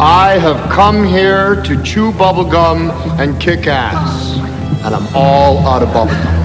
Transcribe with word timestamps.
I 0.00 0.38
have 0.38 0.70
come 0.70 1.04
here 1.04 1.62
to 1.62 1.82
chew 1.82 2.12
bubblegum 2.12 2.90
and 3.20 3.38
kick 3.40 3.66
ass. 3.66 4.38
And 4.84 4.94
I'm 4.94 5.06
all 5.14 5.58
out 5.58 5.82
of 5.82 5.90
bubblegum. 5.90 6.40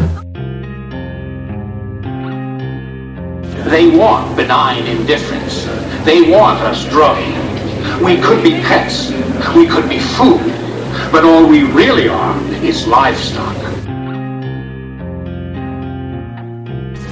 They 3.69 3.97
want 3.97 4.35
benign 4.35 4.85
indifference. 4.85 5.65
They 6.03 6.29
want 6.29 6.59
us 6.59 6.87
drugged. 6.89 8.03
We 8.03 8.17
could 8.21 8.43
be 8.43 8.51
pets. 8.61 9.11
We 9.55 9.65
could 9.65 9.87
be 9.87 9.99
food. 9.99 10.41
But 11.11 11.23
all 11.23 11.47
we 11.47 11.63
really 11.63 12.09
are 12.09 12.37
is 12.63 12.85
livestock. 12.85 13.55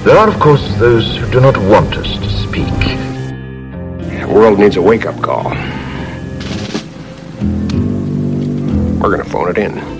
There 0.04 0.16
are, 0.16 0.28
of 0.28 0.38
course, 0.38 0.62
those 0.76 1.16
who 1.16 1.30
do 1.30 1.40
not 1.40 1.56
want 1.56 1.96
us 1.96 2.18
to 2.18 2.30
speak. 2.30 2.78
The 4.20 4.28
world 4.28 4.58
needs 4.58 4.76
a 4.76 4.82
wake-up 4.82 5.20
call. 5.22 5.52
We're 9.00 9.10
gonna 9.10 9.24
phone 9.24 9.50
it 9.50 9.58
in. 9.58 9.95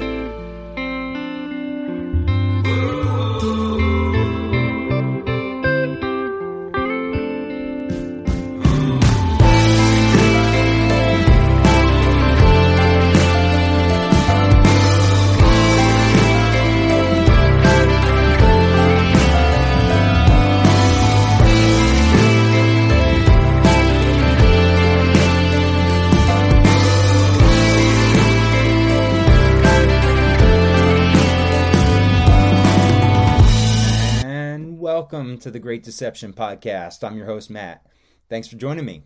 To 35.40 35.50
the 35.50 35.58
Great 35.58 35.82
Deception 35.82 36.32
Podcast. 36.32 37.04
I'm 37.04 37.16
your 37.16 37.26
host, 37.26 37.50
Mat. 37.50 37.84
Thanks 38.30 38.48
for 38.48 38.56
joining 38.56 38.86
me. 38.86 39.02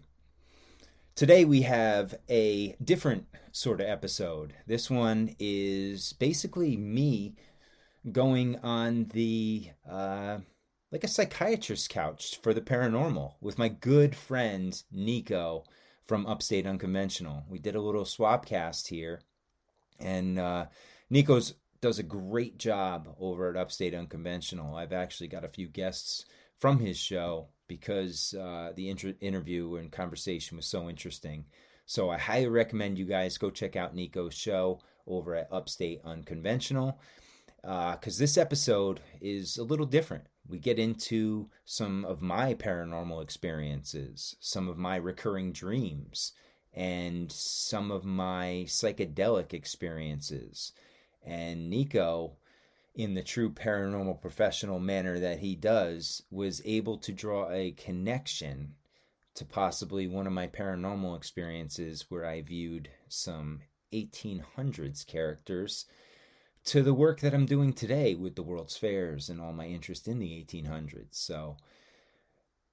Today 1.16 1.44
we 1.44 1.62
have 1.62 2.14
a 2.28 2.76
different 2.84 3.26
sort 3.50 3.80
of 3.80 3.88
episode. 3.88 4.54
This 4.66 4.88
one 4.88 5.34
is 5.40 6.12
basically 6.12 6.76
me 6.76 7.34
going 8.12 8.56
on 8.60 9.06
the, 9.12 9.70
uh, 9.90 10.38
like 10.92 11.02
a 11.02 11.08
psychiatrist's 11.08 11.88
couch 11.88 12.38
for 12.42 12.54
the 12.54 12.60
paranormal 12.60 13.34
with 13.40 13.58
my 13.58 13.68
good 13.68 14.14
friend 14.14 14.80
Niko 14.94 15.64
from 16.04 16.26
Upstate 16.26 16.66
Unconventional. 16.66 17.44
We 17.48 17.58
did 17.58 17.74
a 17.74 17.82
little 17.82 18.04
swap 18.04 18.46
cast 18.46 18.86
here, 18.86 19.20
and 19.98 20.38
uh, 20.38 20.66
Niko's 21.10 21.54
does 21.80 21.98
a 21.98 22.04
great 22.04 22.58
job 22.58 23.08
over 23.18 23.48
at 23.48 23.56
Upstate 23.56 23.94
Unconventional. 23.94 24.76
I've 24.76 24.92
actually 24.92 25.28
got 25.28 25.44
a 25.44 25.48
few 25.48 25.66
guests 25.66 26.26
from 26.58 26.78
his 26.78 26.98
show 26.98 27.48
because 27.68 28.34
uh, 28.34 28.72
the 28.76 28.90
inter- 28.90 29.14
interview 29.20 29.76
and 29.76 29.90
conversation 29.90 30.56
was 30.56 30.66
so 30.66 30.88
interesting. 30.88 31.44
So 31.86 32.10
I 32.10 32.18
highly 32.18 32.48
recommend 32.48 32.98
you 32.98 33.06
guys 33.06 33.38
go 33.38 33.50
check 33.50 33.76
out 33.76 33.94
Niko's 33.94 34.34
show 34.34 34.80
over 35.06 35.34
at 35.34 35.48
Upstate 35.50 36.00
Unconventional 36.04 37.00
because 37.62 38.16
this 38.16 38.38
episode 38.38 39.00
is 39.20 39.58
a 39.58 39.64
little 39.64 39.86
different. 39.86 40.24
We 40.48 40.58
get 40.58 40.78
into 40.78 41.48
some 41.64 42.04
of 42.04 42.22
my 42.22 42.54
paranormal 42.54 43.22
experiences, 43.22 44.36
some 44.40 44.68
of 44.68 44.78
my 44.78 44.96
recurring 44.96 45.52
dreams, 45.52 46.32
and 46.72 47.30
some 47.30 47.90
of 47.90 48.04
my 48.04 48.64
psychedelic 48.66 49.52
experiences. 49.52 50.72
And 51.22 51.72
Niko, 51.72 52.32
in 52.94 53.14
the 53.14 53.22
true 53.22 53.50
paranormal 53.50 54.20
professional 54.20 54.80
manner 54.80 55.18
that 55.18 55.40
he 55.40 55.54
does, 55.54 56.22
was 56.30 56.62
able 56.64 56.98
to 56.98 57.12
draw 57.12 57.50
a 57.50 57.72
connection 57.72 58.74
to 59.34 59.44
possibly 59.44 60.06
one 60.06 60.26
of 60.26 60.32
my 60.32 60.46
paranormal 60.46 61.16
experiences 61.16 62.06
where 62.08 62.26
I 62.26 62.42
viewed 62.42 62.90
some 63.08 63.60
1800s 63.92 65.06
characters 65.06 65.86
to 66.64 66.82
the 66.82 66.94
work 66.94 67.20
that 67.20 67.34
I'm 67.34 67.46
doing 67.46 67.72
today 67.72 68.14
with 68.14 68.34
the 68.34 68.42
World's 68.42 68.76
Fairs 68.76 69.28
and 69.28 69.40
all 69.40 69.52
my 69.52 69.66
interest 69.66 70.08
in 70.08 70.18
the 70.18 70.44
1800s. 70.44 71.06
So, 71.12 71.56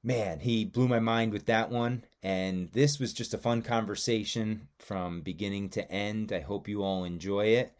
man, 0.03 0.39
he 0.39 0.65
blew 0.65 0.87
my 0.87 0.99
mind 0.99 1.31
with 1.31 1.45
that 1.45 1.69
one. 1.69 2.03
And 2.21 2.71
this 2.73 2.99
was 2.99 3.13
just 3.13 3.33
a 3.33 3.37
fun 3.37 3.61
conversation 3.61 4.67
from 4.79 5.21
beginning 5.21 5.69
to 5.69 5.89
end. 5.91 6.33
I 6.33 6.41
hope 6.41 6.67
you 6.67 6.83
all 6.83 7.03
enjoy 7.03 7.45
it 7.47 7.73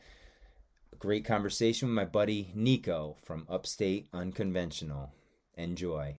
great 1.00 1.26
conversation 1.26 1.88
with 1.88 1.96
my 1.96 2.06
buddy 2.06 2.52
Niko 2.58 3.18
from 3.20 3.46
Upstate 3.50 4.08
Unconventional. 4.14 5.12
Enjoy. 5.56 6.18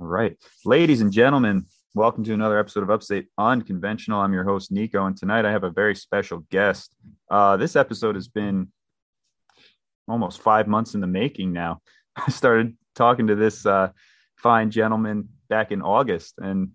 All 0.00 0.06
right. 0.06 0.36
Ladies 0.64 1.00
and 1.00 1.10
gentlemen, 1.10 1.64
welcome 1.94 2.24
to 2.24 2.34
another 2.34 2.58
episode 2.58 2.82
of 2.82 2.90
Upstate 2.90 3.28
Unconventional. 3.38 4.20
I'm 4.20 4.34
your 4.34 4.44
host, 4.44 4.72
Niko, 4.72 5.06
and 5.06 5.16
tonight 5.16 5.46
I 5.46 5.50
have 5.50 5.64
a 5.64 5.70
very 5.70 5.94
special 5.94 6.44
guest. 6.50 6.94
Uh, 7.30 7.56
this 7.56 7.74
episode 7.74 8.16
has 8.16 8.28
been 8.28 8.70
almost 10.06 10.42
five 10.42 10.68
months 10.68 10.94
in 10.94 11.00
the 11.00 11.06
making 11.06 11.52
now. 11.52 11.80
I 12.16 12.30
started 12.30 12.76
talking 12.94 13.28
to 13.28 13.34
this 13.34 13.64
uh, 13.64 13.92
fine 14.36 14.70
gentleman 14.70 15.30
back 15.48 15.72
in 15.72 15.80
August 15.80 16.34
and 16.38 16.70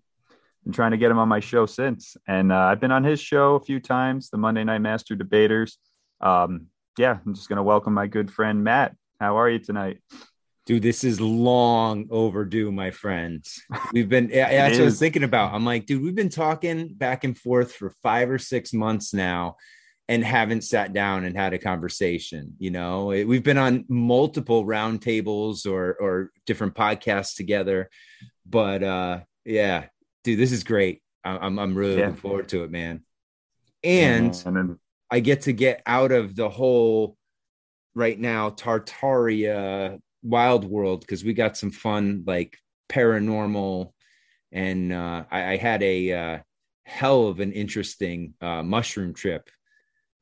been 0.64 0.72
trying 0.72 0.90
to 0.92 0.96
get 0.96 1.10
him 1.10 1.18
on 1.18 1.28
my 1.28 1.40
show 1.40 1.66
since. 1.66 2.16
And 2.26 2.50
uh, 2.50 2.56
I've 2.56 2.80
been 2.80 2.90
on 2.90 3.04
his 3.04 3.20
show 3.20 3.54
a 3.54 3.60
few 3.60 3.80
times, 3.80 4.30
the 4.30 4.38
Monday 4.38 4.64
Night 4.64 4.78
Master 4.78 5.14
Debaters. 5.14 5.78
Um, 6.20 6.66
yeah, 6.98 7.18
I'm 7.24 7.34
just 7.34 7.48
going 7.48 7.58
to 7.58 7.62
welcome 7.62 7.92
my 7.92 8.06
good 8.06 8.30
friend 8.30 8.64
Mat. 8.64 8.96
How 9.20 9.38
are 9.38 9.48
you 9.48 9.58
tonight? 9.58 9.98
Dude, 10.66 10.82
this 10.82 11.04
is 11.04 11.20
long 11.20 12.06
overdue, 12.10 12.72
my 12.72 12.90
friends. 12.90 13.62
We've 13.92 14.08
been, 14.08 14.30
yeah, 14.32 14.48
that's 14.68 14.78
what 14.78 14.82
I 14.82 14.86
was 14.86 14.98
thinking 14.98 15.24
about. 15.24 15.52
I'm 15.52 15.64
like, 15.64 15.84
dude, 15.84 16.02
we've 16.02 16.14
been 16.14 16.30
talking 16.30 16.94
back 16.94 17.24
and 17.24 17.36
forth 17.36 17.72
for 17.74 17.90
five 18.02 18.30
or 18.30 18.38
six 18.38 18.72
months 18.72 19.12
now 19.12 19.56
and 20.08 20.24
haven't 20.24 20.62
sat 20.62 20.94
down 20.94 21.24
and 21.24 21.36
had 21.36 21.52
a 21.52 21.58
conversation. 21.58 22.54
You 22.58 22.70
know, 22.70 23.06
we've 23.06 23.42
been 23.42 23.58
on 23.58 23.84
multiple 23.88 24.64
roundtables 24.64 25.66
or, 25.66 25.96
or 26.00 26.30
different 26.46 26.74
podcasts 26.74 27.36
together. 27.36 27.90
But 28.46 28.82
uh, 28.82 29.20
yeah, 29.44 29.86
dude, 30.24 30.38
this 30.38 30.52
is 30.52 30.64
great. 30.64 31.02
I'm, 31.24 31.58
I'm 31.58 31.74
really 31.74 31.98
yeah. 31.98 32.06
looking 32.06 32.20
forward 32.20 32.48
to 32.50 32.64
it, 32.64 32.70
man. 32.70 33.04
And, 33.82 34.34
yeah, 34.34 34.50
then- 34.50 34.78
I 35.10 35.20
get 35.20 35.42
to 35.42 35.52
get 35.52 35.82
out 35.86 36.10
of 36.10 36.34
the 36.34 36.48
whole 36.48 37.16
right 37.94 38.18
now 38.18 38.50
Tartaria 38.50 40.00
wild 40.22 40.64
world 40.64 41.02
because 41.02 41.22
we 41.22 41.34
got 41.34 41.56
some 41.56 41.70
fun 41.70 42.24
like 42.26 42.56
paranormal 42.88 43.92
and 44.50 44.92
uh, 44.92 45.24
I, 45.30 45.52
I, 45.52 45.56
had 45.56 45.82
a 45.82 46.12
uh, 46.12 46.38
hell 46.84 47.28
of 47.28 47.40
an 47.40 47.52
interesting 47.52 48.34
uh, 48.40 48.62
mushroom 48.62 49.14
trip 49.14 49.48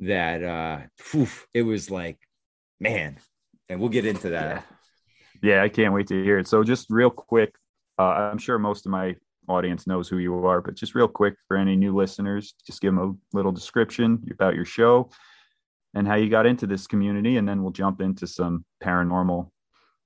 that 0.01 0.43
uh 0.43 0.81
whew, 1.13 1.29
it 1.55 1.63
was 1.63 1.91
like 1.91 2.19
man 2.81 3.19
and 3.69 3.79
we'll 3.79 3.89
get 3.89 4.05
into 4.05 4.31
that 4.31 4.65
yeah. 5.43 5.55
yeah 5.55 5.63
i 5.63 5.69
can't 5.69 5.95
wait 5.95 6.09
to 6.09 6.25
hear 6.25 6.39
it 6.39 6.49
so 6.49 6.65
just 6.65 6.89
real 6.91 7.11
quick 7.11 7.55
uh, 8.01 8.03
i'm 8.03 8.39
sure 8.39 8.59
most 8.59 8.85
of 8.85 8.91
my 8.91 9.15
audience 9.49 9.87
knows 9.87 10.09
who 10.09 10.19
you 10.19 10.47
are 10.47 10.61
but 10.61 10.75
just 10.75 10.95
real 10.95 11.09
quick 11.09 11.35
for 11.49 11.57
any 11.57 11.75
new 11.77 11.95
listeners 11.95 12.55
just 12.67 12.81
give 12.81 12.95
them 12.95 13.21
a 13.33 13.37
little 13.37 13.53
description 13.53 14.23
about 14.31 14.55
your 14.55 14.65
show 14.65 15.11
and 15.95 16.07
how 16.07 16.15
you 16.15 16.29
got 16.29 16.47
into 16.47 16.67
this 16.67 16.87
community 16.87 17.37
and 17.37 17.49
then 17.49 17.63
we'll 17.63 17.73
jump 17.73 18.01
into 18.01 18.27
some 18.27 18.65
paranormal 18.83 19.51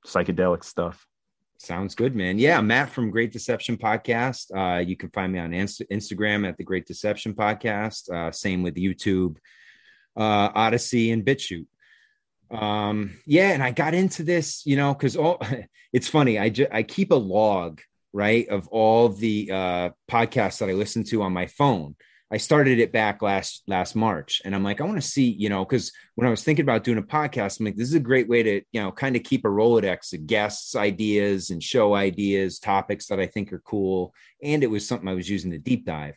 psychedelic 0.07 0.65
stuff. 0.65 1.07
Sounds 1.59 1.95
good, 1.95 2.15
man. 2.15 2.39
Yeah, 2.39 2.61
Mat 2.61 2.91
from 2.91 3.11
Great 3.11 3.33
Deception 3.33 3.77
Podcast. 3.77 4.55
Uh, 4.55 4.81
you 4.81 4.97
can 4.97 5.11
find 5.11 5.33
me 5.33 5.39
on 5.39 5.55
Inst- 5.55 5.83
Instagram 5.91 6.47
at 6.47 6.57
the 6.59 6.65
Great 6.65 6.87
Deception 6.87 7.35
Podcast. 7.35 8.11
Uh, 8.11 8.31
same 8.31 8.63
with 8.63 8.75
YouTube, 8.75 9.37
uh, 10.17 10.51
Odysee, 10.55 11.13
and 11.13 11.25
BitChute. 11.25 11.67
Um, 12.51 13.17
yeah, 13.27 13.53
and 13.53 13.63
I 13.63 13.71
got 13.71 13.95
into 13.95 14.23
this, 14.23 14.67
you 14.67 14.77
know, 14.77 14.93
because 14.93 15.17
all 15.17 15.41
it's 15.93 16.09
funny. 16.09 16.39
I 16.39 16.51
just 16.51 16.71
I 16.73 16.83
keep 16.83 17.11
a 17.11 17.17
log 17.17 17.81
right 18.17 18.49
of 18.49 18.67
all 18.69 19.11
the 19.11 19.51
uh, 19.53 19.91
podcasts 20.11 20.59
that 20.59 20.71
I 20.71 20.73
listen 20.73 21.05
to 21.05 21.23
on 21.23 21.35
my 21.35 21.47
phone. 21.47 21.95
I 22.33 22.39
started 22.39 22.81
it 22.81 22.91
back 22.91 23.21
last 23.23 23.63
last 23.69 23.95
March, 23.95 24.41
and 24.45 24.55
I'm 24.55 24.65
like, 24.65 24.81
I 24.81 24.85
want 24.85 25.01
to 25.01 25.07
see, 25.07 25.31
you 25.31 25.49
know, 25.49 25.65
because 25.65 25.93
when 26.17 26.27
I 26.27 26.31
was 26.31 26.43
thinking 26.43 26.65
about 26.65 26.83
doing 26.83 26.99
a 26.99 27.03
podcast, 27.03 27.61
I'm 27.61 27.67
like, 27.67 27.77
this 27.77 27.87
is 27.87 27.95
a 27.95 28.01
great 28.01 28.29
way 28.29 28.43
to, 28.43 28.63
you 28.73 28.81
know, 28.81 28.91
kind 28.91 29.15
of 29.15 29.23
keep 29.23 29.45
a 29.45 29.49
Rolodex 29.49 30.13
of 30.13 30.27
guests, 30.27 30.75
ideas, 30.75 31.51
and 31.51 31.63
show 31.63 31.95
ideas, 31.95 32.59
topics 32.59 33.07
that 33.09 33.21
I 33.21 33.27
think 33.27 33.53
are 33.53 33.61
cool, 33.61 34.13
and 34.43 34.65
it 34.65 34.71
was 34.71 34.89
something 34.89 35.09
I 35.09 35.15
was 35.15 35.31
using 35.31 35.53
to 35.53 35.59
deep 35.59 35.85
dive. 35.85 36.17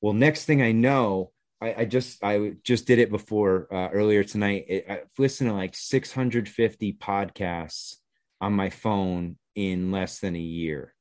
Well, 0.00 0.14
next 0.14 0.46
thing 0.46 0.62
I 0.62 0.72
know, 0.72 1.32
I, 1.60 1.74
I 1.78 1.84
just 1.84 2.22
I 2.24 2.52
just 2.62 2.86
did 2.86 3.00
it 3.00 3.10
before 3.10 3.66
uh, 3.70 3.88
earlier 3.88 4.24
tonight. 4.24 4.66
It, 4.68 4.86
I've 4.88 5.08
listened 5.18 5.50
to 5.50 5.54
like 5.54 5.74
650 5.74 6.94
podcasts 6.94 7.96
on 8.40 8.54
my 8.54 8.70
phone 8.70 9.36
in 9.54 9.92
less 9.92 10.20
than 10.20 10.36
a 10.36 10.40
year, 10.40 10.91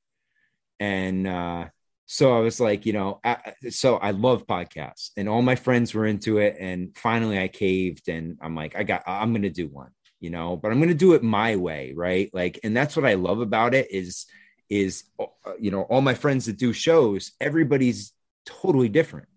and 0.81 1.27
uh, 1.27 1.65
so 2.07 2.35
I 2.35 2.39
was 2.39 2.59
like, 2.59 2.87
you 2.87 2.91
know, 2.91 3.19
I, 3.23 3.53
so 3.69 3.97
I 3.97 4.11
love 4.11 4.47
podcasts 4.47 5.11
and 5.15 5.29
all 5.29 5.43
my 5.43 5.55
friends 5.55 5.93
were 5.93 6.07
into 6.07 6.39
it. 6.39 6.57
And 6.59 6.97
finally 6.97 7.39
I 7.39 7.47
caved 7.49 8.09
and 8.09 8.39
I'm 8.41 8.55
like, 8.55 8.75
I 8.75 8.81
got, 8.81 9.03
I'm 9.05 9.33
to 9.35 9.51
do 9.51 9.67
one, 9.67 9.91
you 10.19 10.31
know, 10.31 10.57
but 10.57 10.71
I'm 10.71 10.81
to 10.81 10.95
do 10.95 11.13
it 11.13 11.21
my 11.21 11.55
way. 11.55 11.93
Right. 11.95 12.31
Like, 12.33 12.59
and 12.63 12.75
that's 12.75 12.95
what 12.95 13.05
I 13.05 13.13
love 13.13 13.41
about 13.41 13.75
it 13.75 13.91
is, 13.91 14.25
is, 14.69 15.03
uh, 15.19 15.25
you 15.59 15.69
know, 15.69 15.83
all 15.83 16.01
my 16.01 16.15
friends 16.15 16.47
that 16.47 16.57
do 16.57 16.73
shows, 16.73 17.31
everybody's 17.39 18.11
totally 18.47 18.89
different, 18.89 19.27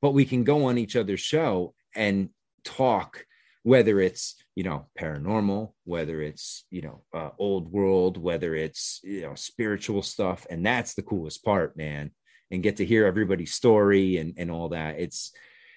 but 0.00 0.12
we 0.12 0.24
can 0.24 0.44
go 0.44 0.66
on 0.66 0.78
each 0.78 0.94
other's 0.94 1.20
show 1.20 1.74
and 1.96 2.28
talk 2.62 3.26
whether 3.64 4.00
it's 4.00 4.36
you 4.54 4.64
know 4.64 4.86
paranormal 4.98 5.72
whether 5.84 6.20
it's 6.20 6.64
you 6.70 6.82
know 6.82 7.02
uh, 7.14 7.30
old 7.38 7.72
world 7.72 8.18
whether 8.18 8.54
it's 8.54 9.00
you 9.02 9.22
know 9.22 9.34
spiritual 9.34 10.02
stuff. 10.02 10.46
And 10.50 10.64
that's 10.64 10.94
the 10.94 11.02
coolest 11.02 11.44
part 11.44 11.76
man 11.76 12.10
and 12.50 12.62
get 12.62 12.76
to 12.76 12.84
hear 12.84 13.06
everybody's 13.06 13.54
story 13.54 14.18
and 14.18 14.34
and 14.36 14.50
all 14.50 14.70
that. 14.70 14.98
It's 14.98 15.32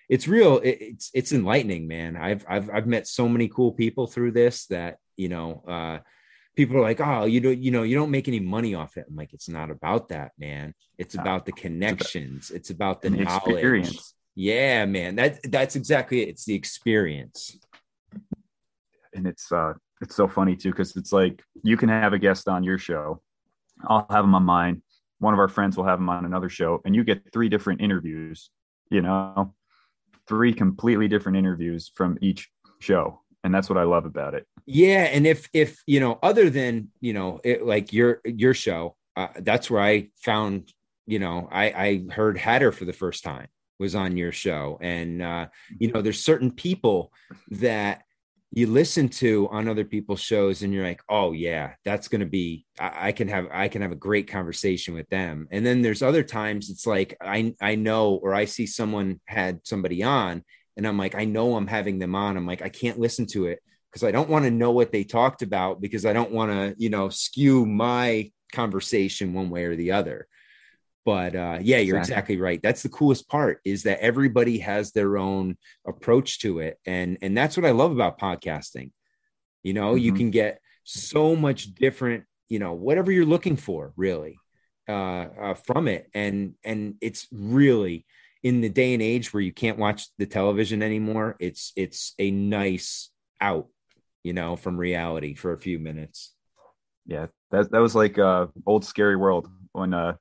it's 0.10 0.28
real 0.28 0.58
it, 0.60 0.78
it's 0.82 1.12
it's 1.14 1.32
enlightening 1.32 1.88
man. 1.88 2.18
I've 2.18 2.46
i've 2.48 2.70
i've 2.70 2.88
met 2.88 3.08
so 3.08 3.30
many 3.30 3.48
cool 3.48 3.72
people 3.72 4.08
through 4.08 4.32
this 4.32 4.66
that 4.68 4.98
you 5.16 5.30
know 5.30 5.64
uh 5.68 6.00
people 6.56 6.78
are 6.78 6.82
like 6.82 7.02
oh 7.02 7.26
you 7.26 7.40
don't 7.40 7.58
you 7.60 7.72
know 7.72 7.84
you 7.84 7.96
don't 7.96 8.12
make 8.12 8.28
any 8.28 8.42
money 8.42 8.76
off 8.76 8.98
it. 8.98 9.06
I'm 9.10 9.16
like 9.16 9.34
it's 9.34 9.50
not 9.50 9.72
about 9.72 10.10
that 10.10 10.32
man. 10.38 10.74
It's 10.98 11.16
about 11.16 11.46
the 11.46 11.54
connections. 11.54 12.52
It's 12.52 12.70
about 12.70 13.02
the 13.02 13.10
knowledge. 13.10 13.48
experience. 13.48 14.14
yeah 14.36 14.86
man. 14.86 15.16
That 15.16 15.40
that's 15.50 15.78
exactly 15.78 16.24
it. 16.24 16.30
It's 16.30 16.46
the 16.46 16.56
experience 16.56 17.58
and 19.16 19.26
it's 19.26 19.52
uh 19.52 19.74
it's 20.02 20.16
so 20.16 20.28
funny 20.28 20.56
too 20.56 20.72
because 20.72 20.96
it's 20.96 21.12
like 21.12 21.42
you 21.64 21.78
can 21.78 21.90
have 21.90 22.14
a 22.14 22.20
guest 22.20 22.48
on 22.48 22.64
your 22.64 22.78
show 22.78 23.22
i'll 23.88 24.06
have 24.10 24.24
them 24.24 24.36
on 24.36 24.44
mine 24.44 24.82
one 25.20 25.34
of 25.34 25.40
our 25.40 25.48
friends 25.48 25.78
will 25.78 25.86
have 25.86 26.00
them 26.00 26.10
on 26.10 26.26
another 26.26 26.50
show 26.50 26.82
and 26.86 26.96
you 26.96 27.04
get 27.04 27.22
three 27.32 27.50
different 27.50 27.82
interviews 27.82 28.50
you 28.90 29.02
know? 29.02 29.54
Three 30.28 30.54
completely 30.54 31.08
different 31.08 31.38
interviews 31.38 31.92
from 31.94 32.18
each 32.20 32.50
show 32.80 33.22
and 33.44 33.54
that's 33.54 33.70
what 33.70 33.78
i 33.78 33.84
love 33.84 34.06
about 34.06 34.34
it. 34.34 34.48
Yeah 34.66 35.04
and 35.04 35.28
if 35.28 35.48
if 35.54 35.78
you 35.86 36.00
know 36.00 36.18
other 36.24 36.50
than 36.50 36.90
you 37.00 37.14
know 37.14 37.40
it, 37.44 37.64
like 37.64 37.94
your 37.94 38.22
your 38.26 38.56
show 38.56 38.96
uh, 39.16 39.28
that's 39.42 39.70
where 39.70 39.82
i 39.82 40.10
found 40.16 40.74
you 41.06 41.20
know 41.20 41.48
i 41.52 41.66
i 41.66 42.12
heard 42.12 42.40
hatter 42.40 42.72
for 42.72 42.86
the 42.86 42.94
first 42.94 43.24
time 43.24 43.48
was 43.78 43.94
on 43.94 44.18
your 44.18 44.32
show 44.32 44.80
and 44.82 45.22
uh 45.22 45.46
you 45.80 45.92
know 45.92 46.02
there's 46.02 46.24
certain 46.24 46.50
people 46.50 47.12
that 47.52 48.02
you 48.52 48.68
listen 48.68 49.10
to 49.10 49.48
on 49.52 49.68
other 49.68 49.84
people's 49.84 50.22
shows 50.22 50.62
and 50.62 50.74
you're 50.74 50.84
like 50.84 51.02
oh 51.10 51.32
yeah 51.32 51.74
that's 51.84 52.08
going 52.08 52.22
to 52.22 52.26
be 52.26 52.66
I, 52.80 53.08
I, 53.08 53.12
can 53.12 53.28
have 53.28 53.48
i 53.52 53.68
can 53.68 53.82
have 53.82 53.92
a 53.92 53.96
great 53.96 54.28
conversation 54.30 54.94
with 54.94 55.10
them. 55.10 55.48
And 55.52 55.66
then 55.66 55.82
there's 55.82 56.02
other 56.02 56.24
times 56.24 56.70
it's 56.70 56.88
like 56.88 57.18
i 57.22 57.54
i 57.62 57.76
know 57.76 58.16
or 58.16 58.34
i 58.34 58.46
see 58.46 58.66
someone 58.66 59.20
had 59.26 59.60
somebody 59.64 60.04
on 60.04 60.44
and 60.78 60.88
i'm 60.88 60.98
like 60.98 61.16
i 61.16 61.26
know 61.26 61.56
i'm 61.56 61.68
having 61.68 62.00
them 62.00 62.16
on. 62.16 62.38
I'm 62.38 62.48
like 62.48 62.62
i 62.62 62.70
can't 62.70 63.00
listen 63.00 63.26
to 63.28 63.48
it 63.48 63.60
because 63.92 64.04
i 64.04 64.12
don't 64.12 64.30
want 64.30 64.46
to 64.46 64.52
know 64.52 64.72
what 64.72 64.92
they 64.92 65.04
talked 65.04 65.42
about 65.42 65.82
because 65.82 66.06
i 66.06 66.14
don't 66.14 66.32
want 66.32 66.52
to 66.52 66.76
you 66.78 66.90
know 66.90 67.10
skew 67.10 67.66
my 67.66 68.32
conversation 68.54 69.34
one 69.34 69.50
way 69.50 69.66
or 69.66 69.76
the 69.76 69.92
other 69.92 70.28
but 71.06 71.36
uh, 71.36 71.60
yeah 71.62 71.78
you're 71.78 71.98
exactly. 71.98 72.00
exactly 72.00 72.38
right. 72.38 72.60
That's 72.62 72.84
the 72.84 72.90
coolest 72.90 73.30
part 73.30 73.60
is 73.64 73.84
that 73.84 74.00
everybody 74.00 74.58
has 74.60 74.92
their 74.92 75.18
own 75.18 75.58
approach 75.88 76.40
to 76.40 76.60
it. 76.60 76.80
And 76.86 77.18
and 77.22 77.38
that's 77.38 77.56
what 77.56 77.66
i 77.66 77.72
love 77.72 77.92
about 77.92 78.20
podcasting. 78.20 78.92
You 79.64 79.74
know 79.74 79.92
mm-hmm. 79.92 80.00
you 80.00 80.14
can 80.14 80.32
get 80.32 80.60
so 80.84 81.36
much 81.36 81.74
different 81.76 82.26
you 82.50 82.60
know 82.60 82.74
whatever 82.74 83.12
you're 83.12 83.26
looking 83.26 83.56
for 83.56 83.94
really 83.96 84.38
uh, 84.90 85.28
uh, 85.42 85.54
from 85.54 85.88
it. 85.88 86.10
And 86.14 86.56
and 86.64 86.96
it's 87.02 87.28
really 87.32 88.06
in 88.44 88.62
the 88.62 88.70
day 88.70 88.94
and 88.94 89.02
age 89.02 89.34
where 89.34 89.42
you 89.42 89.54
can't 89.54 89.80
watch 89.80 90.08
the 90.20 90.26
television 90.28 90.84
anymore 90.84 91.36
it's 91.40 91.74
it's 91.76 92.14
a 92.20 92.30
nice 92.30 93.10
out 93.42 93.68
you 94.24 94.34
know 94.34 94.56
from 94.56 94.78
reality 94.78 95.36
for 95.36 95.54
a 95.54 95.60
few 95.60 95.78
minutes. 95.80 96.34
Yeah 97.06 97.28
that 97.52 97.72
that 97.72 97.80
was 97.80 97.96
like 97.96 98.18
uh 98.18 98.48
old 98.66 98.86
scary 98.86 99.16
world 99.16 99.48
when 99.72 99.94
uh 99.94 100.16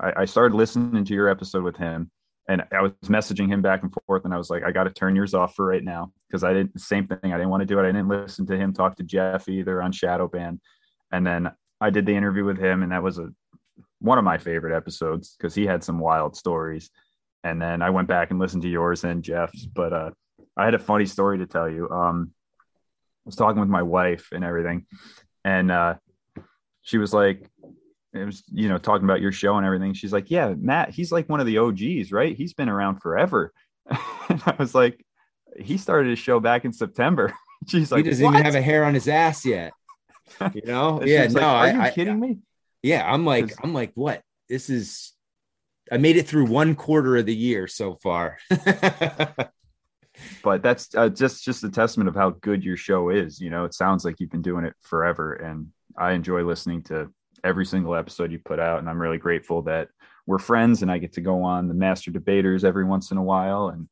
I, 0.00 0.22
I 0.22 0.24
started 0.24 0.56
listening 0.56 1.04
to 1.04 1.14
your 1.14 1.28
episode 1.28 1.64
with 1.64 1.76
him 1.76 2.10
and 2.48 2.64
I 2.72 2.80
was 2.80 2.92
messaging 3.04 3.48
him 3.48 3.60
back 3.60 3.82
and 3.82 3.94
forth, 4.06 4.24
and 4.24 4.32
I 4.32 4.38
was 4.38 4.48
like, 4.48 4.64
I 4.64 4.72
got 4.72 4.84
to 4.84 4.90
turn 4.90 5.14
yours 5.14 5.34
off 5.34 5.54
for 5.54 5.66
right 5.66 5.84
now 5.84 6.12
because 6.26 6.44
I 6.44 6.54
didn't. 6.54 6.80
Same 6.80 7.06
thing. 7.06 7.32
I 7.32 7.36
didn't 7.36 7.50
want 7.50 7.60
to 7.60 7.66
do 7.66 7.78
it. 7.78 7.82
I 7.82 7.92
didn't 7.92 8.08
listen 8.08 8.46
to 8.46 8.56
him 8.56 8.72
talk 8.72 8.96
to 8.96 9.02
Jeff 9.02 9.48
either 9.48 9.82
on 9.82 9.92
Shadow 9.92 10.28
Band, 10.28 10.60
and 11.12 11.26
then 11.26 11.50
I 11.80 11.90
did 11.90 12.06
the 12.06 12.16
interview 12.16 12.44
with 12.44 12.58
him, 12.58 12.82
and 12.82 12.90
that 12.90 13.02
was 13.02 13.18
a 13.18 13.28
one 14.00 14.16
of 14.16 14.24
my 14.24 14.38
favorite 14.38 14.74
episodes 14.74 15.36
because 15.36 15.54
he 15.54 15.66
had 15.66 15.84
some 15.84 15.98
wild 15.98 16.36
stories. 16.36 16.90
And 17.44 17.60
then 17.60 17.82
I 17.82 17.90
went 17.90 18.08
back 18.08 18.30
and 18.30 18.40
listened 18.40 18.62
to 18.62 18.68
yours 18.68 19.04
and 19.04 19.22
Jeff's, 19.22 19.64
but 19.64 19.92
uh, 19.92 20.10
I 20.56 20.64
had 20.64 20.74
a 20.74 20.78
funny 20.78 21.06
story 21.06 21.38
to 21.38 21.46
tell 21.46 21.68
you. 21.68 21.88
Um, 21.88 22.32
I 22.80 23.26
was 23.26 23.36
talking 23.36 23.60
with 23.60 23.68
my 23.68 23.82
wife 23.82 24.28
and 24.32 24.42
everything, 24.42 24.86
and 25.44 25.70
uh, 25.70 25.94
she 26.80 26.96
was 26.96 27.12
like, 27.12 27.46
it 28.18 28.24
was 28.24 28.42
you 28.52 28.68
know 28.68 28.78
talking 28.78 29.04
about 29.04 29.20
your 29.20 29.32
show 29.32 29.56
and 29.56 29.66
everything 29.66 29.92
she's 29.92 30.12
like 30.12 30.30
yeah 30.30 30.54
mat 30.58 30.90
he's 30.90 31.12
like 31.12 31.28
one 31.28 31.40
of 31.40 31.46
the 31.46 31.58
og's 31.58 32.12
right? 32.12 32.36
He's 32.36 32.54
been 32.54 32.68
around 32.68 33.00
forever. 33.00 33.52
And 34.30 34.42
i 34.44 34.54
was 34.58 34.74
like 34.74 35.02
he 35.58 35.78
started 35.78 36.10
his 36.10 36.18
show 36.18 36.38
back 36.38 36.66
in 36.66 36.72
september. 36.72 37.32
She's 37.66 37.90
like 37.90 38.04
he 38.04 38.10
doesn't 38.10 38.24
what? 38.24 38.34
even 38.34 38.44
have 38.44 38.54
a 38.54 38.60
hair 38.60 38.84
on 38.84 38.92
his 38.92 39.08
ass 39.08 39.46
yet 39.46 39.72
you 40.52 40.62
know? 40.66 41.02
Yeah 41.04 41.26
no 41.28 41.40
like, 41.40 41.42
are 41.42 41.64
I, 41.64 41.72
you 41.72 41.80
I, 41.80 41.90
kidding 41.90 42.20
me? 42.20 42.38
yeah 42.82 43.10
i'm 43.10 43.24
like 43.24 43.52
i'm 43.64 43.72
like 43.72 43.92
what? 43.94 44.20
This 44.50 44.68
is 44.68 45.12
i 45.90 45.96
made 45.96 46.16
it 46.18 46.28
through 46.28 46.44
one 46.44 46.74
quarter 46.74 47.16
of 47.16 47.24
the 47.24 47.34
year 47.34 47.66
so 47.66 47.96
far. 48.02 48.38
But 50.42 50.62
that's 50.62 50.94
uh, 50.96 51.08
just 51.08 51.44
just 51.44 51.62
a 51.62 51.70
testament 51.70 52.08
of 52.08 52.16
how 52.16 52.30
good 52.30 52.64
your 52.64 52.76
show 52.76 53.08
is 53.08 53.40
you 53.40 53.50
know? 53.50 53.64
It 53.64 53.72
sounds 53.72 54.04
like 54.04 54.16
you've 54.18 54.30
been 54.30 54.42
doing 54.42 54.64
it 54.64 54.74
forever 54.82 55.32
and 55.32 55.68
i 55.96 56.12
enjoy 56.12 56.42
listening 56.42 56.82
to 56.82 57.10
every 57.44 57.66
single 57.66 57.94
episode 57.94 58.32
you 58.32 58.38
put 58.38 58.58
out. 58.58 58.78
And 58.78 58.88
I'm 58.88 59.00
really 59.00 59.18
grateful 59.18 59.62
that 59.62 59.88
we're 60.26 60.38
friends 60.38 60.82
and 60.82 60.90
I 60.90 60.98
get 60.98 61.14
to 61.14 61.20
go 61.20 61.42
on 61.42 61.68
the 61.68 61.74
master 61.74 62.10
debaters 62.10 62.64
every 62.64 62.84
once 62.84 63.10
in 63.10 63.16
a 63.16 63.22
while. 63.22 63.68
And 63.68 63.88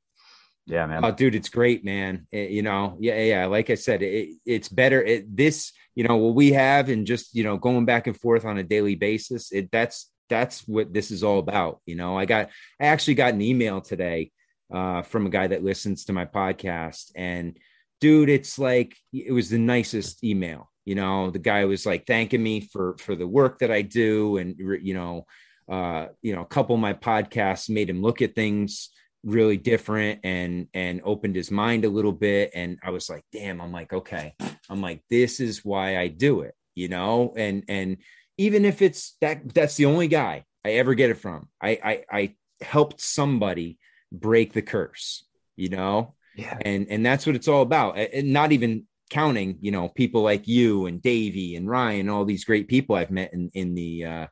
yeah, 0.66 0.86
man. 0.86 1.04
Oh, 1.04 1.12
dude, 1.12 1.34
it's 1.34 1.48
great, 1.48 1.84
man. 1.84 2.26
It, 2.32 2.50
you 2.50 2.62
know, 2.62 2.96
yeah, 3.00 3.20
yeah. 3.22 3.46
Like 3.46 3.70
I 3.70 3.74
said, 3.74 4.02
it, 4.02 4.30
it's 4.44 4.68
better. 4.68 5.02
It, 5.02 5.36
this, 5.36 5.72
you 5.94 6.04
know, 6.04 6.16
what 6.16 6.34
we 6.34 6.52
have 6.52 6.88
and 6.88 7.06
just, 7.06 7.34
you 7.34 7.44
know, 7.44 7.56
going 7.56 7.84
back 7.84 8.06
and 8.06 8.18
forth 8.18 8.44
on 8.44 8.58
a 8.58 8.62
daily 8.62 8.96
basis, 8.96 9.52
it 9.52 9.70
that's, 9.70 10.10
that's 10.28 10.66
what 10.66 10.92
this 10.92 11.10
is 11.10 11.22
all 11.22 11.38
about. 11.38 11.80
You 11.86 11.94
know, 11.94 12.18
I 12.18 12.24
got, 12.24 12.50
I 12.80 12.86
actually 12.86 13.14
got 13.14 13.34
an 13.34 13.40
email 13.40 13.80
today 13.80 14.32
uh, 14.74 15.02
from 15.02 15.26
a 15.26 15.30
guy 15.30 15.46
that 15.46 15.64
listens 15.64 16.06
to 16.06 16.12
my 16.12 16.26
podcast 16.26 17.12
and 17.14 17.56
dude, 18.00 18.28
it's 18.28 18.58
like, 18.58 18.96
it 19.12 19.32
was 19.32 19.48
the 19.48 19.58
nicest 19.58 20.22
email 20.22 20.68
you 20.86 20.94
know 20.94 21.30
the 21.30 21.38
guy 21.38 21.66
was 21.66 21.84
like 21.84 22.06
thanking 22.06 22.42
me 22.42 22.60
for 22.60 22.96
for 22.98 23.14
the 23.14 23.26
work 23.26 23.58
that 23.58 23.70
i 23.70 23.82
do 23.82 24.38
and 24.38 24.56
you 24.58 24.94
know 24.94 25.26
uh 25.68 26.06
you 26.22 26.34
know 26.34 26.40
a 26.40 26.46
couple 26.46 26.74
of 26.74 26.80
my 26.80 26.94
podcasts 26.94 27.68
made 27.68 27.90
him 27.90 28.00
look 28.00 28.22
at 28.22 28.34
things 28.34 28.88
really 29.24 29.56
different 29.56 30.20
and 30.22 30.68
and 30.72 31.02
opened 31.04 31.34
his 31.34 31.50
mind 31.50 31.84
a 31.84 31.90
little 31.90 32.12
bit. 32.12 32.52
And 32.54 32.78
i 32.82 32.90
was 32.90 33.10
like 33.10 33.24
damn 33.32 33.60
i'm 33.60 33.72
like 33.72 33.92
okay. 33.92 34.34
I'm 34.70 34.80
like 34.80 35.02
this 35.10 35.40
is 35.40 35.64
why 35.64 35.98
i 35.98 36.08
do 36.08 36.40
it 36.40 36.54
you 36.74 36.88
know? 36.88 37.34
And 37.36 37.64
and 37.68 37.96
even 38.38 38.64
if 38.64 38.82
it's 38.82 39.16
that 39.20 39.52
that's 39.52 39.76
the 39.76 39.86
only 39.86 40.08
guy 40.08 40.44
i 40.64 40.72
ever 40.72 40.94
get 40.94 41.10
it 41.10 41.18
from. 41.18 41.48
I 41.60 41.70
i, 41.82 42.04
I 42.10 42.34
helped 42.60 43.00
somebody 43.00 43.78
break 44.12 44.52
the 44.52 44.62
curse 44.62 45.24
you 45.56 45.70
know? 45.70 46.14
Yeah. 46.36 46.58
And 46.60 46.86
and 46.88 47.04
that's 47.04 47.26
what 47.26 47.34
it's 47.34 47.48
all 47.48 47.62
about. 47.62 47.98
And 47.98 48.32
not 48.32 48.52
even 48.52 48.86
counting, 49.10 49.58
you 49.60 49.70
know, 49.70 49.88
people 49.88 50.22
like 50.22 50.48
you 50.48 50.86
and 50.86 51.02
Davey 51.02 51.56
and 51.56 51.68
Ryan, 51.68 52.08
all 52.08 52.24
these 52.24 52.44
great 52.44 52.68
people 52.68 52.96
I've 52.96 53.10
met 53.10 53.32
in 53.32 53.50
in 53.54 53.74
the 53.74 54.04
uh, 54.04 54.26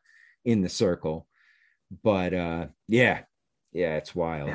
in 0.45 0.63
the 0.63 0.69
circle. 0.69 1.27
But 2.03 2.35
uh, 2.35 2.67
yeah, 2.89 3.21
yeah, 3.73 3.97
it's 3.97 4.15
wild. 4.15 4.51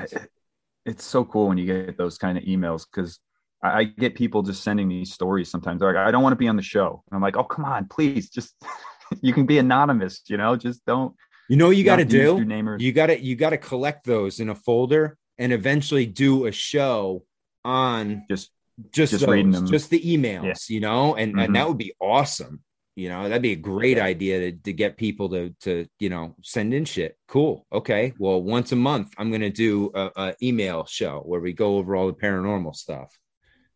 It's 0.86 1.04
so 1.04 1.24
cool 1.24 1.48
when 1.48 1.58
you 1.58 1.66
get 1.66 1.98
those 1.98 2.18
kind 2.18 2.38
of 2.38 2.44
emails 2.46 2.86
because 2.92 3.20
I, 3.64 3.80
I, 3.80 3.84
get 3.84 4.16
people 4.16 4.42
just 4.42 4.64
sending 4.64 4.88
me 4.88 5.06
stories 5.06 5.50
sometimes. 5.50 5.80
They're 5.80 5.94
like, 5.94 6.08
I 6.08 6.12
don't 6.12 6.24
want 6.24 6.34
to 6.34 6.38
be 6.38 6.48
on 6.48 6.56
the 6.56 6.62
show. 6.62 7.04
And 7.10 7.16
I'm 7.16 7.22
like, 7.22 7.38
oh 7.38 7.44
come 7.44 7.66
on, 7.66 7.88
please, 7.88 8.30
just 8.30 8.56
you 9.22 9.34
can 9.34 9.46
be 9.46 9.58
anonymous, 9.58 10.22
you 10.28 10.38
know, 10.38 10.56
just 10.56 10.86
don't. 10.86 11.16
You 11.50 11.58
know, 11.58 11.68
what 11.68 11.78
you 11.78 11.84
got 11.84 11.98
to 11.98 12.06
do. 12.06 12.36
You 12.80 12.92
got 12.92 13.08
to 13.08 13.20
you 13.20 13.36
got 13.36 13.50
to 13.52 13.58
collect 13.58 14.06
those 14.06 14.40
in 14.40 14.50
a 14.50 14.56
folder 14.56 15.18
and 15.38 15.52
eventually 15.52 16.06
do 16.06 16.46
a 16.46 16.52
show 16.52 17.24
on 17.66 18.26
just 18.30 18.52
just 18.92 19.12
just 19.12 19.26
those, 19.26 19.30
reading 19.30 19.52
them, 19.52 19.68
just 19.68 19.90
the 19.90 20.02
emails, 20.02 20.46
yeah. 20.46 20.76
you 20.76 20.80
know, 20.80 21.16
and 21.16 21.32
mm-hmm. 21.32 21.40
and 21.40 21.56
that 21.56 21.68
would 21.68 21.78
be 21.78 21.94
awesome. 22.00 22.62
You 22.96 23.08
know, 23.08 23.30
that'd 23.30 23.42
be 23.42 23.54
a 23.54 23.56
great 23.56 23.98
yeah. 23.98 24.04
idea 24.04 24.52
to, 24.52 24.58
to 24.58 24.74
get 24.74 24.98
people 24.98 25.30
to 25.30 25.56
to 25.62 25.86
you 26.00 26.10
know 26.10 26.36
send 26.44 26.74
in 26.74 26.86
shit. 26.86 27.18
Cool. 27.28 27.66
Okay. 27.72 28.14
Well, 28.20 28.42
once 28.42 28.72
a 28.72 28.76
month, 28.76 29.14
I'm 29.18 29.32
gonna 29.32 29.50
do 29.50 29.92
a, 29.94 30.12
a 30.16 30.36
email 30.44 30.86
show 30.86 31.22
where 31.26 31.40
we 31.40 31.54
go 31.54 31.78
over 31.78 31.96
all 31.96 32.08
the 32.08 32.14
paranormal 32.14 32.76
stuff. 32.76 33.18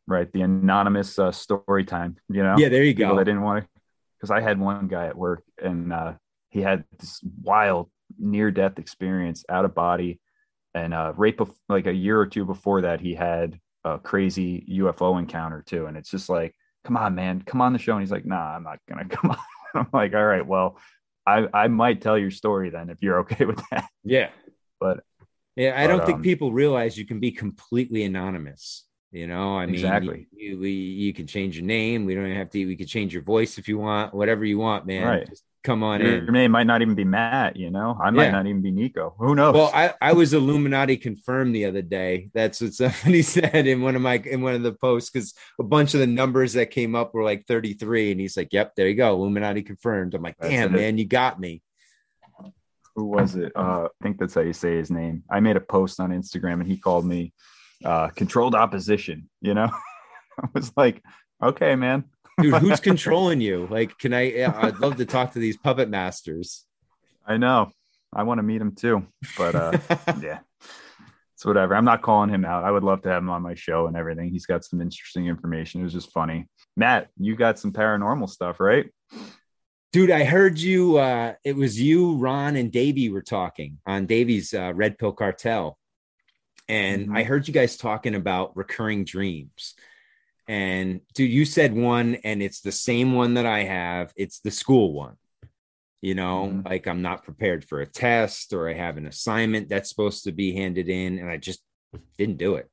Right. 0.05 0.29
The 0.31 0.41
anonymous 0.41 1.17
uh, 1.17 1.31
story 1.31 1.85
time. 1.85 2.17
You 2.29 2.43
know. 2.43 2.55
Yeah. 2.57 2.69
There 2.69 2.83
you 2.83 2.93
go. 2.93 3.17
I 3.17 3.23
didn't 3.23 3.43
want 3.43 3.63
to, 3.63 3.69
because 4.17 4.31
I 4.31 4.41
had 4.41 4.59
one 4.59 4.87
guy 4.87 5.07
at 5.07 5.17
work 5.17 5.43
and 5.57 5.93
uh, 5.93 6.13
he 6.49 6.61
had 6.61 6.83
this 6.99 7.21
wild 7.41 7.89
near 8.19 8.51
death 8.51 8.77
experience, 8.77 9.45
out 9.47 9.65
of 9.65 9.73
body, 9.73 10.19
and 10.73 10.93
uh, 10.93 11.13
right 11.15 11.37
bef- 11.37 11.55
like 11.69 11.87
a 11.87 11.93
year 11.93 12.19
or 12.19 12.27
two 12.27 12.45
before 12.45 12.81
that, 12.81 12.99
he 12.99 13.13
had 13.13 13.59
a 13.83 13.99
crazy 13.99 14.65
UFO 14.69 15.19
encounter 15.19 15.63
too. 15.65 15.85
And 15.87 15.97
it's 15.97 16.09
just 16.09 16.29
like, 16.29 16.55
come 16.83 16.97
on, 16.97 17.15
man, 17.15 17.41
come 17.45 17.61
on 17.61 17.73
the 17.73 17.79
show. 17.79 17.93
And 17.93 18.01
he's 18.01 18.11
like, 18.11 18.25
nah, 18.25 18.55
I'm 18.55 18.63
not 18.63 18.79
gonna 18.87 19.05
come 19.09 19.31
on. 19.31 19.37
I'm 19.75 19.87
like, 19.91 20.13
all 20.13 20.25
right, 20.25 20.45
well, 20.45 20.77
I 21.25 21.47
I 21.53 21.67
might 21.67 22.01
tell 22.01 22.17
your 22.17 22.31
story 22.31 22.69
then 22.69 22.89
if 22.89 23.01
you're 23.01 23.19
okay 23.19 23.45
with 23.45 23.61
that. 23.71 23.87
Yeah, 24.03 24.29
but 24.79 25.03
yeah, 25.55 25.73
I 25.77 25.87
but, 25.87 25.97
don't 25.97 26.05
think 26.05 26.17
um, 26.17 26.23
people 26.23 26.51
realize 26.51 26.97
you 26.97 27.05
can 27.05 27.19
be 27.19 27.31
completely 27.31 28.03
anonymous. 28.03 28.85
You 29.11 29.27
know, 29.27 29.55
I 29.57 29.67
mean, 29.67 29.75
Exactly. 29.75 30.27
You, 30.31 30.59
you, 30.63 30.67
you 30.67 31.13
can 31.13 31.27
change 31.27 31.55
your 31.55 31.65
name. 31.65 32.05
We 32.05 32.15
don't 32.15 32.31
have 32.31 32.49
to. 32.49 32.65
We 32.65 32.75
could 32.75 32.87
change 32.87 33.13
your 33.13 33.21
voice 33.21 33.59
if 33.59 33.67
you 33.67 33.77
want. 33.77 34.11
Whatever 34.11 34.43
you 34.43 34.57
want, 34.57 34.87
man. 34.87 35.07
Right. 35.07 35.29
Just 35.29 35.43
come 35.63 35.83
on 35.83 36.01
your 36.01 36.17
in. 36.17 36.23
Your 36.25 36.33
name 36.33 36.51
might 36.51 36.67
not 36.67 36.81
even 36.81 36.95
be 36.95 37.03
Mat. 37.03 37.55
You 37.57 37.71
know, 37.71 37.97
I 38.01 38.09
might 38.11 38.25
Yeah. 38.25 38.31
not 38.31 38.47
even 38.47 38.61
be 38.61 38.71
Niko. 38.71 39.13
Who 39.17 39.35
knows? 39.35 39.53
Well, 39.53 39.71
I, 39.73 39.93
I 40.01 40.13
was 40.13 40.33
Illuminati 40.33 40.97
confirmed 40.97 41.55
the 41.55 41.65
other 41.65 41.81
day. 41.81 42.29
That's 42.33 42.61
what 42.61 42.73
somebody 42.73 43.21
said 43.35 43.67
in 43.67 43.81
one 43.81 43.95
of 43.95 44.01
my 44.01 44.15
in 44.15 44.41
one 44.41 44.55
of 44.55 44.63
the 44.63 44.73
posts 44.73 45.09
because 45.09 45.33
a 45.59 45.63
bunch 45.63 45.93
of 45.93 45.99
the 45.99 46.07
numbers 46.07 46.53
that 46.53 46.71
came 46.71 46.95
up 46.95 47.13
were 47.13 47.23
like 47.23 47.45
33, 47.47 48.11
and 48.11 48.19
he's 48.21 48.35
like, 48.37 48.49
"Yep, 48.51 48.73
there 48.75 48.87
you 48.87 48.95
go, 48.95 49.13
Illuminati 49.15 49.61
confirmed." 49.63 50.13
I'm 50.13 50.21
like, 50.21 50.37
That's 50.39 50.51
"Damn, 50.51 50.75
it. 50.75 50.77
man, 50.79 50.97
you 50.97 51.05
got 51.05 51.39
me." 51.39 51.61
who 52.95 53.05
was 53.05 53.35
it? 53.35 53.51
Uh, 53.55 53.85
I 53.85 54.03
think 54.03 54.19
that's 54.19 54.35
how 54.35 54.41
you 54.41 54.53
say 54.53 54.75
his 54.77 54.91
name. 54.91 55.23
I 55.29 55.39
made 55.39 55.55
a 55.57 55.59
post 55.61 55.99
on 55.99 56.11
Instagram 56.11 56.61
and 56.61 56.67
he 56.67 56.77
called 56.77 57.05
me 57.05 57.33
uh, 57.83 58.09
controlled 58.09 58.53
opposition. 58.53 59.29
You 59.41 59.55
know, 59.55 59.67
I 60.39 60.47
was 60.53 60.71
like, 60.77 61.01
okay, 61.43 61.75
man. 61.75 62.03
Dude, 62.41 62.53
who's 62.55 62.79
controlling 62.81 63.41
you? 63.41 63.67
Like, 63.69 63.97
can 63.97 64.13
I? 64.13 64.43
I'd 64.45 64.79
love 64.79 64.97
to 64.97 65.05
talk 65.05 65.33
to 65.33 65.39
these 65.39 65.57
puppet 65.57 65.89
masters. 65.89 66.65
I 67.25 67.37
know. 67.37 67.71
I 68.11 68.23
want 68.23 68.39
to 68.39 68.43
meet 68.43 68.61
him 68.61 68.75
too, 68.75 69.07
but 69.37 69.55
uh, 69.55 69.77
yeah, 70.21 70.39
it's 71.33 71.45
whatever. 71.45 71.75
I'm 71.75 71.85
not 71.85 72.01
calling 72.03 72.29
him 72.29 72.45
out. 72.45 72.63
I 72.63 72.69
would 72.71 72.83
love 72.83 73.01
to 73.03 73.09
have 73.09 73.23
him 73.23 73.29
on 73.29 73.41
my 73.41 73.55
show 73.55 73.87
and 73.87 73.97
everything. 73.97 74.29
He's 74.29 74.45
got 74.45 74.63
some 74.63 74.81
interesting 74.81 75.27
information. 75.27 75.81
It 75.81 75.85
was 75.85 75.93
just 75.93 76.11
funny. 76.11 76.47
Matt, 76.77 77.07
you 77.19 77.35
got 77.35 77.57
some 77.57 77.71
paranormal 77.71 78.29
stuff, 78.29 78.59
right? 78.59 78.85
Dude, 79.91 80.11
I 80.11 80.23
heard 80.25 80.59
you. 80.59 80.97
Uh, 80.97 81.33
it 81.43 81.55
was 81.55 81.79
you, 81.79 82.17
Ron, 82.17 82.55
and 82.55 82.71
Davey 82.71 83.09
were 83.09 83.21
talking 83.21 83.79
on 83.85 84.05
Davey's 84.05 84.53
uh, 84.53 84.73
Red 84.75 84.97
Pill 84.97 85.11
Cartel, 85.13 85.77
and 86.67 87.09
Mhm. 87.09 87.17
I 87.17 87.23
heard 87.23 87.47
you 87.47 87.53
guys 87.53 87.77
talking 87.77 88.15
about 88.15 88.55
recurring 88.57 89.05
dreams. 89.05 89.75
And 90.47 91.01
dude, 91.13 91.31
you 91.31 91.45
said 91.45 91.73
one, 91.73 92.15
and 92.23 92.41
it's 92.43 92.61
the 92.61 92.71
same 92.71 93.13
one 93.13 93.35
that 93.35 93.45
I 93.45 93.63
have. 93.63 94.11
It's 94.15 94.39
the 94.39 94.51
school 94.51 94.93
one. 94.93 95.15
You 96.01 96.15
know, 96.15 96.47
Mhm. 96.51 96.65
like 96.65 96.85
I'm 96.87 97.01
not 97.01 97.23
prepared 97.23 97.63
for 97.63 97.79
a 97.79 97.85
test, 97.87 98.51
or 98.53 98.67
I 98.69 98.73
have 98.73 98.97
an 98.97 99.07
assignment 99.07 99.69
that's 99.69 99.89
supposed 99.89 100.25
to 100.25 100.31
be 100.33 100.53
handed 100.53 100.89
in, 100.89 101.17
and 101.19 101.29
I 101.29 101.37
just 101.37 101.61
didn't 102.17 102.37
do 102.37 102.55
it. 102.55 102.69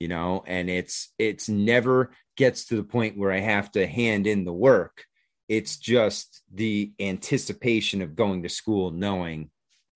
You 0.00 0.08
know, 0.08 0.42
and 0.46 0.70
it's 0.70 1.12
it's 1.18 1.48
never 1.48 2.10
gets 2.36 2.64
to 2.66 2.76
the 2.76 2.82
point 2.82 3.16
where 3.18 3.32
I 3.32 3.40
have 3.40 3.70
to 3.72 3.86
hand 3.86 4.26
in 4.26 4.44
the 4.44 4.52
work 4.52 5.04
it's 5.46 5.76
just 5.76 6.42
the 6.52 6.90
anticipation 6.98 8.00
of 8.00 8.16
going 8.16 8.42
to 8.42 8.48
school 8.48 8.90
knowing 8.90 9.50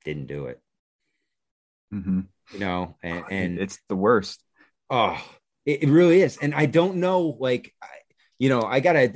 didn't 0.04 0.26
do 0.26 0.44
it 0.46 0.60
Mm-hmm. 1.92 2.20
you 2.52 2.58
know 2.58 2.96
and 3.02 3.24
and 3.30 3.58
it's 3.58 3.78
the 3.88 3.96
worst. 3.96 4.44
oh 4.90 5.18
it, 5.66 5.84
it 5.84 5.88
really 5.88 6.22
is. 6.22 6.38
And 6.38 6.54
i 6.54 6.66
don't 6.66 6.96
know 6.96 7.36
like 7.38 7.74
I, 7.82 7.86
you 8.38 8.48
know 8.48 8.62
i 8.62 8.80
gotta 8.80 9.12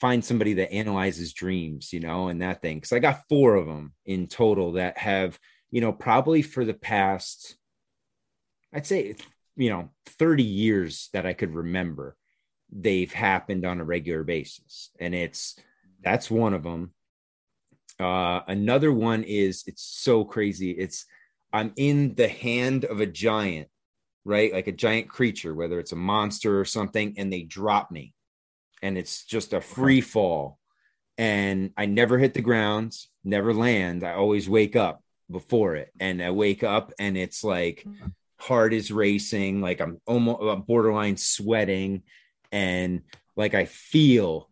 find 0.00 0.24
somebody 0.24 0.54
that 0.54 0.72
analyzes 0.72 1.32
dreams 1.32 1.92
you 1.92 2.00
know 2.00 2.28
and 2.28 2.42
that 2.42 2.60
thing 2.60 2.76
because 2.76 2.92
i 2.92 2.98
got 2.98 3.22
four 3.28 3.54
of 3.54 3.66
them 3.66 3.92
in 4.04 4.26
total 4.26 4.72
that 4.72 4.98
have 4.98 5.38
you 5.70 5.80
know 5.80 5.92
probably 5.92 6.42
for 6.42 6.64
the 6.64 6.74
past 6.74 7.56
i'd 8.74 8.86
say 8.86 9.16
you 9.56 9.70
know 9.70 9.90
30 10.18 10.42
years 10.42 11.08
that 11.12 11.24
i 11.24 11.32
could 11.32 11.54
remember 11.54 12.16
they've 12.70 13.12
happened 13.12 13.64
on 13.64 13.80
a 13.80 13.84
regular 13.84 14.24
basis. 14.24 14.90
And 14.98 15.14
it's 15.14 15.56
that's 16.02 16.30
one 16.30 16.54
of 16.54 16.62
them 16.62 16.92
uh 17.98 18.40
another 18.46 18.92
one 18.92 19.22
is 19.22 19.64
it's 19.66 19.82
so 19.82 20.24
crazy. 20.24 20.70
It's 20.70 21.06
i'm 21.52 21.72
in 21.76 22.14
the 22.14 22.28
hand 22.28 22.84
of 22.84 23.00
a 23.00 23.06
giant 23.06 23.68
right? 24.26 24.52
Like 24.52 24.66
a 24.66 24.72
giant 24.72 25.08
creature 25.08 25.54
whether 25.54 25.78
it's 25.78 25.92
a 25.92 25.96
monster 25.96 26.60
or 26.60 26.64
something 26.64 27.14
and 27.16 27.32
they 27.32 27.42
drop 27.42 27.90
me. 27.90 28.12
And 28.82 28.98
it's 28.98 29.24
just 29.24 29.52
a 29.52 29.60
free 29.60 30.00
fall. 30.00 30.58
And 31.18 31.70
i 31.76 31.86
never 31.86 32.18
hit 32.18 32.34
the 32.34 32.42
ground 32.42 32.94
never 33.24 33.54
land. 33.54 34.04
I 34.04 34.12
always 34.14 34.48
wake 34.48 34.76
up 34.76 35.02
before 35.30 35.76
it. 35.76 35.90
And 35.98 36.22
i 36.22 36.30
wake 36.30 36.62
up 36.62 36.92
and 36.98 37.16
it's 37.16 37.42
like 37.42 37.86
heart 38.38 38.74
is 38.74 38.92
racing 38.92 39.62
like 39.62 39.80
i'm 39.80 39.98
almost 40.06 40.42
I'm 40.42 40.62
borderline 40.62 41.16
sweating. 41.16 42.02
And 42.52 43.02
like 43.36 43.54
i 43.54 43.64
feel 43.64 44.50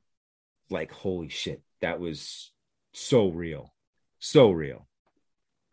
like 0.70 0.92
holy 0.92 1.28
shit 1.28 1.62
that 1.80 2.00
was 2.00 2.50
so 2.92 3.28
real 3.28 3.74
so 4.24 4.50
real. 4.50 4.88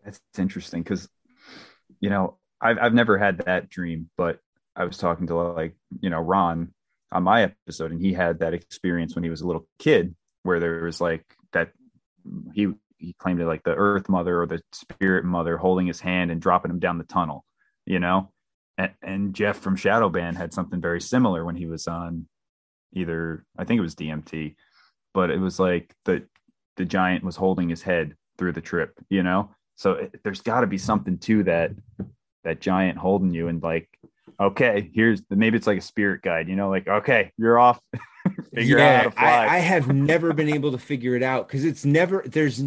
That's 0.03 0.20
interesting 0.38 0.84
because, 0.84 1.08
you 2.01 2.10
know, 2.10 2.38
I've 2.61 2.77
I've 2.79 2.93
never 2.93 3.17
had 3.17 3.39
that 3.39 3.69
dream, 3.69 4.09
but 4.17 4.39
I 4.75 4.85
was 4.85 4.97
talking 4.97 5.27
to 5.27 5.35
like 5.35 5.75
you 5.99 6.09
know 6.09 6.19
Ron 6.19 6.73
on 7.11 7.23
my 7.23 7.43
episode, 7.43 7.91
and 7.91 8.01
he 8.01 8.13
had 8.13 8.39
that 8.39 8.53
experience 8.53 9.15
when 9.15 9.23
he 9.23 9.29
was 9.29 9.41
a 9.41 9.47
little 9.47 9.67
kid, 9.79 10.15
where 10.43 10.59
there 10.59 10.83
was 10.83 11.01
like 11.01 11.25
that 11.53 11.71
he 12.53 12.73
he 12.97 13.13
claimed 13.13 13.41
it 13.41 13.47
like 13.47 13.63
the 13.63 13.75
Earth 13.75 14.09
Mother 14.09 14.41
or 14.41 14.45
the 14.45 14.61
Spirit 14.71 15.25
Mother 15.25 15.57
holding 15.57 15.87
his 15.87 15.99
hand 15.99 16.31
and 16.31 16.41
dropping 16.41 16.71
him 16.71 16.79
down 16.79 16.97
the 16.97 17.03
tunnel, 17.03 17.43
you 17.85 17.99
know. 17.99 18.31
And, 18.77 18.91
and 19.01 19.33
Jeff 19.33 19.57
from 19.57 19.75
Shadow 19.75 20.09
Band 20.09 20.37
had 20.37 20.53
something 20.53 20.79
very 20.79 21.01
similar 21.01 21.43
when 21.43 21.55
he 21.55 21.65
was 21.65 21.87
on 21.87 22.27
either 22.93 23.45
I 23.57 23.65
think 23.65 23.79
it 23.79 23.81
was 23.81 23.95
DMT, 23.95 24.55
but 25.13 25.29
it 25.29 25.39
was 25.39 25.59
like 25.59 25.93
the 26.05 26.25
the 26.77 26.85
giant 26.85 27.23
was 27.23 27.35
holding 27.35 27.69
his 27.69 27.81
head 27.81 28.15
through 28.37 28.53
the 28.53 28.61
trip, 28.61 28.93
you 29.09 29.23
know. 29.23 29.51
So 29.75 29.93
it, 29.93 30.19
there's 30.23 30.41
got 30.41 30.61
to 30.61 30.67
be 30.67 30.77
something 30.77 31.17
to 31.19 31.43
that 31.43 31.71
that 32.43 32.62
giant 32.62 32.98
holding 32.98 33.33
you 33.33 33.48
and 33.48 33.62
like, 33.62 33.89
okay, 34.39 34.89
here's 34.93 35.21
maybe 35.29 35.57
it's 35.57 35.67
like 35.67 35.77
a 35.77 35.81
spirit 35.81 36.21
guide, 36.21 36.48
you 36.48 36.55
know, 36.55 36.69
like 36.69 36.88
okay, 36.88 37.31
you're 37.38 37.60
off. 37.60 37.79
Figure 38.53 38.79
out 38.79 38.95
how 38.95 39.03
to 39.03 39.12
fly. 39.12 39.45
I, 39.45 39.55
I 39.55 39.60
have 39.60 39.93
never 39.93 40.33
been 40.33 40.50
able 40.50 40.71
to 40.71 40.77
figure 40.77 41.15
it 41.15 41.24
out 41.24 41.48
because 41.48 41.65
it's 41.65 41.86
never 41.86 42.24
there's 42.25 42.62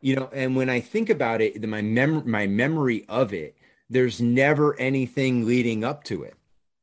you 0.00 0.14
know, 0.14 0.28
and 0.32 0.56
when 0.56 0.68
I 0.68 0.80
think 0.80 1.10
about 1.10 1.40
it, 1.40 1.60
the, 1.60 1.66
my 1.66 1.82
mem 1.82 2.28
my 2.28 2.46
memory 2.46 3.04
of 3.08 3.32
it, 3.32 3.56
there's 3.88 4.20
never 4.20 4.78
anything 4.78 5.46
leading 5.46 5.84
up 5.84 6.04
to 6.04 6.22
it, 6.22 6.34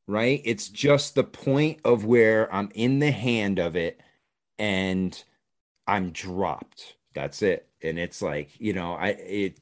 right? 0.06 0.40
It's 0.44 0.68
just 0.68 1.14
the 1.14 1.24
point 1.24 1.80
of 1.84 2.04
where 2.04 2.52
I'm 2.54 2.70
in 2.74 2.98
the 2.98 3.10
hand 3.10 3.58
of 3.58 3.76
it 3.76 4.00
and 4.58 5.22
I'm 5.86 6.10
dropped. 6.10 6.96
That's 7.14 7.42
it. 7.42 7.68
And 7.82 7.98
it's 7.98 8.22
like, 8.22 8.58
you 8.58 8.72
know, 8.72 8.94
I 8.94 9.08
it 9.08 9.58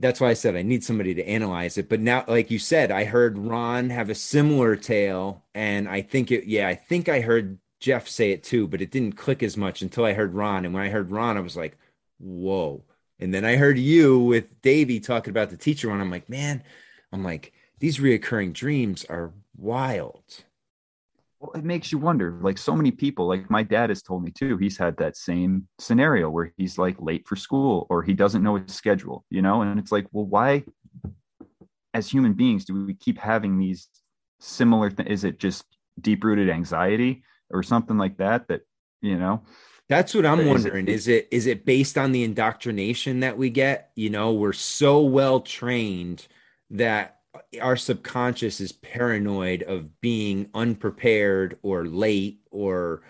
that's 0.00 0.20
why 0.20 0.30
I 0.30 0.34
said 0.34 0.56
I 0.56 0.62
need 0.62 0.84
somebody 0.84 1.14
to 1.14 1.26
analyze 1.26 1.78
it. 1.78 1.88
But 1.88 2.00
now, 2.00 2.24
like 2.26 2.50
you 2.50 2.58
said, 2.58 2.90
I 2.90 3.04
heard 3.04 3.38
Ron 3.38 3.90
have 3.90 4.10
a 4.10 4.14
similar 4.14 4.76
tale, 4.76 5.44
and 5.54 5.88
I 5.88 6.02
think 6.02 6.30
it, 6.30 6.44
yeah, 6.46 6.68
I 6.68 6.74
think 6.74 7.08
I 7.08 7.20
heard 7.20 7.58
Jeff 7.80 8.08
say 8.08 8.32
it 8.32 8.42
too, 8.42 8.66
but 8.66 8.80
it 8.80 8.90
didn't 8.90 9.16
click 9.16 9.42
as 9.42 9.56
much 9.56 9.82
until 9.82 10.04
I 10.04 10.14
heard 10.14 10.34
Ron. 10.34 10.64
And 10.64 10.74
when 10.74 10.82
I 10.82 10.88
heard 10.88 11.10
Ron, 11.10 11.36
I 11.36 11.40
was 11.40 11.56
like, 11.56 11.76
whoa. 12.18 12.82
And 13.20 13.32
then 13.32 13.44
I 13.44 13.56
heard 13.56 13.78
you 13.78 14.18
with 14.20 14.62
Davey 14.62 15.00
talking 15.00 15.30
about 15.30 15.50
the 15.50 15.56
teacher 15.56 15.88
one. 15.88 16.00
I'm 16.00 16.10
like, 16.10 16.28
man, 16.28 16.62
I'm 17.12 17.22
like, 17.22 17.52
these 17.78 17.98
reoccurring 17.98 18.52
dreams 18.52 19.04
are 19.08 19.32
wild. 19.56 20.44
Well, 21.44 21.60
it 21.60 21.64
makes 21.64 21.92
you 21.92 21.98
wonder. 21.98 22.38
Like 22.40 22.56
so 22.56 22.74
many 22.74 22.90
people, 22.90 23.28
like 23.28 23.50
my 23.50 23.62
dad 23.62 23.90
has 23.90 24.02
told 24.02 24.24
me 24.24 24.30
too. 24.30 24.56
He's 24.56 24.78
had 24.78 24.96
that 24.96 25.16
same 25.16 25.68
scenario 25.78 26.30
where 26.30 26.52
he's 26.56 26.78
like 26.78 26.96
late 26.98 27.28
for 27.28 27.36
school 27.36 27.86
or 27.90 28.02
he 28.02 28.14
doesn't 28.14 28.42
know 28.42 28.56
his 28.56 28.72
schedule, 28.72 29.24
you 29.28 29.42
know. 29.42 29.62
And 29.62 29.78
it's 29.78 29.92
like, 29.92 30.06
well, 30.12 30.24
why, 30.24 30.64
as 31.92 32.10
human 32.10 32.32
beings, 32.32 32.64
do 32.64 32.86
we 32.86 32.94
keep 32.94 33.18
having 33.18 33.58
these 33.58 33.88
similar? 34.40 34.90
Th- 34.90 35.08
is 35.08 35.24
it 35.24 35.38
just 35.38 35.64
deep 36.00 36.24
rooted 36.24 36.48
anxiety 36.48 37.22
or 37.50 37.62
something 37.62 37.98
like 37.98 38.16
that? 38.18 38.48
That 38.48 38.62
you 39.02 39.18
know, 39.18 39.42
That's 39.88 40.14
what 40.14 40.24
I'm 40.24 40.40
Is 40.40 40.46
wondering. 40.46 40.88
Is 40.88 41.08
it 41.08 41.28
is 41.30 41.46
it 41.46 41.66
based 41.66 41.98
on 41.98 42.12
the 42.12 42.24
indoctrination 42.24 43.20
that 43.20 43.36
we 43.36 43.50
get? 43.50 43.90
You 43.96 44.08
know, 44.08 44.32
we're 44.32 44.54
so 44.54 45.02
well 45.02 45.40
trained 45.40 46.26
that 46.70 47.13
our 47.60 47.76
subconscious 47.76 48.60
is 48.60 48.72
paranoid 48.72 49.62
of 49.62 50.00
being 50.00 50.48
unprepared 50.54 51.58
or 51.62 51.86
late 51.86 52.40
or 52.50 53.02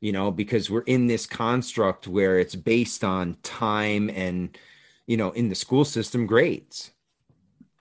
you 0.00 0.12
know, 0.12 0.30
because 0.30 0.68
we're 0.68 0.82
in 0.82 1.06
this 1.06 1.24
construct 1.24 2.06
where 2.06 2.38
it's 2.38 2.54
based 2.54 3.02
on 3.02 3.38
time 3.42 4.10
and 4.10 4.58
you 5.06 5.16
know, 5.16 5.30
in 5.30 5.48
the 5.48 5.54
school 5.54 5.84
system 5.84 6.26
grades. 6.26 6.90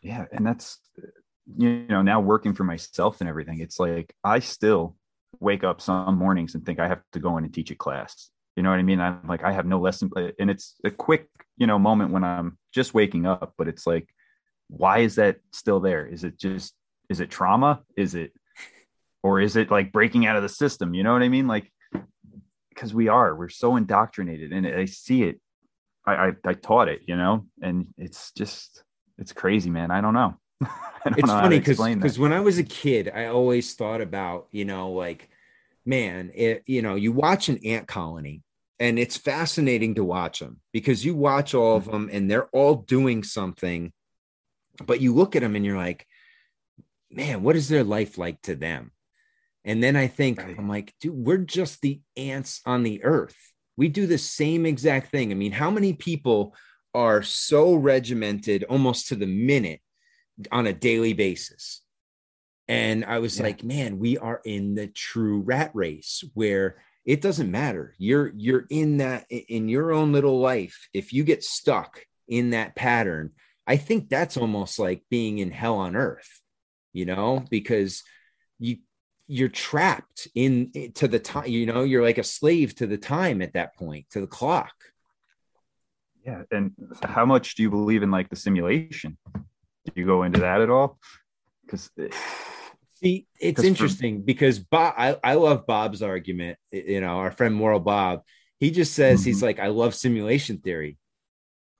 yeah 0.03 0.25
and 0.31 0.45
that's 0.45 0.79
you 1.57 1.85
know 1.89 2.01
now 2.01 2.19
working 2.19 2.53
for 2.53 2.63
myself 2.63 3.19
and 3.19 3.29
everything 3.29 3.59
it's 3.59 3.79
like 3.79 4.13
i 4.23 4.39
still 4.39 4.95
wake 5.39 5.63
up 5.63 5.81
some 5.81 6.17
mornings 6.17 6.55
and 6.55 6.65
think 6.65 6.79
i 6.79 6.87
have 6.87 7.01
to 7.11 7.19
go 7.19 7.37
in 7.37 7.43
and 7.43 7.53
teach 7.53 7.71
a 7.71 7.75
class 7.75 8.29
you 8.55 8.63
know 8.63 8.69
what 8.69 8.79
i 8.79 8.83
mean 8.83 8.99
i'm 8.99 9.19
like 9.27 9.43
i 9.43 9.51
have 9.51 9.65
no 9.65 9.79
lesson 9.79 10.09
and 10.39 10.49
it's 10.49 10.75
a 10.83 10.91
quick 10.91 11.27
you 11.57 11.67
know 11.67 11.77
moment 11.77 12.11
when 12.11 12.23
i'm 12.23 12.57
just 12.71 12.93
waking 12.93 13.25
up 13.25 13.53
but 13.57 13.67
it's 13.67 13.85
like 13.85 14.07
why 14.67 14.99
is 14.99 15.15
that 15.15 15.37
still 15.51 15.79
there? 15.79 16.05
Is 16.05 16.23
it 16.23 16.37
just 16.37 16.73
is 17.09 17.19
it 17.19 17.29
trauma? 17.29 17.81
Is 17.97 18.15
it 18.15 18.33
or 19.21 19.39
is 19.39 19.55
it 19.55 19.71
like 19.71 19.91
breaking 19.91 20.25
out 20.25 20.35
of 20.35 20.43
the 20.43 20.49
system? 20.49 20.93
You 20.93 21.03
know 21.03 21.13
what 21.13 21.23
i 21.23 21.29
mean? 21.29 21.47
Like 21.47 21.71
because 22.69 22.93
we 22.93 23.07
are 23.07 23.35
we're 23.35 23.49
so 23.49 23.75
indoctrinated 23.75 24.51
and 24.51 24.65
i 24.67 24.85
see 24.85 25.23
it. 25.23 25.39
I, 26.05 26.13
I 26.27 26.31
i 26.45 26.53
taught 26.53 26.89
it 26.89 27.01
you 27.07 27.15
know? 27.15 27.45
And 27.61 27.87
it's 27.97 28.31
just 28.33 28.83
it's 29.17 29.33
crazy 29.33 29.69
man. 29.69 29.91
I 29.91 30.01
don't 30.01 30.13
know. 30.13 30.35
I 30.61 30.69
don't 31.05 31.19
it's 31.19 31.27
know 31.27 31.39
funny 31.39 31.59
because 31.59 31.79
because 31.79 32.19
when 32.19 32.33
I 32.33 32.39
was 32.39 32.57
a 32.57 32.63
kid, 32.63 33.11
I 33.13 33.25
always 33.27 33.73
thought 33.73 34.01
about 34.01 34.47
you 34.51 34.65
know 34.65 34.91
like, 34.91 35.29
man, 35.85 36.31
it 36.33 36.63
you 36.65 36.81
know 36.81 36.95
you 36.95 37.11
watch 37.11 37.49
an 37.49 37.59
ant 37.65 37.87
colony 37.87 38.41
and 38.79 38.97
it's 38.97 39.17
fascinating 39.17 39.95
to 39.95 40.03
watch 40.03 40.39
them 40.39 40.59
because 40.71 41.05
you 41.05 41.15
watch 41.15 41.53
all 41.53 41.77
of 41.77 41.85
them 41.85 42.09
and 42.11 42.29
they're 42.29 42.47
all 42.47 42.75
doing 42.75 43.23
something, 43.23 43.93
but 44.83 45.01
you 45.01 45.13
look 45.13 45.35
at 45.35 45.41
them 45.41 45.55
and 45.55 45.65
you're 45.65 45.77
like, 45.77 46.07
man, 47.11 47.43
what 47.43 47.55
is 47.55 47.69
their 47.69 47.83
life 47.83 48.17
like 48.17 48.41
to 48.43 48.55
them? 48.55 48.91
And 49.65 49.81
then 49.81 49.95
I 49.95 50.07
think 50.07 50.39
Right. 50.39 50.55
I'm 50.57 50.67
like, 50.67 50.93
dude, 50.99 51.13
we're 51.15 51.37
just 51.37 51.81
the 51.81 52.01
ants 52.17 52.61
on 52.65 52.83
the 52.83 53.03
earth. 53.03 53.37
We 53.77 53.87
do 53.87 54.07
the 54.07 54.17
same 54.17 54.65
exact 54.65 55.11
thing. 55.11 55.31
I 55.31 55.35
mean, 55.35 55.51
how 55.51 55.69
many 55.71 55.93
people 55.93 56.55
are 56.93 57.23
so 57.23 57.73
regimented 57.75 58.63
almost 58.65 59.07
to 59.07 59.15
the 59.15 59.25
minute 59.25 59.81
on 60.51 60.67
a 60.67 60.73
daily 60.73 61.13
basis? 61.13 61.81
And 62.67 63.03
I 63.05 63.19
was 63.19 63.37
Yeah. 63.37 63.43
like, 63.43 63.63
man, 63.63 63.99
we 63.99 64.17
are 64.17 64.41
in 64.45 64.75
the 64.75 64.87
true 64.87 65.41
rat 65.41 65.71
race 65.73 66.23
where 66.33 66.77
it 67.05 67.21
doesn't 67.21 67.51
matter. 67.51 67.93
You're 67.97 68.31
you're 68.35 68.65
in 68.69 68.97
that 68.97 69.25
in 69.29 69.67
your 69.67 69.91
own 69.91 70.13
little 70.13 70.39
life. 70.39 70.87
If 70.93 71.11
you 71.11 71.23
get 71.25 71.43
stuck 71.43 72.05
in 72.27 72.51
that 72.51 72.75
pattern, 72.75 73.31
I 73.65 73.77
think 73.77 74.09
that's 74.09 74.37
almost 74.37 74.79
like 74.79 75.03
being 75.09 75.39
in 75.39 75.51
hell 75.51 75.75
on 75.77 75.95
earth, 75.95 76.41
you 76.91 77.05
know, 77.05 77.43
because 77.49 78.03
you 78.59 78.77
you're 79.27 79.49
trapped 79.49 80.27
in 80.35 80.71
to 80.95 81.07
the 81.07 81.19
time, 81.19 81.47
you 81.47 81.65
know, 81.65 81.83
you're 81.83 82.03
like 82.03 82.17
a 82.17 82.23
slave 82.23 82.75
to 82.75 82.87
the 82.87 82.97
time 82.97 83.41
at 83.41 83.53
that 83.53 83.75
point, 83.75 84.05
to 84.11 84.21
the 84.21 84.27
clock. 84.27 84.73
yeah 86.25 86.43
and 86.51 86.71
how 87.03 87.25
much 87.25 87.55
do 87.55 87.63
you 87.63 87.69
believe 87.69 88.03
in 88.03 88.11
like 88.11 88.29
the 88.29 88.35
simulation? 88.35 89.17
Do 89.33 89.91
you 89.95 90.05
go 90.05 90.23
into 90.23 90.41
that 90.41 90.61
at 90.61 90.69
all? 90.69 90.99
Because 91.65 91.89
See, 92.95 93.27
it's 93.39 93.57
'Cause 93.57 93.65
for- 93.65 93.67
interesting 93.67 94.21
because 94.21 94.59
Bob, 94.59 94.93
I, 94.97 95.17
I 95.23 95.33
love 95.35 95.65
Bob's 95.67 96.01
argument. 96.01 96.57
You 96.71 97.01
know, 97.01 97.17
our 97.17 97.31
friend 97.31 97.53
Moral 97.53 97.81
Bob, 97.81 98.21
he 98.59 98.71
just 98.71 98.93
says 98.93 99.25
he's 99.25 99.37
mm-hmm. 99.37 99.45
like, 99.45 99.59
I 99.59 99.67
love 99.67 99.93
simulation 99.93 100.59
theory. 100.59 100.97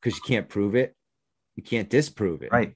Because 0.02 0.18
you 0.18 0.24
can't 0.28 0.50
prove 0.50 0.76
it, 0.76 0.94
you 1.56 1.64
can't 1.64 1.90
disprove 1.90 2.42
it. 2.42 2.52
right 2.52 2.76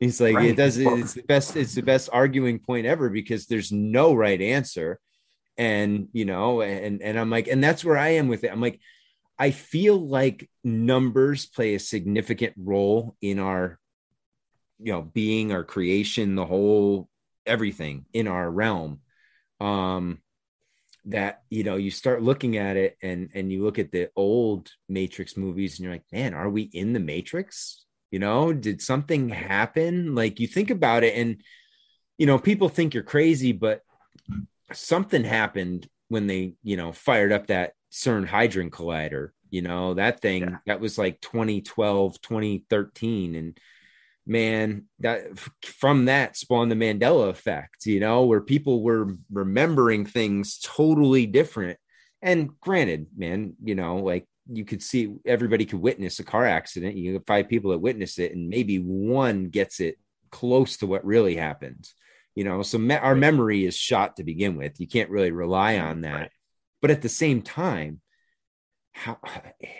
He's 0.00 0.20
like, 0.20 0.34
Right. 0.36 0.50
it 0.50 0.56
does. 0.56 0.76
It's 0.76 1.14
the 1.14 1.22
best. 1.22 1.56
It's 1.56 1.74
the 1.74 1.82
best 1.82 2.08
arguing 2.12 2.58
point 2.58 2.86
ever 2.86 3.10
because 3.10 3.46
there's 3.46 3.70
no 3.70 4.14
right 4.14 4.40
answer, 4.40 4.98
and 5.56 6.08
you 6.12 6.24
know, 6.24 6.62
and 6.62 7.00
and 7.00 7.18
I'm 7.18 7.30
like, 7.30 7.48
and 7.48 7.62
that's 7.62 7.84
where 7.84 7.96
I 7.96 8.10
am 8.10 8.28
with 8.28 8.44
it. 8.44 8.50
I'm 8.50 8.60
like, 8.60 8.80
I 9.38 9.50
feel 9.52 9.96
like 9.96 10.48
numbers 10.64 11.46
play 11.46 11.74
a 11.74 11.80
significant 11.80 12.54
role 12.56 13.16
in 13.20 13.38
our, 13.38 13.78
you 14.80 14.92
know, 14.92 15.02
being, 15.02 15.52
our 15.52 15.64
creation, 15.64 16.34
the 16.34 16.46
whole 16.46 17.08
everything 17.46 18.04
in 18.12 18.26
our 18.26 18.50
realm. 18.50 19.00
Um, 19.60 20.18
that 21.06 21.42
you 21.50 21.64
know, 21.64 21.76
you 21.76 21.90
start 21.90 22.22
looking 22.22 22.56
at 22.56 22.76
it, 22.76 22.96
and 23.00 23.30
and 23.34 23.52
you 23.52 23.62
look 23.62 23.78
at 23.78 23.92
the 23.92 24.10
old 24.16 24.70
Matrix 24.88 25.36
movies, 25.36 25.78
and 25.78 25.84
you're 25.84 25.94
like, 25.94 26.04
man, 26.12 26.34
are 26.34 26.50
we 26.50 26.62
in 26.62 26.92
the 26.92 27.00
Matrix? 27.00 27.84
You 28.10 28.18
know, 28.18 28.52
did 28.52 28.80
something 28.80 29.28
happen? 29.28 30.14
Like 30.14 30.40
you 30.40 30.46
think 30.46 30.70
about 30.70 31.04
it, 31.04 31.14
and 31.16 31.42
you 32.16 32.26
know, 32.26 32.38
people 32.38 32.68
think 32.68 32.94
you're 32.94 33.02
crazy, 33.02 33.52
but 33.52 33.82
something 34.72 35.24
happened 35.24 35.88
when 36.08 36.26
they, 36.26 36.54
you 36.62 36.76
know, 36.76 36.92
fired 36.92 37.32
up 37.32 37.46
that 37.46 37.72
CERN 37.92 38.26
Hadron 38.26 38.70
Collider. 38.70 39.30
You 39.50 39.62
know, 39.62 39.94
that 39.94 40.20
thing 40.20 40.42
Yeah. 40.42 40.56
that 40.66 40.80
was 40.80 40.98
like 40.98 41.20
2012, 41.20 42.20
2013. 42.20 43.34
And 43.34 43.58
man, 44.26 44.84
that 45.00 45.38
from 45.62 46.06
that 46.06 46.36
spawned 46.36 46.70
the 46.70 46.76
Mandela 46.76 47.30
effect, 47.30 47.86
you 47.86 48.00
know, 48.00 48.24
where 48.24 48.42
people 48.42 48.82
were 48.82 49.14
remembering 49.32 50.04
things 50.04 50.58
totally 50.62 51.26
different. 51.26 51.78
And 52.20 52.50
granted, 52.60 53.06
man, 53.16 53.54
you 53.62 53.74
know, 53.74 53.96
like 53.98 54.26
you 54.50 54.64
could 54.64 54.82
see 54.82 55.14
everybody 55.26 55.64
could 55.66 55.80
witness 55.80 56.18
a 56.18 56.24
car 56.24 56.46
accident. 56.46 56.96
You 56.96 57.12
get 57.12 57.26
five 57.26 57.48
people 57.48 57.70
that 57.72 57.78
witness 57.78 58.18
it, 58.18 58.32
and 58.32 58.48
maybe 58.48 58.78
one 58.78 59.48
gets 59.48 59.80
it 59.80 59.98
close 60.30 60.78
to 60.78 60.86
what 60.86 61.04
really 61.04 61.36
happened. 61.36 61.88
You 62.34 62.44
know, 62.44 62.62
so 62.62 62.78
me- 62.78 62.94
our 62.94 63.14
memory 63.14 63.64
is 63.64 63.76
shot 63.76 64.16
to 64.16 64.24
begin 64.24 64.56
with. 64.56 64.80
You 64.80 64.86
can't 64.86 65.10
really 65.10 65.32
rely 65.32 65.78
on 65.78 66.02
that. 66.02 66.14
Right. 66.14 66.30
But 66.80 66.90
at 66.92 67.02
the 67.02 67.08
same 67.08 67.42
time, 67.42 68.00
how 68.92 69.18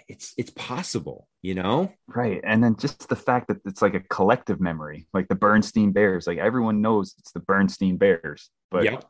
it's 0.08 0.34
it's 0.36 0.50
possible, 0.50 1.28
you 1.42 1.54
know? 1.54 1.92
right 2.06 2.40
and 2.44 2.62
then 2.62 2.76
just 2.76 3.08
the 3.08 3.16
fact 3.16 3.48
that 3.48 3.58
it's 3.64 3.82
like 3.82 3.94
a 3.94 4.00
collective 4.00 4.60
memory 4.60 5.08
like 5.12 5.26
the 5.28 5.34
bernstein 5.34 5.92
bears 5.92 6.26
like 6.26 6.38
everyone 6.38 6.80
knows 6.80 7.14
it's 7.18 7.32
the 7.32 7.40
bernstein 7.40 7.96
bears 7.96 8.50
but, 8.70 8.84
Yep. 8.84 9.04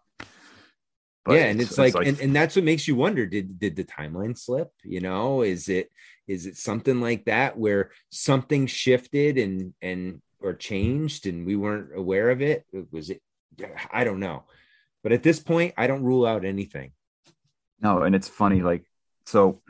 But 1.29 1.35
yeah, 1.35 1.45
and 1.45 1.61
it's, 1.61 1.77
like, 1.77 1.95
and, 1.95 2.19
and 2.21 2.35
that's 2.35 2.57
what 2.57 2.65
makes 2.65 2.89
you 2.89 2.97
wonder: 2.97 3.27
did 3.27 3.59
did 3.59 3.77
the 3.77 3.85
timeline 3.85 4.37
slip? 4.37 4.71
You 4.83 5.01
know, 5.01 5.43
is 5.43 5.69
it 5.69 5.91
is 6.27 6.47
it 6.47 6.57
something 6.57 7.01
like 7.01 7.27
that 7.27 7.59
where 7.59 7.91
something 8.11 8.67
shifted 8.67 9.37
and 9.37 9.75
and 9.83 10.23
or 10.41 10.55
changed 10.55 11.27
and 11.27 11.47
we 11.47 11.55
weren't 11.55 11.91
aware 11.95 12.31
of 12.31 12.41
it? 12.41 12.65
Was 12.91 13.11
it? 13.11 13.21
I 13.93 14.05
don't 14.05 14.21
know, 14.21 14.45
but 15.03 15.13
at 15.13 15.23
this 15.23 15.39
point, 15.39 15.75
I 15.77 15.87
don't 15.87 16.03
rule 16.03 16.25
out 16.25 16.45
anything. 16.45 16.93
No, 17.81 18.03
and 18.03 18.15
it's 18.15 18.29
funny, 18.29 18.63
like 18.63 18.85
so 19.27 19.61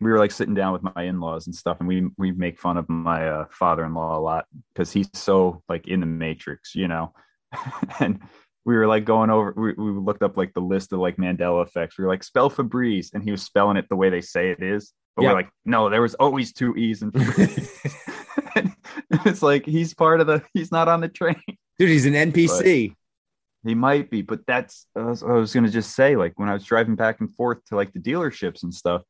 we 0.00 0.10
were 0.10 0.18
like 0.18 0.30
sitting 0.30 0.54
down 0.54 0.74
with 0.74 0.82
my 0.82 1.04
in-laws 1.04 1.46
and 1.46 1.54
stuff, 1.54 1.78
and 1.80 1.88
we 1.88 2.08
we 2.18 2.32
make 2.32 2.58
fun 2.58 2.76
of 2.76 2.88
my 2.88 3.28
uh, 3.28 3.44
father-in-law 3.50 4.18
a 4.18 4.20
lot 4.20 4.44
because 4.74 4.92
he's 4.92 5.08
so 5.14 5.62
like 5.70 5.88
in 5.88 6.00
the 6.00 6.06
matrix, 6.06 6.74
you 6.74 6.86
know. 6.86 7.14
and 8.00 8.20
we 8.64 8.76
were 8.76 8.86
like 8.86 9.04
going 9.04 9.30
over 9.30 9.52
we, 9.56 9.72
we 9.72 9.90
looked 9.98 10.22
up 10.22 10.36
like 10.36 10.52
the 10.54 10.60
list 10.60 10.92
of 10.92 10.98
like 10.98 11.16
Mandela 11.16 11.66
effects. 11.66 11.98
We 11.98 12.04
were 12.04 12.10
like 12.10 12.22
spell 12.24 12.50
Febreze, 12.50 13.14
and 13.14 13.22
he 13.22 13.30
was 13.30 13.42
spelling 13.42 13.76
it 13.76 13.88
the 13.88 13.96
way 13.96 14.10
they 14.10 14.20
say 14.20 14.50
it 14.50 14.62
is. 14.62 14.92
But 15.16 15.22
Yeah. 15.22 15.30
we're 15.30 15.34
like, 15.36 15.50
no, 15.64 15.88
there 15.90 16.02
was 16.02 16.14
always 16.14 16.52
two 16.52 16.76
E's 16.76 17.02
and 17.02 17.12
it's 19.26 19.42
like 19.42 19.64
he's 19.66 19.94
part 19.94 20.20
of 20.20 20.26
the 20.26 20.42
he's 20.54 20.72
not 20.72 20.88
on 20.88 21.00
the 21.00 21.08
train. 21.08 21.40
Dude, 21.78 21.88
he's 21.88 22.06
an 22.06 22.14
NPC. 22.14 22.94
He 23.64 23.74
might 23.74 24.08
be, 24.10 24.22
but 24.22 24.46
that's 24.46 24.86
I 24.96 25.02
was, 25.02 25.22
I 25.22 25.32
was 25.32 25.52
gonna 25.52 25.68
just 25.68 25.94
say, 25.94 26.16
like 26.16 26.38
when 26.38 26.48
I 26.48 26.54
was 26.54 26.64
driving 26.64 26.94
back 26.94 27.20
and 27.20 27.34
forth 27.34 27.64
to 27.66 27.76
like 27.76 27.92
the 27.92 27.98
dealerships 28.00 28.62
and 28.62 28.72
stuff, 28.72 29.02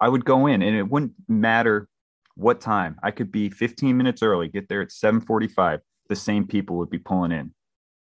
I 0.00 0.08
would 0.08 0.24
go 0.24 0.46
in 0.46 0.62
and 0.62 0.76
it 0.76 0.88
wouldn't 0.88 1.12
matter 1.28 1.88
what 2.36 2.60
time. 2.60 2.98
I 3.02 3.12
could 3.12 3.30
be 3.30 3.48
15 3.50 3.96
minutes 3.96 4.22
early, 4.22 4.48
get 4.48 4.68
there 4.68 4.82
at 4.82 4.88
7:45. 4.90 5.78
The 6.08 6.16
same 6.16 6.46
people 6.46 6.76
would 6.78 6.90
be 6.90 6.98
pulling 6.98 7.32
in. 7.32 7.54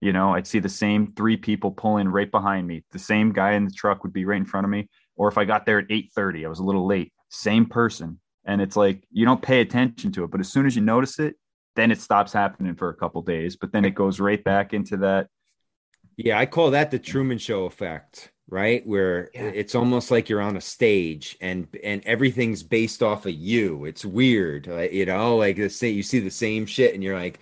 You 0.04 0.12
know, 0.12 0.34
I'd 0.34 0.48
see 0.48 0.60
the 0.60 0.68
same 0.68 1.13
three 1.16 1.38
people 1.38 1.72
pull 1.72 1.98
in 1.98 2.10
right 2.10 2.30
behind 2.30 2.68
me. 2.68 2.84
The 2.92 3.00
same 3.00 3.32
guy 3.32 3.54
in 3.54 3.63
the 3.66 3.72
truck 3.72 4.04
would 4.04 4.12
be 4.12 4.26
right 4.26 4.38
in 4.38 4.46
front 4.46 4.66
of 4.66 4.70
me. 4.72 4.89
Or 5.16 5.30
if 5.30 5.38
I 5.38 5.46
got 5.46 5.66
there 5.66 5.80
at 5.80 5.89
8:30, 5.89 6.46
I 6.46 6.50
was 6.50 6.60
a 6.60 6.63
little 6.63 6.86
late. 6.86 7.13
Same 7.30 7.66
person. 7.66 8.20
And 8.46 8.62
it's 8.62 8.76
like 8.76 9.06
you 9.12 9.26
don't 9.26 9.42
pay 9.42 9.62
attention 9.62 10.12
to 10.13 10.26
it, 10.26 10.32
but 10.32 10.42
as 10.42 10.50
soon 10.52 10.66
as 10.66 10.76
you 10.76 10.82
notice 10.82 11.20
it, 11.20 11.36
then 11.78 11.89
it 11.89 12.02
stops 12.02 12.34
happening 12.34 12.76
for 12.76 12.89
a 12.89 12.96
couple 12.96 13.22
days. 13.22 13.56
But 13.56 13.72
then 13.72 13.86
it 13.86 13.96
goes 13.96 14.20
right 14.20 14.44
back 14.44 14.74
into 14.74 14.98
that 14.98 15.28
Yeah, 16.18 16.38
I 16.38 16.46
call 16.48 16.72
that 16.72 16.92
the 16.92 17.00
Truman 17.00 17.38
Show 17.38 17.66
effect, 17.66 18.32
right? 18.48 18.86
Where 18.86 19.30
Yeah. 19.34 19.52
it's 19.54 19.74
almost 19.76 20.12
like 20.12 20.28
you're 20.30 20.42
on 20.42 20.58
a 20.58 20.62
stage 20.62 21.38
and 21.42 21.68
and 21.84 22.04
everything's 22.06 22.62
based 22.63 23.02
off 23.02 23.26
of 23.26 23.34
you. 23.34 23.86
It's 23.86 24.04
weird, 24.06 24.68
like, 24.68 24.92
you 24.94 25.06
know, 25.06 25.38
like 25.38 25.56
the 25.56 25.70
same. 25.70 25.96
you 25.96 26.04
see 26.04 26.20
the 26.20 26.30
same 26.30 26.66
shit 26.66 26.94
and 26.94 27.04
you're 27.04 27.18
like, 27.18 27.39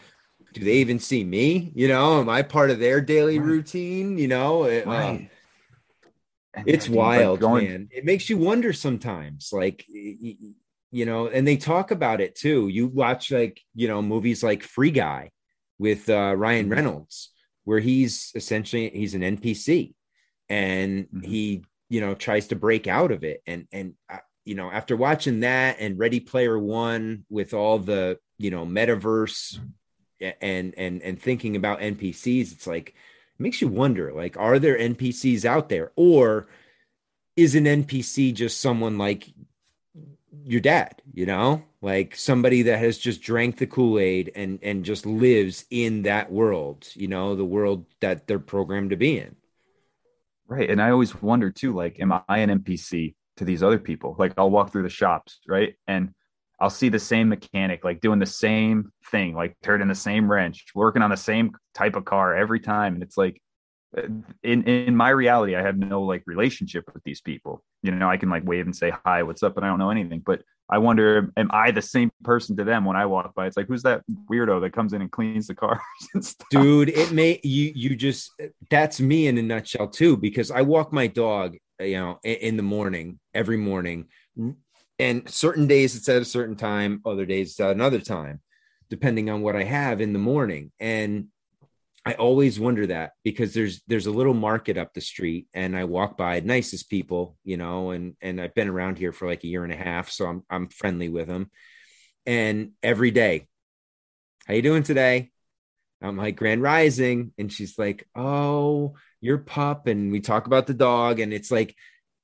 do 0.53 0.63
they 0.63 0.75
even 0.77 0.99
see 0.99 1.23
me? 1.23 1.71
You 1.75 1.87
know, 1.87 2.19
am 2.19 2.29
I 2.29 2.41
part 2.41 2.69
of 2.71 2.79
their 2.79 3.01
daily 3.01 3.39
Right. 3.39 3.47
routine? 3.47 4.17
You 4.17 4.27
know, 4.27 4.65
It- 4.65 4.85
uh, 4.87 4.89
Right. 4.89 5.29
And 6.53 6.67
it's 6.67 6.85
yeah, 6.85 6.89
dude, 6.89 6.97
like, 6.97 7.19
wild, 7.19 7.39
going- 7.39 7.67
man. 7.69 7.89
It 7.91 8.03
makes 8.03 8.29
you 8.29 8.37
wonder 8.37 8.73
sometimes, 8.73 9.51
like 9.53 9.85
you 9.87 11.05
know, 11.05 11.27
and 11.27 11.47
they 11.47 11.55
talk 11.55 11.91
about 11.91 12.19
it 12.19 12.35
too. 12.35 12.67
You 12.67 12.87
watch 12.87 13.31
like 13.31 13.61
you 13.73 13.87
know 13.87 14.01
movies 14.01 14.43
like 14.43 14.61
Free 14.63 14.91
Guy 14.91 15.31
with 15.79 16.09
uh, 16.09 16.33
Ryan 16.37 16.67
Mhm. 16.67 16.71
Reynolds, 16.71 17.31
where 17.63 17.79
he's 17.79 18.31
essentially 18.35 18.89
he's 18.89 19.13
an 19.15 19.23
NPC, 19.23 19.93
and 20.49 21.07
Mhm. 21.09 21.25
he 21.25 21.63
you 21.89 22.01
know 22.01 22.13
tries 22.15 22.47
to 22.49 22.57
break 22.57 22.85
out 22.87 23.11
of 23.13 23.23
it, 23.23 23.41
and 23.47 23.67
and 23.71 23.93
uh, 24.09 24.17
you 24.43 24.55
know 24.55 24.69
after 24.69 24.97
watching 24.97 25.39
that 25.41 25.77
and 25.79 25.97
Ready 25.97 26.19
Player 26.19 26.59
One 26.59 27.25
with 27.29 27.53
all 27.53 27.79
the 27.79 28.19
you 28.37 28.51
know 28.51 28.65
metaverse 28.65 29.57
a- 29.57 29.61
and 30.41 30.73
and 30.77 31.01
and 31.01 31.21
thinking 31.21 31.55
about 31.55 31.79
NPCs, 31.79 32.51
it's 32.51 32.67
like 32.67 32.89
it 32.89 33.39
makes 33.39 33.62
you 33.62 33.67
wonder 33.67 34.13
like 34.13 34.38
are 34.38 34.60
there 34.60 34.77
npcs 34.77 35.45
out 35.45 35.69
there 35.69 35.91
or 35.95 36.47
is 37.36 37.55
an 37.55 37.65
npc 37.65 38.34
just 38.34 38.60
someone 38.60 38.97
like 38.97 39.34
your 40.45 40.62
dad, 40.62 41.01
you 41.13 41.25
know, 41.25 41.63
like 41.81 42.15
somebody 42.15 42.63
that 42.63 42.79
has 42.79 42.97
just 42.97 43.21
drank 43.21 43.57
the 43.57 43.67
Kool 43.67 43.99
Aid 43.99 44.31
and 44.36 44.60
and 44.62 44.86
just 44.86 45.05
lives 45.05 45.65
in 45.69 46.03
that 46.03 46.31
world, 46.31 46.88
you 46.93 47.07
know, 47.07 47.36
the 47.36 47.45
world 47.45 47.86
that 47.99 48.27
they're 48.27 48.39
programmed 48.39 48.91
to 48.91 48.95
be 48.95 49.17
in. 49.19 49.36
Right. 50.47 50.69
And 50.69 50.81
I 50.81 50.91
always 50.91 51.19
wonder 51.21 51.49
too, 51.49 51.73
like, 51.73 51.99
am 51.99 52.12
I 52.12 52.39
an 52.39 52.62
NPC 52.62 53.15
to 53.38 53.45
these 53.45 53.63
other 53.63 53.79
people? 53.79 54.15
Like, 54.17 54.34
I'll 54.38 54.49
walk 54.49 54.71
through 54.71 54.84
the 54.84 54.89
shops, 54.89 55.39
right, 55.47 55.75
and 55.88 56.13
I'll 56.62 56.69
see 56.69 56.89
the 56.89 57.00
same 57.00 57.28
mechanic, 57.28 57.84
like 57.84 58.02
doing 58.02 58.19
the 58.19 58.26
same 58.28 58.91
thing, 59.10 59.34
like 59.34 59.58
turning 59.63 59.88
the 59.88 59.95
same 59.95 60.32
wrench, 60.32 60.63
working 60.76 61.02
on 61.02 61.10
the 61.10 61.17
same 61.17 61.54
type 61.74 61.95
of 61.95 62.06
car 62.06 62.36
every 62.36 62.60
time, 62.60 62.93
and 62.93 63.02
it's 63.02 63.17
like 63.17 63.41
uh, 63.97 64.04
in 64.43 64.63
in 64.63 64.95
my 64.95 65.10
reality 65.10 65.54
i 65.54 65.62
have 65.62 65.78
no 65.78 66.02
like 66.02 66.24
relationship 66.26 66.86
with 66.93 67.04
these 67.04 67.19
people. 67.19 67.63
You 67.82 67.91
know 67.91 68.08
i 68.08 68.15
can 68.15 68.30
like 68.30 68.45
wave 68.45 68.65
and 68.65 68.76
say 68.76 68.93
hi 69.04 69.24
what's 69.24 69.43
up? 69.43 69.56
but 69.56 69.63
i 69.63 69.67
don't 69.67 69.80
know 69.80 69.89
anything. 69.89 70.21
But 70.24 70.43
i 70.69 70.78
wonder 70.78 71.34
am 71.36 71.50
i 71.52 71.71
the 71.71 71.82
same 71.82 72.12
person 72.24 72.56
to 72.58 72.63
them 72.63 72.86
when 72.86 72.95
i 72.95 73.08
walk 73.08 73.34
by? 73.34 73.47
It's 73.47 73.58
like 73.58 73.67
who's 73.67 73.84
that 73.84 74.04
weirdo 74.32 74.62
that 74.62 74.71
comes 74.71 74.93
in 74.93 75.02
and 75.02 75.12
cleans 75.12 75.47
the 75.47 75.56
cars 75.56 75.82
dude 76.52 76.89
it 76.89 77.12
may 77.12 77.39
you 77.43 77.71
you 77.76 77.95
just 77.95 78.32
that's 78.69 79.02
me 79.02 79.26
in 79.28 79.38
a 79.39 79.41
nutshell 79.41 79.88
too 79.88 80.15
because 80.15 80.52
i 80.52 80.62
walk 80.62 80.93
my 80.93 81.08
dog 81.08 81.58
you 81.80 81.97
know 81.97 82.19
in 82.24 82.56
the 82.56 82.63
morning 82.63 83.19
every 83.34 83.58
morning 83.58 84.06
and 85.01 85.29
certain 85.29 85.67
days 85.67 85.95
it's 85.95 86.09
at 86.09 86.21
a 86.21 86.25
certain 86.25 86.55
time 86.55 87.01
other 87.05 87.25
days 87.25 87.51
it's 87.51 87.59
at 87.59 87.71
another 87.71 87.99
time 87.99 88.39
depending 88.89 89.29
on 89.29 89.41
what 89.41 89.55
i 89.55 89.63
have 89.63 90.01
in 90.01 90.13
the 90.13 90.19
morning 90.19 90.71
and 90.79 91.27
I 92.03 92.13
always 92.13 92.59
wonder 92.59 92.87
that 92.87 93.11
because 93.23 93.53
there's 93.53 93.81
there's 93.85 94.07
a 94.07 94.11
little 94.11 94.33
market 94.33 94.77
up 94.77 94.93
the 94.93 95.01
street 95.01 95.47
and 95.53 95.77
I 95.77 95.83
walk 95.83 96.17
by 96.17 96.39
nicest 96.39 96.89
people, 96.89 97.37
you 97.43 97.57
know, 97.57 97.91
and 97.91 98.15
and 98.21 98.41
I've 98.41 98.55
been 98.55 98.69
around 98.69 98.97
here 98.97 99.11
for 99.11 99.27
like 99.27 99.43
a 99.43 99.47
year 99.47 99.63
and 99.63 99.71
a 99.71 99.77
half, 99.77 100.09
so 100.09 100.25
I'm 100.25 100.43
I'm 100.49 100.67
friendly 100.69 101.09
with 101.09 101.27
them. 101.27 101.51
And 102.25 102.71
every 102.81 103.11
day, 103.11 103.47
how 104.47 104.55
you 104.55 104.63
doing 104.63 104.83
today? 104.83 105.31
I'm 106.01 106.17
like 106.17 106.37
Grand 106.37 106.63
Rising, 106.63 107.33
and 107.37 107.53
she's 107.53 107.77
like, 107.77 108.07
"Oh, 108.15 108.95
your 109.19 109.37
pup," 109.37 109.85
and 109.85 110.11
we 110.11 110.21
talk 110.21 110.47
about 110.47 110.65
the 110.65 110.73
dog, 110.73 111.19
and 111.19 111.31
it's 111.31 111.51
like 111.51 111.75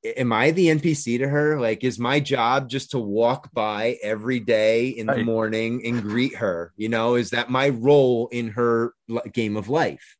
am 0.04 0.32
I 0.32 0.52
the 0.52 0.68
NPC 0.68 1.20
to 1.20 1.28
her? 1.28 1.60
Like, 1.60 1.84
is 1.84 2.00
my 2.00 2.20
job 2.20 2.70
just 2.70 2.92
to 2.92 3.00
walk 3.00 3.52
by 3.54 3.98
every 4.04 4.40
day 4.40 4.90
in 4.90 5.08
the 5.08 5.24
morning 5.24 5.86
and 5.86 6.02
greet 6.02 6.36
her? 6.36 6.74
You 6.78 6.90
know, 6.90 7.16
is 7.16 7.32
that 7.32 7.50
my 7.50 7.70
role 7.70 8.28
in 8.32 8.50
her 8.50 8.94
game 9.34 9.58
of 9.58 9.70
life? 9.70 10.18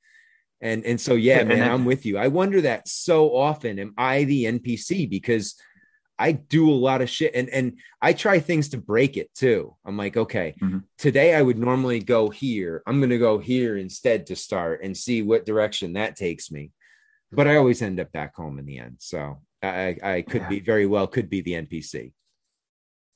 And 0.60 0.86
and 0.86 1.00
so 1.00 1.14
yeah, 1.14 1.44
man, 1.44 1.72
I'm 1.72 1.86
with 1.86 2.06
you. 2.06 2.18
I 2.18 2.30
wonder 2.30 2.62
that 2.62 2.88
so 2.88 3.36
often. 3.36 3.78
Am 3.78 3.94
I 3.98 4.24
the 4.24 4.46
NPC? 4.46 5.08
Because 5.08 5.56
I 6.20 6.32
do 6.32 6.70
a 6.70 6.74
lot 6.74 7.02
of 7.02 7.10
shit 7.10 7.36
and 7.36 7.48
and 7.50 7.80
I 8.02 8.14
try 8.14 8.40
things 8.40 8.70
to 8.70 8.78
break 8.78 9.18
it 9.18 9.32
too. 9.36 9.76
I'm 9.86 9.98
like, 9.98 10.18
okay, 10.18 10.56
mm-hmm. 10.60 10.80
today 10.98 11.36
I 11.36 11.44
would 11.44 11.60
normally 11.60 12.00
go 12.00 12.30
here. 12.30 12.82
I'm 12.88 13.00
gonna 13.00 13.20
go 13.20 13.38
here 13.38 13.78
instead 13.78 14.26
to 14.28 14.36
start 14.36 14.82
and 14.84 14.98
see 14.98 15.22
what 15.22 15.46
direction 15.46 15.94
that 15.94 16.16
takes 16.16 16.52
me. 16.52 16.72
But 17.32 17.48
I 17.48 17.58
always 17.58 17.82
end 17.82 18.00
up 18.00 18.12
back 18.12 18.36
home 18.36 18.58
in 18.58 18.66
the 18.66 18.80
end. 18.80 18.96
So 19.00 19.38
I, 19.62 19.98
I 20.04 20.22
could 20.22 20.44
yeah. 20.44 20.50
be 20.50 20.60
very 20.60 20.86
well 20.86 21.08
could 21.08 21.30
be 21.30 21.42
the 21.42 21.54
NPC. 21.54 22.14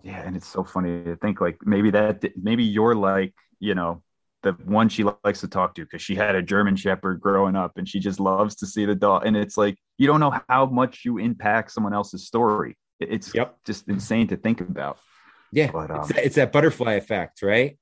Yeah, 0.04 0.22
and 0.22 0.36
it's 0.36 0.48
so 0.48 0.64
funny 0.64 1.04
to 1.04 1.16
think 1.18 1.42
like 1.42 1.58
maybe 1.64 1.92
that 1.92 2.24
maybe 2.36 2.64
you're 2.64 2.96
like 2.96 3.34
you 3.60 3.76
know 3.76 4.02
the 4.44 4.54
one 4.66 4.90
she 4.90 5.04
likes 5.04 5.42
to 5.42 5.48
talk 5.48 5.76
to 5.76 5.84
because 5.84 6.02
she 6.02 6.16
had 6.16 6.36
a 6.36 6.42
German 6.42 6.76
Shepherd 6.76 7.22
growing 7.22 7.56
up 7.56 7.74
and 7.78 7.88
she 7.88 8.00
just 8.00 8.20
loves 8.20 8.56
to 8.56 8.66
see 8.66 8.86
the 8.86 8.96
dog. 8.96 9.26
And 9.26 9.38
it's 9.38 9.58
like 9.58 9.78
you 9.98 10.08
don't 10.08 10.20
know 10.20 10.40
how 10.50 10.66
much 10.66 11.02
you 11.06 11.18
impact 11.20 11.72
someone 11.72 11.94
else's 11.94 12.26
story. 12.26 12.78
It's 13.00 13.34
yep. 13.34 13.58
just 13.66 13.88
insane 13.88 14.28
to 14.28 14.38
think 14.38 14.62
about. 14.62 14.98
Yeah, 15.52 15.72
but, 15.72 15.92
um, 15.92 16.00
it's, 16.00 16.08
that, 16.10 16.26
it's, 16.26 16.36
that, 16.36 16.52
butterfly 16.52 16.94
effect, 16.94 17.42
right? 17.42 17.78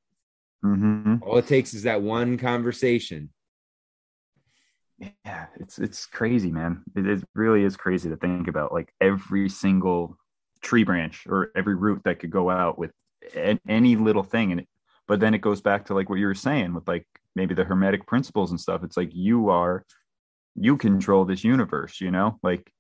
Mm-hmm. 0.66 1.18
All 1.22 1.38
it 1.38 1.48
takes 1.48 1.74
is 1.74 1.84
that 1.84 2.02
one 2.02 2.38
conversation 2.38 3.30
yeah 5.00 5.46
it's 5.60 5.80
it's 5.80 6.06
crazy 6.06 6.52
man. 6.52 6.84
It, 6.96 7.08
it 7.08 7.24
really 7.36 7.64
is 7.64 7.78
crazy 7.78 8.10
to 8.10 8.16
think 8.16 8.48
about 8.48 8.74
like 8.74 8.94
every 9.00 9.50
single 9.50 10.18
tree 10.62 10.84
branch 10.84 11.26
or 11.28 11.52
every 11.56 11.76
root 11.76 12.02
that 12.06 12.20
could 12.20 12.32
go 12.32 12.50
out 12.50 12.78
with 12.78 12.92
any 13.68 13.96
little 13.96 14.24
thing. 14.24 14.52
And 14.52 14.62
it, 14.62 14.68
but 15.08 15.20
then 15.20 15.34
it 15.34 15.42
goes 15.42 15.62
back 15.62 15.86
to 15.86 15.94
like 15.94 16.10
what 16.10 16.20
you 16.20 16.28
were 16.28 16.36
saying 16.36 16.74
with 16.74 16.88
like 16.88 17.06
maybe 17.36 17.54
the 17.54 17.64
hermetic 17.64 18.06
principles 18.08 18.52
and 18.52 18.60
stuff. 18.60 18.84
It's 18.84 18.98
like 18.98 19.12
you 19.14 19.50
are 19.50 19.86
you 20.56 20.78
control 20.78 21.26
this 21.26 21.44
universe 21.44 22.02
you 22.02 22.12
know? 22.12 22.40
Like 22.44 22.72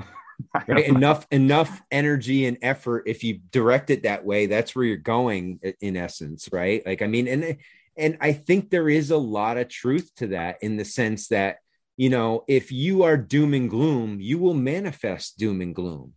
right? 0.68 0.86
enough 0.86 1.26
enough 1.30 1.82
energy 1.90 2.46
and 2.46 2.58
effort 2.62 3.04
if 3.06 3.22
you 3.22 3.40
direct 3.50 3.90
it 3.90 4.02
that 4.02 4.24
way 4.24 4.46
that's 4.46 4.74
where 4.74 4.84
you're 4.84 4.96
going 4.96 5.60
in 5.80 5.96
essence 5.96 6.48
right? 6.52 6.84
Like 6.84 7.02
i 7.02 7.06
mean 7.06 7.28
and 7.28 7.56
and 7.96 8.16
I 8.20 8.32
think 8.32 8.70
there 8.70 8.88
is 8.88 9.10
a 9.10 9.16
lot 9.16 9.58
of 9.58 9.68
truth 9.68 10.10
to 10.16 10.28
that 10.28 10.58
in 10.62 10.76
the 10.76 10.84
sense 10.84 11.28
that, 11.28 11.58
you 11.96 12.08
know, 12.10 12.44
if 12.48 12.72
you 12.72 13.02
are 13.02 13.16
doom 13.16 13.54
and 13.54 13.68
gloom, 13.68 14.20
you 14.20 14.38
will 14.38 14.54
manifest 14.54 15.38
doom 15.38 15.60
and 15.60 15.74
gloom. 15.74 16.14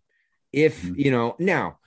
If, 0.54 0.82
mm-hmm. 0.82 1.00
you 1.00 1.12
know, 1.12 1.36
now 1.38 1.80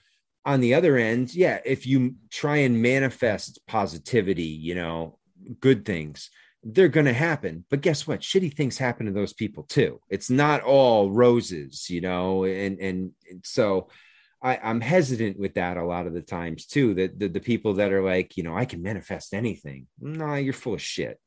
on 0.45 0.61
the 0.61 0.75
other 0.75 0.97
end, 0.97 1.33
yeah, 1.33 1.59
if 1.65 1.87
you 1.87 2.15
try 2.29 2.57
and 2.57 2.81
manifest 2.81 3.59
positivity, 3.67 4.43
you 4.43 4.75
know, 4.75 5.17
good 5.59 5.85
things, 5.85 6.29
they're 6.63 6.87
going 6.87 7.05
to 7.05 7.13
happen. 7.13 7.65
But 7.69 7.81
guess 7.81 8.05
what? 8.05 8.21
Shitty 8.21 8.53
things 8.53 8.77
happen 8.77 9.05
to 9.05 9.11
those 9.11 9.33
people 9.33 9.63
too. 9.63 10.01
It's 10.09 10.29
not 10.29 10.61
all 10.61 11.09
roses, 11.09 11.89
you 11.89 12.01
know, 12.01 12.43
and, 12.43 12.79
and, 12.79 13.11
and 13.29 13.41
so, 13.43 13.89
I, 14.41 14.59
am 14.61 14.81
hesitant 14.81 15.39
with 15.39 15.55
that 15.55 15.77
a 15.77 15.83
lot 15.83 16.07
of 16.07 16.13
the 16.13 16.21
times 16.21 16.65
too. 16.65 16.93
That 16.93 17.19
the, 17.19 17.27
the 17.27 17.39
people 17.39 17.75
that 17.75 17.91
are 17.91 18.03
like, 18.03 18.37
you 18.37 18.43
know, 18.43 18.55
I 18.55 18.65
can 18.65 18.81
manifest 18.81 19.33
anything. 19.33 19.87
No, 19.99 20.35
you're 20.35 20.53
full 20.53 20.75
of 20.75 20.81
shit. 20.81 21.19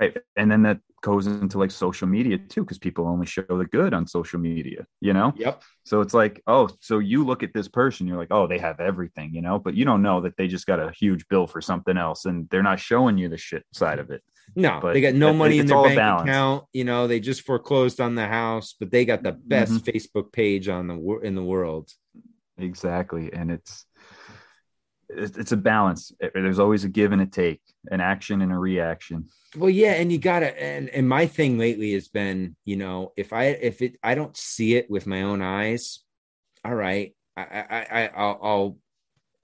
Right. 0.00 0.16
And 0.36 0.50
then 0.50 0.62
that 0.62 0.78
goes 1.02 1.26
into 1.26 1.58
like 1.58 1.70
social 1.70 2.06
media 2.06 2.38
too, 2.38 2.62
because 2.62 2.78
people 2.78 3.06
only 3.06 3.26
show 3.26 3.42
the 3.48 3.66
good 3.70 3.94
on 3.94 4.06
social 4.06 4.38
media, 4.38 4.86
you 5.00 5.12
know? 5.12 5.32
Yep. 5.36 5.62
So 5.84 6.00
it's 6.00 6.14
like, 6.14 6.42
oh, 6.46 6.68
so 6.80 6.98
you 6.98 7.24
look 7.24 7.42
at 7.42 7.52
this 7.52 7.68
person, 7.68 8.06
you're 8.06 8.16
like, 8.16 8.30
oh, 8.30 8.46
they 8.46 8.58
have 8.58 8.80
everything, 8.80 9.34
you 9.34 9.42
know, 9.42 9.58
but 9.58 9.74
you 9.74 9.84
don't 9.84 10.02
know 10.02 10.20
that 10.20 10.36
they 10.36 10.48
just 10.48 10.66
got 10.66 10.80
a 10.80 10.92
huge 10.92 11.26
bill 11.28 11.46
for 11.46 11.60
something 11.60 11.96
else 11.96 12.26
and 12.26 12.48
they're 12.50 12.62
not 12.62 12.80
showing 12.80 13.18
you 13.18 13.28
the 13.28 13.36
shit 13.36 13.64
side 13.72 13.98
of 13.98 14.10
it. 14.10 14.22
No, 14.56 14.80
but 14.80 14.94
they 14.94 15.00
got 15.00 15.14
no 15.14 15.32
money 15.32 15.58
in 15.58 15.66
their 15.66 15.82
bank 15.82 16.22
account. 16.22 16.64
You 16.72 16.84
know, 16.84 17.06
they 17.06 17.20
just 17.20 17.42
foreclosed 17.42 18.00
on 18.00 18.14
the 18.14 18.26
house, 18.26 18.74
but 18.78 18.90
they 18.90 19.04
got 19.04 19.22
the 19.22 19.32
best 19.32 19.72
mm-hmm. 19.72 19.88
Facebook 19.88 20.32
page 20.32 20.68
on 20.68 20.88
the 20.88 21.18
in 21.22 21.34
the 21.34 21.42
world. 21.42 21.90
Exactly, 22.56 23.32
and 23.32 23.50
it's 23.50 23.84
it's 25.08 25.52
a 25.52 25.56
balance. 25.56 26.12
There's 26.20 26.58
always 26.58 26.84
a 26.84 26.88
give 26.88 27.12
and 27.12 27.22
a 27.22 27.26
take, 27.26 27.62
an 27.90 28.00
action 28.00 28.42
and 28.42 28.52
a 28.52 28.58
reaction. 28.58 29.28
Well, 29.56 29.70
yeah, 29.70 29.92
and 29.92 30.12
you 30.12 30.18
gotta. 30.18 30.60
And 30.62 30.88
and 30.90 31.08
my 31.08 31.26
thing 31.26 31.58
lately 31.58 31.94
has 31.94 32.08
been, 32.08 32.56
you 32.64 32.76
know, 32.76 33.12
if 33.16 33.32
I 33.32 33.44
if 33.44 33.80
it 33.80 33.96
I 34.02 34.14
don't 34.14 34.36
see 34.36 34.76
it 34.76 34.90
with 34.90 35.06
my 35.06 35.22
own 35.22 35.40
eyes, 35.40 36.00
all 36.64 36.74
right, 36.74 37.14
I 37.36 37.42
I, 37.42 37.86
I 37.90 38.10
I'll, 38.14 38.38
I'll 38.42 38.78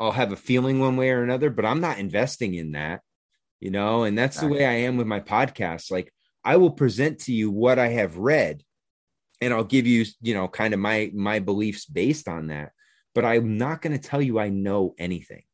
I'll 0.01 0.13
have 0.13 0.33
a 0.33 0.37
feeling 0.37 0.81
one 0.81 0.97
way 0.97 1.11
or 1.11 1.23
another, 1.23 1.51
but 1.51 1.65
I'm 1.65 1.81
not 1.81 1.99
investing 1.99 2.55
in 2.55 2.73
that, 2.73 3.01
you 3.61 3.71
know. 3.71 4.05
And 4.05 4.17
that's 4.17 4.41
the 4.41 4.49
way 4.49 4.65
I 4.65 4.73
am 4.73 4.97
with 4.97 5.07
my 5.07 5.21
podcast. 5.21 5.91
Like 5.91 6.13
I 6.45 6.57
will 6.57 6.71
present 6.71 7.21
to 7.21 7.33
you 7.33 7.51
what 7.51 7.79
I 7.79 7.89
have 7.89 8.17
read, 8.17 8.63
and 9.41 9.53
I'll 9.53 9.65
give 9.65 9.87
you, 9.87 10.05
you 10.21 10.35
know, 10.35 10.49
kind 10.49 10.75
of 10.75 10.81
my 10.81 11.11
my 11.15 11.39
beliefs 11.39 11.87
based 11.87 12.29
on 12.29 12.49
that 12.49 12.73
but 13.15 13.25
I'm 13.25 13.57
not 13.57 13.81
going 13.81 13.97
to 13.99 14.09
tell 14.09 14.21
you 14.21 14.39
I 14.39 14.49
know 14.49 14.95
anything. 14.99 15.45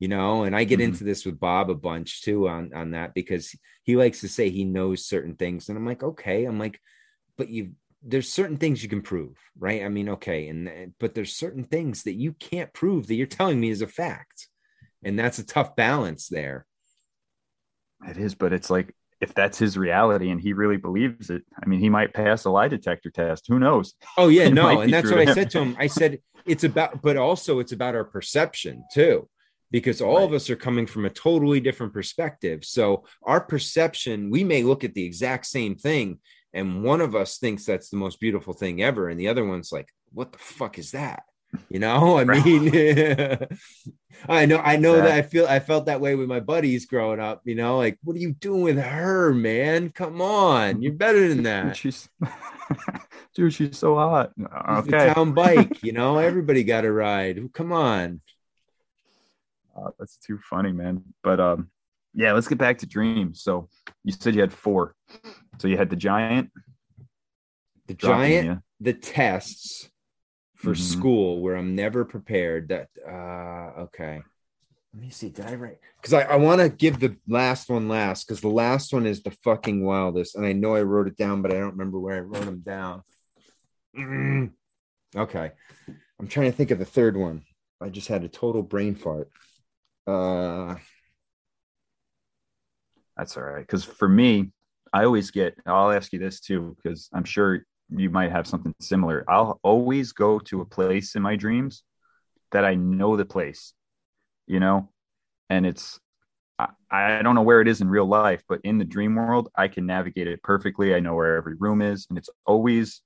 You 0.00 0.06
know, 0.06 0.44
and 0.44 0.54
I 0.54 0.62
get 0.62 0.78
mm-hmm. 0.78 0.90
into 0.90 1.02
this 1.02 1.26
with 1.26 1.40
Bob 1.40 1.70
a 1.70 1.74
bunch 1.74 2.22
too 2.22 2.48
on 2.48 2.72
on 2.72 2.92
that 2.92 3.14
because 3.14 3.52
he 3.82 3.96
likes 3.96 4.20
to 4.20 4.28
say 4.28 4.48
he 4.48 4.64
knows 4.64 5.04
certain 5.04 5.34
things 5.34 5.68
and 5.68 5.76
I'm 5.76 5.84
like, 5.84 6.04
"Okay." 6.04 6.44
I'm 6.44 6.56
like, 6.56 6.80
"But 7.36 7.48
you 7.48 7.72
there's 8.00 8.32
certain 8.32 8.58
things 8.58 8.80
you 8.80 8.88
can 8.88 9.02
prove, 9.02 9.36
right? 9.58 9.82
I 9.82 9.88
mean, 9.88 10.10
okay, 10.10 10.46
and 10.46 10.94
but 11.00 11.16
there's 11.16 11.34
certain 11.34 11.64
things 11.64 12.04
that 12.04 12.14
you 12.14 12.32
can't 12.34 12.72
prove 12.72 13.08
that 13.08 13.16
you're 13.16 13.26
telling 13.26 13.58
me 13.58 13.70
is 13.70 13.82
a 13.82 13.88
fact. 13.88 14.46
And 15.02 15.18
that's 15.18 15.40
a 15.40 15.46
tough 15.46 15.74
balance 15.74 16.28
there. 16.28 16.64
It 18.06 18.16
is, 18.16 18.34
but 18.34 18.52
it's 18.52 18.70
like 18.70 18.94
if 19.20 19.34
that's 19.34 19.58
his 19.58 19.76
reality 19.76 20.30
and 20.30 20.40
he 20.40 20.52
really 20.52 20.76
believes 20.76 21.30
it, 21.30 21.42
I 21.60 21.66
mean, 21.66 21.80
he 21.80 21.88
might 21.88 22.14
pass 22.14 22.44
a 22.44 22.50
lie 22.50 22.68
detector 22.68 23.10
test. 23.10 23.46
Who 23.48 23.58
knows? 23.58 23.94
Oh 24.16 24.28
yeah, 24.28 24.48
no, 24.48 24.80
and 24.80 24.92
that's 24.92 25.10
what 25.10 25.20
I 25.26 25.34
said 25.34 25.50
to 25.50 25.60
him. 25.60 25.76
I 25.78 25.88
said 25.88 26.20
it's 26.46 26.64
about, 26.64 27.02
but 27.02 27.16
also 27.16 27.58
it's 27.58 27.72
about 27.72 27.94
our 27.94 28.04
perception 28.04 28.84
too, 28.92 29.28
because 29.70 30.00
all 30.00 30.18
right. 30.18 30.24
of 30.24 30.32
us 30.32 30.48
are 30.50 30.56
coming 30.56 30.86
from 30.86 31.04
a 31.04 31.10
totally 31.10 31.60
different 31.60 31.92
perspective. 31.92 32.64
So 32.64 33.04
our 33.24 33.40
perception, 33.40 34.30
we 34.30 34.44
may 34.44 34.62
look 34.62 34.84
at 34.84 34.94
the 34.94 35.04
exact 35.04 35.46
same 35.46 35.74
thing, 35.74 36.20
and 36.52 36.84
one 36.84 37.00
of 37.00 37.16
us 37.16 37.38
thinks 37.38 37.64
that's 37.64 37.90
the 37.90 37.96
most 37.96 38.20
beautiful 38.20 38.54
thing 38.54 38.82
ever, 38.82 39.08
and 39.08 39.18
the 39.18 39.28
other 39.28 39.44
one's 39.44 39.72
like, 39.72 39.88
"What 40.12 40.32
the 40.32 40.38
fuck 40.38 40.78
is 40.78 40.92
that?" 40.92 41.24
You 41.70 41.78
know, 41.78 42.18
I 42.18 42.24
mean, 42.24 42.68
I 44.28 44.46
know, 44.46 44.58
I 44.58 44.76
know 44.76 44.96
that 44.96 45.10
I 45.10 45.22
feel, 45.22 45.46
I 45.46 45.60
felt 45.60 45.86
that 45.86 46.00
way 46.00 46.14
with 46.14 46.28
my 46.28 46.40
buddies 46.40 46.86
growing 46.86 47.20
up. 47.20 47.42
You 47.44 47.54
know, 47.54 47.78
like, 47.78 47.98
what 48.02 48.16
are 48.16 48.20
you 48.20 48.32
doing 48.32 48.62
with 48.62 48.78
her, 48.78 49.32
man? 49.32 49.90
Come 49.90 50.20
on, 50.20 50.82
you're 50.82 50.92
better 50.92 51.28
than 51.28 51.42
that. 51.44 51.76
She's 51.76 52.08
dude, 53.34 53.54
she's 53.54 53.78
so 53.78 53.94
hot. 53.94 54.32
Okay. 54.38 54.90
the 54.90 55.14
town 55.14 55.32
bike, 55.32 55.82
you 55.82 55.92
know, 55.92 56.18
everybody 56.18 56.64
got 56.64 56.84
a 56.84 56.92
ride. 56.92 57.40
Come 57.54 57.72
on. 57.72 58.20
Uh, 59.76 59.90
that's 59.98 60.16
too 60.16 60.38
funny, 60.50 60.72
man. 60.72 61.02
But 61.22 61.40
um, 61.40 61.70
yeah, 62.14 62.32
let's 62.32 62.48
get 62.48 62.58
back 62.58 62.78
to 62.78 62.86
dreams. 62.86 63.42
So 63.42 63.68
you 64.04 64.12
said 64.12 64.34
you 64.34 64.40
had 64.40 64.52
four. 64.52 64.94
So 65.58 65.68
you 65.68 65.76
had 65.76 65.90
the 65.90 65.96
giant, 65.96 66.50
The 67.86 67.94
giant, 67.94 68.60
the 68.80 68.92
tests 68.92 69.88
for 70.58 70.72
Mhm. 70.72 70.76
school 70.78 71.40
where 71.40 71.56
I'm 71.56 71.74
never 71.74 72.04
prepared. 72.04 72.68
That 72.68 72.88
uh 73.06 73.82
okay. 73.84 74.20
Let 74.92 75.02
me 75.02 75.10
see. 75.10 75.28
Did 75.28 75.46
I 75.46 75.54
write? 75.54 75.78
Because 76.00 76.14
I, 76.14 76.22
I 76.22 76.36
want 76.36 76.60
to 76.60 76.68
give 76.68 76.98
the 76.98 77.16
last 77.28 77.68
one 77.68 77.88
last 77.88 78.26
because 78.26 78.40
the 78.40 78.48
last 78.48 78.92
one 78.92 79.06
is 79.06 79.22
the 79.22 79.30
fucking 79.44 79.84
wildest. 79.84 80.34
And 80.34 80.44
I 80.44 80.52
know 80.52 80.74
I 80.74 80.82
wrote 80.82 81.06
it 81.06 81.16
down, 81.16 81.42
but 81.42 81.52
I 81.52 81.58
don't 81.58 81.72
remember 81.72 82.00
where 82.00 82.16
I 82.16 82.20
wrote 82.20 82.44
them 82.44 82.60
down. 82.60 83.02
Mm. 83.96 84.52
Okay. 85.14 85.52
I'm 86.18 86.28
trying 86.28 86.50
to 86.50 86.56
think 86.56 86.70
of 86.70 86.78
the 86.78 86.84
third 86.84 87.16
one. 87.16 87.42
I 87.80 87.90
just 87.90 88.08
had 88.08 88.24
a 88.24 88.28
total 88.28 88.62
brain 88.62 88.94
fart. 88.94 89.30
Uh 90.06 90.76
That's 93.16 93.36
all 93.36 93.44
right. 93.44 93.60
Because 93.66 93.84
for 93.84 94.08
me, 94.08 94.52
I 94.92 95.04
always 95.04 95.30
get, 95.30 95.54
I'll 95.66 95.90
ask 95.90 96.12
you 96.12 96.18
this 96.18 96.40
too, 96.40 96.76
because 96.76 97.08
I'm 97.12 97.24
sure 97.24 97.64
you 97.90 98.10
might 98.10 98.30
have 98.30 98.46
something 98.46 98.74
similar. 98.80 99.24
I'll 99.28 99.58
always 99.62 100.12
go 100.12 100.38
to 100.40 100.60
a 100.60 100.66
place 100.66 101.14
in 101.14 101.22
my 101.22 101.36
dreams 101.36 101.82
that 102.52 102.64
I 102.64 102.74
know 102.74 103.16
the 103.16 103.24
place, 103.24 103.72
you 104.46 104.60
know, 104.60 104.90
and 105.50 105.66
it's, 105.66 105.98
I, 106.58 106.68
I 106.90 107.22
don't 107.22 107.34
know 107.34 107.42
where 107.42 107.60
it 107.60 107.68
is 107.68 107.80
in 107.80 107.88
real 107.88 108.06
life, 108.06 108.42
but 108.48 108.60
in 108.64 108.78
the 108.78 108.84
dream 108.84 109.14
world, 109.14 109.48
I 109.56 109.68
can 109.68 109.86
navigate 109.86 110.28
it 110.28 110.42
perfectly. 110.42 110.94
I 110.94 111.00
know 111.00 111.14
where 111.14 111.36
every 111.36 111.54
room 111.54 111.82
is, 111.82 112.06
and 112.08 112.18
it's 112.18 112.30
always, 112.46 113.00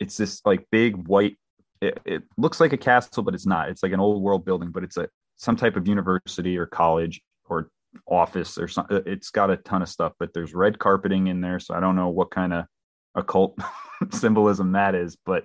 it's 0.00 0.16
this 0.16 0.40
like 0.44 0.66
big 0.70 1.08
white, 1.08 1.38
it, 1.80 2.00
it 2.04 2.22
looks 2.36 2.60
like 2.60 2.72
a 2.72 2.78
castle, 2.78 3.22
but 3.22 3.34
it's 3.34 3.46
not. 3.46 3.68
It's 3.68 3.82
like 3.82 3.92
an 3.92 4.00
old 4.00 4.22
world 4.22 4.44
building, 4.44 4.70
but 4.70 4.84
it's 4.84 4.96
a 4.96 5.08
some 5.36 5.56
type 5.56 5.76
of 5.76 5.88
university 5.88 6.56
or 6.56 6.66
college 6.66 7.20
or 7.46 7.70
office 8.06 8.58
or 8.58 8.68
something. 8.68 9.02
It's 9.06 9.30
got 9.30 9.50
a 9.50 9.56
ton 9.56 9.82
of 9.82 9.88
stuff, 9.88 10.12
but 10.18 10.32
there's 10.32 10.54
red 10.54 10.78
carpeting 10.78 11.26
in 11.26 11.40
there. 11.40 11.58
So 11.58 11.74
I 11.74 11.80
don't 11.80 11.96
know 11.96 12.08
what 12.08 12.30
kind 12.30 12.52
of 12.52 12.66
occult 13.14 13.58
symbolism 14.10 14.72
that 14.72 14.94
is, 14.94 15.16
but 15.24 15.44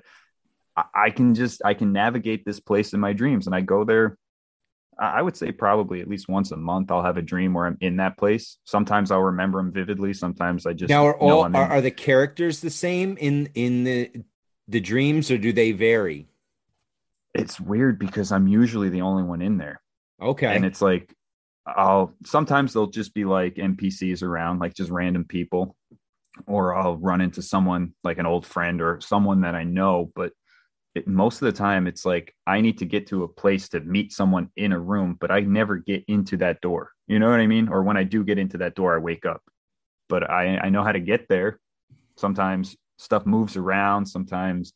I, 0.75 0.83
I 0.93 1.09
can 1.09 1.35
just, 1.35 1.61
I 1.63 1.73
can 1.73 1.93
navigate 1.93 2.45
this 2.45 2.59
place 2.59 2.93
in 2.93 2.99
my 2.99 3.13
dreams 3.13 3.47
and 3.47 3.55
I 3.55 3.61
go 3.61 3.83
there. 3.83 4.17
I 4.99 5.21
would 5.21 5.37
say 5.37 5.51
probably 5.51 6.01
at 6.01 6.07
least 6.07 6.27
once 6.27 6.51
a 6.51 6.57
month, 6.57 6.89
I'll 6.89 7.03
have 7.03 7.17
a 7.17 7.21
dream 7.21 7.53
where 7.53 7.67
I'm 7.67 7.77
in 7.81 7.97
that 7.97 8.17
place. 8.17 8.57
Sometimes 8.65 9.11
I'll 9.11 9.21
remember 9.21 9.59
them 9.59 9.71
vividly. 9.71 10.11
Sometimes 10.13 10.65
I 10.65 10.73
just 10.73 10.89
now 10.89 11.05
are 11.05 11.15
all 11.15 11.43
are, 11.43 11.55
are 11.55 11.81
the 11.81 11.91
characters 11.91 12.61
the 12.61 12.71
same 12.71 13.15
in 13.17 13.47
in 13.53 13.83
the 13.83 14.11
the 14.67 14.79
dreams 14.79 15.29
or 15.29 15.37
do 15.37 15.53
they 15.53 15.71
vary? 15.71 16.27
it's 17.37 17.59
weird 17.59 17.99
because 17.99 18.31
I'm 18.31 18.47
usually 18.47 18.89
the 18.89 19.01
only 19.01 19.23
one 19.23 19.41
in 19.41 19.57
there. 19.57 19.81
Okay. 20.19 20.55
and 20.55 20.65
it's 20.65 20.81
like 20.81 21.13
i'll 21.67 22.13
sometimes 22.25 22.73
they'll 22.73 22.87
just 22.87 23.13
be 23.13 23.23
like 23.23 23.55
npcs 23.55 24.23
around 24.23 24.57
like 24.57 24.73
just 24.73 24.89
random 24.89 25.25
people 25.25 25.75
or 26.45 26.75
i'll 26.75 26.97
run 26.97 27.21
into 27.21 27.41
someone 27.41 27.93
like 28.03 28.17
an 28.17 28.25
old 28.25 28.45
friend 28.45 28.81
or 28.81 28.99
someone 29.01 29.41
that 29.41 29.55
i 29.55 29.63
know 29.63 30.11
but 30.15 30.31
it, 30.97 31.07
most 31.07 31.41
of 31.41 31.45
the 31.45 31.57
time 31.57 31.87
it's 31.87 32.05
like 32.05 32.33
i 32.45 32.59
need 32.59 32.77
to 32.77 32.85
get 32.85 33.07
to 33.07 33.23
a 33.23 33.27
place 33.27 33.69
to 33.69 33.79
meet 33.81 34.11
someone 34.11 34.49
in 34.57 34.71
a 34.71 34.79
room 34.79 35.15
but 35.19 35.31
i 35.31 35.39
never 35.39 35.77
get 35.77 36.03
into 36.07 36.37
that 36.37 36.59
door. 36.61 36.91
You 37.07 37.19
know 37.19 37.29
what 37.29 37.39
i 37.39 37.47
mean? 37.47 37.69
Or 37.69 37.83
when 37.83 37.97
i 37.97 38.03
do 38.03 38.23
get 38.23 38.39
into 38.39 38.57
that 38.59 38.75
door 38.75 38.95
i 38.95 38.97
wake 38.97 39.25
up. 39.25 39.41
But 40.09 40.29
i 40.29 40.57
i 40.57 40.69
know 40.69 40.83
how 40.83 40.91
to 40.91 40.99
get 40.99 41.27
there. 41.29 41.59
Sometimes 42.17 42.75
stuff 42.97 43.25
moves 43.25 43.55
around. 43.55 44.05
Sometimes 44.07 44.73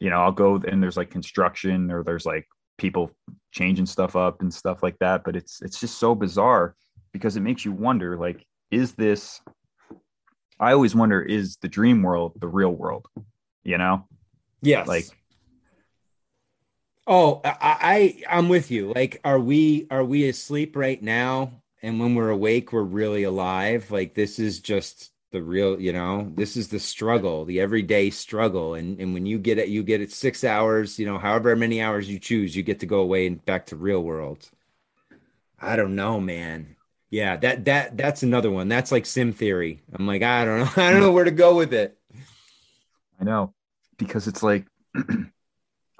you 0.00 0.10
know 0.10 0.20
i'll 0.20 0.32
go 0.32 0.56
and 0.56 0.82
there's 0.82 0.96
like 0.96 1.10
construction 1.10 1.90
or 1.90 2.02
there's 2.02 2.26
like 2.26 2.46
people 2.78 3.10
changing 3.52 3.86
stuff 3.86 4.16
up 4.16 4.40
and 4.42 4.52
stuff 4.52 4.82
like 4.82 4.98
that. 4.98 5.22
But 5.24 5.36
it's 5.36 5.62
it's 5.62 5.78
just 5.78 5.98
so 5.98 6.14
bizarre 6.14 6.74
because 7.12 7.36
it 7.36 7.40
makes 7.40 7.64
you 7.64 7.72
wonder 7.72 8.16
like 8.16 8.44
is 8.70 8.92
this 8.92 9.40
i 10.60 10.72
always 10.72 10.94
wonder 10.94 11.20
is 11.20 11.56
the 11.56 11.68
dream 11.68 12.02
world 12.02 12.32
the 12.36 12.48
real 12.48 12.70
world 12.70 13.06
you 13.64 13.78
know 13.78 14.06
yes. 14.62 14.86
like 14.86 15.06
Oh, 17.06 17.40
I, 17.44 17.56
I 17.60 18.22
I'm 18.36 18.48
with 18.48 18.70
you. 18.70 18.92
Like, 18.94 19.20
are 19.24 19.40
we 19.40 19.88
are 19.90 20.04
we 20.04 20.28
asleep 20.28 20.76
right 20.76 21.02
now? 21.02 21.62
And 21.82 21.98
when 21.98 22.14
we're 22.14 22.30
awake, 22.30 22.72
we're 22.72 22.82
really 22.82 23.24
alive. 23.24 23.90
Like 23.90 24.14
this 24.14 24.38
is 24.38 24.60
just 24.60 25.10
the 25.32 25.42
real, 25.42 25.80
you 25.80 25.92
know, 25.92 26.30
this 26.36 26.56
is 26.56 26.68
the 26.68 26.78
struggle, 26.78 27.44
the 27.44 27.60
everyday 27.60 28.10
struggle. 28.10 28.74
And 28.74 29.00
and 29.00 29.12
when 29.12 29.26
you 29.26 29.40
get 29.40 29.58
it, 29.58 29.68
you 29.68 29.82
get 29.82 30.00
it 30.00 30.12
six 30.12 30.44
hours, 30.44 31.00
you 31.00 31.06
know, 31.06 31.18
however 31.18 31.56
many 31.56 31.82
hours 31.82 32.08
you 32.08 32.20
choose, 32.20 32.54
you 32.54 32.62
get 32.62 32.78
to 32.80 32.86
go 32.86 33.00
away 33.00 33.26
and 33.26 33.44
back 33.44 33.66
to 33.66 33.76
real 33.76 34.02
world. 34.04 34.48
I 35.58 35.74
don't 35.74 35.96
know, 35.96 36.20
man. 36.20 36.76
Yeah, 37.10 37.36
that 37.38 37.64
that 37.64 37.96
that's 37.96 38.22
another 38.22 38.50
one. 38.50 38.68
That's 38.68 38.92
like 38.92 39.04
sim 39.04 39.32
theory. 39.32 39.82
I'm 39.92 40.06
like, 40.06 40.22
I 40.22 40.44
don't 40.44 40.60
know. 40.60 40.70
I 40.82 40.90
don't 40.92 41.00
know 41.00 41.12
where 41.12 41.24
to 41.24 41.30
go 41.32 41.56
with 41.56 41.72
it. 41.74 41.96
i 43.20 43.24
know 43.24 43.52
because 43.98 44.26
it's 44.28 44.42
like 44.42 44.66
i 44.96 45.00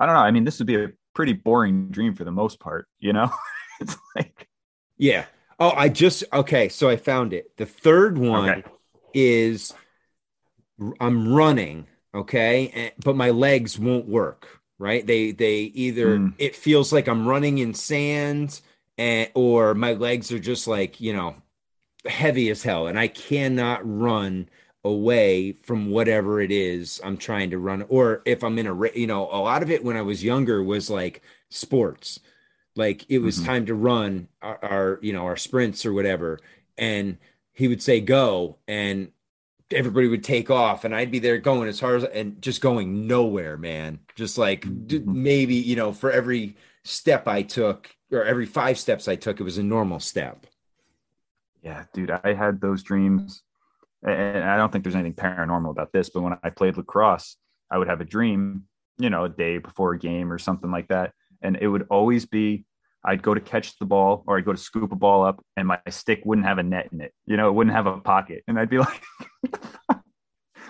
don't 0.07 0.15
know 0.15 0.15
i 0.15 0.31
mean 0.31 0.45
this 0.45 0.59
would 0.59 0.67
be 0.67 0.77
a 0.83 0.91
pretty 1.15 1.33
boring 1.35 1.89
dream 1.91 2.15
for 2.15 2.25
the 2.25 2.31
most 2.31 2.59
part 2.61 2.87
you 2.99 3.13
know 3.13 3.31
it's 3.81 3.97
like 4.17 4.49
Yeah. 4.97 5.27
Oh, 5.59 5.73
I 5.77 5.91
just 5.91 6.25
okay. 6.33 6.71
So 6.71 6.89
I 6.89 6.97
found 6.97 7.35
it. 7.35 7.55
The 7.59 7.67
third 7.67 8.17
one 8.17 8.49
Okay. 8.49 8.65
is 9.13 9.75
I'm 10.99 11.33
running, 11.35 11.87
okay, 12.15 12.71
and, 12.75 12.93
but 13.05 13.17
my 13.17 13.31
legs 13.31 13.79
won't 13.79 14.09
work. 14.09 14.61
Right? 14.79 15.07
They 15.07 15.33
they 15.33 15.57
either 15.75 16.19
Mm. 16.19 16.35
it 16.39 16.57
feels 16.57 16.93
like 16.93 17.07
I'm 17.09 17.29
running 17.29 17.59
in 17.59 17.75
sand, 17.75 18.63
and 19.01 19.31
or 19.35 19.75
my 19.75 19.95
legs 19.95 20.33
are 20.33 20.39
just 20.41 20.69
like 20.69 21.01
you 21.01 21.15
know 21.15 21.37
heavy 22.07 22.51
as 22.51 22.63
hell, 22.63 22.87
and 22.87 22.99
I 22.99 23.09
cannot 23.09 23.81
run 23.85 24.49
away 24.85 25.53
from 25.63 25.91
whatever 25.91 26.41
it 26.41 26.51
is 26.53 27.01
I'm 27.05 27.17
trying 27.19 27.51
to 27.51 27.59
run. 27.59 27.83
Or 27.89 28.23
if 28.25 28.43
I'm 28.45 28.59
in 28.59 28.67
a 28.67 28.77
you 28.95 29.07
know 29.07 29.25
a 29.31 29.41
lot 29.41 29.63
of 29.63 29.71
it 29.71 29.85
when 29.85 29.97
I 29.97 30.03
was 30.03 30.25
younger 30.25 30.63
was 30.63 30.91
like 30.91 31.23
sports 31.51 32.21
like 32.77 33.05
it 33.11 33.19
was 33.21 33.41
Mhm. 33.41 33.45
time 33.47 33.67
to 33.67 33.75
run 33.75 34.29
our, 34.43 34.59
our 34.65 34.99
you 35.03 35.13
know 35.13 35.25
our 35.27 35.37
sprints 35.37 35.85
or 35.87 35.93
whatever 35.93 36.39
and 36.79 37.19
he 37.53 37.69
would 37.69 37.83
say 37.83 38.01
go 38.01 38.59
and 38.69 39.13
everybody 39.73 40.09
would 40.09 40.25
take 40.25 40.51
off 40.51 40.85
and 40.85 40.95
i'd 40.95 41.11
be 41.11 41.19
there 41.21 41.39
going 41.39 41.69
as 41.69 41.81
hard 41.81 42.03
as 42.03 42.09
and 42.11 42.41
just 42.43 42.61
going 42.61 43.07
nowhere 43.07 43.57
man 43.57 44.01
just 44.17 44.39
like 44.39 44.67
Mhm. 44.67 45.05
maybe 45.07 45.55
you 45.55 45.77
know 45.77 45.93
for 45.93 46.11
every 46.11 46.57
step 46.85 47.29
i 47.29 47.43
took 47.43 47.95
or 48.13 48.25
every 48.25 48.47
five 48.47 48.79
steps 48.79 49.09
i 49.09 49.17
took 49.17 49.41
it 49.41 49.45
was 49.45 49.59
a 49.59 49.63
normal 49.63 50.01
step 50.01 50.47
Yeah, 51.63 51.85
dude, 51.93 52.11
I 52.11 52.33
had 52.33 52.61
those 52.61 52.83
dreams. 52.83 53.43
And 54.03 54.45
I 54.45 54.57
don't 54.57 54.73
think 54.73 54.83
there's 54.85 54.95
anything 54.95 55.15
paranormal 55.15 55.71
about 55.71 55.93
this, 55.93 56.09
but 56.09 56.23
when 56.23 56.39
I 56.43 56.51
played 56.51 56.77
lacrosse, 56.77 57.37
I 57.71 57.77
would 57.77 57.89
have 57.89 58.01
a 58.01 58.05
dream, 58.05 58.65
you 58.99 59.11
know, 59.11 59.25
a 59.25 59.29
day 59.29 59.59
before 59.59 59.93
a 59.93 59.99
game 59.99 60.33
or 60.33 60.39
something 60.39 60.71
like 60.71 60.89
that. 60.89 61.13
And 61.43 61.59
it 61.61 61.69
would 61.69 61.87
always 61.91 62.25
be 62.25 62.65
I'd 63.05 63.23
go 63.23 63.35
to 63.35 63.41
catch 63.41 63.79
the 63.79 63.85
ball 63.87 64.25
or 64.27 64.39
I'd 64.39 64.45
go 64.45 64.53
to 64.53 64.59
scoop 64.59 64.93
a 64.93 64.97
ball 64.97 65.25
up 65.25 65.45
and 65.57 65.69
my 65.69 65.79
stick 65.89 66.23
wouldn't 66.25 66.47
have 66.47 66.59
a 66.59 66.63
net 66.63 66.89
in 66.93 67.01
it. 67.01 67.13
You 67.27 67.37
know, 67.37 67.49
it 67.49 67.53
wouldn't 67.53 67.77
have 67.77 67.87
a 67.87 67.99
pocket. 67.99 68.43
And 68.49 68.59
I'd 68.59 68.71
be 68.71 68.79
like, 68.87 69.03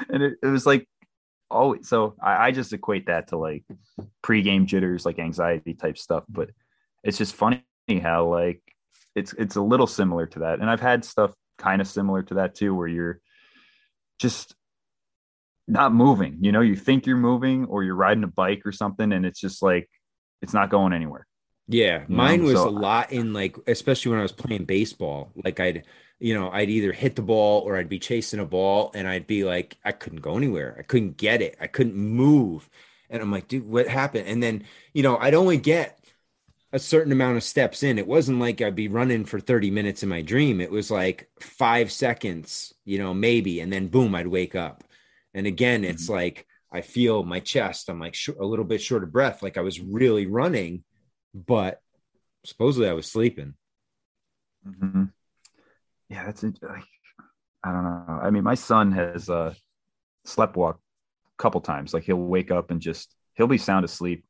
and 0.08 0.22
it, 0.22 0.34
it 0.42 0.46
was 0.46 0.66
like, 0.66 0.88
oh, 1.50 1.76
so 1.82 2.16
I, 2.20 2.48
I 2.48 2.50
just 2.50 2.72
equate 2.72 3.06
that 3.06 3.28
to 3.28 3.36
like 3.36 3.64
pregame 4.24 4.66
jitters, 4.66 5.06
like 5.06 5.18
anxiety 5.20 5.74
type 5.74 5.98
stuff. 5.98 6.24
But 6.28 6.50
it's 7.04 7.18
just 7.18 7.34
funny 7.34 7.62
how 8.02 8.26
like 8.26 8.62
it's 9.14 9.32
it's 9.34 9.56
a 9.56 9.62
little 9.62 9.86
similar 9.86 10.26
to 10.26 10.40
that 10.40 10.60
and 10.60 10.70
i've 10.70 10.80
had 10.80 11.04
stuff 11.04 11.32
kind 11.58 11.80
of 11.80 11.88
similar 11.88 12.22
to 12.22 12.34
that 12.34 12.54
too 12.54 12.74
where 12.74 12.86
you're 12.88 13.20
just 14.18 14.54
not 15.68 15.92
moving 15.94 16.38
you 16.40 16.52
know 16.52 16.60
you 16.60 16.76
think 16.76 17.06
you're 17.06 17.16
moving 17.16 17.64
or 17.66 17.82
you're 17.84 17.94
riding 17.94 18.24
a 18.24 18.28
bike 18.28 18.62
or 18.64 18.72
something 18.72 19.12
and 19.12 19.24
it's 19.24 19.40
just 19.40 19.62
like 19.62 19.88
it's 20.42 20.54
not 20.54 20.70
going 20.70 20.92
anywhere 20.92 21.26
Yeah, 21.68 22.04
You 22.08 22.16
mine 22.16 22.40
know, 22.40 22.46
was 22.46 22.54
so- 22.54 22.68
a 22.68 22.70
lot 22.70 23.12
in 23.12 23.32
like, 23.32 23.56
especially 23.68 24.10
when 24.10 24.18
I 24.18 24.22
was 24.22 24.32
playing 24.32 24.64
baseball. 24.64 25.30
Like 25.44 25.60
I'd, 25.60 25.84
you 26.18 26.34
know, 26.34 26.50
I'd 26.50 26.68
either 26.70 26.90
hit 26.92 27.14
the 27.14 27.22
ball 27.22 27.60
or 27.62 27.76
I'd 27.76 27.88
be 27.88 28.00
chasing 28.00 28.40
a 28.40 28.44
ball 28.44 28.90
and 28.94 29.06
I'd 29.06 29.26
be 29.28 29.44
like, 29.44 29.76
I 29.84 29.92
couldn't 29.92 30.20
go 30.22 30.36
anywhere. 30.36 30.74
I 30.78 30.82
couldn't 30.82 31.16
get 31.16 31.40
it. 31.42 31.56
I 31.60 31.68
couldn't 31.68 31.94
move. 31.94 32.68
And 33.08 33.22
I'm 33.22 33.30
like, 33.30 33.46
dude, 33.46 33.68
what 33.68 33.86
happened? 33.86 34.26
And 34.26 34.42
then, 34.42 34.64
you 34.94 35.04
know, 35.04 35.16
I'd 35.18 35.34
only 35.34 35.58
get 35.58 35.99
a 36.72 36.78
certain 36.78 37.12
amount 37.12 37.36
of 37.36 37.42
steps 37.42 37.82
in. 37.82 37.98
It 37.98 38.06
wasn't 38.06 38.38
like 38.40 38.60
I'd 38.60 38.76
be 38.76 38.88
running 38.88 39.24
for 39.24 39.40
30 39.40 39.70
minutes 39.70 40.02
in 40.02 40.08
my 40.08 40.22
dream. 40.22 40.60
It 40.60 40.70
was 40.70 40.90
like 40.90 41.28
five 41.40 41.90
seconds, 41.90 42.74
you 42.84 42.98
know, 42.98 43.12
maybe. 43.14 43.60
And 43.60 43.72
then 43.72 43.88
boom, 43.88 44.14
I'd 44.14 44.28
wake 44.28 44.54
up. 44.54 44.84
And 45.34 45.46
again, 45.46 45.84
it's 45.84 46.08
like, 46.08 46.46
I 46.72 46.82
feel 46.82 47.24
my 47.24 47.40
chest. 47.40 47.88
I'm 47.88 47.98
like 48.00 48.14
sh- 48.14 48.30
a 48.40 48.44
little 48.44 48.64
bit 48.64 48.80
short 48.80 49.02
of 49.02 49.12
breath, 49.12 49.42
like 49.42 49.58
I 49.58 49.62
was 49.62 49.80
really 49.80 50.26
running, 50.26 50.84
but 51.34 51.80
supposedly 52.44 52.88
I 52.88 52.92
was 52.94 53.10
sleeping. 53.10 53.54
hmm 54.64 55.04
yeah 56.08 56.24
that's 56.26 56.42
like 56.42 56.84
i 57.64 57.72
don't 57.72 57.84
know 57.84 58.20
i 58.22 58.30
mean 58.30 58.44
my 58.44 58.54
son 58.54 58.92
has 58.92 59.28
uh 59.30 59.54
a 60.70 60.74
couple 61.38 61.60
times. 61.60 61.94
Like 61.94 62.04
he'll 62.04 62.16
wake 62.16 62.50
up 62.50 62.70
and 62.70 62.80
just 62.80 63.14
he'll 63.34 63.46
be 63.46 63.58
sound 63.58 63.84
asleep. 63.84 64.24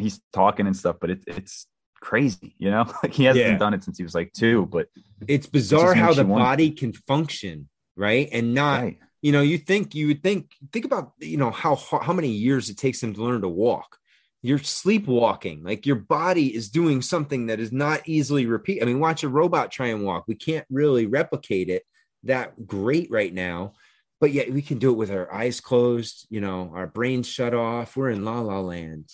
He's 0.00 0.20
talking 0.32 0.66
and 0.66 0.76
stuff, 0.76 0.96
but 1.00 1.10
it, 1.10 1.22
it's 1.26 1.66
crazy, 2.00 2.54
you 2.58 2.70
know. 2.70 2.84
Like 3.02 3.12
he 3.12 3.24
hasn't 3.24 3.44
Yeah. 3.46 3.58
done 3.58 3.74
it 3.74 3.84
since 3.84 3.98
he 3.98 4.02
was 4.04 4.14
like 4.14 4.32
two, 4.32 4.66
but 4.66 4.88
It's 5.28 5.46
bizarre 5.46 5.94
how 5.94 6.12
the 6.12 6.24
body 6.24 6.70
can 6.70 6.92
function, 6.92 7.68
right? 7.96 8.28
And 8.32 8.54
not 8.54 8.82
right. 8.82 8.98
you 9.22 9.32
know 9.32 9.42
you 9.42 9.58
think 9.58 9.94
you 9.94 10.06
would 10.08 10.22
think 10.22 10.50
think 10.72 10.84
about 10.84 11.12
you 11.18 11.36
know 11.36 11.50
how 11.50 11.76
how 11.76 12.12
many 12.12 12.28
years 12.28 12.70
it 12.70 12.78
takes 12.78 13.00
them 13.00 13.12
to 13.14 13.22
learn 13.22 13.42
to 13.42 13.48
walk 13.48 13.98
you're 14.42 14.58
sleepwalking 14.58 15.62
like 15.62 15.84
your 15.84 15.96
body 15.96 16.54
is 16.54 16.70
doing 16.70 17.02
something 17.02 17.46
that 17.46 17.60
is 17.60 17.70
not 17.72 18.00
easily 18.08 18.46
repeat 18.46 18.82
i 18.82 18.86
mean 18.86 18.98
watch 18.98 19.22
a 19.22 19.28
robot 19.28 19.70
try 19.70 19.88
and 19.88 20.02
walk 20.02 20.24
we 20.26 20.34
can't 20.34 20.64
really 20.70 21.04
replicate 21.04 21.68
it 21.68 21.82
that 22.24 22.66
great 22.66 23.10
right 23.10 23.34
now 23.34 23.74
but 24.20 24.32
yet 24.32 24.50
we 24.50 24.62
can 24.62 24.78
do 24.78 24.90
it 24.90 24.96
with 24.96 25.10
our 25.10 25.30
eyes 25.32 25.60
closed 25.60 26.26
you 26.30 26.40
know 26.40 26.72
our 26.74 26.86
brains 26.86 27.28
shut 27.28 27.52
off 27.52 27.96
we're 27.96 28.08
in 28.08 28.24
la 28.24 28.40
la 28.40 28.60
land 28.60 29.06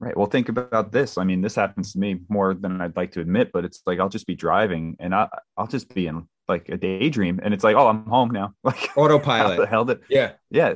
Right. 0.00 0.16
Well, 0.16 0.26
think 0.26 0.48
about 0.48 0.92
this. 0.92 1.18
I 1.18 1.24
mean, 1.24 1.40
this 1.40 1.56
happens 1.56 1.92
to 1.92 1.98
me 1.98 2.20
more 2.28 2.54
than 2.54 2.80
I'd 2.80 2.96
like 2.96 3.10
to 3.12 3.20
admit, 3.20 3.50
but 3.52 3.64
it's 3.64 3.82
like 3.84 3.98
I'll 3.98 4.08
just 4.08 4.28
be 4.28 4.36
driving 4.36 4.96
and 5.00 5.12
I, 5.12 5.28
I'll 5.56 5.66
just 5.66 5.92
be 5.92 6.06
in 6.06 6.28
like 6.46 6.68
a 6.68 6.76
daydream, 6.76 7.40
and 7.42 7.52
it's 7.52 7.62
like, 7.64 7.76
oh, 7.76 7.88
I'm 7.88 8.06
home 8.06 8.30
now. 8.30 8.54
Like, 8.64 8.76
how 8.76 8.94
the 8.94 9.00
autopilot 9.14 9.68
hell 9.68 9.84
did? 9.84 10.00
yeah 10.08 10.32
Yeah. 10.50 10.74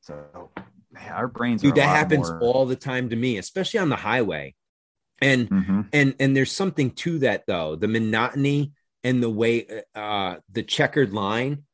So, 0.00 0.50
man, 0.90 1.12
our 1.12 1.28
brains. 1.28 1.62
dude 1.62 1.74
that 1.74 1.82
happens 1.88 2.30
more- 2.30 2.40
all 2.40 2.66
the 2.66 2.76
time 2.76 3.10
to 3.10 3.16
me 3.16 3.36
especially 3.38 3.80
on 3.80 3.88
the 3.88 3.96
highway 3.96 4.54
and 5.20 5.50
Mhm. 5.50 5.88
and 5.92 6.14
and 6.18 6.36
there's 6.36 6.52
something 6.52 6.92
to 6.92 7.18
that 7.20 7.44
though 7.46 7.76
the 7.76 7.88
monotony 7.88 8.72
and 9.04 9.22
the 9.22 9.28
way 9.30 9.82
uh 9.94 10.36
the 10.50 10.62
checkered 10.62 11.12
line 11.12 11.64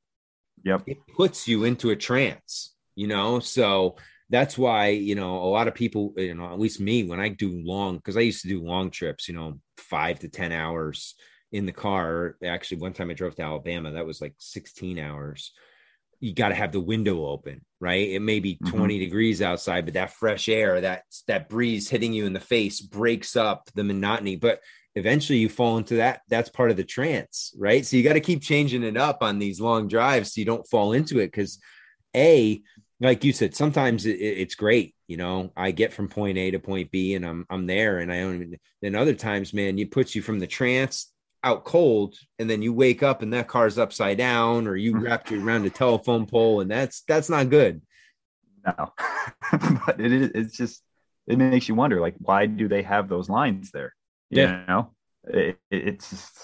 Yep. 0.65 0.83
it 0.87 0.99
puts 1.15 1.47
you 1.47 1.65
into 1.65 1.91
a 1.91 1.97
trance 1.97 2.75
you 2.97 3.07
know 3.07 3.39
so 3.39 3.97
that's 4.31 4.57
why 4.57 4.89
you 4.89 5.15
know 5.15 5.37
a 5.37 5.51
lot 5.51 5.69
of 5.69 5.75
people 5.75 6.15
you 6.17 6.35
know 6.35 6.47
at 6.47 6.59
least 6.59 6.81
me 6.81 7.05
when 7.05 7.21
i 7.21 7.29
do 7.29 7.61
long 7.65 7.97
because 7.97 8.17
i 8.17 8.21
used 8.21 8.43
to 8.43 8.49
do 8.49 8.63
long 8.63 8.91
trips 8.91 9.29
you 9.29 9.35
know 9.35 9.59
five 9.77 10.19
to 10.19 10.29
ten 10.29 10.53
hours 10.53 11.15
in 11.53 11.67
the 11.67 11.73
car. 11.73 12.37
Actually 12.45 12.79
one 12.79 12.93
time 12.93 13.11
i 13.11 13.15
drove 13.15 13.37
to 13.37 13.43
alabama 13.43 13.93
that 13.93 14.07
was 14.07 14.21
like 14.21 14.35
16 14.39 14.99
hours. 14.99 15.53
You 16.21 16.33
got 16.33 16.49
to 16.49 16.55
have 16.55 16.73
the 16.73 16.81
window 16.81 17.27
open 17.27 17.65
right? 17.81 18.09
It 18.09 18.21
may 18.21 18.41
be 18.41 18.57
Mhm. 18.63 18.71
20 18.71 18.99
degrees 18.99 19.43
outside 19.43 19.85
but 19.85 19.95
that 19.95 20.15
fresh 20.15 20.49
air 20.49 20.81
that 20.81 21.03
that 21.29 21.49
breeze 21.49 21.91
hitting 21.91 22.13
you 22.15 22.25
in 22.25 22.33
the 22.33 22.41
face 22.41 22.81
breaks 22.81 23.37
up 23.37 23.69
the 23.75 23.85
monotony. 23.85 24.37
But 24.37 24.61
eventually 24.95 25.39
you 25.39 25.49
fall 25.49 25.77
into 25.77 25.97
that 25.97 26.23
that's 26.29 26.49
part 26.49 26.71
of 26.71 26.77
the 26.77 26.85
trance 26.85 27.53
right? 27.59 27.85
So 27.85 27.97
you 27.97 28.03
got 28.03 28.15
to 28.15 28.21
keep 28.21 28.43
changing 28.43 28.83
it 28.85 28.97
up 28.97 29.23
on 29.23 29.39
these 29.39 29.61
long 29.61 29.87
drives 29.87 30.33
so 30.33 30.41
you 30.41 30.45
don't 30.47 30.69
fall 30.69 30.93
into 30.93 31.19
it 31.19 31.27
because 31.27 31.59
a 32.17 32.63
like 33.01 33.25
you 33.25 33.33
said 33.33 33.55
sometimes 33.55 34.07
it, 34.07 34.17
it- 34.21 34.39
it's 34.39 34.55
great 34.55 34.95
you 35.09 35.17
know 35.17 35.53
i 35.57 35.71
get 35.71 35.93
from 35.93 36.09
point 36.09 36.39
a 36.39 36.51
to 36.51 36.59
point 36.59 36.91
b 36.91 37.15
and 37.15 37.27
i'm 37.27 37.45
i'm 37.51 37.67
there 37.67 37.99
and 37.99 38.13
i 38.13 38.21
don't 38.21 38.37
even 38.37 38.57
then 38.83 38.95
other 38.95 39.15
times 39.15 39.53
man 39.53 39.79
it 39.79 39.91
puts 39.91 40.15
you 40.15 40.23
from 40.23 40.39
the 40.39 40.47
trance 40.47 41.13
out 41.43 41.65
cold 41.65 42.15
and 42.39 42.49
then 42.49 42.63
you 42.63 42.73
wake 42.73 43.03
up 43.03 43.21
and 43.23 43.33
that 43.35 43.49
car's 43.49 43.79
upside 43.79 44.17
down 44.19 44.67
or 44.67 44.77
you 44.77 44.99
wrapped 45.01 45.31
you 45.31 45.45
around 45.45 45.67
a 45.67 45.71
telephone 45.71 46.27
pole 46.27 46.61
and 46.61 46.71
that's 46.71 47.03
that's 47.09 47.29
not 47.29 47.51
good 47.51 47.83
No, 48.67 48.93
but 49.87 50.01
it 50.01 50.13
is. 50.13 50.31
It's 50.35 50.57
just 50.57 50.83
it 51.27 51.39
makes 51.39 51.69
you 51.69 51.75
wonder, 51.75 52.01
like, 52.01 52.15
why 52.19 52.47
do 52.47 52.69
they 52.69 52.83
have 52.83 53.09
those 53.09 53.29
lines 53.29 53.71
there? 53.71 53.95
You 54.31 54.43
Yeah. 54.43 54.65
know, 54.69 54.91
it, 55.25 55.59
it, 55.71 55.89
it's 55.89 56.11
just, 56.11 56.39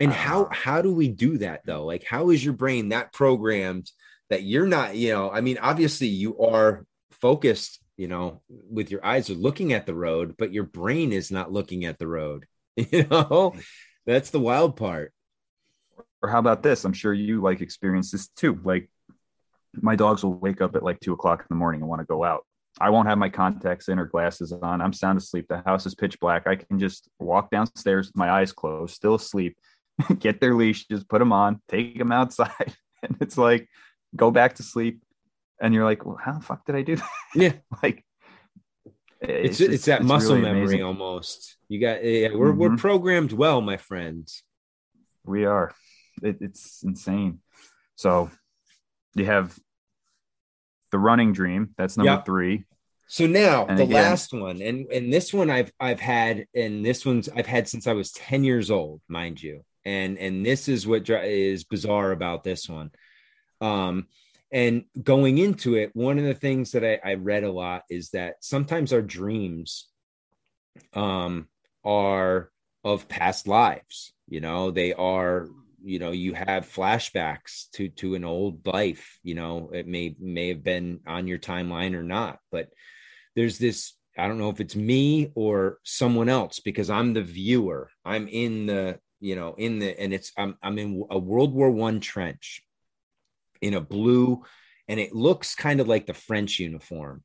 And 0.00 0.12
how 0.12 0.48
how 0.52 0.82
do 0.82 0.92
we 0.94 1.08
do 1.08 1.38
that 1.38 1.62
though? 1.64 1.84
Like 1.84 2.04
how 2.04 2.30
is 2.30 2.44
your 2.44 2.54
brain 2.54 2.90
that 2.90 3.12
programmed 3.12 3.90
that 4.30 4.42
you're 4.42 4.66
not, 4.66 4.96
you 4.96 5.12
know, 5.12 5.30
I 5.30 5.40
mean, 5.40 5.58
obviously 5.58 6.08
you 6.08 6.38
are 6.38 6.84
focused, 7.10 7.80
you 7.96 8.08
know, 8.08 8.42
with 8.48 8.90
your 8.90 9.04
eyes 9.04 9.30
are 9.30 9.34
looking 9.34 9.72
at 9.72 9.86
the 9.86 9.94
road, 9.94 10.34
but 10.38 10.52
your 10.52 10.64
brain 10.64 11.12
is 11.12 11.30
not 11.30 11.52
looking 11.52 11.84
at 11.84 11.98
the 11.98 12.06
road. 12.08 12.46
You 12.90 13.06
know, 13.10 13.54
that's 14.06 14.30
the 14.30 14.40
wild 14.40 14.76
part. 14.76 15.12
or 16.22 16.28
how 16.30 16.38
about 16.38 16.62
this? 16.62 16.84
I'm 16.84 16.92
sure 16.92 17.12
you 17.12 17.40
like 17.42 17.60
experience 17.60 18.10
this 18.10 18.28
too. 18.28 18.58
Like, 18.64 18.88
my 19.74 19.96
dogs 19.96 20.22
will 20.22 20.34
wake 20.34 20.60
up 20.60 20.76
at 20.76 20.82
like 20.82 21.00
two 21.00 21.12
o'clock 21.12 21.40
in 21.40 21.46
the 21.48 21.56
morning 21.56 21.80
and 21.80 21.88
want 21.88 22.00
to 22.00 22.06
go 22.06 22.24
out. 22.24 22.44
I 22.80 22.90
won't 22.90 23.08
have 23.08 23.18
my 23.18 23.28
contacts 23.28 23.88
in 23.88 23.98
or 23.98 24.06
glasses 24.06 24.52
on. 24.52 24.80
I'm 24.80 24.92
sound 24.92 25.18
asleep. 25.18 25.46
The 25.48 25.62
house 25.64 25.86
is 25.86 25.94
pitch 25.94 26.18
black. 26.20 26.46
I 26.46 26.56
can 26.56 26.78
just 26.78 27.08
walk 27.18 27.50
downstairs 27.50 28.10
my 28.14 28.30
eyes 28.30 28.52
closed, 28.52 28.94
still 28.94 29.14
asleep, 29.14 29.56
get 30.18 30.40
their 30.40 30.54
leashes, 30.54 31.04
put 31.04 31.18
them 31.18 31.32
on, 31.32 31.60
take 31.68 31.98
them 31.98 32.12
outside. 32.12 32.74
And 33.04 33.16
it's 33.20 33.36
like, 33.36 33.68
go 34.16 34.30
back 34.30 34.54
to 34.56 34.62
sleep. 34.62 35.00
And 35.60 35.72
you're 35.72 35.84
like, 35.84 36.04
well, 36.04 36.18
how 36.22 36.32
the 36.32 36.40
fuck 36.40 36.66
did 36.66 36.74
I 36.74 36.82
do 36.82 36.96
that? 36.96 37.08
Yeah. 37.34 37.52
like, 37.82 38.04
It's 39.20 39.58
just- 39.58 39.70
it's, 39.70 39.84
that 39.86 40.00
it's 40.00 40.08
muscle 40.08 40.30
really 40.36 40.42
memory 40.46 40.62
amazing. 40.62 40.82
almost. 40.82 41.56
You 41.68 41.80
got 41.80 42.04
yeah, 42.04 42.28
we're 42.34 42.52
we're 42.52 42.70
Mhm. 42.70 42.78
programmed 42.78 43.32
well, 43.32 43.60
my 43.60 43.76
friends. 43.76 44.42
We 45.24 45.44
are. 45.44 45.72
It, 46.22 46.38
it's 46.40 46.82
insane. 46.82 47.38
So 47.94 48.30
you 49.14 49.24
have 49.26 49.56
the 50.90 50.98
running 50.98 51.32
dream. 51.32 51.70
That's 51.78 51.96
number 51.96 52.12
Yeah. 52.12 52.22
three. 52.22 52.64
So 53.06 53.26
now 53.26 53.66
And 53.66 53.78
the 53.78 53.84
again- 53.84 53.94
last 54.02 54.32
one, 54.32 54.60
and 54.60 54.86
and 54.90 55.12
this 55.12 55.32
one 55.32 55.48
I've 55.50 55.70
I've 55.78 56.00
had, 56.00 56.46
and 56.54 56.84
this 56.84 57.06
one's 57.06 57.28
I've 57.28 57.46
had 57.46 57.68
since 57.68 57.86
I 57.86 57.92
was 57.92 58.10
ten 58.10 58.42
years 58.42 58.70
old, 58.70 59.00
mind 59.08 59.40
you, 59.42 59.64
and 59.84 60.18
and 60.18 60.44
this 60.44 60.68
is 60.68 60.86
what 60.86 61.08
is 61.08 61.62
bizarre 61.64 62.10
about 62.10 62.42
this 62.42 62.68
one. 62.68 62.90
Um, 63.62 64.08
and 64.50 64.84
going 65.02 65.38
into 65.38 65.76
it, 65.76 65.90
one 65.94 66.18
of 66.18 66.24
the 66.24 66.34
things 66.34 66.72
that 66.72 66.84
I, 66.84 67.00
I 67.02 67.14
read 67.14 67.44
a 67.44 67.52
lot 67.52 67.84
is 67.88 68.10
that 68.10 68.36
sometimes 68.40 68.92
our 68.92 69.00
dreams, 69.00 69.88
um, 70.92 71.48
are 71.84 72.50
of 72.84 73.08
past 73.08 73.46
lives. 73.46 74.12
You 74.28 74.40
know, 74.40 74.70
they 74.70 74.92
are. 74.92 75.48
You 75.84 75.98
know, 75.98 76.12
you 76.12 76.32
have 76.34 76.72
flashbacks 76.72 77.68
to 77.72 77.88
to 77.88 78.14
an 78.14 78.24
old 78.24 78.64
life. 78.66 79.18
You 79.24 79.34
know, 79.34 79.70
it 79.72 79.88
may 79.88 80.14
may 80.20 80.48
have 80.48 80.62
been 80.62 81.00
on 81.08 81.26
your 81.26 81.38
timeline 81.38 81.94
or 81.94 82.04
not, 82.04 82.38
but 82.52 82.68
there's 83.34 83.58
this 83.58 83.94
i 84.18 84.28
don't 84.28 84.38
know 84.38 84.50
if 84.50 84.60
it's 84.60 84.76
me 84.76 85.32
or 85.34 85.78
someone 85.84 86.28
else 86.28 86.60
because 86.60 86.90
i'm 86.90 87.12
the 87.12 87.22
viewer 87.22 87.88
i'm 88.04 88.28
in 88.28 88.66
the 88.66 88.98
you 89.20 89.34
know 89.36 89.54
in 89.56 89.78
the 89.78 89.98
and 89.98 90.12
it's 90.12 90.32
i'm, 90.36 90.56
I'm 90.62 90.78
in 90.78 91.02
a 91.10 91.18
world 91.18 91.54
war 91.54 91.70
one 91.70 92.00
trench 92.00 92.62
in 93.62 93.74
a 93.74 93.80
blue 93.80 94.42
and 94.88 95.00
it 95.00 95.14
looks 95.14 95.54
kind 95.54 95.80
of 95.80 95.88
like 95.88 96.06
the 96.06 96.14
french 96.14 96.58
uniform 96.58 97.22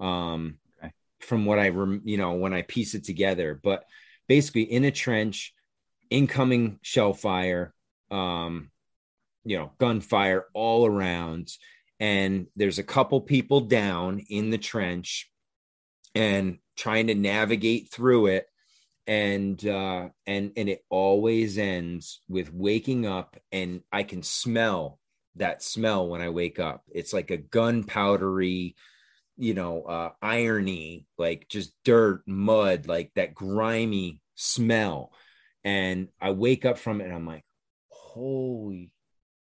um 0.00 0.58
Okay. 0.82 0.92
from 1.20 1.44
what 1.44 1.58
i 1.58 1.68
rem, 1.68 2.02
you 2.04 2.16
know 2.16 2.32
when 2.32 2.52
i 2.52 2.62
piece 2.62 2.94
it 2.94 3.04
together 3.04 3.60
but 3.62 3.84
basically 4.26 4.62
in 4.62 4.84
a 4.84 4.90
trench 4.90 5.54
incoming 6.10 6.78
shell 6.82 7.14
fire 7.14 7.72
um 8.10 8.70
you 9.44 9.56
know 9.58 9.72
gunfire 9.78 10.46
all 10.54 10.86
around 10.86 11.48
and 12.00 12.46
there's 12.56 12.78
a 12.78 12.82
couple 12.82 13.20
people 13.20 13.60
down 13.60 14.20
in 14.28 14.50
the 14.50 14.58
trench 14.58 15.30
and 16.14 16.58
trying 16.76 17.06
to 17.06 17.14
navigate 17.14 17.90
through 17.90 18.26
it 18.26 18.46
and 19.06 19.66
uh 19.66 20.08
and 20.26 20.52
and 20.56 20.68
it 20.68 20.80
always 20.88 21.58
ends 21.58 22.22
with 22.28 22.52
waking 22.52 23.06
up 23.06 23.36
and 23.52 23.82
i 23.92 24.02
can 24.02 24.22
smell 24.22 24.98
that 25.36 25.62
smell 25.62 26.08
when 26.08 26.20
i 26.20 26.28
wake 26.28 26.58
up 26.58 26.82
it's 26.92 27.12
like 27.12 27.30
a 27.30 27.38
gunpowdery 27.38 28.74
you 29.36 29.54
know 29.54 29.82
uh 29.82 30.10
irony 30.22 31.06
like 31.18 31.46
just 31.48 31.72
dirt 31.84 32.22
mud 32.26 32.86
like 32.86 33.10
that 33.14 33.34
grimy 33.34 34.20
smell 34.34 35.12
and 35.64 36.08
i 36.20 36.30
wake 36.30 36.64
up 36.64 36.78
from 36.78 37.00
it 37.00 37.04
and 37.04 37.14
i'm 37.14 37.26
like 37.26 37.44
holy 37.88 38.90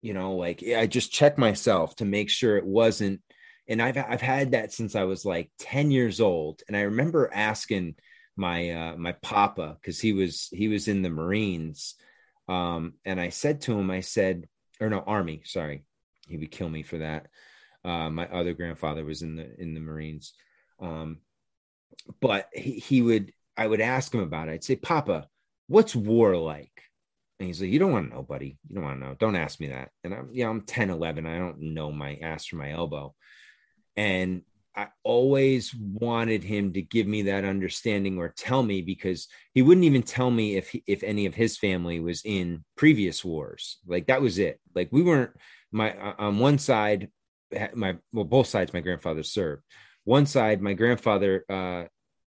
you 0.02 0.14
know 0.14 0.36
like 0.36 0.64
i 0.76 0.86
just 0.86 1.12
check 1.12 1.38
myself 1.38 1.96
to 1.96 2.06
make 2.06 2.30
sure 2.30 2.58
it 2.58 2.66
wasn't 2.66 3.22
and 3.68 3.82
I've 3.82 3.98
I've 3.98 4.22
had 4.22 4.52
that 4.52 4.72
since 4.72 4.96
I 4.96 5.04
was 5.04 5.26
like 5.26 5.52
10 5.60 5.92
years 5.92 6.22
old. 6.22 6.62
And 6.68 6.78
I 6.78 6.82
remember 6.82 7.30
asking 7.34 7.96
my 8.36 8.70
uh 8.70 8.96
my 8.98 9.14
papa 9.14 9.78
because 9.82 10.00
he 10.00 10.14
was 10.14 10.48
he 10.52 10.68
was 10.68 10.88
in 10.88 11.02
the 11.02 11.10
Marines. 11.10 11.96
Um, 12.48 12.94
and 13.04 13.20
I 13.20 13.30
said 13.30 13.62
to 13.62 13.78
him, 13.78 13.92
I 13.92 14.00
said, 14.00 14.48
or 14.80 14.90
no, 14.90 15.00
army, 15.00 15.42
sorry, 15.46 15.84
he 16.28 16.38
would 16.38 16.52
kill 16.52 16.70
me 16.70 16.84
for 16.84 17.00
that. 17.00 17.28
Uh, 17.84 18.10
my 18.10 18.28
other 18.28 18.54
grandfather 18.54 19.06
was 19.06 19.22
in 19.22 19.36
the 19.36 19.50
in 19.60 19.74
the 19.74 19.80
Marines. 19.80 20.34
Um, 20.80 21.20
but 22.20 22.50
he, 22.54 22.74
he 22.74 23.02
would 23.02 23.32
I 23.56 23.68
would 23.68 23.82
ask 23.82 24.14
him 24.14 24.22
about 24.22 24.50
it. 24.50 24.54
I'd 24.54 24.64
say, 24.64 24.76
Papa, 24.76 25.28
what's 25.68 25.96
war 25.96 26.38
like? 26.38 26.84
And 27.40 27.48
he's 27.48 27.62
like, 27.62 27.72
You 27.72 27.80
don't 27.80 27.92
want 27.92 28.10
to 28.10 28.16
know, 28.16 28.24
buddy. 28.24 28.58
You 28.68 28.76
don't 28.76 28.84
want 28.84 29.00
to 29.00 29.08
know. 29.08 29.16
Don't 29.16 29.36
ask 29.36 29.60
me 29.60 29.68
that. 29.68 29.90
And 30.04 30.14
I'm, 30.14 30.30
you 30.32 30.44
know, 30.44 30.52
I'm 30.52 30.62
10, 30.62 30.90
11. 30.90 31.26
I 31.26 31.38
don't 31.38 31.60
know 31.74 31.92
my 31.92 32.16
ass 32.22 32.46
from 32.46 32.60
my 32.60 32.72
elbow. 32.72 33.16
And 33.96 34.44
I 34.78 34.90
always 35.04 35.74
wanted 35.74 36.44
him 36.44 36.74
to 36.74 36.82
give 36.84 37.08
me 37.08 37.24
that 37.24 37.44
understanding 37.44 38.20
or 38.20 38.30
tell 38.30 38.62
me 38.62 38.84
because 38.84 39.28
he 39.56 39.64
wouldn't 39.64 39.86
even 39.86 40.04
tell 40.04 40.30
me 40.30 40.56
if 40.56 40.70
he, 40.70 40.84
if 40.86 41.02
any 41.02 41.26
of 41.26 41.34
his 41.34 41.58
family 41.58 42.00
was 42.00 42.22
in 42.24 42.64
previous 42.76 43.26
wars. 43.26 43.80
Like 43.88 44.08
that 44.08 44.22
was 44.22 44.38
it. 44.38 44.60
Like 44.76 44.90
we 44.92 45.02
weren't 45.02 45.32
my 45.72 45.96
on 46.18 46.38
one 46.38 46.60
side 46.60 47.10
my 47.74 47.98
well 48.14 48.26
both 48.26 48.48
sides 48.48 48.74
my 48.74 48.82
grandfather 48.82 49.24
served. 49.24 49.64
One 50.04 50.26
side, 50.26 50.62
my 50.62 50.74
grandfather 50.74 51.44
uh, 51.50 51.86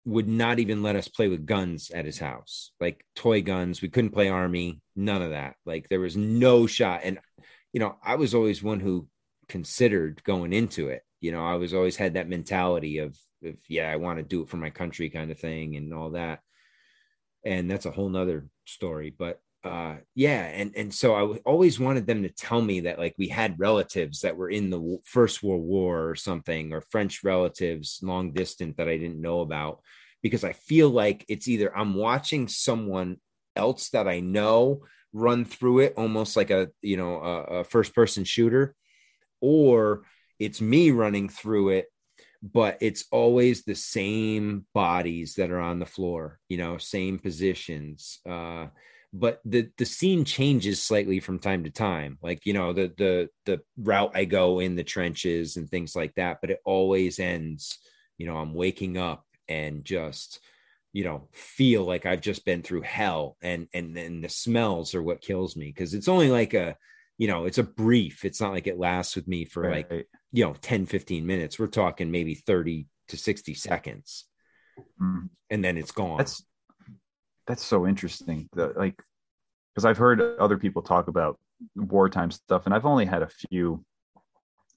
would 0.04 0.28
not 0.28 0.58
even 0.58 0.82
let 0.82 0.96
us 0.96 1.08
play 1.08 1.28
with 1.28 1.46
guns 1.46 1.90
at 1.90 2.04
his 2.04 2.18
house, 2.18 2.72
like 2.80 3.04
toy 3.14 3.40
guns. 3.40 3.80
We 3.80 3.88
couldn't 3.88 4.10
play 4.10 4.28
army, 4.28 4.80
none 4.94 5.22
of 5.22 5.30
that. 5.30 5.54
Like 5.64 5.88
there 5.88 6.00
was 6.00 6.16
no 6.16 6.66
shot. 6.66 7.00
And 7.04 7.18
you 7.72 7.80
know, 7.80 7.96
I 8.04 8.16
was 8.16 8.34
always 8.34 8.62
one 8.62 8.80
who 8.80 9.08
considered 9.48 10.22
going 10.24 10.52
into 10.52 10.88
it. 10.88 11.02
You 11.22 11.32
know, 11.32 11.44
I 11.44 11.54
was 11.54 11.72
always 11.72 11.96
had 11.96 12.14
that 12.14 12.28
mentality 12.28 12.98
of, 12.98 13.16
yeah, 13.68 13.90
I 13.90 13.96
want 13.96 14.18
to 14.18 14.22
do 14.22 14.42
it 14.42 14.50
for 14.50 14.58
my 14.58 14.70
country 14.70 15.08
kind 15.08 15.30
of 15.30 15.38
thing 15.38 15.76
and 15.76 15.94
all 15.94 16.10
that. 16.10 16.40
And 17.44 17.70
that's 17.70 17.86
a 17.86 17.90
whole 17.90 18.10
nother 18.10 18.48
story. 18.66 19.14
But 19.16 19.40
uh 19.64 19.94
yeah 20.16 20.42
and 20.42 20.72
and 20.76 20.92
so 20.92 21.14
I 21.14 21.38
always 21.44 21.78
wanted 21.78 22.06
them 22.06 22.24
to 22.24 22.28
tell 22.28 22.60
me 22.60 22.80
that 22.80 22.98
like 22.98 23.14
we 23.16 23.28
had 23.28 23.60
relatives 23.60 24.22
that 24.22 24.36
were 24.36 24.50
in 24.50 24.70
the 24.70 24.98
first 25.04 25.42
world 25.42 25.62
war 25.62 26.08
or 26.08 26.14
something 26.16 26.72
or 26.72 26.80
french 26.80 27.22
relatives 27.22 28.00
long 28.02 28.32
distant 28.32 28.76
that 28.76 28.88
i 28.88 28.96
didn't 28.96 29.20
know 29.20 29.40
about 29.40 29.80
because 30.20 30.42
i 30.42 30.52
feel 30.52 30.90
like 30.90 31.24
it's 31.28 31.46
either 31.46 31.76
i'm 31.76 31.94
watching 31.94 32.48
someone 32.48 33.18
else 33.54 33.90
that 33.90 34.08
i 34.08 34.18
know 34.18 34.80
run 35.12 35.44
through 35.44 35.80
it 35.80 35.94
almost 35.96 36.36
like 36.36 36.50
a 36.50 36.68
you 36.80 36.96
know 36.96 37.20
a, 37.22 37.42
a 37.58 37.64
first 37.64 37.94
person 37.94 38.24
shooter 38.24 38.74
or 39.40 40.02
it's 40.38 40.60
me 40.60 40.90
running 40.90 41.28
through 41.28 41.70
it 41.70 41.86
but 42.42 42.76
it's 42.80 43.04
always 43.12 43.62
the 43.62 43.74
same 43.74 44.66
bodies 44.74 45.34
that 45.34 45.50
are 45.50 45.60
on 45.60 45.78
the 45.78 45.86
floor 45.86 46.38
you 46.48 46.56
know 46.56 46.76
same 46.78 47.18
positions 47.18 48.18
uh 48.28 48.66
but 49.12 49.40
the 49.44 49.68
the 49.78 49.84
scene 49.84 50.24
changes 50.24 50.82
slightly 50.82 51.20
from 51.20 51.38
time 51.38 51.64
to 51.64 51.70
time 51.70 52.18
like 52.22 52.44
you 52.46 52.52
know 52.52 52.72
the 52.72 52.92
the 52.96 53.28
the 53.46 53.60
route 53.76 54.12
i 54.14 54.24
go 54.24 54.58
in 54.58 54.74
the 54.74 54.84
trenches 54.84 55.56
and 55.56 55.68
things 55.68 55.94
like 55.94 56.14
that 56.14 56.38
but 56.40 56.50
it 56.50 56.60
always 56.64 57.18
ends 57.18 57.78
you 58.18 58.26
know 58.26 58.36
i'm 58.36 58.54
waking 58.54 58.96
up 58.96 59.24
and 59.48 59.84
just 59.84 60.40
you 60.92 61.04
know 61.04 61.28
feel 61.32 61.84
like 61.84 62.06
i've 62.06 62.20
just 62.20 62.44
been 62.44 62.62
through 62.62 62.82
hell 62.82 63.36
and 63.42 63.68
and 63.72 63.96
then 63.96 64.20
the 64.20 64.28
smells 64.28 64.94
are 64.94 65.02
what 65.02 65.20
kills 65.20 65.56
me 65.56 65.66
because 65.66 65.94
it's 65.94 66.08
only 66.08 66.30
like 66.30 66.54
a 66.54 66.76
you 67.18 67.28
know 67.28 67.44
it's 67.44 67.58
a 67.58 67.62
brief 67.62 68.24
it's 68.24 68.40
not 68.40 68.52
like 68.52 68.66
it 68.66 68.78
lasts 68.78 69.14
with 69.14 69.28
me 69.28 69.44
for 69.44 69.62
right. 69.62 69.90
like 69.90 70.08
you 70.32 70.44
know 70.44 70.54
10 70.60 70.86
15 70.86 71.26
minutes 71.26 71.58
we're 71.58 71.66
talking 71.66 72.10
maybe 72.10 72.34
30 72.34 72.86
to 73.08 73.16
60 73.16 73.54
seconds 73.54 74.24
mm. 75.00 75.28
and 75.50 75.64
then 75.64 75.76
it's 75.76 75.92
gone 75.92 76.18
that's 76.18 76.42
that's 77.46 77.64
so 77.64 77.86
interesting. 77.86 78.48
The, 78.52 78.72
like, 78.76 79.00
because 79.74 79.84
I've 79.84 79.98
heard 79.98 80.20
other 80.38 80.58
people 80.58 80.82
talk 80.82 81.08
about 81.08 81.38
wartime 81.74 82.30
stuff, 82.30 82.66
and 82.66 82.74
I've 82.74 82.86
only 82.86 83.06
had 83.06 83.22
a 83.22 83.28
few 83.28 83.84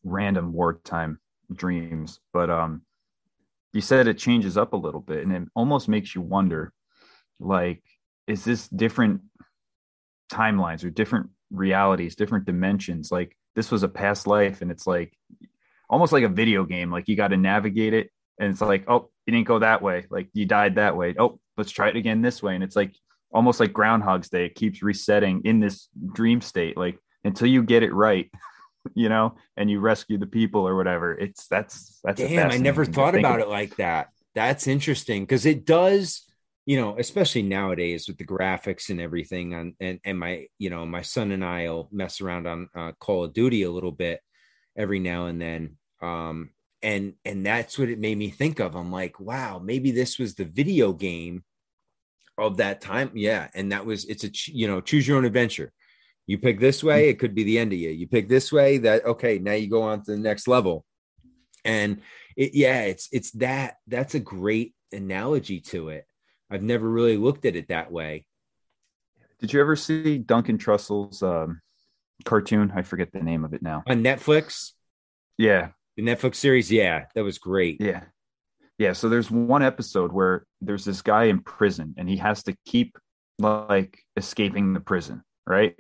random 0.04 0.54
wartime 0.54 1.20
dreams, 1.54 2.20
but 2.34 2.50
um, 2.50 2.82
you 3.74 3.82
said 3.82 4.08
it 4.08 4.18
changes 4.18 4.58
up 4.58 4.74
a 4.74 4.78
little 4.78 5.02
bit, 5.02 5.26
and 5.26 5.36
it 5.36 5.44
almost 5.56 5.88
makes 5.88 6.16
you 6.16 6.22
wonder, 6.22 6.74
like, 7.40 7.84
is 8.28 8.44
this 8.44 8.68
different 8.70 9.22
timelines 10.32 10.84
or 10.84 10.90
different 10.90 11.30
realities, 11.52 12.16
different 12.16 12.46
dimensions? 12.46 13.12
Like, 13.12 13.38
this 13.56 13.72
was 13.72 13.84
a 13.84 13.88
past 13.88 14.28
life, 14.28 14.62
and 14.62 14.72
it's 14.72 14.86
like 14.86 15.18
almost 15.90 16.14
like 16.14 16.24
a 16.24 16.30
video 16.30 16.66
game. 16.66 16.92
Like, 16.92 17.08
you 17.08 17.16
got 17.16 17.30
to 17.30 17.38
navigate 17.38 17.94
it, 17.94 18.10
and 18.40 18.52
it's 18.52 18.62
like, 18.62 18.86
oh, 18.90 19.10
you 19.26 19.34
didn't 19.34 19.48
go 19.48 19.60
that 19.60 19.82
way. 19.82 20.06
Like, 20.10 20.30
you 20.34 20.46
died 20.46 20.76
that 20.76 20.96
way. 20.96 21.16
Oh, 21.18 21.40
let's 21.58 21.72
try 21.72 21.90
it 21.90 21.96
again 21.96 22.22
this 22.22 22.42
way 22.44 22.56
and 22.56 22.64
it's 22.64 22.76
like 22.76 22.96
almost 23.32 23.60
like 23.60 23.74
groundhog's 23.74 24.30
day 24.30 24.46
it 24.46 24.56
keeps 24.56 24.82
resetting 24.82 25.42
in 25.46 25.60
this 25.60 25.90
dream 26.14 26.42
state 26.42 26.78
like 26.78 26.98
until 27.24 27.48
you 27.48 27.64
get 27.64 27.84
it 27.84 27.94
right 27.94 28.32
you 28.94 29.10
know 29.10 29.36
and 29.58 29.70
you 29.70 29.80
rescue 29.80 30.18
the 30.18 30.28
people 30.28 30.68
or 30.68 30.76
whatever 30.76 31.14
it's 31.14 31.48
that's 31.48 32.00
that's 32.04 32.22
damn 32.22 32.52
i 32.52 32.58
never 32.58 32.86
thought 32.86 33.16
about 33.16 33.40
it 33.40 33.48
like 33.48 33.76
that 33.78 34.10
that's 34.36 34.68
interesting 34.68 35.24
because 35.24 35.46
it 35.46 35.66
does 35.66 36.24
you 36.66 36.80
know 36.80 36.98
especially 36.98 37.44
nowadays 37.44 38.08
with 38.08 38.18
the 38.18 38.26
graphics 38.26 38.90
and 38.90 39.00
everything 39.00 39.54
on 39.54 39.76
and 39.80 40.00
and 40.04 40.18
my 40.18 40.48
you 40.58 40.70
know 40.70 40.86
my 40.86 41.02
son 41.02 41.32
and 41.32 41.46
i'll 41.46 41.88
mess 41.92 42.22
around 42.22 42.48
on 42.48 42.68
uh, 42.76 42.92
call 43.00 43.24
of 43.24 43.34
duty 43.34 43.64
a 43.64 43.72
little 43.72 43.92
bit 43.92 44.20
every 44.76 45.00
now 45.00 45.28
and 45.28 45.42
then 45.42 45.78
um 46.02 46.50
and 46.86 47.14
and 47.26 47.44
that's 47.44 47.80
what 47.80 47.90
it 47.90 48.00
made 48.00 48.18
me 48.18 48.30
think 48.30 48.60
of. 48.60 48.76
I'm 48.76 48.92
like 48.92 49.20
wow 49.20 49.60
maybe 49.60 49.92
this 49.92 50.20
was 50.20 50.36
the 50.36 50.46
video 50.46 50.94
game 50.94 51.44
of 52.38 52.58
that 52.58 52.80
time. 52.80 53.12
Yeah 53.16 53.48
and 53.56 53.72
that 53.72 53.86
was 53.86 54.06
it's 54.06 54.24
a 54.24 54.30
you 54.52 54.68
know 54.68 54.82
choose 54.82 55.08
your 55.08 55.18
own 55.18 55.26
adventure. 55.26 55.74
You 56.28 56.38
pick 56.38 56.60
this 56.60 56.84
way 56.84 57.10
it 57.10 57.20
could 57.20 57.34
be 57.34 57.44
the 57.44 57.58
end 57.58 57.74
of 57.74 57.80
you. 57.80 57.90
You 57.90 58.08
pick 58.08 58.30
this 58.30 58.52
way 58.52 58.78
that 58.80 59.04
okay 59.06 59.40
now 59.40 59.54
you 59.54 59.68
go 59.68 59.82
on 59.82 60.04
to 60.04 60.12
the 60.12 60.18
next 60.18 60.48
level. 60.48 60.86
And 61.64 62.02
it, 62.38 62.54
yeah 62.54 62.82
it's 62.82 63.10
it's 63.12 63.32
that 63.32 63.78
that's 63.88 64.14
a 64.14 64.20
great 64.20 64.76
analogy 64.92 65.62
to 65.62 65.90
it 65.90 66.06
i've 66.50 66.64
never 66.64 66.90
really 66.90 67.18
looked 67.18 67.46
at 67.46 67.56
it 67.56 67.68
that 67.68 67.92
way 67.92 68.26
did 69.40 69.52
you 69.54 69.60
ever 69.60 69.76
see 69.76 70.18
duncan 70.18 70.58
trussell's 70.58 71.22
um, 71.24 71.62
cartoon 72.24 72.72
i 72.76 72.82
forget 72.82 73.12
the 73.12 73.20
name 73.20 73.44
of 73.44 73.54
it 73.54 73.62
now 73.62 73.84
on 73.88 74.04
netflix 74.04 74.72
yeah 75.38 75.70
the 75.96 76.04
Netflix 76.04 76.36
series, 76.36 76.72
yeah, 76.72 77.06
that 77.16 77.24
was 77.24 77.38
great. 77.38 77.80
Yeah. 77.80 78.04
Yeah. 78.78 78.94
So 78.94 79.08
there's 79.08 79.32
one 79.32 79.64
episode 79.64 80.12
where 80.12 80.46
there's 80.62 80.84
this 80.84 81.02
guy 81.02 81.26
in 81.26 81.40
prison 81.40 81.96
and 81.98 82.10
he 82.10 82.18
has 82.18 82.44
to 82.44 82.56
keep 82.66 82.98
like 83.40 84.00
escaping 84.18 84.74
the 84.74 84.82
prison, 84.82 85.24
right? 85.48 85.76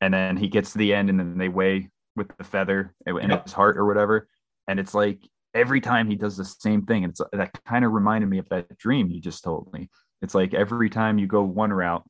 And 0.00 0.14
then 0.14 0.36
he 0.36 0.48
gets 0.48 0.72
to 0.72 0.78
the 0.78 0.94
end 0.94 1.10
and 1.10 1.18
then 1.18 1.38
they 1.38 1.48
weigh 1.48 1.90
with 2.14 2.28
the 2.36 2.44
feather 2.44 2.94
in 3.06 3.30
yep. 3.30 3.44
his 3.44 3.52
heart 3.52 3.76
or 3.76 3.86
whatever. 3.86 4.28
And 4.68 4.78
it's 4.78 4.94
like 4.94 5.18
every 5.54 5.80
time 5.80 6.08
he 6.08 6.16
does 6.16 6.36
the 6.36 6.44
same 6.44 6.86
thing. 6.86 7.04
And 7.04 7.10
it's 7.10 7.20
that 7.32 7.52
kind 7.64 7.84
of 7.84 7.92
reminded 7.92 8.28
me 8.28 8.38
of 8.38 8.48
that 8.50 8.76
dream 8.78 9.10
you 9.10 9.20
just 9.20 9.44
told 9.44 9.72
me. 9.72 9.88
It's 10.20 10.34
like 10.34 10.54
every 10.54 10.90
time 10.90 11.18
you 11.18 11.26
go 11.26 11.42
one 11.42 11.72
route 11.72 12.04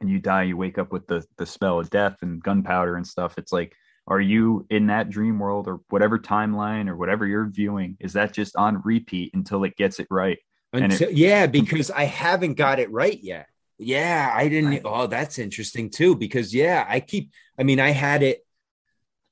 and 0.00 0.10
you 0.10 0.18
die, 0.18 0.44
you 0.44 0.56
wake 0.56 0.78
up 0.78 0.92
with 0.92 1.06
the 1.06 1.24
the 1.38 1.46
smell 1.46 1.78
of 1.80 1.90
death 1.90 2.16
and 2.22 2.42
gunpowder 2.42 2.96
and 2.96 3.06
stuff. 3.06 3.34
It's 3.38 3.52
like 3.52 3.74
are 4.08 4.20
you 4.20 4.66
in 4.70 4.86
that 4.86 5.10
dream 5.10 5.38
world 5.38 5.66
or 5.66 5.80
whatever 5.88 6.18
timeline 6.18 6.88
or 6.88 6.96
whatever 6.96 7.26
you're 7.26 7.46
viewing 7.46 7.96
is 8.00 8.12
that 8.12 8.32
just 8.32 8.56
on 8.56 8.80
repeat 8.84 9.32
until 9.34 9.64
it 9.64 9.76
gets 9.76 9.98
it 9.98 10.06
right 10.10 10.38
until, 10.72 11.08
it, 11.08 11.14
yeah 11.14 11.46
because 11.46 11.90
i 11.90 12.04
haven't 12.04 12.54
got 12.54 12.78
it 12.78 12.90
right 12.90 13.22
yet 13.22 13.46
yeah 13.78 14.30
i 14.34 14.48
didn't 14.48 14.80
oh 14.84 15.06
that's 15.06 15.38
interesting 15.38 15.90
too 15.90 16.14
because 16.14 16.54
yeah 16.54 16.84
i 16.88 17.00
keep 17.00 17.32
i 17.58 17.62
mean 17.62 17.80
i 17.80 17.90
had 17.90 18.22
it 18.22 18.45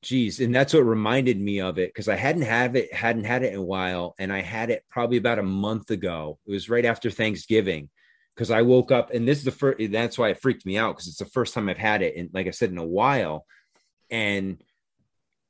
geez 0.05 0.41
and 0.41 0.55
that's 0.55 0.75
what 0.75 0.81
reminded 0.81 1.41
me 1.41 1.61
of 1.61 1.79
it 1.79 1.89
because 1.89 2.09
i 2.09 2.15
hadn't 2.15 2.43
have 2.43 2.77
it 2.77 2.93
hadn't 2.93 3.25
had 3.25 3.43
it 3.43 3.53
in 3.53 3.59
a 3.59 3.63
while 3.63 4.15
and 4.19 4.33
i 4.33 4.41
had 4.41 4.71
it 4.71 4.85
probably 4.91 5.17
about 5.17 5.39
a 5.39 5.43
month 5.43 5.91
ago. 5.91 6.39
It 6.47 6.51
was 6.51 6.69
right 6.69 6.85
after 6.85 7.11
thanksgiving 7.11 7.89
because 8.35 8.51
i 8.51 8.63
woke 8.63 8.93
up 8.93 9.13
and 9.13 9.27
this 9.27 9.39
is 9.39 9.45
the 9.45 9.51
first 9.51 9.79
that's 9.91 10.19
why 10.19 10.29
it 10.29 10.41
freaked 10.41 10.67
me 10.67 10.77
out 10.77 10.95
because 10.95 11.09
it's 11.09 11.19
the 11.19 11.25
first 11.25 11.55
time 11.55 11.69
i've 11.69 11.79
had 11.79 12.03
it 12.03 12.17
and 12.17 12.31
like 12.33 12.47
i 12.47 12.51
said 12.51 12.71
in 12.71 12.79
a 12.79 12.87
while 12.87 13.47
and 14.11 14.63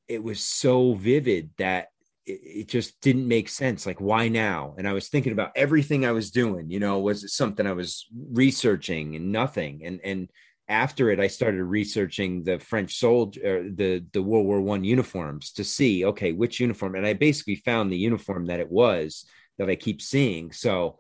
it 0.09 0.23
was 0.23 0.41
so 0.41 0.95
vivid 0.95 1.51
that 1.59 1.89
it, 2.27 2.41
it, 2.43 2.69
just 2.69 3.01
didn't 3.01 3.29
make 3.29 3.49
sense 3.49 3.85
like 3.87 4.01
why 4.01 4.29
now? 4.29 4.75
And 4.79 4.89
i 4.89 4.93
was 4.93 5.09
thinking 5.09 5.33
about 5.33 5.53
everything 5.57 6.07
i 6.07 6.13
was 6.13 6.31
doing 6.31 6.71
you 6.71 6.79
know 6.79 7.01
was 7.01 7.25
it 7.25 7.31
something 7.31 7.67
i 7.67 7.73
was 7.73 8.07
researching 8.33 9.17
and 9.17 9.33
nothing 9.33 9.83
and 9.85 10.01
and 10.05 10.31
after 10.69 11.11
it 11.11 11.21
i 11.21 11.27
started 11.27 11.63
researching 11.63 12.43
the 12.43 12.59
french 12.59 12.97
soldier 12.97 13.59
uh, 13.59 13.69
the 13.75 14.05
the 14.13 14.23
world 14.23 14.47
war 14.47 14.61
one 14.61 14.83
uniforms 14.83 15.53
to 15.53 15.63
see 15.63 16.05
okay 16.05 16.33
which 16.33 16.59
uniform 16.59 16.95
and 16.95 17.07
i 17.07 17.13
basically 17.13 17.57
found 17.57 17.93
the 17.93 17.97
uniform 17.97 18.47
that 18.47 18.61
it 18.61 18.71
was 18.71 19.27
that 19.59 19.71
i 19.71 19.77
keep 19.77 20.01
seeing. 20.03 20.53
So 20.53 20.99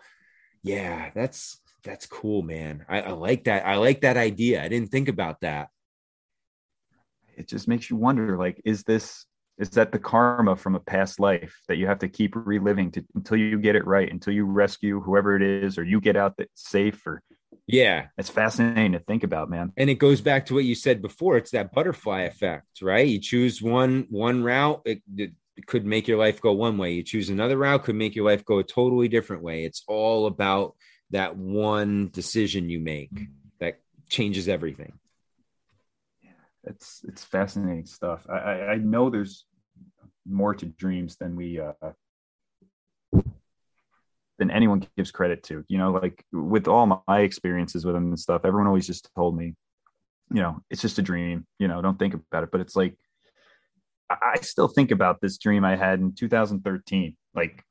yeah 0.62 1.10
that's 1.14 1.60
that's 1.82 2.06
cool 2.06 2.40
man. 2.42 2.86
I, 2.88 3.02
I 3.02 3.10
like 3.10 3.44
that 3.44 3.66
i 3.66 3.76
like 3.76 4.02
that 4.02 4.16
idea. 4.16 4.62
I 4.62 4.68
didn't 4.68 4.90
think 4.90 5.08
about 5.08 5.40
that. 5.40 5.68
It 7.36 7.48
just 7.48 7.68
makes 7.68 7.90
you 7.90 7.96
wonder 7.96 8.38
like 8.38 8.60
is 8.64 8.84
this 8.84 9.26
is 9.58 9.70
that 9.70 9.92
the 9.92 9.98
karma 9.98 10.56
from 10.56 10.74
a 10.74 10.80
past 10.80 11.20
life 11.20 11.56
that 11.68 11.76
you 11.76 11.86
have 11.86 12.00
to 12.00 12.08
keep 12.08 12.34
reliving 12.34 12.90
to, 12.90 13.04
until 13.14 13.36
you 13.36 13.58
get 13.58 13.76
it 13.76 13.86
right 13.86 14.10
until 14.10 14.32
you 14.32 14.44
rescue 14.44 15.00
whoever 15.00 15.36
it 15.36 15.42
is 15.42 15.78
or 15.78 15.84
you 15.84 16.00
get 16.00 16.16
out 16.16 16.36
that 16.36 16.50
safe 16.54 17.06
or 17.06 17.22
yeah. 17.66 18.06
It's 18.18 18.30
fascinating 18.30 18.92
to 18.92 18.98
think 18.98 19.24
about 19.24 19.50
man. 19.50 19.72
And 19.76 19.88
it 19.88 19.94
goes 19.94 20.20
back 20.20 20.46
to 20.46 20.54
what 20.54 20.64
you 20.64 20.74
said 20.74 21.02
before. 21.02 21.36
It's 21.36 21.52
that 21.52 21.72
butterfly 21.72 22.22
effect 22.22 22.82
right? 22.82 23.06
You 23.06 23.20
choose 23.20 23.62
one 23.62 24.06
one 24.10 24.42
route 24.42 24.82
it, 24.84 25.02
it 25.16 25.32
could 25.66 25.86
make 25.86 26.08
your 26.08 26.18
life 26.18 26.40
go 26.40 26.52
one 26.52 26.78
way. 26.78 26.92
You 26.92 27.02
choose 27.02 27.30
another 27.30 27.56
route 27.56 27.84
could 27.84 27.94
make 27.94 28.14
your 28.14 28.26
life 28.26 28.44
go 28.44 28.58
a 28.58 28.64
totally 28.64 29.08
different 29.08 29.42
way. 29.42 29.64
It's 29.64 29.84
all 29.86 30.26
about 30.26 30.74
that 31.10 31.36
one 31.36 32.10
decision 32.12 32.68
you 32.68 32.80
make 32.80 33.12
that 33.60 33.80
changes 34.08 34.48
everything. 34.48 34.98
Yeah, 36.22 36.30
it's 36.64 37.02
it's 37.06 37.24
fascinating 37.24 37.86
stuff. 37.86 38.26
I, 38.28 38.36
I, 38.36 38.72
I 38.72 38.76
know 38.76 39.10
there's 39.10 39.46
more 40.26 40.54
to 40.54 40.66
dreams 40.66 41.16
than 41.16 41.36
we 41.36 41.60
uh, 41.60 41.72
than 44.38 44.50
anyone 44.50 44.86
gives 44.96 45.10
credit 45.10 45.42
to. 45.44 45.64
You 45.68 45.78
know, 45.78 45.92
like 45.92 46.24
with 46.32 46.68
all 46.68 47.02
my 47.06 47.20
experiences 47.20 47.84
with 47.84 47.94
them 47.94 48.08
and 48.08 48.18
stuff, 48.18 48.42
everyone 48.44 48.66
always 48.66 48.86
just 48.86 49.08
told 49.14 49.36
me, 49.36 49.54
you 50.32 50.42
know, 50.42 50.60
it's 50.70 50.82
just 50.82 50.98
a 50.98 51.02
dream. 51.02 51.46
You 51.58 51.68
know, 51.68 51.82
don't 51.82 51.98
think 51.98 52.14
about 52.14 52.44
it. 52.44 52.50
But 52.50 52.60
it's 52.60 52.76
like 52.76 52.96
I 54.10 54.38
still 54.42 54.68
think 54.68 54.90
about 54.90 55.20
this 55.20 55.38
dream 55.38 55.64
I 55.64 55.76
had 55.76 56.00
in 56.00 56.14
2013, 56.14 57.16
like 57.34 57.62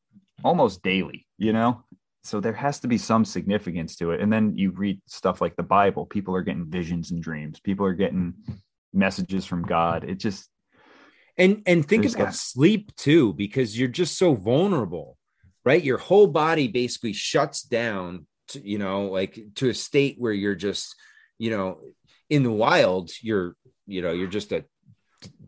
almost 0.44 0.82
daily, 0.82 1.28
you 1.38 1.54
know? 1.54 1.84
So 2.24 2.40
there 2.40 2.54
has 2.54 2.80
to 2.80 2.88
be 2.88 2.98
some 2.98 3.26
significance 3.26 3.98
to 3.98 4.12
it. 4.12 4.22
And 4.22 4.32
then 4.32 4.56
you 4.56 4.72
read 4.72 5.02
stuff 5.08 5.42
like 5.42 5.56
the 5.56 5.64
Bible, 5.64 6.06
people 6.06 6.36
are 6.36 6.42
getting 6.42 6.70
visions 6.70 7.12
and 7.12 7.22
dreams, 7.22 7.60
people 7.60 7.86
are 7.86 7.94
getting 7.94 8.34
messages 8.94 9.46
from 9.46 9.64
God. 9.64 10.04
It 10.04 10.16
just 10.16 10.50
and 11.38 11.64
and 11.66 11.86
think 11.88 12.06
about 12.06 12.36
sleep 12.36 12.96
too 12.96 13.34
because 13.34 13.78
you're 13.78 13.90
just 13.90 14.18
so 14.18 14.36
vulnerable 14.36 15.18
right? 15.66 15.84
Your 15.84 15.98
whole 15.98 16.28
body 16.28 16.68
basically 16.68 17.14
shuts 17.14 17.64
down 17.64 18.26
to, 18.50 18.68
you 18.68 18.78
know 18.78 19.06
like 19.06 19.40
to 19.56 19.70
a 19.70 19.74
state 19.74 20.16
where 20.18 20.34
you're 20.34 20.56
just 20.56 20.96
you 21.38 21.52
know 21.52 21.80
in 22.30 22.44
the 22.44 22.52
wild 22.52 23.12
you're 23.22 23.56
you 23.86 24.02
know 24.02 24.12
you're 24.12 24.28
just 24.28 24.52
a 24.52 24.66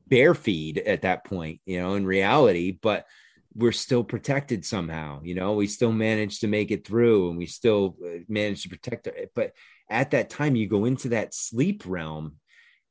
bear 0.08 0.34
feed 0.34 0.78
at 0.78 1.02
that 1.02 1.26
point 1.26 1.60
you 1.66 1.80
know 1.80 1.96
in 1.96 2.06
reality 2.06 2.78
but 2.82 3.06
we're 3.54 3.72
still 3.72 4.04
protected 4.04 4.66
somehow 4.66 5.20
you 5.24 5.34
know? 5.34 5.54
We 5.54 5.68
still 5.68 5.94
manage 5.94 6.40
to 6.40 6.48
make 6.48 6.72
it 6.72 6.86
through 6.86 7.30
and 7.30 7.38
we 7.38 7.46
still 7.46 7.96
uh, 8.06 8.20
manage 8.28 8.64
to 8.64 8.70
protect 8.70 9.08
it 9.08 9.32
but 9.36 9.54
at 9.90 10.12
that 10.12 10.30
time 10.30 10.56
you 10.56 10.68
go 10.68 10.86
into 10.86 11.10
that 11.10 11.34
sleep 11.34 11.84
realm 11.86 12.36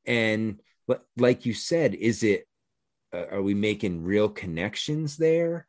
and 0.06 0.60
like 1.16 1.46
you 1.46 1.54
said 1.54 1.94
is 1.94 2.22
it 2.22 2.46
uh, 3.12 3.26
are 3.30 3.42
we 3.42 3.54
making 3.54 4.04
real 4.04 4.28
connections 4.28 5.16
there 5.16 5.66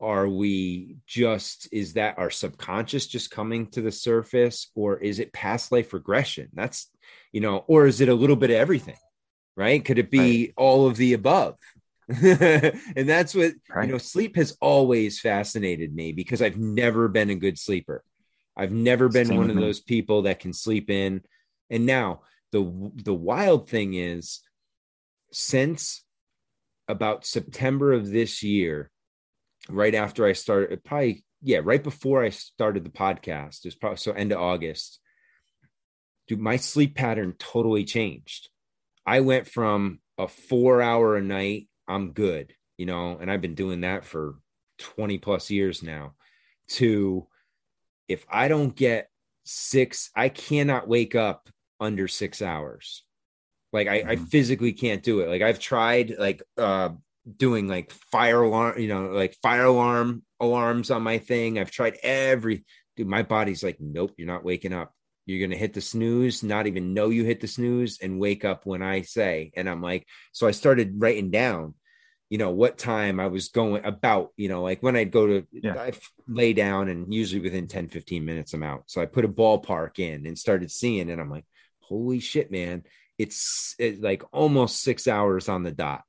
are 0.00 0.28
we 0.28 0.96
just 1.06 1.68
is 1.72 1.94
that 1.94 2.18
our 2.18 2.30
subconscious 2.30 3.06
just 3.06 3.30
coming 3.30 3.66
to 3.68 3.80
the 3.80 3.92
surface 3.92 4.70
or 4.74 4.98
is 4.98 5.18
it 5.18 5.32
past 5.32 5.72
life 5.72 5.92
regression? 5.92 6.48
That's 6.52 6.90
you 7.32 7.40
know 7.40 7.64
or 7.66 7.86
is 7.86 8.00
it 8.00 8.08
a 8.08 8.14
little 8.14 8.36
bit 8.36 8.50
of 8.50 8.56
everything 8.56 8.96
right? 9.56 9.82
Could 9.82 9.98
it 9.98 10.10
be 10.10 10.52
all 10.56 10.86
of 10.86 10.96
the 10.96 11.14
above? 11.14 11.56
And 12.08 13.08
that's 13.08 13.34
what 13.34 13.52
Right. 13.74 13.86
you 13.86 13.92
know 13.92 13.98
sleep 13.98 14.36
has 14.36 14.56
always 14.60 15.18
fascinated 15.18 15.94
me 15.94 16.12
because 16.12 16.40
i've 16.40 16.56
never 16.58 17.08
been 17.08 17.30
a 17.30 17.34
good 17.34 17.58
sleeper. 17.58 18.04
I've 18.56 18.72
never 18.72 19.08
been 19.08 19.26
Same 19.26 19.36
one 19.38 19.50
of 19.50 19.56
those 19.56 19.80
people 19.80 20.22
that 20.22 20.40
can 20.40 20.52
sleep 20.52 20.88
in. 20.90 21.22
And 21.68 21.84
now 21.84 22.20
the 22.52 22.92
the 22.94 23.14
wild 23.14 23.68
thing 23.68 23.94
is 23.94 24.40
since 25.32 26.04
about 26.88 27.26
September 27.26 27.92
of 27.92 28.10
this 28.10 28.42
year, 28.42 28.90
right 29.68 29.94
after 29.94 30.26
I 30.26 30.32
started, 30.32 30.82
probably 30.84 31.24
yeah, 31.42 31.60
right 31.62 31.82
before 31.82 32.24
I 32.24 32.30
started 32.30 32.84
the 32.84 32.90
podcast, 32.90 33.58
It 33.58 33.66
was 33.66 33.74
probably 33.74 33.98
so 33.98 34.12
end 34.12 34.32
of 34.32 34.40
August. 34.40 35.00
Dude, 36.28 36.40
my 36.40 36.56
sleep 36.56 36.94
pattern 36.94 37.34
totally 37.38 37.84
changed. 37.84 38.48
I 39.04 39.20
went 39.20 39.46
from 39.48 40.00
a 40.18 40.26
four 40.28 40.82
hour 40.82 41.16
a 41.16 41.22
night, 41.22 41.68
I'm 41.86 42.12
good, 42.12 42.54
you 42.78 42.86
know, 42.86 43.18
and 43.20 43.30
I've 43.30 43.40
been 43.42 43.54
doing 43.54 43.82
that 43.82 44.04
for 44.04 44.36
20 44.78 45.18
plus 45.18 45.50
years 45.50 45.82
now, 45.82 46.14
to 46.70 47.28
if 48.08 48.26
I 48.28 48.48
don't 48.48 48.74
get 48.74 49.08
six, 49.44 50.10
I 50.16 50.28
cannot 50.28 50.88
wake 50.88 51.14
up 51.14 51.48
under 51.78 52.08
six 52.08 52.42
hours. 52.42 53.04
Like 53.72 53.86
I, 53.86 54.02
I 54.06 54.16
Mhm. 54.16 54.28
physically 54.28 54.72
can't 54.72 55.02
do 55.02 55.20
it. 55.20 55.28
Like 55.28 55.42
I've 55.42 55.60
tried 55.60 56.14
like 56.18 56.42
uh 56.56 56.90
doing 57.34 57.66
like 57.66 57.90
fire 57.90 58.42
alarm, 58.42 58.78
you 58.78 58.88
know, 58.88 59.06
like 59.06 59.36
fire 59.42 59.64
alarm 59.64 60.22
alarms 60.40 60.90
on 60.90 61.02
my 61.02 61.18
thing. 61.18 61.58
I've 61.58 61.70
tried 61.70 61.98
every 62.02 62.64
dude, 62.96 63.06
my 63.06 63.22
body's 63.22 63.62
like, 63.62 63.76
nope, 63.80 64.12
you're 64.16 64.26
not 64.26 64.44
waking 64.44 64.72
up. 64.72 64.92
You're 65.26 65.46
gonna 65.46 65.58
hit 65.58 65.74
the 65.74 65.80
snooze, 65.80 66.42
not 66.42 66.66
even 66.66 66.94
know 66.94 67.10
you 67.10 67.24
hit 67.24 67.40
the 67.40 67.48
snooze, 67.48 67.98
and 68.00 68.20
wake 68.20 68.44
up 68.44 68.64
when 68.64 68.82
I 68.82 69.02
say. 69.02 69.50
And 69.56 69.68
I'm 69.68 69.82
like, 69.82 70.06
so 70.32 70.46
I 70.46 70.52
started 70.52 70.94
writing 70.98 71.30
down, 71.30 71.74
you 72.30 72.38
know, 72.38 72.50
what 72.50 72.78
time 72.78 73.18
I 73.18 73.26
was 73.26 73.48
going 73.48 73.84
about, 73.84 74.30
you 74.36 74.48
know, 74.48 74.62
like 74.62 74.82
when 74.82 74.94
I'd 74.96 75.10
go 75.10 75.26
to 75.26 75.46
Yeah. 75.52 75.74
I 75.74 75.92
lay 76.28 76.52
down 76.52 76.88
and 76.88 77.12
usually 77.12 77.40
within 77.40 77.66
10, 77.66 77.88
15 77.88 78.24
minutes 78.24 78.54
I'm 78.54 78.62
out. 78.62 78.84
So 78.86 79.00
I 79.00 79.06
put 79.06 79.24
a 79.24 79.28
ballpark 79.28 79.98
in 79.98 80.26
and 80.26 80.38
started 80.38 80.70
seeing, 80.70 81.10
and 81.10 81.20
I'm 81.20 81.30
like, 81.30 81.46
holy 81.80 82.20
shit, 82.20 82.52
man. 82.52 82.84
It's, 83.18 83.74
it's 83.78 84.00
like 84.00 84.22
almost 84.32 84.82
six 84.82 85.08
hours 85.08 85.48
on 85.48 85.62
the 85.64 85.72
dot 85.72 86.02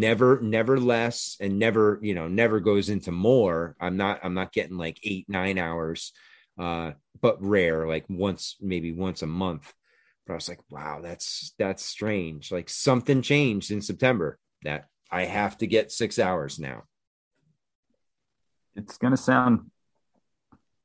never 0.00 0.40
never 0.40 0.78
less 0.78 1.36
and 1.40 1.58
never 1.58 1.98
you 2.02 2.14
know 2.14 2.28
never 2.28 2.60
goes 2.60 2.88
into 2.88 3.12
more. 3.12 3.76
I'm 3.80 3.96
not 3.96 4.20
i'm 4.22 4.34
not 4.34 4.52
getting 4.52 4.76
like 4.76 4.98
eight 5.02 5.26
nine 5.28 5.58
hours 5.58 6.12
uh 6.58 6.92
but 7.20 7.42
rare 7.42 7.86
like 7.88 8.04
once 8.08 8.56
maybe 8.60 8.92
once 8.92 9.22
a 9.22 9.26
month. 9.26 9.72
But 10.26 10.34
i 10.34 10.36
was 10.36 10.48
like 10.48 10.60
wow 10.70 11.00
that's 11.02 11.54
that's 11.58 11.84
strange. 11.84 12.50
Like 12.50 12.68
something 12.68 13.22
changed 13.22 13.70
in 13.70 13.80
september 13.80 14.38
that 14.62 14.88
i 15.10 15.24
have 15.24 15.58
to 15.58 15.66
get 15.66 15.92
six 15.92 16.18
hours 16.18 16.58
now. 16.58 16.84
It's 18.76 18.98
to 18.98 19.16
sound 19.16 19.70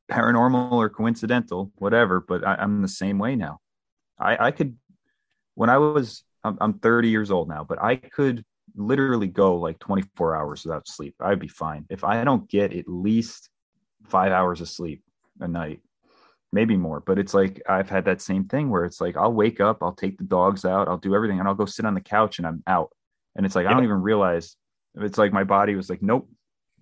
paranormal 0.10 0.72
or 0.72 0.90
coincidental, 0.90 1.72
whatever, 1.76 2.20
but 2.20 2.46
I, 2.46 2.56
I'm 2.56 2.82
the 2.82 2.88
same 2.88 3.18
way 3.18 3.36
now. 3.36 3.60
I, 4.20 4.48
I 4.48 4.52
could, 4.52 4.76
when 5.56 5.70
I 5.70 5.78
was, 5.78 6.24
I'm, 6.44 6.58
I'm 6.60 6.74
30 6.74 7.10
years 7.10 7.32
old 7.32 7.48
now, 7.48 7.64
but 7.64 7.82
I 7.82 7.96
could 7.96 8.44
literally 8.80 9.28
go 9.28 9.56
like 9.56 9.80
24 9.80 10.36
hours 10.36 10.64
without 10.66 10.88
sleep. 10.88 11.16
I'd 11.20 11.40
be 11.40 11.48
fine. 11.48 11.86
If 11.90 12.04
I 12.04 12.24
don't 12.24 12.50
get 12.50 12.74
at 12.74 12.88
least 12.88 13.50
five 14.08 14.32
hours 14.32 14.62
of 14.62 14.70
sleep 14.70 15.04
a 15.40 15.48
night, 15.48 15.82
maybe 16.52 16.76
more, 16.76 17.00
but 17.00 17.20
it's 17.20 17.34
like 17.34 17.62
I've 17.68 17.90
had 17.90 18.06
that 18.06 18.22
same 18.22 18.46
thing 18.46 18.70
where 18.70 18.86
it's 18.86 19.02
like 19.02 19.18
I'll 19.18 19.34
wake 19.34 19.60
up, 19.60 19.84
I'll 19.84 19.94
take 19.94 20.18
the 20.18 20.24
dogs 20.24 20.66
out, 20.66 20.88
I'll 20.88 20.98
do 20.98 21.14
everything, 21.14 21.40
and 21.40 21.48
I'll 21.48 21.56
go 21.56 21.66
sit 21.66 21.86
on 21.86 21.94
the 21.94 22.02
couch 22.02 22.40
and 22.40 22.48
I'm 22.48 22.64
out. 22.66 22.92
And 23.36 23.46
it's 23.46 23.56
like 23.56 23.68
I 23.68 23.74
don't 23.74 23.84
even 23.84 24.02
realize 24.02 24.56
it's 24.96 25.18
like 25.18 25.32
my 25.32 25.44
body 25.44 25.76
was 25.76 25.90
like, 25.90 26.02
nope, 26.02 26.28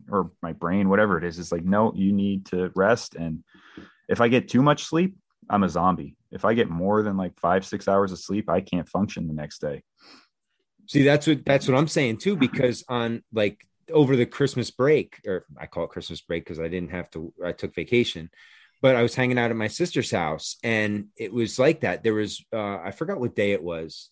or 0.09 0.31
my 0.41 0.53
brain, 0.53 0.89
whatever 0.89 1.17
it 1.17 1.23
is, 1.23 1.39
it's 1.39 1.51
like, 1.51 1.65
no, 1.65 1.91
you 1.95 2.13
need 2.13 2.45
to 2.47 2.71
rest. 2.75 3.15
And 3.15 3.43
if 4.07 4.21
I 4.21 4.27
get 4.27 4.47
too 4.47 4.61
much 4.61 4.85
sleep, 4.85 5.17
I'm 5.49 5.63
a 5.63 5.69
zombie. 5.69 6.15
If 6.31 6.45
I 6.45 6.53
get 6.53 6.69
more 6.69 7.03
than 7.03 7.17
like 7.17 7.39
five, 7.39 7.65
six 7.65 7.87
hours 7.87 8.11
of 8.11 8.19
sleep, 8.19 8.49
I 8.49 8.61
can't 8.61 8.87
function 8.87 9.27
the 9.27 9.33
next 9.33 9.59
day. 9.59 9.83
See, 10.88 11.03
that's 11.03 11.27
what 11.27 11.45
that's 11.45 11.67
what 11.67 11.77
I'm 11.77 11.88
saying 11.88 12.17
too, 12.17 12.38
because 12.38 12.83
on 12.88 13.23
like 13.33 13.65
over 13.91 14.15
the 14.15 14.25
Christmas 14.25 14.71
break, 14.71 15.19
or 15.25 15.45
I 15.59 15.65
call 15.65 15.85
it 15.85 15.89
Christmas 15.89 16.21
break 16.21 16.43
because 16.43 16.59
I 16.59 16.67
didn't 16.67 16.91
have 16.91 17.09
to, 17.11 17.33
I 17.43 17.51
took 17.51 17.75
vacation, 17.75 18.29
but 18.81 18.95
I 18.95 19.03
was 19.03 19.15
hanging 19.15 19.38
out 19.38 19.51
at 19.51 19.57
my 19.57 19.67
sister's 19.67 20.11
house 20.11 20.57
and 20.63 21.07
it 21.17 21.33
was 21.33 21.59
like 21.59 21.81
that. 21.81 22.03
There 22.03 22.13
was, 22.13 22.43
uh, 22.53 22.77
I 22.77 22.91
forgot 22.91 23.19
what 23.19 23.35
day 23.35 23.51
it 23.51 23.63
was. 23.63 24.09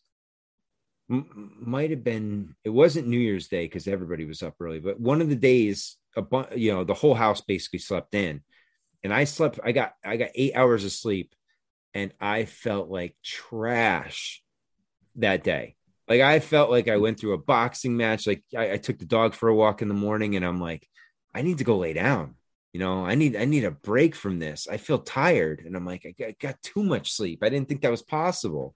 M- 1.10 1.54
might 1.60 1.92
have 1.92 2.04
been, 2.04 2.56
it 2.64 2.70
wasn't 2.70 3.08
New 3.08 3.20
Year's 3.20 3.48
Day 3.48 3.66
because 3.66 3.88
everybody 3.88 4.26
was 4.26 4.44
up 4.44 4.56
early, 4.60 4.80
but 4.80 5.00
one 5.00 5.22
of 5.22 5.30
the 5.30 5.36
days, 5.36 5.98
a 6.16 6.22
bu- 6.22 6.56
you 6.56 6.74
know, 6.74 6.84
the 6.84 6.94
whole 6.94 7.16
house 7.16 7.42
basically 7.42 7.80
slept 7.80 8.16
in 8.16 8.42
and 9.04 9.14
I 9.14 9.26
slept, 9.26 9.60
I 9.64 9.72
got, 9.72 9.94
I 10.04 10.18
got 10.18 10.30
eight 10.36 10.56
hours 10.56 10.86
of 10.86 10.92
sleep 10.92 11.36
and 11.94 12.14
I 12.20 12.46
felt 12.46 12.90
like 12.90 13.16
trash 13.24 14.42
that 15.18 15.44
day. 15.44 15.76
Like 16.08 16.22
I 16.22 16.40
felt 16.40 16.70
like 16.70 16.88
I 16.88 16.98
went 16.98 17.20
through 17.20 17.34
a 17.34 17.38
boxing 17.40 17.98
match. 17.98 18.28
Like 18.28 18.44
I, 18.56 18.74
I 18.74 18.78
took 18.78 19.00
the 19.00 19.06
dog 19.06 19.34
for 19.34 19.50
a 19.50 19.56
walk 19.56 19.82
in 19.82 19.88
the 19.88 19.94
morning, 19.94 20.36
and 20.36 20.46
I'm 20.46 20.60
like, 20.60 20.88
I 21.34 21.42
need 21.42 21.58
to 21.60 21.64
go 21.64 21.78
lay 21.78 21.94
down. 21.94 22.36
You 22.74 22.80
know, 22.80 23.06
I 23.06 23.16
need 23.16 23.36
I 23.36 23.46
need 23.46 23.64
a 23.66 23.72
break 23.72 24.16
from 24.16 24.40
this. 24.40 24.68
I 24.70 24.78
feel 24.78 25.00
tired, 25.00 25.62
and 25.66 25.76
I'm 25.76 25.86
like, 25.86 26.06
I 26.06 26.12
got, 26.12 26.28
I 26.30 26.36
got 26.40 26.62
too 26.62 26.84
much 26.84 27.14
sleep. 27.14 27.40
I 27.44 27.50
didn't 27.50 27.70
think 27.70 27.82
that 27.82 27.92
was 27.92 28.04
possible. 28.04 28.76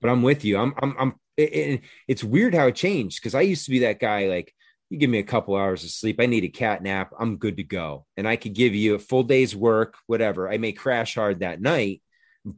But 0.00 0.10
I'm 0.10 0.22
with 0.22 0.44
you. 0.44 0.58
I'm 0.58 0.74
I'm 0.80 0.96
I'm. 0.98 1.14
It, 1.36 1.52
it- 1.54 1.80
it's 2.08 2.24
weird 2.24 2.54
how 2.54 2.66
it 2.68 2.74
changed 2.76 3.20
because 3.20 3.34
I 3.34 3.42
used 3.42 3.64
to 3.66 3.70
be 3.70 3.80
that 3.80 4.00
guy. 4.00 4.26
Like 4.28 4.52
you 4.90 4.98
give 4.98 5.10
me 5.10 5.18
a 5.18 5.22
couple 5.24 5.56
hours 5.56 5.84
of 5.84 5.90
sleep, 5.90 6.20
I 6.20 6.26
need 6.26 6.44
a 6.44 6.48
cat 6.48 6.82
nap. 6.82 7.12
I'm 7.18 7.36
good 7.38 7.56
to 7.58 7.64
go, 7.64 8.06
and 8.16 8.26
I 8.28 8.36
could 8.36 8.54
give 8.54 8.74
you 8.74 8.94
a 8.94 8.98
full 8.98 9.22
day's 9.24 9.54
work, 9.56 9.94
whatever. 10.06 10.48
I 10.50 10.58
may 10.58 10.72
crash 10.72 11.14
hard 11.14 11.40
that 11.40 11.60
night, 11.60 12.02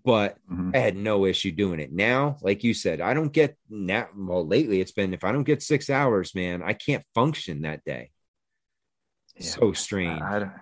but 0.05 0.36
Mhm. 0.53 0.76
I 0.76 0.80
had 0.80 0.97
no 0.97 1.24
issue 1.24 1.51
doing 1.51 1.80
it. 1.80 1.91
Now, 1.93 2.36
like 2.43 2.62
you 2.62 2.74
said, 2.74 3.01
I 3.01 3.14
don't 3.14 3.32
get 3.32 3.57
now. 3.70 4.09
Well, 4.14 4.47
lately 4.47 4.82
it's 4.82 4.93
been 4.93 5.14
if 5.14 5.24
I 5.24 5.32
don't 5.32 5.45
get 5.45 5.62
six 5.62 5.89
hours, 5.89 6.34
man, 6.34 6.62
I 6.62 6.74
can't 6.74 7.05
function 7.14 7.62
that 7.62 7.82
day. 7.84 8.11
Yeah. 9.36 9.47
So 9.47 9.72
strange. 9.72 10.20
I, 10.20 10.36
I 10.36 10.39
don't- 10.41 10.53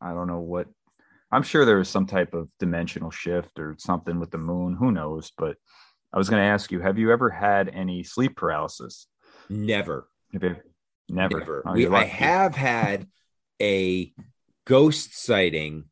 I 0.00 0.12
don't 0.14 0.26
know 0.28 0.40
what. 0.40 0.68
I'm 1.30 1.42
sure 1.42 1.64
there 1.64 1.78
was 1.78 1.88
some 1.88 2.06
type 2.06 2.34
of 2.34 2.48
dimensional 2.58 3.10
shift 3.10 3.58
or 3.58 3.74
something 3.78 4.20
with 4.20 4.30
the 4.30 4.38
moon. 4.38 4.74
Who 4.74 4.92
knows? 4.92 5.32
But 5.36 5.56
I 6.12 6.18
was 6.18 6.28
going 6.28 6.40
to 6.42 6.46
ask 6.46 6.70
you: 6.70 6.80
Have 6.80 6.98
you 6.98 7.10
ever 7.10 7.30
had 7.30 7.68
any 7.68 8.02
sleep 8.04 8.36
paralysis? 8.36 9.06
Never, 9.48 10.08
never. 10.32 10.64
never. 11.08 11.62
Oh, 11.66 11.72
we, 11.72 11.86
I 11.88 12.04
have 12.04 12.54
had 12.54 13.06
a 13.60 14.12
ghost 14.66 15.16
sighting 15.16 15.84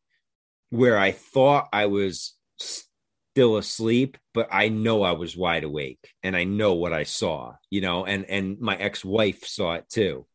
where 0.70 0.98
I 0.98 1.12
thought 1.12 1.68
I 1.72 1.86
was 1.86 2.36
still 2.60 3.56
asleep, 3.56 4.18
but 4.34 4.48
I 4.50 4.68
know 4.68 5.02
I 5.02 5.12
was 5.12 5.36
wide 5.36 5.64
awake 5.64 6.08
and 6.22 6.36
I 6.36 6.44
know 6.44 6.74
what 6.74 6.92
I 6.92 7.04
saw. 7.04 7.54
You 7.70 7.80
know, 7.80 8.04
and 8.04 8.24
and 8.26 8.60
my 8.60 8.76
ex 8.76 9.04
wife 9.04 9.46
saw 9.46 9.74
it 9.74 9.88
too. 9.88 10.26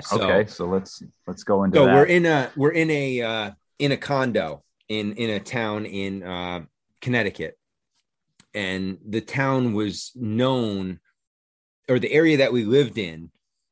So, 0.00 0.22
okay, 0.22 0.48
so 0.48 0.66
let's 0.66 1.02
let's 1.26 1.44
go 1.44 1.64
into 1.64 1.76
so 1.76 1.86
that. 1.86 1.94
we're 1.94 2.06
in 2.06 2.26
a 2.26 2.50
we're 2.56 2.72
in 2.72 2.90
a 2.90 3.20
uh 3.20 3.50
in 3.78 3.92
a 3.92 3.96
condo 3.96 4.62
in 4.88 5.12
in 5.14 5.30
a 5.30 5.40
town 5.40 5.86
in 5.86 6.22
uh 6.22 6.60
connecticut 7.00 7.58
and 8.54 8.98
the 9.08 9.20
town 9.20 9.74
was 9.74 10.12
known 10.14 11.00
or 11.88 11.98
the 11.98 12.12
area 12.12 12.38
that 12.38 12.52
we 12.52 12.64
lived 12.64 12.98
in 12.98 13.30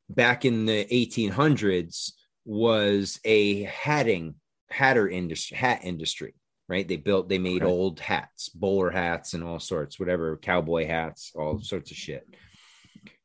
back 0.08 0.44
in 0.44 0.66
the 0.66 0.84
1800s 0.86 2.12
was 2.44 3.20
a 3.24 3.62
hatting 3.62 4.34
hatter 4.68 5.08
industry 5.08 5.56
hat 5.56 5.80
industry 5.84 6.34
right 6.70 6.86
they 6.88 6.96
built 6.96 7.28
they 7.28 7.38
made 7.38 7.62
Okay. 7.62 7.70
old 7.70 7.98
hats 8.00 8.48
bowler 8.48 8.90
hats 8.90 9.34
and 9.34 9.42
all 9.44 9.58
sorts 9.58 9.98
whatever 9.98 10.36
cowboy 10.38 10.86
hats 10.86 11.32
all 11.34 11.60
sorts 11.60 11.90
of 11.90 11.96
shit 11.96 12.26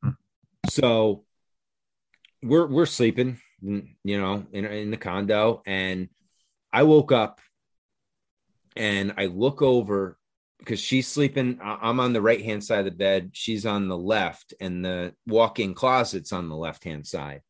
Hmm. 0.02 0.10
so 0.68 1.24
we're 2.42 2.66
we're 2.66 2.86
sleeping 2.86 3.38
you 3.62 4.20
know 4.20 4.44
in, 4.52 4.64
in 4.66 4.90
the 4.90 4.96
condo 4.96 5.62
and 5.66 6.08
i 6.72 6.82
woke 6.82 7.12
up 7.12 7.40
and 8.76 9.14
i 9.16 9.26
look 9.26 9.62
over 9.62 10.18
because 10.58 10.80
she's 10.80 11.06
sleeping 11.08 11.58
i'm 11.62 12.00
on 12.00 12.12
the 12.12 12.20
right 12.22 12.42
hand 12.44 12.62
side 12.64 12.80
of 12.80 12.84
the 12.86 12.90
bed 12.90 13.30
she's 13.32 13.64
on 13.66 13.88
the 13.88 13.96
left 13.96 14.54
and 14.60 14.84
the 14.84 15.14
walk-in 15.26 15.74
closet's 15.74 16.32
on 16.32 16.48
the 16.48 16.56
left 16.56 16.84
hand 16.84 17.06
side 17.06 17.42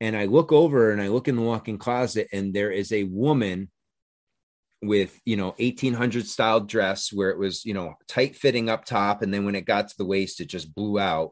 and 0.00 0.16
i 0.16 0.24
look 0.26 0.52
over 0.52 0.90
and 0.92 1.00
i 1.02 1.08
look 1.08 1.28
in 1.28 1.36
the 1.36 1.42
walk-in 1.42 1.78
closet 1.78 2.28
and 2.32 2.52
there 2.54 2.70
is 2.70 2.92
a 2.92 3.04
woman 3.04 3.70
with 4.82 5.18
you 5.24 5.36
know 5.36 5.54
1800 5.58 6.26
style 6.26 6.60
dress 6.60 7.12
where 7.12 7.30
it 7.30 7.38
was 7.38 7.64
you 7.64 7.72
know 7.72 7.94
tight 8.08 8.34
fitting 8.36 8.68
up 8.68 8.84
top 8.84 9.22
and 9.22 9.32
then 9.32 9.44
when 9.44 9.54
it 9.54 9.64
got 9.64 9.88
to 9.88 9.96
the 9.96 10.04
waist 10.04 10.40
it 10.40 10.46
just 10.46 10.74
blew 10.74 10.98
out. 10.98 11.30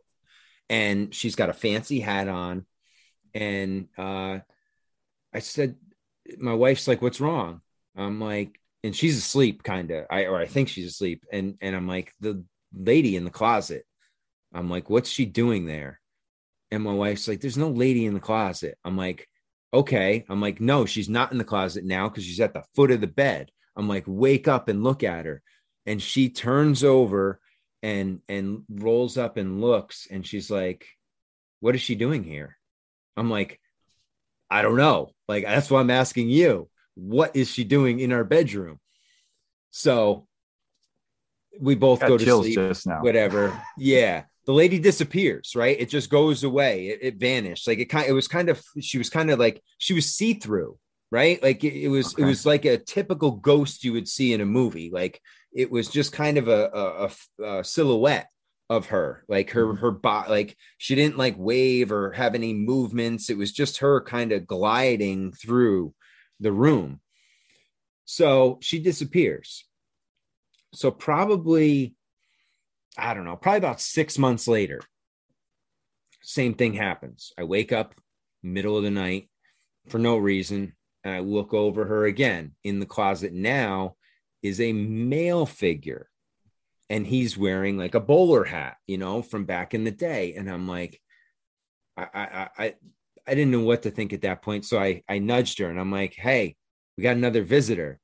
And 0.68 1.12
she's 1.12 1.34
got 1.34 1.50
a 1.50 1.54
fancy 1.54 1.98
hat 2.00 2.28
on. 2.28 2.64
And 3.34 3.88
uh 3.98 4.38
i 5.32 5.38
said 5.38 5.76
my 6.38 6.54
wife's 6.54 6.86
like 6.88 7.02
what's 7.02 7.20
wrong? 7.20 7.60
I'm 7.96 8.20
like 8.20 8.60
and 8.84 8.94
she's 8.96 9.18
asleep 9.18 9.62
kind 9.62 9.90
of 9.90 10.06
i 10.10 10.24
or 10.26 10.36
i 10.36 10.46
think 10.46 10.68
she's 10.68 10.86
asleep. 10.88 11.24
And 11.32 11.56
and 11.60 11.74
i'm 11.74 11.88
like 11.88 12.12
the 12.20 12.44
lady 12.72 13.16
in 13.16 13.24
the 13.24 13.30
closet. 13.30 13.84
I'm 14.54 14.70
like 14.70 14.88
what's 14.88 15.10
she 15.10 15.26
doing 15.26 15.66
there? 15.66 16.00
And 16.70 16.84
my 16.84 16.92
wife's 16.92 17.26
like 17.26 17.40
there's 17.40 17.58
no 17.58 17.70
lady 17.70 18.06
in 18.06 18.14
the 18.14 18.20
closet. 18.20 18.78
I'm 18.84 18.96
like 18.96 19.28
okay. 19.72 20.24
I'm 20.28 20.40
like 20.40 20.60
no 20.60 20.86
she's 20.86 21.08
not 21.08 21.32
in 21.32 21.38
the 21.38 21.44
closet 21.44 21.84
now 21.84 22.08
because 22.08 22.24
she's 22.24 22.40
at 22.40 22.54
the 22.54 22.64
foot 22.74 22.90
of 22.90 23.00
the 23.00 23.06
bed. 23.06 23.50
I'm 23.76 23.88
like 23.88 24.04
wake 24.06 24.48
up 24.48 24.68
and 24.68 24.84
look 24.84 25.02
at 25.02 25.26
her. 25.26 25.42
And 25.86 26.00
she 26.00 26.28
turns 26.28 26.84
over 26.84 27.40
and 27.82 28.20
and 28.28 28.64
rolls 28.68 29.16
up 29.16 29.36
and 29.36 29.60
looks 29.60 30.06
and 30.10 30.26
she's 30.26 30.50
like 30.50 30.86
what 31.60 31.74
is 31.74 31.80
she 31.80 31.94
doing 31.94 32.24
here? 32.24 32.56
I'm 33.16 33.30
like 33.30 33.60
i 34.50 34.62
don't 34.62 34.76
know. 34.76 35.10
Like 35.28 35.44
that's 35.44 35.70
why 35.70 35.80
i'm 35.80 35.90
asking 35.90 36.28
you. 36.28 36.68
What 36.94 37.36
is 37.36 37.50
she 37.50 37.64
doing 37.64 38.00
in 38.00 38.12
our 38.12 38.24
bedroom? 38.24 38.80
So 39.70 40.26
we 41.60 41.74
both 41.74 42.00
Got 42.00 42.08
go 42.08 42.18
to 42.18 42.24
sleep 42.24 42.54
just 42.54 42.86
now. 42.86 43.02
whatever. 43.02 43.60
Yeah 43.78 44.24
the 44.46 44.52
lady 44.52 44.78
disappears 44.78 45.52
right? 45.54 45.78
It 45.78 45.88
just 45.88 46.10
goes 46.10 46.44
away. 46.44 46.88
It, 46.88 46.98
it 47.02 47.16
vanished. 47.16 47.66
Like 47.66 47.78
it 47.78 47.86
kind 47.86 48.08
it 48.08 48.12
was 48.12 48.28
kind 48.28 48.48
of 48.48 48.62
she 48.80 48.98
was 48.98 49.10
kind 49.10 49.30
of 49.30 49.38
like 49.38 49.62
she 49.78 49.94
was 49.94 50.14
see-through 50.14 50.78
right? 51.10 51.42
Like 51.42 51.64
it, 51.64 51.74
it 51.74 51.88
was 51.88 52.16
it 52.18 52.24
was 52.24 52.46
like 52.46 52.64
a 52.64 52.78
typical 52.78 53.32
ghost 53.32 53.84
you 53.84 53.92
would 53.92 54.08
see 54.08 54.32
in 54.32 54.40
a 54.40 54.46
movie. 54.46 54.90
Like 54.92 55.20
it 55.52 55.70
was 55.70 55.88
just 55.88 56.12
kind 56.12 56.38
of 56.38 56.48
a, 56.48 56.70
a, 56.72 57.10
a- 57.42 57.58
a 57.58 57.64
silhouette 57.64 58.28
of 58.68 58.86
her. 58.86 59.24
Like 59.28 59.50
her 59.50 59.66
mm-hmm. 59.66 59.80
her 59.80 59.90
body 59.90 60.30
like 60.30 60.56
she 60.78 60.94
didn't 60.94 61.18
like 61.18 61.34
wave 61.36 61.92
or 61.92 62.12
have 62.12 62.34
any 62.34 62.54
movements. 62.54 63.30
It 63.30 63.36
was 63.36 63.52
just 63.52 63.78
her 63.78 64.00
kind 64.00 64.32
of 64.32 64.46
gliding 64.46 65.32
through 65.32 65.94
the 66.38 66.52
room. 66.52 67.00
So 68.04 68.58
she 68.62 68.80
disappears. 68.80 69.64
So 70.72 70.90
probably 70.90 71.96
i 73.00 73.14
don't 73.14 73.24
know 73.24 73.36
probably 73.36 73.58
about 73.58 73.80
six 73.80 74.18
months 74.18 74.46
later 74.46 74.80
same 76.22 76.54
thing 76.54 76.74
happens. 76.74 77.32
I 77.38 77.44
wake 77.44 77.72
up 77.72 77.94
middle 78.42 78.76
of 78.76 78.84
the 78.84 78.90
night 78.90 79.28
for 79.88 79.98
no 79.98 80.16
reason 80.16 80.74
and 81.04 81.14
i 81.14 81.18
look 81.20 81.52
over 81.52 81.84
her 81.84 82.04
again. 82.06 82.52
In 82.64 82.78
the 82.78 82.86
closet 82.86 83.32
now 83.32 83.96
is 84.42 84.60
a 84.60 84.72
male 84.72 85.46
figure 85.46 86.08
and 86.88 87.06
he's 87.06 87.36
wearing 87.36 87.76
like 87.76 87.94
a 87.94 88.00
bowler 88.00 88.44
hat 88.44 88.76
you 88.86 88.98
know 88.98 89.22
from 89.22 89.44
back 89.44 89.74
in 89.74 89.84
the 89.84 89.90
day. 89.90 90.34
And 90.34 90.50
i'm 90.50 90.68
like 90.68 91.00
i 91.96 92.06
i 92.14 92.48
i 92.58 92.74
i 93.26 93.34
didn't 93.34 93.50
know 93.50 93.60
what 93.60 93.82
to 93.82 93.90
think 93.90 94.12
at 94.12 94.22
that 94.22 94.42
point. 94.42 94.64
So 94.64 94.78
i 94.78 95.02
i 95.08 95.18
nudged 95.18 95.58
her 95.58 95.70
and 95.70 95.80
i'm 95.80 95.92
like 95.92 96.14
hey 96.14 96.56
we 96.96 97.02
got 97.02 97.16
another 97.16 97.42
visitor. 97.42 97.98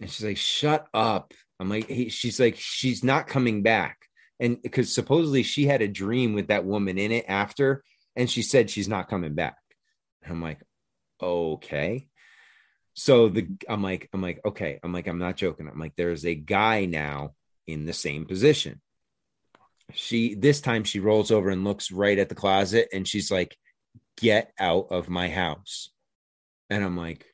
And 0.00 0.08
she's 0.08 0.24
like 0.24 0.36
shut 0.36 0.86
up. 0.94 1.34
I'm 1.58 1.68
like 1.68 1.88
he, 1.88 2.08
she's 2.08 2.38
like 2.38 2.56
she's 2.56 3.02
not 3.02 3.26
coming 3.26 3.62
back 3.62 4.07
and 4.40 4.60
because 4.62 4.92
supposedly 4.92 5.42
she 5.42 5.66
had 5.66 5.82
a 5.82 5.88
dream 5.88 6.32
with 6.32 6.48
that 6.48 6.64
woman 6.64 6.98
in 6.98 7.12
it 7.12 7.24
after 7.28 7.82
and 8.16 8.30
she 8.30 8.42
said 8.42 8.70
she's 8.70 8.88
not 8.88 9.08
coming 9.08 9.34
back. 9.34 9.56
I'm 10.28 10.42
like 10.42 10.60
okay. 11.22 12.06
So 12.94 13.28
the 13.28 13.48
i'm 13.68 13.82
like 13.82 14.08
i'm 14.12 14.22
like 14.22 14.40
okay. 14.44 14.78
I'm 14.82 14.92
like 14.92 15.06
i'm 15.06 15.18
not 15.18 15.36
joking. 15.36 15.68
I'm 15.68 15.78
like 15.78 15.94
there's 15.96 16.24
a 16.24 16.34
guy 16.34 16.84
now 16.84 17.34
in 17.66 17.86
the 17.86 17.92
same 17.92 18.26
position. 18.26 18.80
She 19.92 20.34
this 20.34 20.60
time 20.60 20.84
she 20.84 21.00
rolls 21.00 21.30
over 21.30 21.48
and 21.48 21.64
looks 21.64 21.90
right 21.90 22.18
at 22.18 22.28
the 22.28 22.34
closet 22.34 22.88
and 22.92 23.06
she's 23.06 23.30
like 23.30 23.56
get 24.16 24.52
out 24.58 24.88
of 24.90 25.08
my 25.08 25.28
house. 25.28 25.90
And 26.70 26.84
i'm 26.84 26.96
like 26.96 27.24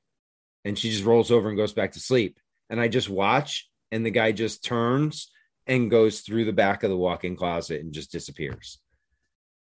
and 0.64 0.78
she 0.78 0.90
just 0.90 1.04
rolls 1.04 1.30
over 1.30 1.48
and 1.48 1.58
goes 1.58 1.72
back 1.72 1.92
to 1.92 2.00
sleep. 2.00 2.38
And 2.70 2.80
i 2.80 2.88
just 2.88 3.08
watch 3.08 3.68
and 3.90 4.04
the 4.04 4.10
guy 4.10 4.32
just 4.32 4.64
turns 4.64 5.30
and 5.66 5.90
goes 5.90 6.20
through 6.20 6.44
the 6.44 6.52
back 6.52 6.82
of 6.82 6.90
the 6.90 6.96
walk-in 6.96 7.36
closet 7.36 7.80
and 7.80 7.92
just 7.92 8.12
disappears 8.12 8.78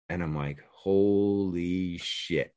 and 0.08 0.22
i'm 0.22 0.34
like 0.34 0.58
holy 0.72 1.98
shit 1.98 2.52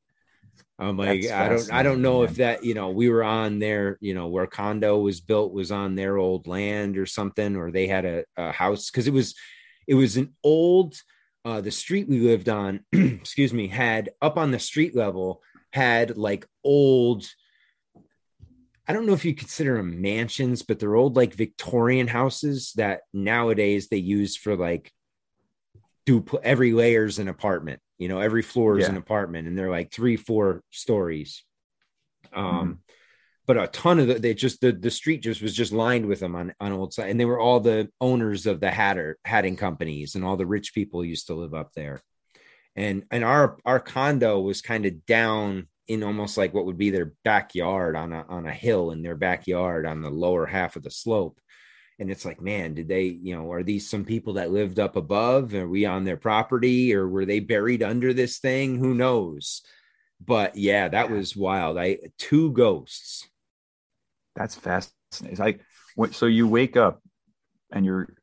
i'm 0.80 0.98
like 0.98 1.24
That's 1.24 1.34
i 1.34 1.50
don't 1.50 1.74
i 1.74 1.84
don't 1.84 2.02
know 2.02 2.22
man. 2.22 2.30
if 2.30 2.36
that 2.38 2.64
you 2.64 2.74
know 2.74 2.90
we 2.90 3.10
were 3.10 3.24
on 3.24 3.60
their 3.60 3.98
you 4.00 4.14
know 4.14 4.28
where 4.28 4.48
condo 4.48 5.00
was 5.00 5.22
built 5.22 5.54
was 5.54 5.72
on 5.72 5.96
their 5.96 6.18
old 6.18 6.48
land 6.48 6.98
or 6.98 7.06
something 7.06 7.56
or 7.56 7.72
they 7.72 7.88
had 7.88 8.06
a, 8.06 8.24
a 8.38 8.52
house 8.52 8.90
because 8.90 9.08
it 9.08 9.14
was 9.14 9.36
it 9.88 9.96
was 9.96 10.18
an 10.18 10.34
old 10.44 10.96
uh 11.46 11.62
the 11.62 11.72
street 11.72 12.08
we 12.08 12.20
lived 12.20 12.50
on 12.50 12.82
excuse 12.92 13.54
me 13.54 13.68
had 13.68 14.10
up 14.22 14.38
on 14.38 14.52
the 14.52 14.60
street 14.60 14.96
level 14.96 15.42
had 15.74 16.18
like 16.18 16.46
old 16.64 17.26
I 18.88 18.94
don't 18.94 19.06
know 19.06 19.14
if 19.14 19.26
you 19.26 19.36
consider 19.36 19.78
them 19.78 20.02
mansions, 20.02 20.64
but 20.64 20.80
they're 20.80 20.96
old 20.96 21.16
like 21.16 21.34
Victorian 21.34 22.08
houses 22.08 22.74
that 22.76 23.02
nowadays 23.14 23.88
they 23.90 23.98
use 23.98 24.36
for 24.36 24.56
like 24.56 24.92
do 26.06 26.26
every 26.44 26.74
layer's 26.74 27.20
an 27.20 27.28
apartment. 27.28 27.80
You 28.00 28.08
know, 28.08 28.20
every 28.20 28.42
floor 28.42 28.80
is 28.80 28.86
Yeah. 28.86 28.92
an 28.92 28.98
apartment, 28.98 29.48
and 29.48 29.58
they're 29.58 29.70
like 29.70 29.92
three, 29.92 30.18
four 30.18 30.64
stories. 30.72 31.44
Um, 32.34 32.46
Mm-hmm. 32.46 32.72
but 33.46 33.58
a 33.58 33.68
ton 33.68 34.00
of 34.00 34.08
the, 34.08 34.14
they 34.16 34.34
just 34.34 34.62
the 34.62 34.72
the 34.72 34.90
street 34.92 35.22
just 35.22 35.42
was 35.42 35.54
just 35.56 35.72
lined 35.72 36.06
with 36.08 36.20
them 36.20 36.36
on 36.36 36.54
on 36.60 36.72
old 36.72 36.94
side, 36.94 37.10
and 37.10 37.20
they 37.20 37.26
were 37.26 37.40
all 37.40 37.60
the 37.60 37.90
owners 38.00 38.48
of 38.48 38.60
the 38.60 38.72
hatter 38.72 39.18
hatting 39.26 39.58
companies, 39.58 40.16
and 40.16 40.24
all 40.26 40.38
the 40.38 40.46
rich 40.46 40.74
people 40.74 41.06
used 41.06 41.28
to 41.28 41.36
live 41.36 41.54
up 41.54 41.72
there. 41.76 42.02
And 42.76 43.04
and 43.12 43.24
our 43.24 43.58
our 43.66 43.80
condo 43.80 44.40
was 44.40 44.62
kind 44.62 44.86
of 44.86 45.06
down 45.06 45.68
in 45.92 46.04
almost 46.04 46.38
like 46.38 46.54
what 46.54 46.66
would 46.66 46.78
be 46.78 46.90
their 46.90 47.14
backyard 47.24 47.96
on 47.96 48.14
a 48.14 48.26
on 48.30 48.46
a 48.46 48.52
hill 48.52 48.92
in 48.92 49.02
their 49.02 49.16
backyard 49.16 49.86
on 49.86 50.02
the 50.02 50.10
lower 50.10 50.46
half 50.46 50.76
of 50.76 50.84
the 50.84 50.92
slope. 50.92 51.40
And 52.00 52.10
it's 52.10 52.26
like, 52.26 52.42
man, 52.42 52.74
did 52.74 52.88
they, 52.88 53.04
you 53.04 53.36
know, 53.36 53.52
are 53.52 53.62
these 53.62 53.90
some 53.90 54.06
people 54.06 54.34
that 54.34 54.52
lived 54.52 54.80
up 54.80 54.96
above? 54.96 55.54
Are 55.54 55.68
we 55.68 55.86
on 55.86 56.04
their 56.04 56.18
property 56.18 56.96
or 56.96 57.08
were 57.08 57.26
they 57.26 57.40
buried 57.40 57.84
under 57.84 58.14
this 58.14 58.40
thing? 58.40 58.80
Who 58.80 58.96
knows? 58.96 59.62
But 60.20 60.56
yeah, 60.56 60.88
that 60.88 61.12
was 61.12 61.36
wild. 61.36 61.78
I 61.78 61.98
two 62.18 62.54
ghosts. 62.54 63.28
That's 64.36 64.56
fascinating. 64.56 65.32
It's 65.32 65.40
like, 65.40 65.62
so 66.12 66.26
you 66.26 66.48
wake 66.48 66.78
up 66.78 67.02
and 67.72 67.86
you're, 67.86 68.16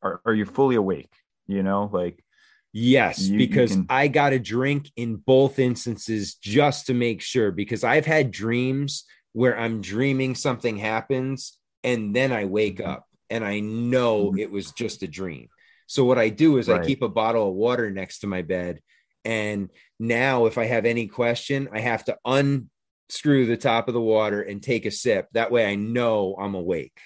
are, 0.00 0.20
are 0.24 0.34
you 0.34 0.46
fully 0.46 0.76
awake? 0.76 1.12
You 1.46 1.62
know, 1.62 1.90
like, 1.92 2.24
Yes, 2.72 3.20
You- 3.28 3.32
you 3.32 3.38
because 3.38 3.72
can- 3.72 3.86
I 3.88 4.08
got 4.08 4.32
a 4.32 4.38
drink 4.38 4.90
in 4.96 5.16
both 5.16 5.58
instances 5.58 6.34
just 6.34 6.86
to 6.86 6.94
make 6.94 7.20
sure. 7.20 7.50
Because 7.52 7.84
I've 7.84 8.06
had 8.06 8.30
dreams 8.30 9.04
where 9.32 9.58
I'm 9.58 9.80
dreaming 9.80 10.34
something 10.34 10.76
happens 10.78 11.58
and 11.84 12.14
then 12.14 12.32
I 12.32 12.44
wake 12.46 12.78
Mhm. 12.78 12.86
up 12.86 13.08
and 13.30 13.44
I 13.44 13.60
know 13.60 14.32
Mhm. 14.32 14.38
it 14.40 14.50
was 14.50 14.72
just 14.72 15.02
a 15.02 15.08
dream. 15.08 15.48
So 15.86 16.04
what 16.04 16.18
I 16.18 16.28
do 16.30 16.56
is 16.58 16.68
I 16.68 16.84
keep 16.84 17.02
a 17.02 17.08
bottle 17.08 17.48
of 17.48 17.54
water 17.54 17.90
next 17.90 18.20
to 18.20 18.26
my 18.26 18.40
bed. 18.42 18.80
And 19.24 19.68
now 19.98 20.46
if 20.46 20.56
I 20.58 20.64
have 20.64 20.84
any 20.86 21.06
question, 21.06 21.68
I 21.72 21.80
have 21.80 22.04
to 22.06 22.18
unscrew 22.24 23.46
the 23.46 23.56
top 23.58 23.88
of 23.88 23.94
the 23.94 24.00
water 24.00 24.40
and 24.42 24.62
take 24.62 24.86
a 24.86 24.90
sip. 24.90 25.28
That 25.32 25.50
way 25.50 25.66
I 25.66 25.74
know 25.74 26.34
I'm 26.38 26.54
awake. 26.54 26.98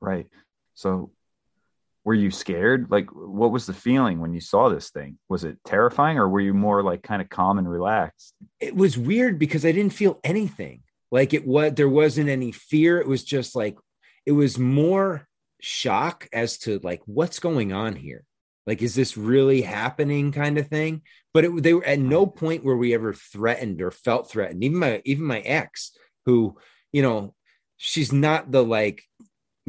right. 0.00 0.26
So 0.74 1.12
were 2.04 2.14
you 2.14 2.30
scared? 2.30 2.90
Like, 2.90 3.10
what 3.12 3.52
was 3.52 3.66
the 3.66 3.74
feeling 3.74 4.20
when 4.20 4.32
you 4.32 4.40
saw 4.40 4.68
this 4.68 4.90
thing? 4.90 5.18
Was 5.28 5.44
it 5.44 5.58
terrifying 5.64 6.18
or 6.18 6.28
were 6.28 6.40
you 6.40 6.54
more 6.54 6.82
like 6.82 7.02
kind 7.02 7.20
of 7.20 7.28
calm 7.28 7.58
and 7.58 7.70
relaxed? 7.70 8.34
it 8.60 8.76
was 8.76 8.98
weird 8.98 9.38
because 9.38 9.64
I 9.64 9.72
didn't 9.72 9.92
feel 9.92 10.20
anything. 10.22 10.82
Like 11.10 11.34
it 11.34 11.46
was 11.46 11.74
there 11.74 11.88
wasn't 11.88 12.28
any 12.28 12.52
fear. 12.52 12.98
It 13.00 13.08
was 13.08 13.24
just 13.24 13.56
like 13.56 13.76
it 14.26 14.32
was 14.32 14.58
more 14.58 15.26
shock 15.60 16.28
as 16.32 16.58
to 16.58 16.78
like 16.82 17.02
what's 17.06 17.40
going 17.40 17.72
on 17.72 17.96
here. 17.96 18.24
Like, 18.66 18.82
is 18.82 18.94
this 18.94 19.16
really 19.16 19.62
happening? 19.62 20.30
Kind 20.30 20.58
of 20.58 20.68
thing. 20.68 21.02
But 21.34 21.44
it, 21.44 21.62
they 21.62 21.74
were 21.74 21.84
at 21.84 21.98
no 21.98 22.26
point 22.26 22.62
were 22.62 22.76
we 22.76 22.94
ever 22.94 23.12
threatened 23.14 23.82
or 23.82 23.90
felt 23.90 24.30
threatened. 24.30 24.62
Even 24.62 24.78
my 24.78 25.02
even 25.04 25.24
my 25.24 25.40
ex, 25.40 25.96
who 26.26 26.56
you 26.92 27.02
know, 27.02 27.34
she's 27.76 28.12
not 28.12 28.52
the 28.52 28.62
like 28.62 29.02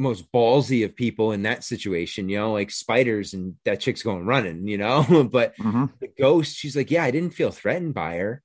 most 0.02 0.30
ballsy 0.32 0.84
of 0.84 0.96
people 0.96 1.32
in 1.32 1.42
that 1.42 1.64
situation, 1.64 2.28
you 2.28 2.38
know, 2.38 2.52
like 2.52 2.70
spiders 2.70 3.34
and 3.34 3.54
that 3.64 3.80
chick's 3.80 4.02
going 4.02 4.26
running, 4.26 4.68
you 4.68 4.78
know. 4.78 5.24
but 5.32 5.56
Mhm. 5.56 5.90
the 6.00 6.08
ghost, 6.18 6.56
she's 6.56 6.76
like, 6.76 6.90
Yeah, 6.90 7.04
I 7.04 7.10
didn't 7.10 7.34
feel 7.34 7.50
threatened 7.50 7.94
by 7.94 8.16
her. 8.18 8.42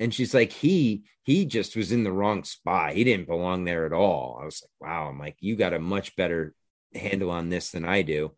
And 0.00 0.14
she's 0.14 0.34
like, 0.34 0.52
he 0.52 1.04
he 1.24 1.44
just 1.44 1.76
was 1.76 1.92
in 1.92 2.04
the 2.04 2.12
wrong 2.12 2.44
spot. 2.44 2.94
He 2.94 3.04
didn't 3.04 3.28
belong 3.28 3.64
there 3.64 3.86
at 3.86 3.92
all. 3.92 4.38
I 4.40 4.44
was 4.46 4.62
like, 4.62 4.88
wow, 4.90 5.08
I'm 5.08 5.18
like, 5.18 5.36
you 5.40 5.56
got 5.56 5.74
a 5.74 5.78
much 5.78 6.16
better 6.16 6.54
handle 6.94 7.30
on 7.30 7.50
this 7.50 7.70
than 7.70 7.84
I 7.84 8.02
do. 8.02 8.32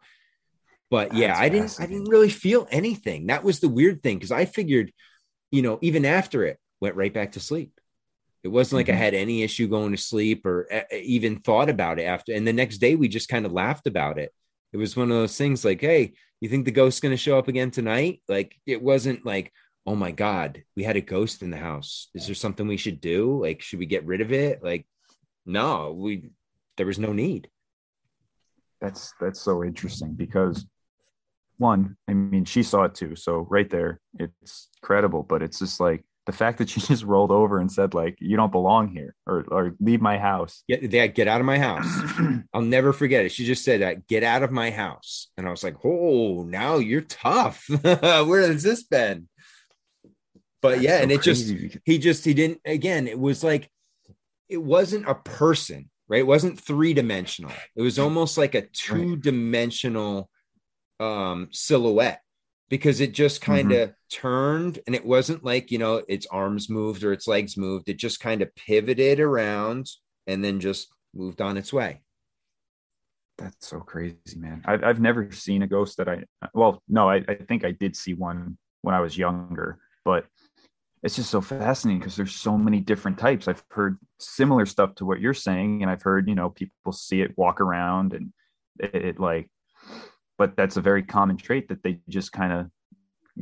But 0.91 1.14
yeah, 1.14 1.29
That's 1.29 1.41
I 1.41 1.49
didn't 1.49 1.77
I 1.81 1.87
didn't 1.87 2.11
really 2.11 2.29
feel 2.29 2.66
anything. 2.70 3.29
That 3.29 3.45
was 3.45 3.61
the 3.61 3.68
weird 3.68 4.03
thing 4.03 4.18
because 4.18 4.33
I 4.33 4.45
figured, 4.45 4.93
you 5.51 5.62
know, 5.62 5.79
even 5.81 6.05
after 6.05 6.45
it, 6.45 6.59
went 6.81 6.97
right 6.97 7.14
back 7.14 7.33
to 7.33 7.41
sleep. 7.41 7.73
It 8.43 8.49
wasn't 8.49 8.78
like 8.78 8.88
I 8.88 8.93
Mhm. 8.93 8.99
had 8.99 9.14
any 9.14 9.43
issue 9.43 9.68
going 9.68 9.93
to 9.93 9.97
sleep 9.97 10.45
or 10.47 10.66
uh, 10.72 10.82
even 10.93 11.38
thought 11.40 11.70
about 11.70 11.99
it 11.99 12.05
after. 12.05 12.32
And 12.32 12.47
the 12.47 12.53
next 12.53 12.78
day, 12.78 12.97
we 12.97 13.09
just 13.09 13.28
kind 13.28 13.47
of 13.47 13.53
laughed 13.53 13.86
about 13.86 14.18
it. 14.18 14.32
It 14.72 14.78
was 14.78 14.97
one 14.97 15.11
of 15.11 15.16
those 15.16 15.36
things 15.36 15.64
like, 15.64 15.80
hey, 15.80 16.14
you 16.40 16.49
think 16.49 16.64
the 16.64 16.72
ghost's 16.72 17.01
going 17.01 17.12
to 17.12 17.16
show 17.16 17.38
up 17.38 17.49
again 17.49 17.70
tonight? 17.70 18.20
Like, 18.28 18.59
it 18.66 18.82
wasn't 18.82 19.24
like, 19.24 19.53
oh 19.86 19.95
my 19.95 20.11
God, 20.11 20.64
we 20.76 20.82
had 20.82 20.97
a 20.97 21.01
ghost 21.01 21.43
in 21.43 21.51
the 21.51 21.57
house. 21.57 22.09
Is 22.14 22.26
there 22.26 22.34
something 22.34 22.66
we 22.66 22.76
should 22.76 23.01
do? 23.01 23.40
Like, 23.40 23.62
should 23.62 23.78
we 23.78 23.86
get 23.86 24.07
rid 24.07 24.20
of 24.20 24.32
it? 24.32 24.62
Like, 24.62 24.86
no, 25.47 25.93
we, 25.93 26.30
there 26.76 26.86
was 26.86 26.99
no 26.99 27.12
need. 27.12 27.49
That's 28.80 29.12
that's 29.20 29.40
so 29.40 29.62
interesting 29.62 30.14
because 30.14 30.66
one, 31.59 31.97
I 32.09 32.14
mean, 32.14 32.45
she 32.45 32.64
saw 32.64 32.84
it 32.84 32.95
too. 32.97 33.14
So 33.14 33.47
right 33.49 33.70
there, 33.70 34.01
it's 34.18 34.68
credible, 34.82 35.22
but 35.22 35.43
it's 35.43 35.61
just 35.61 35.78
like 35.78 36.05
the 36.27 36.33
fact 36.33 36.59
that 36.59 36.70
she 36.70 36.81
just 36.81 37.05
rolled 37.05 37.31
over 37.31 37.59
and 37.59 37.70
said, 37.70 37.95
like, 37.95 38.18
you 38.20 38.37
don't 38.37 38.53
belong 38.53 38.89
here 38.89 39.14
or 39.27 39.45
or 39.49 39.75
leave 39.81 40.01
my 40.01 40.18
house. 40.18 40.62
Get, 40.68 40.91
Dad, 40.91 41.09
get 41.14 41.29
out 41.29 41.41
of 41.41 41.47
my 41.47 41.59
house. 41.59 41.87
I'll 42.53 42.62
never 42.62 42.93
forget 42.93 43.25
it. 43.25 43.33
She 43.33 43.45
just 43.45 43.64
said 43.64 43.81
that, 43.81 44.07
get 44.07 44.23
out 44.23 44.43
of 44.43 44.51
my 44.51 44.70
house. 44.70 45.29
And 45.37 45.47
I 45.47 45.51
was 45.51 45.64
like, 45.64 45.77
oh, 45.85 46.43
now 46.45 46.77
you're 46.77 47.03
tough. 47.03 47.66
Where 47.83 48.43
has 48.43 48.62
this 48.62 48.83
been? 48.85 49.29
But 50.61 50.81
yeah, 50.81 50.99
That's 50.99 51.03
and 51.03 51.11
so 51.11 51.14
it 51.16 51.23
just, 51.23 51.81
he 51.85 51.99
just, 51.99 52.25
he 52.25 52.35
didn't, 52.35 52.61
again, 52.64 53.09
it 53.09 53.18
was 53.18 53.43
like, 53.43 53.68
it 54.49 54.62
wasn't 54.62 55.09
a 55.09 55.14
person, 55.14 55.91
right? 56.09 56.20
It 56.20 56.27
wasn't 56.27 56.61
three 56.61 56.95
dimensional. 56.95 57.51
It 57.75 57.83
was 57.83 57.99
almost 57.99 58.39
like 58.39 58.55
a 58.55 58.62
two 58.62 59.16
dimensional 59.16 60.31
um, 61.01 61.49
silhouette 61.51 62.20
because 62.73 63.03
it 63.03 63.12
just 63.12 63.43
mm-hmm. 63.43 63.53
kind 63.53 63.73
of 63.73 63.93
turned 64.11 64.79
and 64.87 64.97
it 64.97 65.05
wasn't 65.05 65.45
like, 65.45 65.70
you 65.70 65.77
know, 65.77 66.03
its 66.09 66.27
arms 66.29 66.70
moved 66.70 67.05
or 67.05 67.12
its 67.12 67.29
legs 67.29 67.55
moved. 67.55 67.91
It 67.91 67.99
just 67.99 68.18
kind 68.18 68.41
of 68.41 68.49
pivoted 68.55 69.20
around 69.20 69.91
and 70.27 70.43
then 70.43 70.59
just 70.59 70.89
moved 71.12 71.43
on 71.43 71.59
its 71.59 71.70
way. 71.70 72.01
That's 73.37 73.68
so 73.68 73.81
crazy, 73.81 74.16
man. 74.37 74.62
I've 74.64 74.83
I've 74.83 75.01
never 75.01 75.31
seen 75.33 75.61
a 75.61 75.66
ghost 75.66 75.99
that 75.99 76.09
I 76.09 76.25
well, 76.55 76.83
no, 76.89 77.11
I, 77.11 77.16
I 77.29 77.35
think 77.35 77.66
I 77.66 77.73
did 77.73 77.95
see 77.95 78.14
one 78.14 78.57
when 78.81 78.95
I 78.95 79.01
was 79.01 79.18
younger, 79.18 79.79
but 80.03 80.25
it's 81.03 81.16
just 81.16 81.29
so 81.29 81.43
fascinating 81.43 81.99
because 81.99 82.16
there's 82.16 82.35
so 82.35 82.57
many 82.57 82.81
different 82.81 83.18
types. 83.18 83.49
I've 83.49 83.62
heard 83.70 83.99
similar 84.18 84.64
stuff 84.64 84.95
to 84.95 85.05
what 85.05 85.20
you're 85.20 85.35
saying, 85.35 85.83
and 85.83 85.91
I've 85.91 86.03
heard, 86.03 86.27
you 86.27 86.35
know, 86.35 86.49
people 86.49 86.93
see 86.93 87.20
it 87.20 87.37
walk 87.37 87.61
around 87.61 88.14
and 88.14 88.33
it, 88.81 88.95
it 88.95 89.20
like 89.20 89.51
but 90.39 90.57
that's 90.57 90.76
a 90.76 90.80
very 90.80 91.03
common 91.03 91.37
trait 91.37 91.68
that 91.68 91.83
they 91.83 92.01
just 92.09 92.33
kind 92.33 92.53
of 92.53 92.70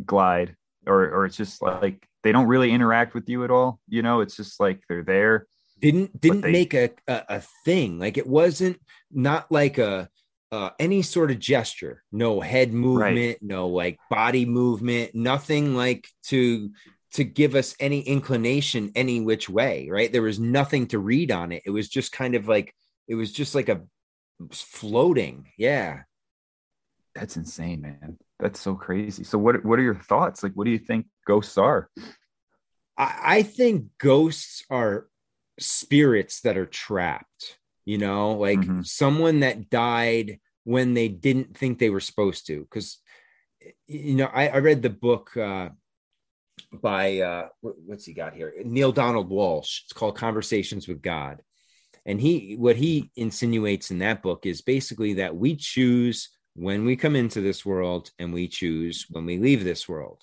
glide 0.06 0.56
or 0.86 1.10
or 1.10 1.26
it's 1.26 1.36
just 1.36 1.62
like 1.62 2.06
they 2.22 2.32
don't 2.32 2.46
really 2.46 2.70
interact 2.70 3.14
with 3.14 3.28
you 3.28 3.44
at 3.44 3.50
all. 3.50 3.80
You 3.88 4.02
know, 4.02 4.20
it's 4.20 4.36
just 4.36 4.60
like 4.60 4.82
they're 4.88 5.04
there. 5.04 5.46
didn't 5.80 6.20
didn't 6.20 6.42
they- 6.42 6.52
make 6.52 6.74
a, 6.74 6.90
a 7.08 7.22
a 7.28 7.42
thing. 7.64 7.98
Like 7.98 8.18
it 8.18 8.26
wasn't 8.26 8.78
not 9.10 9.50
like 9.50 9.78
a 9.78 10.08
uh, 10.52 10.70
any 10.80 11.00
sort 11.00 11.30
of 11.30 11.38
gesture. 11.38 12.02
No 12.10 12.40
head 12.40 12.72
movement 12.72 13.38
no 13.40 13.68
like 13.68 13.98
body 14.10 14.44
movement 14.44 15.14
nothing 15.14 15.76
like 15.76 16.08
to 16.24 16.70
to 17.12 17.24
give 17.24 17.54
us 17.54 17.74
any 17.80 18.00
inclination 18.00 18.90
any 18.94 19.20
which 19.20 19.48
way 19.48 19.88
right? 19.90 20.12
There 20.12 20.22
was 20.22 20.38
nothing 20.40 20.88
to 20.88 20.98
read 20.98 21.30
on 21.30 21.52
it. 21.52 21.62
It 21.64 21.70
was 21.70 21.88
just 21.88 22.12
kind 22.12 22.34
of 22.34 22.48
like 22.48 22.74
it 23.06 23.14
was 23.14 23.32
just 23.32 23.54
like 23.54 23.68
a 23.68 23.82
floating. 24.52 25.48
Yeah 25.56 26.02
That's 27.20 27.36
insane, 27.36 27.82
man. 27.82 28.16
That's 28.38 28.58
so 28.58 28.74
crazy. 28.74 29.24
So 29.24 29.36
what 29.36 29.62
what 29.62 29.78
are 29.78 29.82
your 29.82 29.94
thoughts? 29.94 30.42
Like 30.42 30.54
what 30.54 30.64
do 30.64 30.70
you 30.70 30.78
think 30.78 31.06
ghosts 31.26 31.58
are? 31.58 31.90
I, 32.96 33.20
I 33.22 33.42
think 33.42 33.88
ghosts 33.98 34.64
are 34.70 35.06
spirits 35.58 36.40
that 36.40 36.56
are 36.56 36.64
trapped, 36.64 37.58
you 37.84 37.98
know, 37.98 38.32
like 38.32 38.60
Mhm. 38.60 38.86
someone 38.86 39.40
that 39.40 39.68
died 39.68 40.40
when 40.64 40.94
they 40.94 41.08
didn't 41.08 41.58
think 41.58 41.78
they 41.78 41.90
were 41.90 42.00
supposed 42.00 42.46
to. 42.46 42.62
Because, 42.62 42.98
you 43.86 44.14
know, 44.14 44.30
I, 44.32 44.48
I 44.48 44.58
read 44.58 44.80
the 44.80 44.88
book 44.88 45.36
uh, 45.36 45.68
by, 46.72 47.18
uh, 47.18 47.48
what's 47.60 48.06
he 48.06 48.14
got 48.14 48.34
here? 48.34 48.54
Neale 48.64 48.92
Donald 48.92 49.30
Walsch. 49.30 49.82
It's 49.84 49.92
called 49.92 50.16
Conversations 50.16 50.88
with 50.88 51.02
God. 51.02 51.42
And 52.06 52.18
he, 52.18 52.56
what 52.56 52.76
he 52.76 53.10
insinuates 53.14 53.90
in 53.90 53.98
that 53.98 54.22
book 54.22 54.46
is 54.46 54.62
basically 54.62 55.14
that 55.14 55.36
we 55.36 55.56
choose 55.56 56.30
when 56.60 56.84
we 56.84 56.94
come 56.94 57.16
into 57.16 57.40
this 57.40 57.64
world 57.64 58.10
and 58.18 58.34
we 58.34 58.46
choose 58.46 59.06
when 59.08 59.24
we 59.24 59.38
leave 59.38 59.64
this 59.64 59.88
world. 59.88 60.22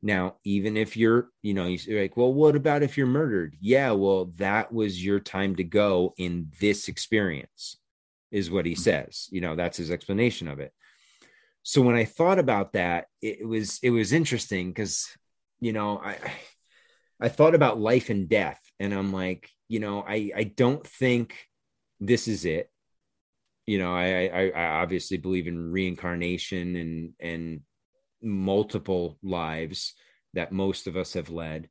Now, 0.00 0.36
even 0.44 0.76
if 0.76 0.96
you're, 0.96 1.30
you 1.42 1.54
know, 1.54 1.66
you're 1.66 2.02
like, 2.02 2.16
well, 2.16 2.32
what 2.32 2.54
about 2.54 2.84
if 2.84 2.96
you're 2.96 3.06
murdered? 3.08 3.56
Yeah, 3.60 3.90
well, 3.90 4.26
that 4.36 4.72
was 4.72 5.04
your 5.04 5.18
time 5.18 5.56
to 5.56 5.64
go 5.64 6.14
in 6.16 6.52
this 6.60 6.86
experience, 6.86 7.78
is 8.30 8.48
what 8.48 8.64
he 8.64 8.72
mm-hmm. 8.72 8.80
says. 8.80 9.28
You 9.32 9.40
know, 9.40 9.56
that's 9.56 9.76
his 9.76 9.90
explanation 9.90 10.46
of 10.46 10.60
it. 10.60 10.72
So 11.64 11.82
when 11.82 11.96
I 11.96 12.04
thought 12.04 12.38
about 12.38 12.74
that, 12.74 13.06
it 13.20 13.46
was 13.46 13.80
it 13.82 13.90
was 13.90 14.12
interesting 14.12 14.70
because, 14.70 15.08
you 15.60 15.72
know, 15.72 15.98
I 15.98 16.16
I 17.20 17.28
thought 17.28 17.56
about 17.56 17.80
life 17.80 18.08
and 18.08 18.28
death, 18.28 18.60
and 18.78 18.92
I'm 18.92 19.12
like, 19.12 19.48
you 19.68 19.80
know, 19.80 20.04
I 20.06 20.30
I 20.34 20.44
don't 20.44 20.86
think 20.86 21.48
this 21.98 22.28
is 22.28 22.44
it. 22.44 22.71
You 23.66 23.78
know, 23.78 23.94
I 23.94 24.26
I, 24.26 24.48
I 24.50 24.64
obviously 24.82 25.16
believe 25.16 25.46
in 25.46 25.72
reincarnation 25.72 26.76
and 26.76 27.12
and 27.20 27.60
multiple 28.22 29.18
lives 29.22 29.94
that 30.34 30.52
most 30.52 30.86
of 30.86 30.96
us 30.96 31.14
have 31.14 31.30
led. 31.30 31.68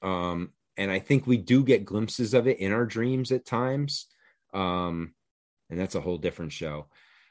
Um, 0.00 0.50
and 0.76 0.90
I 0.90 0.98
think 0.98 1.26
we 1.26 1.36
do 1.36 1.64
get 1.64 1.84
glimpses 1.84 2.34
of 2.34 2.46
it 2.46 2.58
in 2.58 2.72
our 2.72 2.86
dreams 2.86 3.30
at 3.30 3.44
times. 3.44 4.06
Um, 4.54 5.14
and 5.70 5.78
that's 5.78 5.94
a 5.94 6.00
whole 6.00 6.18
different 6.18 6.52
show. 6.52 6.86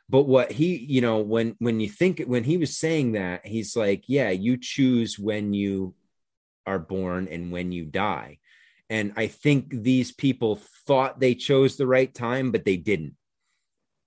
But 0.10 0.24
what 0.24 0.52
he, 0.52 0.76
you 0.76 1.02
know, 1.02 1.20
when 1.20 1.56
when 1.60 1.80
you 1.80 1.90
think 1.90 2.22
when 2.26 2.44
he 2.44 2.58
was 2.58 2.78
saying 2.78 3.14
that, 3.14 3.46
he's 3.46 3.76
like, 3.76 4.04
yeah, 4.08 4.30
you 4.30 4.58
choose 4.58 5.18
when 5.18 5.54
you 5.54 5.96
are 6.66 6.80
born 6.80 7.28
and 7.30 7.52
when 7.52 7.72
you 7.72 7.86
die. 7.86 8.40
And 8.90 9.14
I 9.16 9.28
think 9.28 9.70
these 9.70 10.12
people 10.12 10.60
thought 10.86 11.20
they 11.20 11.34
chose 11.34 11.78
the 11.78 11.88
right 11.88 12.14
time, 12.14 12.52
but 12.52 12.66
they 12.66 12.76
didn't. 12.76 13.16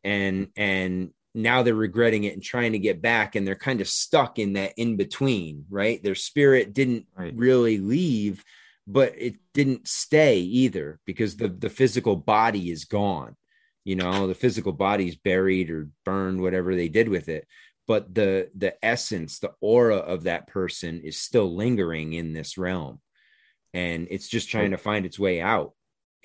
And 0.04 0.48
and 0.56 1.10
now 1.34 1.62
they're 1.62 1.74
regretting 1.74 2.24
it 2.24 2.34
and 2.34 2.42
trying 2.42 2.72
to 2.72 2.78
get 2.78 3.02
back 3.02 3.34
and 3.34 3.46
they're 3.46 3.56
kind 3.56 3.80
of 3.80 3.88
stuck 3.88 4.38
in 4.38 4.52
that 4.52 4.72
in 4.76 4.96
between 4.96 5.64
right? 5.68 6.02
Their 6.02 6.14
spirit 6.14 6.72
didn't 6.72 7.06
Right. 7.16 7.34
really 7.34 7.78
leave 7.78 8.44
but 8.86 9.14
it 9.16 9.36
didn't 9.54 9.88
stay 9.88 10.38
either 10.40 11.00
because 11.06 11.36
the 11.36 11.48
the 11.48 11.70
physical 11.70 12.16
body 12.16 12.70
is 12.70 12.84
gone 12.84 13.34
you 13.86 13.96
know? 13.96 14.26
The 14.26 14.34
physical 14.34 14.72
body's 14.72 15.16
buried 15.16 15.70
or 15.70 15.88
burned 16.04 16.40
whatever 16.40 16.74
they 16.74 16.88
did 16.88 17.08
with 17.08 17.28
it 17.28 17.46
but 17.86 18.14
the 18.14 18.50
the 18.54 18.74
essence 18.84 19.38
the 19.40 19.52
aura 19.60 19.96
of 19.96 20.24
that 20.24 20.46
person 20.46 21.00
is 21.02 21.20
still 21.20 21.54
lingering 21.54 22.12
in 22.14 22.32
this 22.32 22.56
realm. 22.56 23.00
And 23.74 24.06
it's 24.10 24.28
just 24.28 24.48
trying 24.48 24.70
to 24.70 24.78
find 24.78 25.04
its 25.04 25.18
way 25.18 25.40
out 25.40 25.73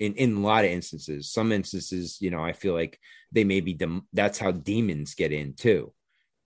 in 0.00 0.14
in 0.14 0.36
a 0.36 0.40
lot 0.40 0.64
of 0.64 0.70
instances 0.70 1.30
some 1.30 1.52
instances 1.52 2.18
you 2.20 2.30
know 2.30 2.42
i 2.42 2.52
feel 2.52 2.74
like 2.74 2.98
they 3.30 3.44
may 3.44 3.60
be 3.60 3.72
dem- 3.74 4.06
that's 4.12 4.38
how 4.38 4.50
demons 4.50 5.14
get 5.14 5.30
in 5.30 5.54
too 5.54 5.92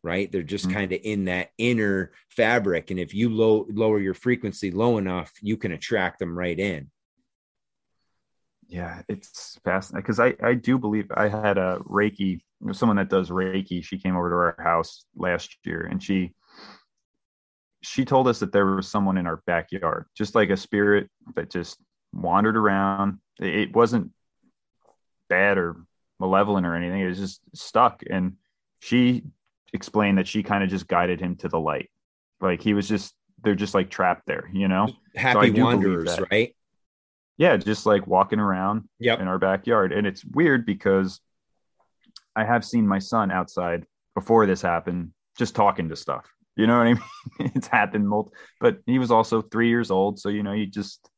right 0.03 0.31
they're 0.31 0.43
just 0.43 0.69
Mhm. 0.69 0.73
kind 0.75 0.93
of 0.93 1.01
in 1.03 1.25
that 1.25 1.51
inner 1.57 2.13
fabric 2.29 2.91
and 2.91 3.01
if 3.01 3.15
you 3.15 3.31
low 3.31 3.67
lower 3.71 3.99
your 4.01 4.13
frequency 4.15 4.71
low 4.71 4.99
enough 4.99 5.33
you 5.41 5.57
can 5.57 5.73
attract 5.73 6.19
them 6.19 6.37
right 6.37 6.59
in 6.59 6.91
Yeah, 8.67 9.03
it's 9.09 9.59
fascinating 9.63 10.03
because 10.03 10.19
I 10.21 10.35
I 10.43 10.55
do 10.55 10.79
believe 10.79 11.09
I 11.15 11.29
had 11.29 11.59
a 11.59 11.79
Reiki, 11.85 12.41
someone 12.73 12.97
that 12.97 13.11
does 13.11 13.29
Reiki. 13.31 13.85
She 13.85 13.99
came 13.99 14.17
over 14.17 14.31
to 14.31 14.37
our 14.37 14.57
house 14.59 15.05
last 15.15 15.59
year, 15.65 15.87
and 15.91 16.03
she 16.03 16.33
she 17.83 18.05
told 18.07 18.27
us 18.27 18.39
that 18.41 18.53
there 18.53 18.65
was 18.67 18.89
someone 18.89 19.19
in 19.19 19.27
our 19.27 19.43
backyard, 19.47 20.07
just 20.17 20.35
like 20.35 20.49
a 20.51 20.57
spirit 20.57 21.11
that 21.37 21.51
just 21.51 21.77
wandered 22.15 22.57
around. 22.57 23.19
It 23.41 23.75
wasn't 23.75 24.13
bad 25.29 25.59
or 25.59 25.77
malevolent 26.21 26.67
or 26.67 26.75
anything. 26.75 27.01
It 27.01 27.09
was 27.09 27.19
just 27.19 27.41
stuck, 27.55 28.03
and 28.09 28.35
she 28.81 29.25
explained 29.73 30.19
that 30.19 30.29
she 30.29 30.43
kind 30.43 30.63
of 30.63 30.71
just 30.71 30.87
guided 30.87 31.21
him 31.21 31.37
to 31.37 31.49
the 31.49 31.59
light. 31.59 31.91
Like 32.41 32.63
he 32.63 32.75
was 32.75 32.89
just 32.89 33.15
they're 33.43 33.55
just 33.55 33.75
like 33.75 33.91
trapped 33.91 34.27
there, 34.27 34.49
you 34.53 34.69
know. 34.69 34.89
Happy 35.15 35.51
believe 35.51 35.65
wanderers, 35.65 36.19
right? 36.31 36.55
Yeah, 37.37 37.57
just 37.57 37.85
like 37.85 38.07
walking 38.07 38.39
around 38.39 38.89
Yep. 39.01 39.21
in 39.21 39.29
our 39.29 39.39
backyard. 39.39 39.93
And 39.93 40.07
it's 40.07 40.25
weird 40.25 40.65
because 40.65 41.21
I 42.37 42.45
have 42.45 42.65
seen 42.65 42.87
my 42.87 43.01
son 43.01 43.31
outside 43.31 43.85
before 44.15 44.47
this 44.47 44.63
happened, 44.63 45.11
just 45.37 45.55
talking 45.55 45.89
to 45.89 45.97
stuff. 45.97 46.25
You 46.57 46.67
know 46.69 46.79
what 46.79 46.87
I 46.87 46.95
mean? 47.41 47.53
it's 47.55 47.67
happened 47.67 48.09
multiple, 48.09 48.39
but 48.61 48.79
he 48.87 48.99
was 48.99 49.11
also 49.11 49.43
three 49.43 49.69
years 49.69 49.91
old. 49.91 50.21
So, 50.21 50.29
you 50.29 50.43
know, 50.45 50.53
you 50.53 50.67
just, 50.67 51.09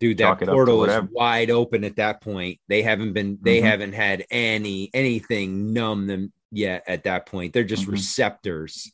Dude, 0.00 0.18
that 0.18 0.24
Chalk 0.24 0.42
it 0.42 0.48
up 0.48 0.52
to 0.52 0.54
portal 0.54 0.84
is 0.84 1.10
wide 1.12 1.50
open 1.50 1.84
at 1.84 1.96
that 1.96 2.20
point. 2.20 2.58
They 2.68 2.82
haven't 2.82 3.12
been 3.12 3.38
they 3.42 3.60
Mhm. 3.60 3.62
haven't 3.62 3.92
had 3.92 4.24
any 4.30 4.90
anything 4.92 5.72
numb 5.72 6.06
them 6.06 6.32
yet 6.50 6.84
at 6.86 7.04
that 7.04 7.26
point. 7.26 7.52
They're 7.52 7.64
just 7.64 7.86
Mhm. 7.86 7.92
receptors. 7.92 8.92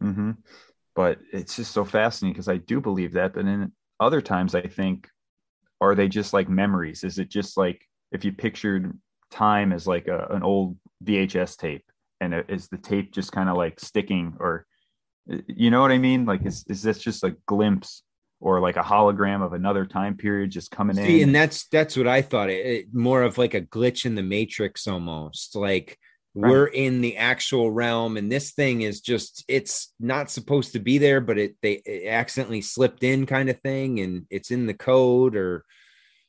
hmm 0.00 0.32
but 0.94 1.18
it's 1.32 1.56
just 1.56 1.72
so 1.72 1.86
fascinating 1.86 2.34
because 2.34 2.48
I 2.48 2.58
do 2.58 2.78
believe 2.78 3.14
that. 3.14 3.32
But 3.32 3.46
then 3.46 3.72
other 3.98 4.20
times 4.20 4.54
I 4.54 4.60
think, 4.60 5.08
are 5.80 5.94
they 5.94 6.06
just 6.06 6.34
like 6.34 6.50
memories? 6.50 7.02
Is 7.02 7.18
it 7.18 7.30
just 7.30 7.56
like 7.56 7.88
if 8.10 8.24
you 8.26 8.32
pictured 8.32 8.92
time 9.30 9.72
as 9.72 9.86
like 9.86 10.06
a, 10.08 10.26
an 10.30 10.42
old 10.42 10.76
VHS 11.02 11.56
tape 11.56 11.84
and 12.20 12.34
is 12.48 12.68
the 12.68 12.76
tape 12.76 13.12
just 13.12 13.32
kind 13.32 13.48
of 13.48 13.56
like 13.56 13.80
sticking 13.80 14.36
or, 14.38 14.66
you 15.46 15.70
know 15.70 15.80
what 15.80 15.92
I 15.92 15.98
mean? 15.98 16.26
Like, 16.26 16.44
is, 16.44 16.62
is 16.68 16.82
this 16.82 16.98
just 16.98 17.24
a 17.24 17.36
glimpse 17.46 18.02
or 18.42 18.60
like 18.60 18.76
a 18.76 18.82
hologram 18.82 19.40
of 19.42 19.52
another 19.52 19.86
time 19.86 20.16
period 20.16 20.50
just 20.50 20.70
coming 20.70 20.96
See, 20.96 21.22
in? 21.22 21.28
and 21.28 21.34
that's 21.34 21.68
that's 21.68 21.96
what 21.96 22.08
I 22.08 22.20
thought. 22.22 22.50
It, 22.50 22.66
it- 22.66 22.94
more 22.94 23.22
of 23.22 23.38
like 23.38 23.54
a 23.54 23.60
glitch 23.62 24.04
in 24.04 24.14
the 24.16 24.22
matrix 24.22 24.86
almost. 24.86 25.56
Like 25.56 25.98
Right. 26.34 26.50
we're 26.50 26.66
in 26.66 27.02
the 27.02 27.18
actual 27.18 27.70
realm, 27.70 28.16
and 28.16 28.32
this 28.32 28.52
thing 28.52 28.80
is 28.80 29.02
just 29.02 29.44
it's 29.48 29.92
not 30.00 30.30
supposed 30.30 30.72
to 30.72 30.78
be 30.78 30.96
there, 30.96 31.20
but 31.20 31.36
it 31.36 31.56
they 31.60 31.74
it 31.84 32.08
accidentally 32.08 32.62
slipped 32.62 33.02
in 33.04 33.26
kind 33.26 33.50
of 33.50 33.60
thing, 33.60 34.00
and 34.00 34.24
it's 34.30 34.50
in 34.50 34.66
the 34.66 34.72
code 34.72 35.36
or 35.36 35.66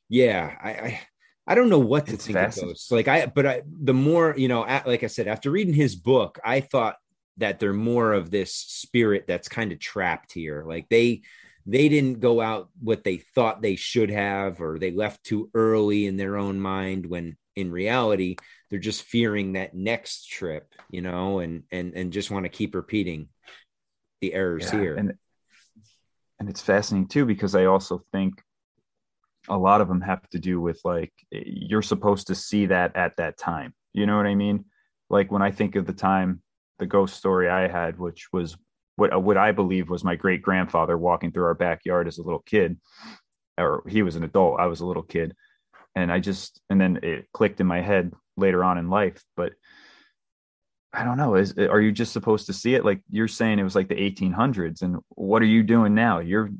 yeah, 0.09 0.57
I 0.61 0.69
I, 0.69 0.99
I 1.47 1.55
don't 1.55 1.69
know 1.69 1.79
what 1.79 2.07
to 2.07 2.15
It's 2.15 2.25
think 2.25 2.37
of 2.37 2.53
those. 2.55 2.89
Like 2.91 3.07
I 3.07 3.27
but 3.27 3.45
I 3.45 3.61
the 3.65 3.93
more, 3.93 4.35
you 4.37 4.49
know, 4.49 4.65
at, 4.65 4.85
like 4.85 5.03
I 5.03 5.07
said, 5.07 5.29
after 5.29 5.49
reading 5.49 5.73
his 5.73 5.95
book, 5.95 6.37
I 6.43 6.59
thought 6.59 6.97
that 7.37 7.59
they're 7.59 7.71
more 7.73 8.11
of 8.11 8.29
this 8.29 8.53
spirit 8.53 9.23
that's 9.25 9.47
kind 9.47 9.71
of 9.71 9.79
trapped 9.79 10.33
here. 10.33 10.65
Like 10.67 10.89
they 10.89 11.21
they 11.65 11.89
didn't 11.89 12.19
go 12.19 12.41
out 12.41 12.69
what 12.81 13.03
they 13.03 13.17
thought 13.17 13.61
they 13.61 13.75
should 13.75 14.09
have 14.09 14.61
or 14.61 14.77
they 14.77 14.91
left 14.91 15.23
too 15.23 15.49
early 15.53 16.07
in 16.07 16.17
their 16.17 16.37
own 16.37 16.59
mind 16.59 17.05
when 17.05 17.37
in 17.55 17.71
reality 17.71 18.35
they're 18.69 18.79
just 18.79 19.03
fearing 19.03 19.53
that 19.53 19.73
next 19.73 20.27
trip 20.29 20.73
you 20.89 21.01
know 21.01 21.39
and 21.39 21.63
and 21.71 21.93
and 21.93 22.11
just 22.13 22.31
want 22.31 22.43
to 22.45 22.49
keep 22.49 22.75
repeating 22.75 23.27
the 24.21 24.33
errors 24.33 24.65
Yeah, 24.65 24.79
here 24.79 24.95
and 24.97 25.13
and 26.39 26.49
it's 26.49 26.61
fascinating 26.61 27.07
too 27.07 27.25
because 27.25 27.55
I 27.55 27.65
also 27.65 28.03
think 28.11 28.41
a 29.49 29.57
lot 29.57 29.81
of 29.81 29.87
them 29.87 30.01
have 30.01 30.27
to 30.29 30.39
do 30.39 30.59
with 30.59 30.79
like 30.83 31.13
you're 31.31 31.81
supposed 31.81 32.27
to 32.27 32.35
see 32.35 32.65
that 32.67 32.95
at 32.95 33.17
that 33.17 33.37
time. 33.37 33.73
You 33.93 34.05
know 34.05 34.17
what 34.17 34.25
I 34.25 34.35
mean? 34.35 34.65
Like 35.09 35.31
when 35.31 35.41
I 35.41 35.51
think 35.51 35.75
of 35.75 35.85
the 35.85 35.93
time, 35.93 36.41
the 36.79 36.85
ghost 36.85 37.15
story 37.15 37.49
I 37.49 37.67
had, 37.67 37.99
which 37.99 38.27
was 38.31 38.57
what 38.95 39.13
uh, 39.13 39.19
what 39.19 39.37
I 39.37 39.51
believe 39.51 39.89
was 39.89 40.03
my 40.03 40.15
great 40.15 40.41
grandfather 40.41 40.97
walking 40.97 41.31
through 41.31 41.45
our 41.45 41.53
backyard 41.53 42.07
as 42.07 42.17
a 42.17 42.23
little 42.23 42.43
kid, 42.45 42.79
or 43.57 43.83
he 43.87 44.01
was 44.03 44.15
an 44.15 44.23
adult, 44.23 44.59
I 44.59 44.67
was 44.67 44.81
a 44.81 44.85
little 44.85 45.03
kid, 45.03 45.35
and 45.95 46.11
I 46.11 46.19
just 46.19 46.61
and 46.69 46.79
then 46.79 46.99
it 47.03 47.27
clicked 47.33 47.59
in 47.59 47.67
my 47.67 47.81
head 47.81 48.11
later 48.37 48.63
on 48.63 48.77
in 48.77 48.89
life, 48.89 49.23
but. 49.35 49.53
I 50.95 51.03
don't 51.03 51.17
know. 51.17 51.33
Is 51.33 51.57
are 51.57 51.81
you 51.81 51.91
just 51.91 52.13
supposed 52.13 52.45
to 52.45 52.53
see 52.53 52.75
it? 52.75 52.85
Like 52.85 53.01
you're 53.09 53.27
saying, 53.27 53.57
it 53.57 53.63
was 53.63 53.75
like 53.75 53.87
the 53.87 53.95
1800s, 53.95 54.83
and 54.83 54.97
what 55.09 55.41
are 55.41 55.45
you 55.45 55.63
doing 55.63 55.95
now? 55.95 56.19
You're 56.19 56.51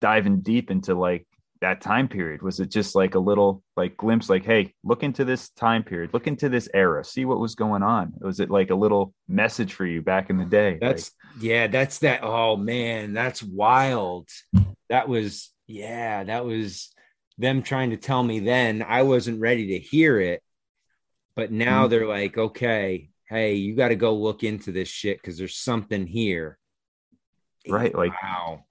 diving 0.00 0.40
deep 0.40 0.72
into 0.72 0.96
like 0.96 1.24
that 1.60 1.80
time 1.80 2.06
period. 2.08 2.42
Was 2.42 2.60
it 2.60 2.70
just 2.70 2.94
like 2.94 3.14
a 3.14 3.18
little 3.18 3.62
like 3.76 3.96
glimpse? 3.96 4.28
Like, 4.28 4.44
hey, 4.44 4.74
look 4.84 5.02
into 5.02 5.24
this 5.24 5.48
time 5.50 5.82
period, 5.82 6.12
look 6.12 6.26
into 6.26 6.48
this 6.48 6.68
era, 6.74 7.04
see 7.04 7.24
what 7.24 7.40
was 7.40 7.54
going 7.54 7.82
on. 7.82 8.12
Was 8.20 8.40
it 8.40 8.50
like 8.50 8.70
a 8.70 8.74
little 8.74 9.14
message 9.28 9.72
for 9.72 9.86
you 9.86 10.02
back 10.02 10.28
in 10.30 10.36
the 10.38 10.44
day? 10.44 10.78
that's 10.80 11.12
yeah 11.40 11.66
that's 11.66 11.98
that 11.98 12.20
oh 12.22 12.56
man 12.56 13.12
that's 13.12 13.42
wild 13.42 14.28
that 14.88 15.06
was 15.08 15.52
yeah 15.66 16.24
that 16.24 16.44
was 16.46 16.92
them 17.36 17.62
trying 17.62 17.90
to 17.90 17.98
tell 17.98 18.22
me 18.22 18.38
then 18.40 18.82
i 18.82 19.02
wasn't 19.02 19.38
ready 19.38 19.66
to 19.66 19.78
hear 19.78 20.18
it 20.18 20.42
but 21.34 21.52
now 21.52 21.86
Mhm. 21.86 21.90
they're 21.90 22.06
like 22.06 22.38
okay 22.38 23.10
hey 23.28 23.54
you 23.56 23.74
got 23.76 23.88
to 23.88 23.96
go 23.96 24.14
look 24.14 24.44
into 24.44 24.72
this 24.72 24.88
shit 24.88 25.18
because 25.20 25.36
there's 25.36 25.56
something 25.56 26.06
here 26.06 26.58
Right, 27.68 27.94
like- 27.94 28.12
wow 28.22 28.64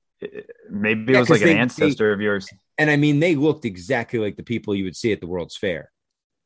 maybe 0.71 1.11
it 1.11 1.15
Yeah, 1.15 1.19
was 1.19 1.29
like 1.29 1.41
'cause 1.41 1.49
an 1.49 1.55
they- 1.55 1.61
ancestor 1.61 2.11
of 2.13 2.21
yours. 2.21 2.49
And 2.77 2.89
I 2.89 2.97
mean, 2.97 3.19
they 3.19 3.35
looked 3.35 3.65
exactly 3.65 4.19
like 4.19 4.35
the 4.35 4.43
people 4.43 4.75
you 4.75 4.83
would 4.85 4.95
see 4.95 5.11
at 5.11 5.21
the 5.21 5.27
World's 5.27 5.57
Fair. 5.57 5.91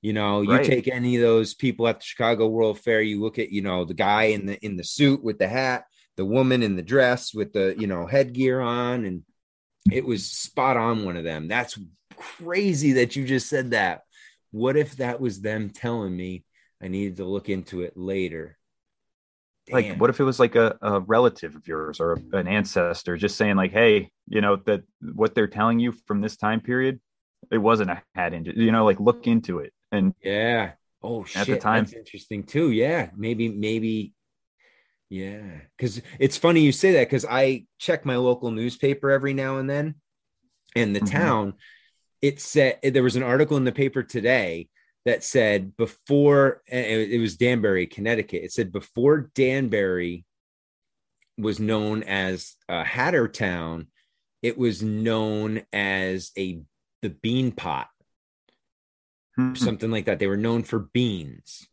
You 0.02 0.14
know, 0.14 0.42
you 0.42 0.64
take 0.64 0.88
any 0.88 1.18
of 1.18 1.22
those 1.22 1.54
people 1.54 1.88
at 1.88 2.00
the 2.00 2.06
Chicago 2.06 2.48
World 2.48 2.80
Fair, 2.80 3.02
you 3.02 3.20
look 3.20 3.38
at, 3.38 3.52
you 3.52 3.62
know, 3.62 3.84
the 3.84 3.94
guy 3.94 4.26
in 4.26 4.46
the 4.46 4.58
in 4.66 4.78
the 4.78 4.84
suit 4.84 5.22
with 5.22 5.40
the 5.40 5.48
hat, 5.48 5.86
the 6.16 6.26
woman 6.26 6.64
in 6.64 6.78
the 6.78 6.82
dress 6.82 7.34
with 7.34 7.52
the, 7.52 7.76
you 7.78 7.88
know, 7.88 8.06
headgear 8.06 8.62
on, 8.62 9.06
and 9.06 9.24
it 9.92 10.06
was 10.06 10.26
spot 10.26 10.78
on 10.78 11.04
one 11.04 11.18
of 11.18 11.24
them. 11.24 11.48
That's 11.48 11.78
crazy 12.16 12.94
that 12.94 13.16
you 13.16 13.26
just 13.26 13.50
said 13.50 13.72
that. 13.72 14.02
What 14.52 14.78
if 14.78 14.98
that 14.98 15.20
was 15.20 15.42
them 15.42 15.70
telling 15.70 16.16
me 16.16 16.46
I 16.82 16.88
needed 16.88 17.18
to 17.18 17.26
look 17.26 17.50
into 17.50 17.82
it 17.82 17.98
later? 17.98 18.59
Like, 19.72 19.98
what 19.98 20.10
if 20.10 20.20
it 20.20 20.24
was 20.24 20.40
like 20.40 20.56
a, 20.56 20.78
a 20.82 21.00
relative 21.02 21.56
of 21.56 21.68
yours 21.68 22.00
or 22.00 22.20
an 22.34 22.48
ancestor 22.48 23.18
just 23.18 23.38
saying, 23.38 23.56
like, 23.56 23.72
hey, 23.72 24.12
you 24.28 24.42
know, 24.42 24.56
that 24.66 24.84
what 25.02 25.36
they're 25.36 25.48
telling 25.48 25.80
you 25.80 25.92
from 26.08 26.22
this 26.22 26.38
time 26.38 26.62
period, 26.62 27.00
it 27.52 27.58
wasn't 27.58 27.90
a 27.90 28.02
hat 28.16 28.34
injury, 28.34 28.56
you 28.58 28.72
know, 28.72 28.86
like 28.86 29.00
look 29.00 29.28
into 29.28 29.60
it. 29.60 29.74
And 29.92 30.14
Yeah. 30.24 30.72
Oh 31.02 31.24
shit. 31.24 31.42
At 31.42 31.48
the 31.48 31.58
time. 31.58 31.86
That's 31.86 31.94
interesting 31.94 32.44
too. 32.44 32.72
Yeah. 32.72 33.10
Maybe, 33.16 33.48
maybe. 33.50 34.14
Yeah. 35.10 35.42
Cause 35.80 36.02
it's 36.20 36.38
funny 36.38 36.62
you 36.62 36.72
say 36.72 36.92
that 36.94 37.08
because 37.08 37.26
I 37.26 37.66
check 37.80 38.06
my 38.06 38.18
local 38.18 38.52
newspaper 38.52 39.10
every 39.10 39.34
now 39.34 39.58
and 39.58 39.70
then. 39.70 39.96
And 40.76 40.96
the 40.96 41.00
Mhm. 41.00 41.12
town, 41.12 41.54
it 42.22 42.40
said 42.40 42.80
there 42.84 43.02
was 43.02 43.16
an 43.16 43.24
article 43.24 43.58
in 43.58 43.64
the 43.64 43.72
paper 43.72 44.04
today 44.04 44.70
that 45.06 45.24
said 45.24 45.76
before 45.78 46.62
it, 46.68 47.20
was 47.20 47.38
Danbury, 47.38 47.88
Connecticut. 47.88 48.44
It 48.44 48.52
said 48.52 48.72
before 48.72 49.32
Danbury 49.34 50.26
was 51.38 51.60
known 51.60 52.04
as 52.04 52.56
uh, 52.68 52.84
Hatter 52.84 53.28
Town, 53.28 53.88
it 54.42 54.58
was 54.58 54.84
known 54.84 55.62
as 55.72 56.32
a 56.38 56.62
the 57.02 57.10
bean 57.10 57.52
pot 57.52 57.88
Hmm. 59.40 59.56
something 59.56 59.90
like 59.90 60.06
that. 60.06 60.20
They 60.20 60.28
were 60.28 60.36
known 60.36 60.64
for 60.64 60.80
beans. 60.80 61.66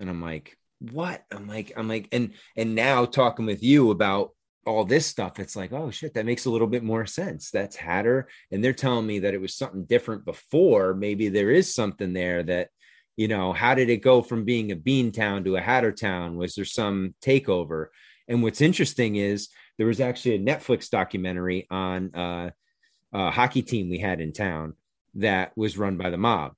And 0.00 0.08
I'm 0.08 0.22
like, 0.22 0.56
what? 0.78 1.22
I'm 1.30 1.46
like, 1.46 1.72
I'm 1.76 1.86
like, 1.86 2.08
and 2.10 2.32
and 2.56 2.74
now 2.74 3.04
talking 3.04 3.44
with 3.44 3.62
you 3.62 3.90
about 3.90 4.30
all 4.64 4.84
this 4.84 5.06
stuff, 5.06 5.38
it's 5.38 5.56
like, 5.56 5.72
oh 5.72 5.90
shit, 5.90 6.14
that 6.14 6.26
makes 6.26 6.46
a 6.46 6.50
little 6.50 6.66
bit 6.66 6.84
more 6.84 7.06
sense. 7.06 7.50
That's 7.50 7.76
Hatter. 7.76 8.28
And 8.50 8.62
they're 8.62 8.72
telling 8.72 9.06
me 9.06 9.20
that 9.20 9.34
it 9.34 9.40
was 9.40 9.56
something 9.56 9.84
different 9.84 10.24
before. 10.24 10.94
Maybe 10.94 11.28
there 11.28 11.50
is 11.50 11.74
something 11.74 12.12
there 12.12 12.42
that, 12.44 12.68
you 13.16 13.28
know, 13.28 13.52
how 13.52 13.74
did 13.74 13.90
it 13.90 13.98
go 13.98 14.22
from 14.22 14.44
being 14.44 14.70
a 14.70 14.76
bean 14.76 15.10
town 15.12 15.44
to 15.44 15.56
a 15.56 15.60
Hatter 15.60 15.92
town? 15.92 16.36
Was 16.36 16.54
there 16.54 16.64
some 16.64 17.14
takeover? 17.20 17.86
And 18.28 18.42
what's 18.42 18.60
interesting 18.60 19.16
is 19.16 19.48
there 19.78 19.86
was 19.86 20.00
actually 20.00 20.36
a 20.36 20.40
Netflix 20.40 20.88
documentary 20.88 21.66
on 21.70 22.14
uh, 22.14 22.50
a 23.12 23.30
hockey 23.30 23.62
team 23.62 23.90
we 23.90 23.98
had 23.98 24.20
in 24.20 24.32
town 24.32 24.74
that 25.14 25.52
was 25.56 25.76
run 25.76 25.96
by 25.96 26.10
the 26.10 26.16
mob 26.16 26.52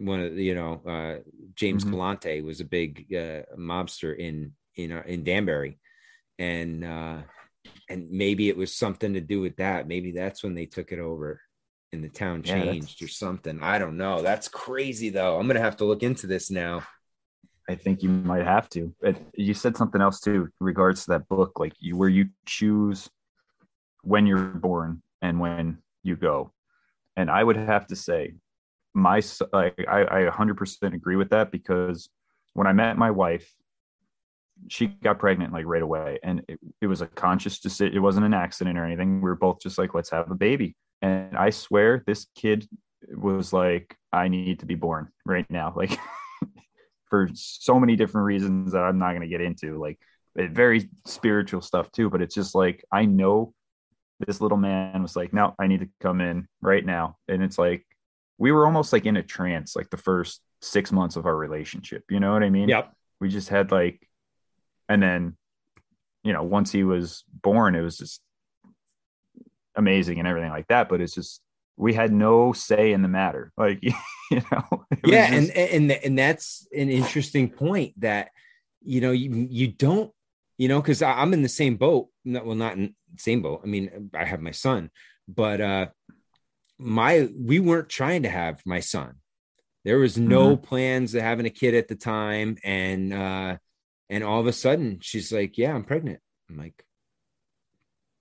one 0.00 0.20
of 0.20 0.34
the, 0.34 0.44
you 0.44 0.54
know 0.54 0.82
uh, 0.86 1.18
James 1.54 1.84
Mhm. 1.84 1.90
Galante 1.90 2.40
was 2.42 2.60
a 2.60 2.64
big 2.64 3.06
uh, 3.12 3.42
mobster 3.56 4.16
in 4.16 4.52
in 4.76 4.92
uh, 4.92 5.02
in 5.06 5.24
Danbury, 5.24 5.78
and 6.38 6.84
uh, 6.84 7.18
and 7.88 8.10
maybe 8.10 8.48
it 8.48 8.56
was 8.56 8.74
something 8.74 9.14
to 9.14 9.20
do 9.20 9.40
with 9.40 9.56
that. 9.56 9.88
Maybe 9.88 10.12
that's 10.12 10.42
when 10.42 10.54
they 10.54 10.66
took 10.66 10.92
it 10.92 10.98
over, 10.98 11.40
and 11.92 12.02
the 12.02 12.08
town 12.08 12.42
Yeah, 12.42 12.54
changed 12.54 13.02
or 13.02 13.08
something. 13.08 13.60
I 13.62 13.78
don't 13.78 13.96
know. 13.96 14.22
That's 14.22 14.48
crazy 14.48 15.10
though. 15.10 15.38
I'm 15.38 15.46
gonna 15.46 15.60
have 15.60 15.78
to 15.78 15.84
look 15.84 16.02
into 16.02 16.26
this 16.26 16.50
now. 16.50 16.82
I 17.68 17.74
think 17.74 18.02
you 18.02 18.08
might 18.08 18.44
have 18.44 18.68
to. 18.70 18.94
But 19.00 19.16
you 19.34 19.52
said 19.52 19.76
something 19.76 20.00
else 20.00 20.20
too, 20.20 20.48
in 20.60 20.66
regards 20.66 21.04
to 21.04 21.10
that 21.10 21.28
book, 21.28 21.58
like 21.58 21.74
you 21.78 21.96
where 21.96 22.08
you 22.08 22.30
choose 22.46 23.10
when 24.02 24.26
you're 24.26 24.38
born 24.42 25.02
and 25.20 25.38
when 25.38 25.78
you 26.02 26.16
go. 26.16 26.52
And 27.16 27.30
I 27.30 27.44
would 27.44 27.56
have 27.56 27.86
to 27.88 27.96
say, 27.96 28.34
my 28.94 29.20
like 29.52 29.74
I, 29.86 30.26
I 30.26 30.30
100% 30.30 30.94
agree 30.94 31.16
with 31.16 31.30
that 31.30 31.50
because 31.50 32.08
when 32.54 32.66
I 32.66 32.72
met 32.72 32.96
my 32.96 33.10
wife, 33.10 33.52
she 34.68 34.86
got 34.86 35.18
pregnant 35.18 35.52
like 35.52 35.66
right 35.66 35.82
away, 35.82 36.18
and 36.22 36.42
it, 36.48 36.58
it 36.80 36.86
was 36.86 37.00
a 37.00 37.06
conscious 37.06 37.60
decision. 37.60 37.96
It 37.96 38.00
wasn't 38.00 38.26
an 38.26 38.34
accident 38.34 38.78
or 38.78 38.84
anything. 38.84 39.20
We 39.20 39.28
were 39.28 39.36
both 39.36 39.60
just 39.60 39.78
like, 39.78 39.94
let's 39.94 40.10
have 40.10 40.30
a 40.30 40.34
baby. 40.34 40.76
And 41.02 41.36
I 41.36 41.50
swear, 41.50 42.02
this 42.06 42.26
kid 42.34 42.68
was 43.14 43.52
like, 43.52 43.96
I 44.12 44.28
need 44.28 44.60
to 44.60 44.66
be 44.66 44.74
born 44.74 45.08
right 45.24 45.46
now. 45.50 45.72
Like 45.76 45.98
for 47.10 47.28
so 47.34 47.78
many 47.78 47.96
different 47.96 48.26
reasons 48.26 48.72
that 48.72 48.82
I'm 48.82 48.98
not 48.98 49.10
going 49.10 49.22
to 49.22 49.28
get 49.28 49.40
into. 49.40 49.78
Like 49.78 49.98
very 50.36 50.88
spiritual 51.06 51.60
stuff 51.60 51.90
too. 51.92 52.10
But 52.10 52.22
it's 52.22 52.34
just 52.34 52.54
like 52.54 52.84
I 52.92 53.04
know 53.04 53.54
this 54.26 54.40
little 54.40 54.58
man 54.58 55.02
was 55.02 55.14
like, 55.14 55.32
no, 55.32 55.54
I 55.58 55.66
need 55.66 55.80
to 55.80 55.88
come 56.00 56.20
in 56.20 56.48
right 56.60 56.84
now. 56.84 57.16
And 57.28 57.42
it's 57.42 57.58
like 57.58 57.86
we 58.38 58.52
were 58.52 58.66
almost 58.66 58.92
like 58.92 59.06
in 59.06 59.16
a 59.16 59.22
trance, 59.22 59.76
like 59.76 59.90
the 59.90 59.96
first 59.96 60.40
six 60.62 60.92
months 60.92 61.16
of 61.16 61.26
our 61.26 61.36
relationship. 61.36 62.04
You 62.10 62.20
know 62.20 62.32
what 62.32 62.42
I 62.42 62.50
mean? 62.50 62.68
Yep. 62.68 62.92
We 63.20 63.28
just 63.28 63.48
had 63.48 63.72
like, 63.72 64.07
and 64.88 65.02
then, 65.02 65.36
you 66.22 66.32
know, 66.32 66.42
once 66.42 66.72
he 66.72 66.84
was 66.84 67.24
born, 67.42 67.74
it 67.74 67.82
was 67.82 67.98
just 67.98 68.20
amazing 69.76 70.18
and 70.18 70.28
everything 70.28 70.50
like 70.50 70.68
that. 70.68 70.88
But 70.88 71.00
it's 71.00 71.14
just 71.14 71.40
we 71.76 71.94
had 71.94 72.12
no 72.12 72.52
say 72.52 72.92
in 72.92 73.02
the 73.02 73.08
matter. 73.08 73.52
Like, 73.56 73.82
you 74.30 74.42
know, 74.50 74.86
yeah, 75.04 75.30
just... 75.30 75.56
and 75.56 75.90
and 75.90 75.92
and 75.92 76.18
that's 76.18 76.66
an 76.72 76.90
interesting 76.90 77.48
point 77.50 77.98
that 78.00 78.30
you 78.82 79.00
know 79.00 79.12
you 79.12 79.46
you 79.50 79.68
don't 79.68 80.12
you 80.58 80.68
know 80.68 80.80
because 80.80 81.02
I'm 81.02 81.32
in 81.32 81.42
the 81.42 81.48
same 81.48 81.76
boat. 81.76 82.08
Well, 82.24 82.54
not 82.54 82.74
in 82.76 82.94
the 83.14 83.20
same 83.20 83.42
boat. 83.42 83.60
I 83.64 83.66
mean, 83.66 84.10
I 84.14 84.24
have 84.24 84.40
my 84.40 84.50
son, 84.50 84.90
but 85.26 85.60
uh 85.60 85.86
my 86.78 87.28
we 87.36 87.60
weren't 87.60 87.88
trying 87.88 88.24
to 88.24 88.28
have 88.28 88.60
my 88.66 88.80
son. 88.80 89.14
There 89.84 89.98
was 89.98 90.18
no 90.18 90.56
mm-hmm. 90.56 90.64
plans 90.64 91.14
of 91.14 91.22
having 91.22 91.46
a 91.46 91.50
kid 91.50 91.74
at 91.74 91.88
the 91.88 91.94
time, 91.94 92.58
and 92.64 93.12
uh 93.14 93.56
and 94.08 94.24
all 94.24 94.40
of 94.40 94.46
a 94.46 94.52
sudden 94.52 94.98
she's 95.00 95.32
like, 95.32 95.58
"Yeah, 95.58 95.74
I'm 95.74 95.84
pregnant." 95.84 96.20
I'm 96.48 96.58
like, 96.58 96.84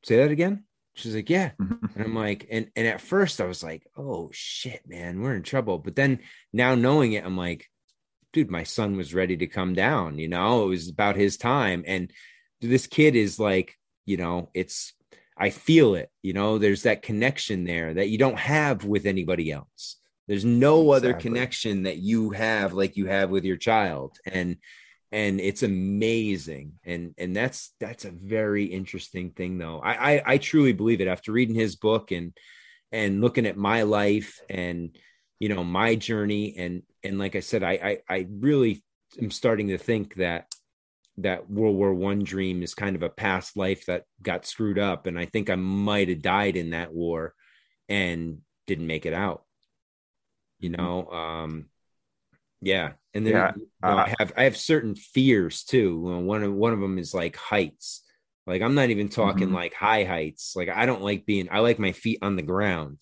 "Say 0.04 0.18
that 0.18 0.32
again." 0.32 0.64
She's 0.98 1.16
like, 1.16 1.30
yeah. 1.30 1.52
And 1.60 2.06
I'm 2.06 2.16
like, 2.16 2.48
and 2.52 2.70
and 2.76 2.88
at 2.88 3.02
first 3.02 3.42
I 3.42 3.46
was 3.46 3.64
like, 3.64 3.88
oh 3.96 4.30
shit, 4.32 4.82
man, 4.88 5.22
we're 5.22 5.36
in 5.36 5.44
trouble. 5.44 5.80
But 5.80 5.96
then 5.96 6.20
now 6.54 6.76
knowing 6.76 7.14
it, 7.14 7.26
I'm 7.26 7.38
like, 7.38 7.68
dude, 8.34 8.52
my 8.52 8.64
son 8.64 8.98
was 8.98 9.14
ready 9.14 9.38
to 9.38 9.48
come 9.48 9.74
down, 9.74 10.20
you 10.20 10.28
know, 10.28 10.66
it 10.66 10.68
was 10.68 10.90
about 10.90 11.16
his 11.16 11.38
time. 11.38 11.84
And 11.88 12.12
this 12.62 12.86
kid 12.86 13.16
is 13.16 13.40
like, 13.40 13.76
you 14.06 14.18
know, 14.18 14.50
it's 14.54 14.94
I 15.38 15.50
feel 15.50 15.96
it, 15.96 16.12
you 16.22 16.34
know, 16.34 16.58
there's 16.58 16.84
that 16.84 17.04
connection 17.04 17.64
there 17.64 17.94
that 17.94 18.10
you 18.10 18.18
don't 18.18 18.40
have 18.40 18.84
with 18.86 19.06
anybody 19.06 19.52
else. 19.52 19.98
There's 20.28 20.46
no 20.46 20.82
exactly. 20.82 20.96
other 20.96 21.20
connection 21.20 21.84
that 21.84 21.98
you 21.98 22.32
have 22.32 22.74
like 22.74 22.98
you 22.98 23.08
have 23.08 23.30
with 23.30 23.46
your 23.46 23.58
child. 23.58 24.18
And 24.26 24.58
and 25.12 25.40
it's 25.40 25.64
amazing. 25.64 26.74
And 26.84 27.14
and 27.18 27.36
that's 27.36 27.74
that's 27.80 28.06
a 28.06 28.12
very 28.12 28.66
interesting 28.66 29.32
thing 29.32 29.58
though. 29.58 29.80
I, 29.80 30.14
I 30.14 30.24
i 30.26 30.38
truly 30.38 30.74
believe 30.74 31.02
it. 31.02 31.08
After 31.08 31.32
reading 31.32 31.56
his 31.56 31.76
book 31.76 32.12
and 32.12 32.34
and 32.92 33.22
looking 33.22 33.46
at 33.46 33.58
my 33.58 33.84
life 33.84 34.40
and 34.50 34.98
you 35.40 35.50
know 35.50 35.64
my 35.64 35.96
journey 35.96 36.56
and 36.58 36.84
and 37.04 37.20
like 37.20 37.36
i 37.36 37.40
said 37.40 37.64
i 37.64 37.72
i, 37.72 38.16
I 38.16 38.28
really 38.30 38.84
am 39.22 39.32
starting 39.32 39.70
to 39.70 39.78
think 39.78 40.16
that 40.16 40.54
that 41.18 41.50
world 41.50 41.76
war 41.76 41.94
one 41.94 42.24
dream 42.24 42.62
is 42.62 42.76
kind 42.76 42.96
of 42.96 43.04
a 43.04 43.10
past 43.10 43.58
life 43.58 43.86
that 43.88 44.04
got 44.22 44.46
screwed 44.46 44.80
up 44.80 45.08
and 45.08 45.18
i 45.18 45.26
think 45.26 45.50
i 45.50 45.56
might 45.56 46.10
have 46.10 46.22
died 46.22 46.56
in 46.56 46.72
that 46.72 46.94
war 46.94 47.34
and 47.90 48.40
didn't 48.68 48.88
make 48.88 49.06
it 49.06 49.14
out 49.14 49.44
you 50.60 50.70
know 50.70 51.08
um 51.10 51.66
yeah, 52.62 52.94
and 53.14 53.26
then 53.26 53.34
yeah, 53.34 53.52
uh, 53.84 53.96
I 53.96 54.16
have 54.20 54.34
I 54.38 54.44
have 54.46 54.58
certain 54.58 54.96
fears 54.96 55.64
too. 55.64 56.00
One 56.00 56.44
of 56.44 56.54
one 56.54 56.74
of 56.74 56.80
them 56.80 56.98
is 56.98 57.14
like 57.14 57.36
heights. 57.36 58.04
Like 58.46 58.62
I'm 58.62 58.76
not 58.76 58.90
even 58.90 59.10
talking 59.10 59.48
mm-hmm. 59.48 59.56
like 59.56 59.74
high 59.74 60.04
heights. 60.04 60.54
Like 60.56 60.70
I 60.70 60.86
don't 60.86 61.02
like 61.02 61.26
being. 61.26 61.50
I 61.52 61.60
like 61.60 61.80
my 61.80 61.92
feet 61.92 62.20
on 62.22 62.36
the 62.36 62.42
ground, 62.42 63.02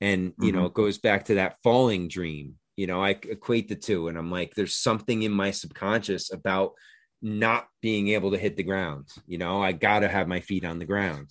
and 0.00 0.32
you 0.38 0.48
mm-hmm. 0.48 0.56
know 0.56 0.66
it 0.66 0.74
goes 0.74 0.98
back 0.98 1.26
to 1.26 1.34
that 1.34 1.56
falling 1.62 2.08
dream. 2.08 2.54
You 2.76 2.86
know, 2.86 3.02
I 3.02 3.10
equate 3.10 3.68
the 3.68 3.76
two, 3.76 4.08
and 4.08 4.16
I'm 4.16 4.30
like, 4.30 4.54
there's 4.54 4.74
something 4.74 5.22
in 5.22 5.32
my 5.32 5.50
subconscious 5.50 6.32
about 6.32 6.72
not 7.20 7.66
being 7.82 8.08
able 8.08 8.30
to 8.32 8.38
hit 8.38 8.56
the 8.56 8.62
ground. 8.62 9.08
You 9.26 9.38
know, 9.38 9.60
I 9.60 9.72
got 9.72 10.00
to 10.00 10.08
have 10.08 10.28
my 10.28 10.40
feet 10.40 10.64
on 10.64 10.78
the 10.78 10.84
ground. 10.84 11.30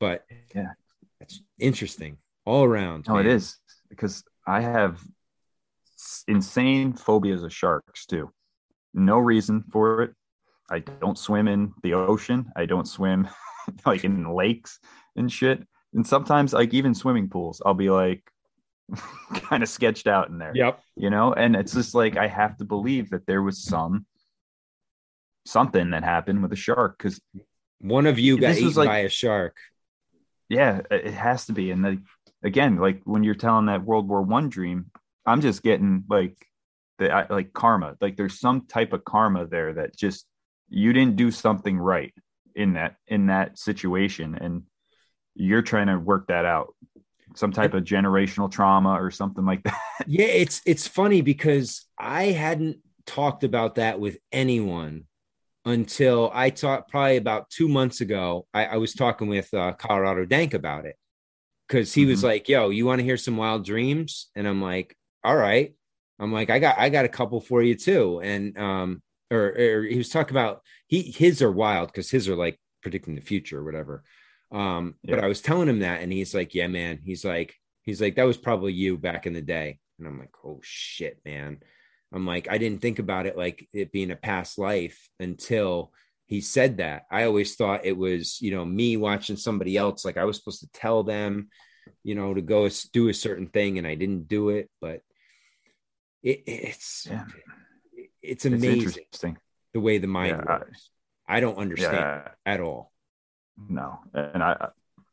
But 0.00 0.24
yeah, 0.54 0.72
it's 1.20 1.40
interesting 1.58 2.18
all 2.44 2.64
around. 2.64 3.06
Oh, 3.08 3.14
man. 3.14 3.26
it 3.26 3.32
is 3.32 3.56
because 3.88 4.24
I 4.46 4.60
have 4.60 5.00
insane 6.28 6.92
phobias 6.92 7.42
of 7.42 7.52
sharks 7.52 8.06
too. 8.06 8.30
No 8.92 9.18
reason 9.18 9.64
for 9.70 10.02
it. 10.02 10.14
I 10.70 10.80
don't 10.80 11.18
swim 11.18 11.48
in 11.48 11.74
the 11.82 11.94
ocean. 11.94 12.50
I 12.56 12.66
don't 12.66 12.88
swim 12.88 13.28
like 13.86 14.04
in 14.04 14.32
lakes 14.32 14.78
and 15.16 15.30
shit. 15.30 15.66
And 15.92 16.06
sometimes 16.06 16.52
like 16.52 16.74
even 16.74 16.94
swimming 16.94 17.28
pools, 17.28 17.62
I'll 17.64 17.74
be 17.74 17.90
like 17.90 18.22
kind 19.34 19.62
of 19.62 19.68
sketched 19.68 20.06
out 20.06 20.28
in 20.28 20.38
there. 20.38 20.52
Yep. 20.54 20.80
You 20.96 21.10
know, 21.10 21.32
and 21.32 21.54
it's 21.56 21.74
just 21.74 21.94
like 21.94 22.16
I 22.16 22.26
have 22.26 22.56
to 22.58 22.64
believe 22.64 23.10
that 23.10 23.26
there 23.26 23.42
was 23.42 23.62
some 23.62 24.06
something 25.46 25.90
that 25.90 26.04
happened 26.04 26.42
with 26.42 26.52
a 26.52 26.56
shark 26.56 26.96
because 26.98 27.20
one 27.80 28.06
of 28.06 28.18
you 28.18 28.38
got 28.38 28.56
eaten 28.56 28.72
like, 28.72 28.88
by 28.88 28.98
a 29.00 29.08
shark. 29.08 29.56
Yeah, 30.48 30.80
it 30.90 31.12
has 31.12 31.46
to 31.46 31.52
be. 31.52 31.70
And 31.70 31.84
then 31.84 32.04
again, 32.42 32.76
like 32.76 33.02
when 33.04 33.24
you're 33.24 33.34
telling 33.34 33.66
that 33.66 33.84
World 33.84 34.08
War 34.08 34.22
One 34.22 34.48
dream, 34.48 34.90
I'm 35.26 35.40
just 35.40 35.62
getting 35.62 36.04
like 36.08 36.36
the 36.98 37.26
like 37.30 37.52
karma. 37.52 37.96
Like 38.00 38.16
there's 38.16 38.38
some 38.38 38.66
type 38.66 38.92
of 38.92 39.04
karma 39.04 39.46
there 39.46 39.74
that 39.74 39.96
just 39.96 40.26
you 40.68 40.92
didn't 40.92 41.16
do 41.16 41.30
something 41.30 41.78
right 41.78 42.12
in 42.54 42.74
that 42.74 42.96
in 43.06 43.26
that 43.26 43.58
situation, 43.58 44.36
and 44.40 44.62
you're 45.34 45.62
trying 45.62 45.88
to 45.88 45.98
work 45.98 46.28
that 46.28 46.44
out. 46.44 46.74
Some 47.36 47.52
type 47.52 47.74
of 47.74 47.82
generational 47.82 48.50
trauma 48.50 48.92
or 48.92 49.10
something 49.10 49.44
like 49.44 49.62
that. 49.64 49.80
Yeah, 50.06 50.26
it's 50.26 50.60
it's 50.66 50.86
funny 50.86 51.20
because 51.20 51.86
I 51.98 52.24
hadn't 52.26 52.78
talked 53.06 53.44
about 53.44 53.76
that 53.76 54.00
with 54.00 54.18
anyone 54.32 55.04
until 55.64 56.30
I 56.34 56.50
talked 56.50 56.90
probably 56.90 57.16
about 57.16 57.50
two 57.50 57.68
months 57.68 58.00
ago. 58.00 58.46
I, 58.52 58.66
I 58.66 58.76
was 58.76 58.92
talking 58.92 59.28
with 59.28 59.52
uh, 59.54 59.72
Colorado 59.72 60.24
Dank 60.24 60.54
about 60.54 60.84
it 60.84 60.96
because 61.66 61.94
he 61.94 62.02
mm-hmm. 62.02 62.10
was 62.10 62.24
like, 62.24 62.48
"Yo, 62.48 62.70
you 62.70 62.86
want 62.86 63.00
to 63.00 63.04
hear 63.04 63.16
some 63.16 63.36
wild 63.36 63.64
dreams?" 63.64 64.30
And 64.36 64.46
I'm 64.46 64.60
like, 64.60 64.96
all 65.24 65.36
right. 65.36 65.74
I'm 66.18 66.32
like, 66.32 66.50
I 66.50 66.58
got 66.58 66.78
I 66.78 66.90
got 66.90 67.04
a 67.04 67.08
couple 67.08 67.40
for 67.40 67.62
you 67.62 67.74
too. 67.74 68.20
And 68.22 68.56
um, 68.58 69.02
or, 69.30 69.54
or 69.58 69.82
he 69.82 69.98
was 69.98 70.10
talking 70.10 70.36
about 70.36 70.62
he 70.86 71.02
his 71.02 71.42
are 71.42 71.50
wild 71.50 71.88
because 71.88 72.10
his 72.10 72.28
are 72.28 72.36
like 72.36 72.58
predicting 72.82 73.14
the 73.14 73.20
future 73.20 73.58
or 73.58 73.64
whatever. 73.64 74.04
Um, 74.52 74.94
yeah. 75.02 75.16
but 75.16 75.24
I 75.24 75.28
was 75.28 75.40
telling 75.40 75.68
him 75.68 75.80
that, 75.80 76.02
and 76.02 76.12
he's 76.12 76.34
like, 76.34 76.54
Yeah, 76.54 76.68
man. 76.68 77.00
He's 77.04 77.24
like, 77.24 77.54
he's 77.82 78.00
like, 78.00 78.16
that 78.16 78.26
was 78.26 78.36
probably 78.36 78.72
you 78.72 78.96
back 78.96 79.26
in 79.26 79.32
the 79.32 79.42
day. 79.42 79.78
And 79.98 80.06
I'm 80.06 80.18
like, 80.18 80.34
Oh 80.44 80.60
shit, 80.62 81.20
man. 81.24 81.58
I'm 82.12 82.26
like, 82.26 82.48
I 82.48 82.58
didn't 82.58 82.80
think 82.80 83.00
about 83.00 83.26
it 83.26 83.36
like 83.36 83.68
it 83.72 83.90
being 83.90 84.12
a 84.12 84.16
past 84.16 84.56
life 84.56 85.08
until 85.18 85.92
he 86.26 86.40
said 86.40 86.76
that. 86.76 87.06
I 87.10 87.24
always 87.24 87.56
thought 87.56 87.84
it 87.84 87.96
was, 87.96 88.40
you 88.40 88.52
know, 88.52 88.64
me 88.64 88.96
watching 88.96 89.36
somebody 89.36 89.76
else. 89.76 90.04
Like 90.04 90.16
I 90.16 90.24
was 90.24 90.36
supposed 90.36 90.60
to 90.60 90.70
tell 90.72 91.02
them, 91.02 91.48
you 92.04 92.14
know, 92.14 92.32
to 92.32 92.40
go 92.40 92.68
do 92.92 93.08
a 93.08 93.14
certain 93.14 93.48
thing, 93.48 93.78
and 93.78 93.86
I 93.86 93.96
didn't 93.96 94.28
do 94.28 94.50
it. 94.50 94.70
But 94.80 95.00
it, 96.24 96.42
it's 96.46 97.06
yeah. 97.08 97.24
it's 98.22 98.46
amazing 98.46 99.04
it's 99.12 99.24
the 99.74 99.80
way 99.80 99.98
the 99.98 100.06
mind 100.06 100.42
yeah, 100.44 100.58
works. 100.58 100.90
I, 101.28 101.36
I, 101.36 101.40
don't 101.40 101.58
understand 101.58 101.94
yeah, 101.94 102.28
at 102.46 102.60
all. 102.60 102.92
No, 103.68 103.98
and 104.14 104.42
I, 104.42 104.68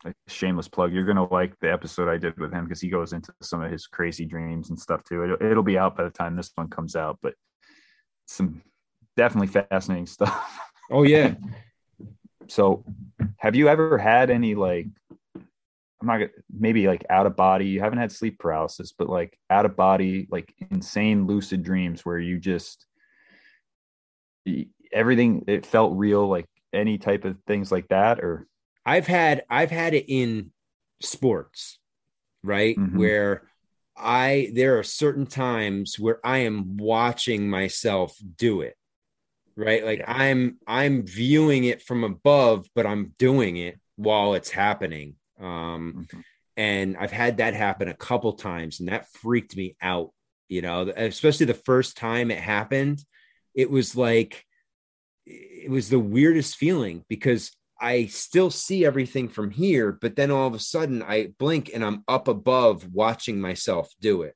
I 0.06 0.14
shameless 0.28 0.68
plug. 0.68 0.94
You're 0.94 1.06
gonna 1.06 1.32
like 1.32 1.60
the 1.60 1.72
episode 1.72 2.10
I 2.10 2.18
did 2.18 2.40
with 2.40 2.54
him 2.54 2.64
because 2.64 2.80
he 2.80 2.90
goes 2.90 3.12
into 3.14 3.34
some 3.42 3.62
of 3.62 3.72
his 3.72 3.88
crazy 3.88 4.26
dreams 4.26 4.70
and 4.70 4.80
stuff 4.80 5.04
too. 5.04 5.24
It'll, 5.24 5.52
it'll 5.52 5.64
be 5.64 5.78
out 5.78 5.98
by 5.98 6.04
the 6.04 6.10
time 6.10 6.36
this 6.36 6.52
one 6.56 6.70
comes 6.70 6.96
out, 6.96 7.20
but 7.22 7.34
some 8.28 8.62
definitely 9.18 9.64
fascinating 9.70 10.06
stuff. 10.08 10.60
Oh 10.90 11.04
yeah. 11.04 11.36
so, 12.48 12.86
have 13.38 13.56
you 13.56 13.68
ever 13.68 13.98
had 13.98 14.30
any 14.30 14.56
like 14.56 14.88
I'm 16.02 16.08
not 16.08 16.30
maybe 16.52 16.88
like 16.88 17.06
out 17.10 17.28
of 17.28 17.36
body. 17.36 17.68
You 17.68 17.80
haven't 17.80 18.00
had 18.00 18.12
sleep 18.12 18.40
paralysis, 18.40 18.92
but 18.92 19.10
like 19.10 19.38
out 19.50 19.66
of 19.66 19.76
body, 19.76 20.28
like 20.32 20.54
insane 20.72 21.28
lucid 21.28 21.64
dreams 21.64 22.04
where 22.04 22.18
you 22.18 22.40
just 22.40 22.86
everything 24.92 25.46
it 25.48 25.66
felt 25.66 25.96
real, 25.96 26.28
like 26.28 26.48
any 26.74 26.98
type 26.98 27.26
of 27.26 27.38
things 27.46 27.72
like 27.72 27.88
that. 27.90 28.20
Or 28.20 28.48
I've 28.86 29.08
had 29.08 29.44
I've 29.50 29.72
had 29.72 29.94
it 29.94 30.06
in 30.08 30.52
sports, 31.02 31.80
right? 32.44 32.76
Mm-hmm. 32.76 32.98
Where 32.98 33.44
I 33.96 34.52
there 34.54 34.80
are 34.80 34.84
certain 34.84 35.28
times 35.28 36.00
where 36.00 36.20
I 36.26 36.40
am 36.40 36.78
watching 36.78 37.48
myself 37.48 38.18
do 38.38 38.62
it, 38.62 38.76
right? 39.56 39.86
Like 39.86 40.00
yeah. 40.00 40.12
I'm 40.12 40.58
I'm 40.66 41.06
viewing 41.06 41.66
it 41.66 41.84
from 41.84 42.04
above, 42.04 42.68
but 42.74 42.88
I'm 42.88 43.14
doing 43.20 43.58
it 43.58 43.80
while 43.98 44.34
it's 44.34 44.50
happening 44.50 45.16
um, 45.42 46.08
mm-hmm. 46.08 46.20
And 46.58 46.98
I've 46.98 47.12
had 47.12 47.38
that 47.38 47.54
happen 47.54 47.88
a 47.88 47.94
couple 47.94 48.34
times, 48.34 48.80
and 48.80 48.90
that 48.90 49.10
freaked 49.14 49.56
me 49.56 49.76
out. 49.82 50.12
You 50.48 50.62
know, 50.62 50.92
especially 50.96 51.46
the 51.46 51.54
first 51.54 51.96
time 51.96 52.30
it 52.30 52.38
happened, 52.38 53.04
it 53.56 53.72
was 53.72 53.96
like 53.96 54.46
it 55.26 55.70
was 55.70 55.90
the 55.90 56.00
weirdest 56.00 56.58
feeling 56.58 57.06
because 57.08 57.52
I 57.80 58.06
still 58.08 58.52
see 58.52 58.86
everything 58.86 59.30
from 59.30 59.50
here, 59.50 59.92
but 59.92 60.16
then 60.16 60.30
all 60.30 60.48
of 60.48 60.54
a 60.54 60.60
sudden 60.60 61.02
I 61.02 61.34
blink 61.40 61.72
and 61.74 61.84
I'm 61.84 62.04
up 62.08 62.28
above 62.28 62.88
watching 62.94 63.40
myself 63.42 63.92
do 64.00 64.24
it. 64.24 64.36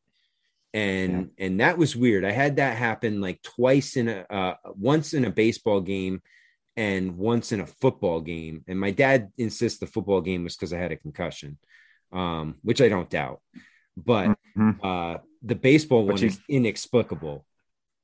And 0.74 1.32
yeah. 1.38 1.46
and 1.46 1.60
that 1.60 1.78
was 1.78 1.96
weird. 1.96 2.26
I 2.26 2.32
had 2.32 2.58
that 2.58 2.78
happen 2.78 3.22
like 3.22 3.42
twice 3.42 3.98
in 3.98 4.10
a 4.10 4.26
uh, 4.30 4.56
once 4.66 5.14
in 5.14 5.26
a 5.26 5.32
baseball 5.32 5.82
game 5.82 6.22
and 6.78 7.18
once 7.18 7.52
in 7.52 7.62
a 7.62 7.68
football 7.68 8.22
game. 8.22 8.64
And 8.68 8.80
my 8.80 8.92
dad 8.92 9.32
insists 9.38 9.80
the 9.80 9.88
football 9.88 10.22
game 10.22 10.44
was 10.44 10.56
because 10.56 10.74
I 10.74 10.78
had 10.78 10.92
a 10.92 10.98
concussion, 10.98 11.58
um, 12.12 12.56
which 12.64 12.82
I 12.82 12.90
don't 12.90 13.10
doubt. 13.10 13.42
But 13.98 14.38
Mhm. 14.58 14.80
uh, 14.84 15.18
the 15.42 15.56
baseball 15.56 16.06
But 16.06 16.14
one 16.14 16.22
you- 16.22 16.28
is 16.28 16.40
inexplicable 16.50 17.46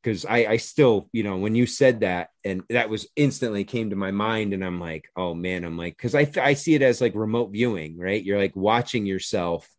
because 0.02 0.26
I, 0.26 0.46
I 0.46 0.58
still, 0.58 1.10
you 1.12 1.24
know, 1.24 1.38
when 1.38 1.54
you 1.54 1.66
said 1.66 2.00
that, 2.00 2.30
and 2.44 2.64
that 2.70 2.90
was 2.90 3.08
instantly 3.16 3.64
came 3.64 3.90
to 3.92 3.96
my 3.96 4.12
mind, 4.12 4.54
and 4.54 4.64
I'm 4.64 4.80
like, 4.80 5.10
oh 5.16 5.34
man, 5.34 5.64
I'm 5.64 5.78
like, 5.78 5.98
because 5.98 6.16
I 6.16 6.30
I 6.42 6.54
see 6.54 6.74
it 6.76 6.82
as 6.82 7.02
like 7.02 7.14
remote 7.14 7.52
viewing, 7.52 7.98
right? 7.98 8.24
You're 8.24 8.40
like 8.40 8.56
watching 8.56 9.06
yourself 9.06 9.70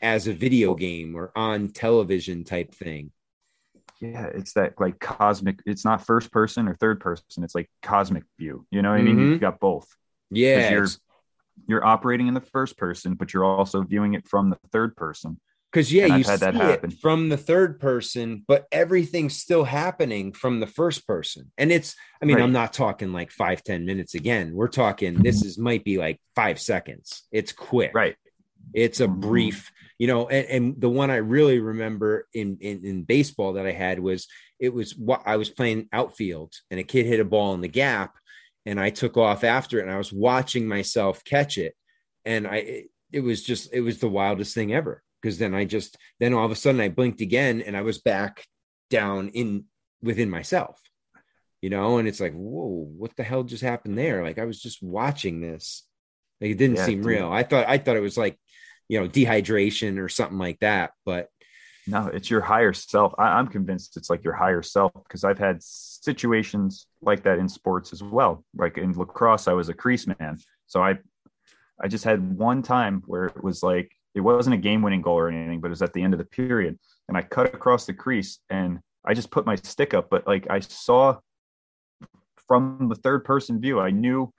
as 0.00 0.26
a 0.26 0.32
video 0.34 0.74
game 0.74 1.16
or 1.16 1.32
on 1.34 1.68
television 1.68 2.44
type 2.44 2.74
thing. 2.74 3.12
Yeah, 4.02 4.26
it's 4.26 4.54
that 4.54 4.74
like 4.80 4.98
cosmic. 4.98 5.60
It's 5.64 5.84
not 5.84 6.04
first 6.04 6.32
person 6.32 6.68
or 6.68 6.74
third 6.74 6.98
person. 7.00 7.44
It's 7.44 7.54
like 7.54 7.70
cosmic 7.82 8.24
view. 8.38 8.66
You 8.70 8.82
know 8.82 8.90
what 8.90 8.98
I 8.98 9.02
mean? 9.02 9.16
Mhm. 9.16 9.30
You've 9.30 9.40
got 9.40 9.60
both. 9.60 9.86
Yeah, 10.30 10.70
you're 10.70 10.88
you're 11.68 11.84
operating 11.84 12.26
in 12.26 12.34
the 12.34 12.40
first 12.40 12.76
person, 12.76 13.14
but 13.14 13.32
you're 13.32 13.44
also 13.44 13.82
viewing 13.82 14.14
it 14.14 14.26
from 14.26 14.50
the 14.50 14.58
third 14.72 14.96
person. 14.96 15.38
Because 15.70 15.92
yeah, 15.92 16.16
you 16.16 16.24
had 16.24 16.40
that 16.40 16.54
happen. 16.54 16.90
from 16.90 17.28
the 17.30 17.36
third 17.38 17.80
person, 17.80 18.44
but 18.46 18.66
everything's 18.72 19.36
still 19.38 19.64
happening 19.64 20.32
from 20.32 20.60
the 20.60 20.66
first 20.66 21.06
person. 21.06 21.50
And 21.56 21.72
it's, 21.72 21.94
I 22.20 22.26
mean, 22.26 22.36
Right. 22.36 22.42
I'm 22.42 22.52
not 22.52 22.74
talking 22.74 23.12
like 23.12 23.30
five, 23.30 23.62
ten 23.62 23.86
minutes 23.86 24.14
again. 24.14 24.52
We're 24.52 24.68
talking 24.68 25.22
this 25.22 25.42
is 25.42 25.58
might 25.58 25.82
be 25.84 25.96
like 25.96 26.20
five 26.34 26.60
seconds. 26.60 27.22
It's 27.32 27.52
quick. 27.52 27.92
Right. 27.94 28.16
It's 28.74 29.00
a 29.00 29.08
brief, 29.08 29.70
you 29.98 30.06
know, 30.06 30.28
and, 30.28 30.46
and 30.48 30.80
the 30.80 30.88
one 30.88 31.10
I 31.10 31.16
really 31.16 31.58
remember 31.58 32.26
in, 32.32 32.58
in 32.60 32.84
in 32.84 33.02
baseball 33.04 33.54
that 33.54 33.66
I 33.66 33.72
had 33.72 33.98
was 33.98 34.26
it 34.58 34.72
was 34.72 34.96
what 34.96 35.22
I 35.26 35.36
was 35.36 35.50
playing 35.50 35.88
outfield 35.92 36.54
and 36.70 36.80
a 36.80 36.84
kid 36.84 37.06
hit 37.06 37.20
a 37.20 37.24
ball 37.24 37.54
in 37.54 37.60
the 37.60 37.68
gap 37.68 38.14
and 38.64 38.80
I 38.80 38.90
took 38.90 39.16
off 39.16 39.44
after 39.44 39.78
it 39.78 39.82
and 39.82 39.90
I 39.90 39.98
was 39.98 40.12
watching 40.12 40.66
myself 40.68 41.24
catch 41.24 41.58
it. 41.58 41.74
And 42.24 42.46
I 42.46 42.56
it, 42.56 42.86
it 43.12 43.20
was 43.20 43.42
just 43.42 43.72
it 43.72 43.80
was 43.80 43.98
the 43.98 44.08
wildest 44.08 44.54
thing 44.54 44.72
ever. 44.72 45.02
Because 45.20 45.38
then 45.38 45.54
I 45.54 45.64
just 45.64 45.96
then 46.18 46.34
all 46.34 46.44
of 46.46 46.50
a 46.50 46.56
sudden 46.56 46.80
I 46.80 46.88
blinked 46.88 47.20
again 47.20 47.60
and 47.60 47.76
I 47.76 47.82
was 47.82 47.98
back 47.98 48.44
down 48.90 49.28
in 49.30 49.64
within 50.02 50.30
myself. 50.30 50.80
You 51.60 51.70
know, 51.70 51.98
and 51.98 52.08
it's 52.08 52.20
like, 52.20 52.32
whoa, 52.32 52.88
what 52.96 53.14
the 53.16 53.22
hell 53.22 53.44
just 53.44 53.62
happened 53.62 53.96
there? 53.96 54.24
Like 54.24 54.38
I 54.38 54.46
was 54.46 54.60
just 54.60 54.82
watching 54.82 55.40
this. 55.40 55.84
Like 56.40 56.50
it 56.52 56.58
didn't 56.58 56.76
Yeah, 56.76 56.86
seem 56.86 57.04
dude. 57.04 57.06
real. 57.06 57.30
I 57.30 57.44
thought 57.44 57.68
I 57.68 57.78
thought 57.78 57.96
it 57.96 58.00
was 58.00 58.18
like, 58.18 58.36
you 58.88 59.00
know, 59.00 59.08
dehydration 59.08 59.98
or 59.98 60.08
something 60.08 60.38
like 60.38 60.58
that. 60.60 60.92
But 61.04 61.28
No, 61.86 62.06
it's 62.08 62.30
your 62.30 62.40
higher 62.40 62.72
self. 62.72 63.12
I, 63.18 63.38
I'm 63.38 63.48
convinced 63.48 63.96
it's 63.96 64.08
like 64.08 64.22
your 64.22 64.34
higher 64.34 64.62
self 64.62 64.92
because 64.94 65.24
I've 65.24 65.38
had 65.38 65.62
situations 65.62 66.86
like 67.00 67.24
that 67.24 67.38
in 67.38 67.48
sports 67.48 67.92
as 67.92 68.02
well. 68.02 68.44
Like 68.56 68.78
in 68.78 68.92
lacrosse, 68.92 69.48
I 69.48 69.52
was 69.52 69.68
a 69.68 69.74
crease 69.74 70.06
man, 70.06 70.38
so 70.66 70.82
I, 70.82 70.98
I 71.82 71.88
just 71.88 72.04
had 72.04 72.36
one 72.38 72.62
time 72.62 73.02
where 73.06 73.24
it 73.24 73.42
was 73.42 73.62
like 73.62 73.90
it 74.14 74.20
wasn't 74.20 74.54
a 74.54 74.58
game-winning 74.58 75.02
goal 75.02 75.18
or 75.18 75.28
anything, 75.28 75.60
but 75.60 75.68
it 75.68 75.70
was 75.70 75.82
at 75.82 75.92
the 75.92 76.02
end 76.02 76.14
of 76.14 76.18
the 76.18 76.24
period, 76.24 76.78
and 77.08 77.16
I 77.16 77.22
cut 77.22 77.52
across 77.52 77.86
the 77.86 77.94
crease 77.94 78.38
and 78.50 78.78
I 79.04 79.14
just 79.14 79.30
put 79.30 79.46
my 79.46 79.56
stick 79.56 79.94
up, 79.94 80.08
but 80.08 80.26
like 80.26 80.46
I 80.50 80.60
saw 80.60 81.18
from 82.46 82.88
the 82.88 82.94
third-person 82.94 83.60
view, 83.60 83.80
I 83.80 83.90
knew 83.90 84.32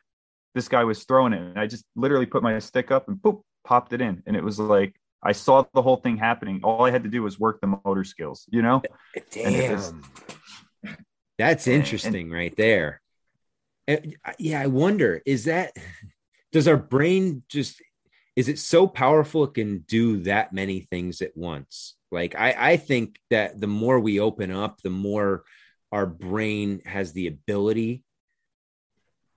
this 0.55 0.69
guy 0.69 0.85
was 0.85 1.03
throwing 1.03 1.33
it, 1.33 1.41
and 1.41 1.59
I 1.59 1.67
just 1.67 1.83
literally 1.95 2.27
put 2.27 2.43
my 2.43 2.57
stick 2.59 2.91
up 2.91 3.09
and 3.09 3.17
boop, 3.17 3.41
popped 3.63 3.93
it 3.93 4.01
in, 4.01 4.23
and 4.25 4.35
it 4.35 4.43
was 4.43 4.59
like 4.59 4.95
I 5.21 5.31
saw 5.31 5.63
the 5.73 5.81
whole 5.81 5.97
thing 5.97 6.17
happening. 6.17 6.59
All 6.63 6.85
I 6.85 6.91
had 6.91 7.03
to 7.03 7.09
do 7.09 7.23
was 7.23 7.39
work 7.39 7.61
the 7.61 7.79
motor 7.85 8.03
skills, 8.03 8.45
you 8.51 8.61
know? 8.61 8.81
And 9.37 9.55
it 9.55 9.71
was- 9.71 9.91
damn, 9.91 10.97
that's 11.37 11.67
And- 11.67 11.77
interesting 11.77 12.29
right 12.29 12.55
there. 12.57 13.01
And, 13.87 14.15
uh, 14.23 14.33
yeah, 14.39 14.61
I 14.61 14.67
wonder 14.67 15.21
is 15.25 15.45
that 15.45 15.73
does 16.51 16.67
our 16.67 16.77
brain 16.77 17.43
just 17.49 17.81
is 18.35 18.49
it 18.49 18.57
so 18.59 18.87
powerful 18.87 19.43
it 19.43 19.53
can 19.53 19.79
do 19.79 20.23
that 20.23 20.53
many 20.53 20.81
things 20.81 21.21
at 21.21 21.35
once? 21.37 21.95
Like 22.11 22.35
I, 22.35 22.55
I 22.71 22.77
think 22.77 23.19
that 23.29 23.59
the 23.59 23.67
more 23.67 23.99
we 23.99 24.19
open 24.19 24.51
up, 24.51 24.81
the 24.81 24.89
more 24.89 25.43
our 25.91 26.05
brain 26.05 26.81
has 26.85 27.13
the 27.13 27.27
ability 27.27 28.03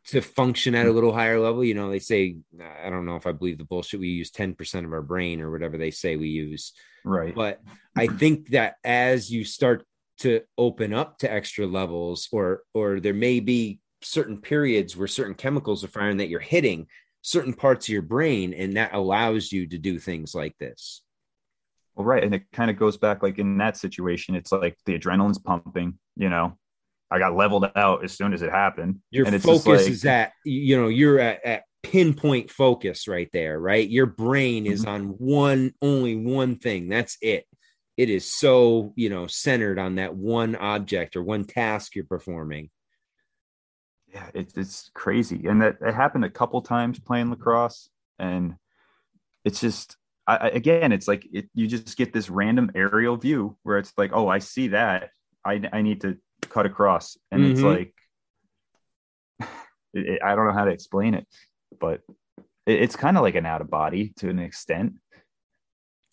to 0.08 0.20
function 0.20 0.74
at 0.74 0.86
a 0.86 0.90
mm. 0.90 0.94
little 0.94 1.12
higher 1.12 1.40
level. 1.40 1.64
You 1.64 1.74
know, 1.74 1.90
they 1.90 1.98
say, 1.98 2.36
I 2.84 2.90
don't 2.90 3.06
know 3.06 3.16
if 3.16 3.26
I 3.26 3.32
believe 3.32 3.58
the 3.58 3.64
bullshit. 3.64 4.00
We 4.00 4.08
use 4.08 4.30
10% 4.30 4.84
of 4.84 4.92
our 4.92 5.02
brain 5.02 5.40
or 5.40 5.50
whatever 5.50 5.76
they 5.76 5.90
say 5.90 6.16
we 6.16 6.28
use. 6.28 6.72
Right. 7.04 7.34
But 7.34 7.60
I 7.96 8.06
think 8.06 8.50
that 8.50 8.76
as 8.84 9.30
you 9.30 9.44
start 9.44 9.84
to 10.18 10.42
open 10.56 10.94
up 10.94 11.18
to 11.18 11.32
extra 11.32 11.66
levels, 11.66 12.28
or 12.32 12.62
or 12.72 13.00
there 13.00 13.14
may 13.14 13.40
be 13.40 13.80
certain 14.02 14.40
periods 14.40 14.96
where 14.96 15.08
certain 15.08 15.34
chemicals 15.34 15.84
are 15.84 15.88
firing 15.88 16.18
that 16.18 16.28
you're 16.28 16.40
hitting 16.40 16.86
certain 17.22 17.52
parts 17.52 17.86
of 17.86 17.92
your 17.92 18.02
brain, 18.02 18.54
and 18.54 18.76
that 18.76 18.94
allows 18.94 19.50
you 19.50 19.66
to 19.66 19.78
do 19.78 19.98
things 19.98 20.34
like 20.34 20.56
this. 20.58 21.02
Well, 21.96 22.06
right. 22.06 22.22
And 22.22 22.34
it 22.34 22.44
kind 22.52 22.70
of 22.70 22.78
goes 22.78 22.96
back 22.96 23.22
like 23.22 23.38
in 23.38 23.58
that 23.58 23.76
situation, 23.76 24.36
it's 24.36 24.52
like 24.52 24.78
the 24.84 24.98
adrenaline's 24.98 25.38
pumping, 25.38 25.98
you 26.14 26.28
know. 26.28 26.56
I 27.10 27.18
got 27.18 27.36
leveled 27.36 27.70
out 27.76 28.04
as 28.04 28.12
soon 28.12 28.32
as 28.32 28.42
it 28.42 28.50
happened. 28.50 29.00
Your 29.10 29.26
and 29.26 29.34
it's 29.34 29.44
focus 29.44 29.64
like, 29.64 29.86
is 29.88 30.04
at 30.04 30.32
you 30.44 30.76
know 30.76 30.88
you're 30.88 31.18
at, 31.20 31.44
at 31.44 31.62
pinpoint 31.82 32.50
focus 32.50 33.06
right 33.06 33.28
there, 33.32 33.60
right? 33.60 33.88
Your 33.88 34.06
brain 34.06 34.66
is 34.66 34.84
Mhm. 34.84 34.88
on 34.88 35.02
one 35.18 35.72
only 35.80 36.16
one 36.16 36.56
thing. 36.56 36.88
That's 36.88 37.16
it. 37.22 37.46
It 37.96 38.10
is 38.10 38.32
so 38.36 38.92
you 38.96 39.08
know 39.08 39.26
centered 39.28 39.78
on 39.78 39.94
that 39.96 40.14
one 40.16 40.56
object 40.56 41.16
or 41.16 41.22
one 41.22 41.44
task 41.44 41.94
you're 41.94 42.04
performing. 42.04 42.70
yeah, 44.12 44.30
it's 44.34 44.56
it's 44.56 44.90
crazy. 44.94 45.46
And 45.46 45.60
that 45.62 45.76
it 45.80 45.94
happened 45.94 46.24
a 46.24 46.30
couple 46.30 46.60
times 46.62 46.98
playing 46.98 47.30
lacrosse. 47.30 47.90
And 48.18 48.54
it's 49.44 49.60
just 49.60 49.96
I- 50.26 50.48
again, 50.50 50.90
it's 50.90 51.06
like 51.06 51.26
it, 51.32 51.48
you 51.54 51.66
just 51.68 51.96
get 51.96 52.12
this 52.12 52.28
random 52.30 52.70
aerial 52.74 53.16
view 53.16 53.56
where 53.62 53.78
it's 53.78 53.92
like, 53.96 54.10
oh, 54.12 54.26
I 54.28 54.38
see 54.40 54.68
that. 54.68 55.10
I 55.44 55.60
I 55.72 55.82
need 55.82 56.00
to 56.00 56.18
cut 56.50 56.66
across. 56.66 57.16
And 57.30 57.44
it's 57.44 57.60
Mhm. 57.60 57.64
like 57.64 57.94
it, 59.94 60.06
it- 60.08 60.22
I 60.22 60.34
don't 60.34 60.46
know 60.46 60.52
how 60.52 60.64
to 60.64 60.70
explain 60.70 61.14
it, 61.14 61.26
but 61.80 62.00
it, 62.66 62.82
it's 62.82 62.96
kind 62.96 63.16
of 63.16 63.22
like 63.22 63.34
an 63.34 63.46
out 63.46 63.60
of 63.60 63.70
body 63.70 64.12
to 64.16 64.28
an 64.28 64.38
extent. 64.38 64.94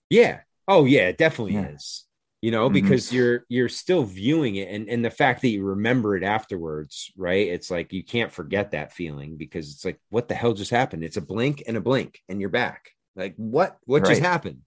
Yeah. 0.10 0.42
Oh 0.68 0.86
yeah, 0.86 1.08
it 1.10 1.18
definitely 1.18 1.56
Yeah. 1.56 1.70
is. 1.70 2.06
You 2.42 2.52
know, 2.52 2.70
Mhm. 2.70 2.74
because 2.74 3.12
you're 3.14 3.46
you're 3.48 3.70
still 3.70 4.04
viewing 4.04 4.58
it 4.58 4.68
and 4.70 4.90
and 4.90 5.04
the 5.04 5.10
fact 5.10 5.42
that 5.42 5.48
you 5.48 5.64
remember 5.64 6.18
it 6.18 6.24
afterwards, 6.24 7.12
right? 7.16 7.48
It's 7.48 7.72
like 7.72 7.94
you 7.94 8.04
can't 8.04 8.32
forget 8.34 8.72
that 8.72 8.92
feeling 8.92 9.38
because 9.38 9.72
it's 9.72 9.86
like 9.86 10.00
what 10.10 10.28
the 10.28 10.36
hell 10.36 10.54
just 10.54 10.72
happened? 10.72 11.04
It's 11.06 11.16
a 11.18 11.22
blink 11.22 11.64
and 11.68 11.78
a 11.78 11.82
blink 11.82 12.22
and 12.28 12.42
you're 12.42 12.50
back. 12.50 12.90
Like 13.16 13.34
what 13.38 13.78
what 13.86 14.04
just 14.06 14.22
happened? 14.22 14.62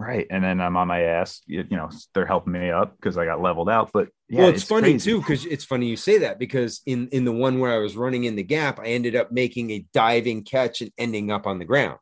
Right. 0.00 0.26
And 0.30 0.42
then 0.42 0.62
I'm 0.62 0.78
on 0.78 0.88
my 0.88 1.02
ass. 1.02 1.42
You, 1.46 1.62
you 1.70 1.76
know, 1.76 1.90
they're 2.14 2.24
helping 2.24 2.54
me 2.54 2.70
up 2.70 2.96
because 2.96 3.18
I 3.18 3.26
got 3.26 3.42
leveled 3.42 3.68
out. 3.68 3.90
But 3.92 4.08
yeah, 4.30 4.40
well, 4.40 4.48
it's, 4.48 4.64
funny 4.64 4.92
crazy. 4.92 5.10
too 5.10 5.18
because 5.18 5.44
it's 5.44 5.64
funny 5.64 5.88
you 5.88 5.96
say 5.96 6.16
that 6.18 6.38
because 6.38 6.80
in 6.86 7.08
in 7.08 7.26
the 7.26 7.32
one 7.32 7.58
where 7.58 7.74
I 7.74 7.78
was 7.78 7.98
running 7.98 8.24
in 8.24 8.34
the 8.34 8.42
gap, 8.42 8.80
I 8.80 8.86
ended 8.86 9.14
up 9.14 9.30
making 9.30 9.70
a 9.70 9.84
diving 9.92 10.42
catch 10.42 10.80
and 10.80 10.90
ending 10.96 11.30
up 11.30 11.46
on 11.46 11.58
the 11.58 11.66
ground. 11.66 11.98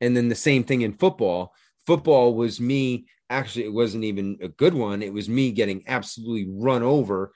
And 0.00 0.16
then 0.16 0.28
the 0.28 0.36
same 0.36 0.62
thing 0.62 0.82
in 0.82 0.92
football. 0.92 1.52
Football 1.88 2.34
was 2.34 2.60
me. 2.60 3.06
Actually, 3.28 3.64
it 3.64 3.72
wasn't 3.72 4.04
even 4.04 4.38
a 4.40 4.48
good 4.48 4.74
one. 4.74 5.02
It 5.02 5.12
was 5.12 5.28
me 5.28 5.50
getting 5.50 5.82
absolutely 5.88 6.46
run 6.48 6.84
over. 6.84 7.32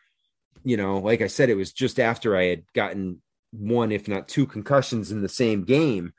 You 0.63 0.77
know, 0.77 0.99
like 0.99 1.23
I 1.23 1.27
said, 1.27 1.51
it 1.51 1.57
was 1.57 1.73
just 1.73 1.99
after 1.99 2.37
I 2.37 2.45
had 2.45 2.63
gotten 2.73 3.21
one, 3.51 3.91
if 3.91 4.07
not 4.07 4.29
two 4.29 4.47
concussions 4.47 5.11
in 5.11 5.23
the 5.23 5.29
same 5.29 5.65
game. 5.65 6.13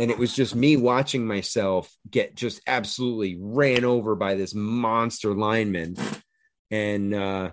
And 0.00 0.10
it 0.10 0.18
was 0.18 0.34
just 0.34 0.54
me 0.54 0.76
watching 0.76 1.26
myself 1.26 1.92
get 2.08 2.34
just 2.34 2.60
absolutely 2.66 3.36
ran 3.40 3.84
over 3.84 4.14
by 4.14 4.34
this 4.34 4.54
monster 4.54 5.34
lineman. 5.34 5.96
And 6.70 7.14
uh 7.14 7.50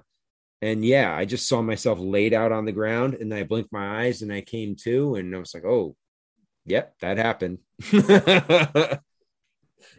and 0.64 0.86
yeah 0.86 1.12
i 1.16 1.26
just 1.26 1.48
saw 1.48 1.60
myself 1.60 1.98
laid 2.00 2.36
out 2.36 2.52
on 2.52 2.66
the 2.66 2.72
ground 2.72 3.16
and 3.16 3.34
i 3.34 3.42
blinked 3.42 3.74
my 3.74 4.04
eyes 4.04 4.22
and 4.22 4.32
i 4.32 4.42
came 4.42 4.76
to 4.76 5.16
and 5.16 5.36
i 5.36 5.40
was 5.40 5.56
like 5.56 5.66
oh 5.66 5.96
yep 6.68 6.94
that 7.00 7.18
happened. 7.18 7.58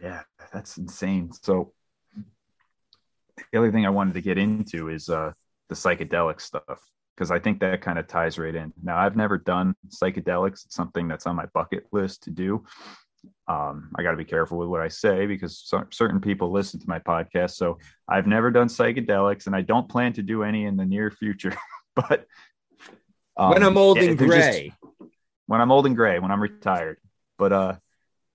Yeah, 0.01 0.23
that's 0.51 0.77
insane. 0.77 1.31
So 1.31 1.73
the 3.51 3.57
other 3.57 3.71
thing 3.71 3.85
I 3.85 3.89
wanted 3.89 4.15
to 4.15 4.21
get 4.21 4.37
into 4.37 4.89
is 4.89 5.09
uh 5.09 5.33
the 5.69 5.75
psychedelic 5.75 6.41
stuff 6.41 6.81
because 7.15 7.31
I 7.31 7.39
think 7.39 7.59
that 7.59 7.81
kind 7.81 7.99
of 7.99 8.07
ties 8.07 8.37
right 8.37 8.53
in. 8.53 8.73
Now 8.81 8.97
I've 8.97 9.15
never 9.15 9.37
done 9.37 9.75
psychedelics. 9.89 10.65
It's 10.65 10.75
something 10.75 11.07
that's 11.07 11.27
on 11.27 11.35
my 11.35 11.45
bucket 11.53 11.85
list 11.91 12.23
to 12.23 12.31
do. 12.31 12.63
Um, 13.47 13.91
I 13.97 14.03
got 14.03 14.11
to 14.11 14.17
be 14.17 14.25
careful 14.25 14.57
with 14.57 14.67
what 14.67 14.81
I 14.81 14.87
say 14.89 15.25
because 15.25 15.57
cer- 15.59 15.87
certain 15.91 16.19
people 16.19 16.51
listen 16.51 16.79
to 16.79 16.89
my 16.89 16.99
podcast. 16.99 17.51
So 17.51 17.77
I've 18.07 18.27
never 18.27 18.51
done 18.51 18.67
psychedelics, 18.67 19.47
and 19.47 19.55
I 19.55 19.61
don't 19.61 19.87
plan 19.87 20.13
to 20.13 20.21
do 20.23 20.43
any 20.43 20.65
in 20.65 20.75
the 20.75 20.85
near 20.85 21.11
future. 21.11 21.55
but 21.95 22.25
um, 23.37 23.51
when 23.51 23.63
i'm 23.63 23.77
old 23.77 23.97
yeah, 23.97 24.09
and 24.09 24.19
they're 24.19 24.27
just- 24.27 24.49
gray 24.49 24.73
when 25.47 25.61
I'm 25.61 25.71
old 25.71 25.85
and 25.85 25.95
gray, 25.95 26.19
when 26.19 26.31
I'm 26.31 26.41
retired. 26.41 26.97
But 27.37 27.53
uh 27.53 27.75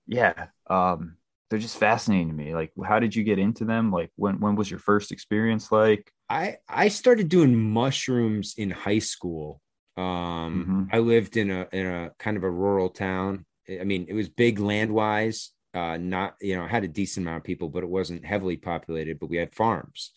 yeah, 0.06 0.46
um 0.68 1.16
they're 1.50 1.58
just 1.58 1.78
fascinating 1.78 2.28
to 2.28 2.34
me. 2.34 2.54
Like 2.54 2.72
how 2.84 2.98
did 2.98 3.16
you 3.16 3.24
get 3.24 3.38
into 3.38 3.64
them? 3.64 3.90
Like 3.90 4.10
when 4.16 4.40
when 4.40 4.56
was 4.56 4.70
your 4.70 4.80
first 4.80 5.12
experience 5.12 5.72
like? 5.72 6.12
I 6.28 6.56
i 6.68 6.88
started 6.88 7.28
doing 7.28 7.54
mushrooms 7.56 8.54
in 8.56 8.70
high 8.70 9.00
school 9.00 9.60
Um, 9.98 10.70
I 10.92 10.98
lived 11.00 11.36
in 11.36 11.50
a 11.50 11.66
in 11.72 11.86
a 11.86 12.10
kind 12.18 12.36
of 12.36 12.44
a 12.44 12.50
rural 12.50 12.88
town. 12.90 13.44
I 13.68 13.84
mean, 13.84 14.06
it 14.08 14.14
was 14.14 14.28
big 14.30 14.60
land 14.60 14.90
wise. 14.92 15.50
Uh, 15.74 15.98
not 15.98 16.34
you 16.40 16.56
know, 16.56 16.66
had 16.66 16.84
a 16.84 16.88
decent 17.00 17.24
amount 17.26 17.38
of 17.42 17.44
people, 17.50 17.68
but 17.68 17.82
it 17.82 17.90
wasn't 17.90 18.24
heavily 18.24 18.56
populated. 18.56 19.18
But 19.18 19.28
we 19.30 19.38
had 19.42 19.54
farms, 19.54 20.12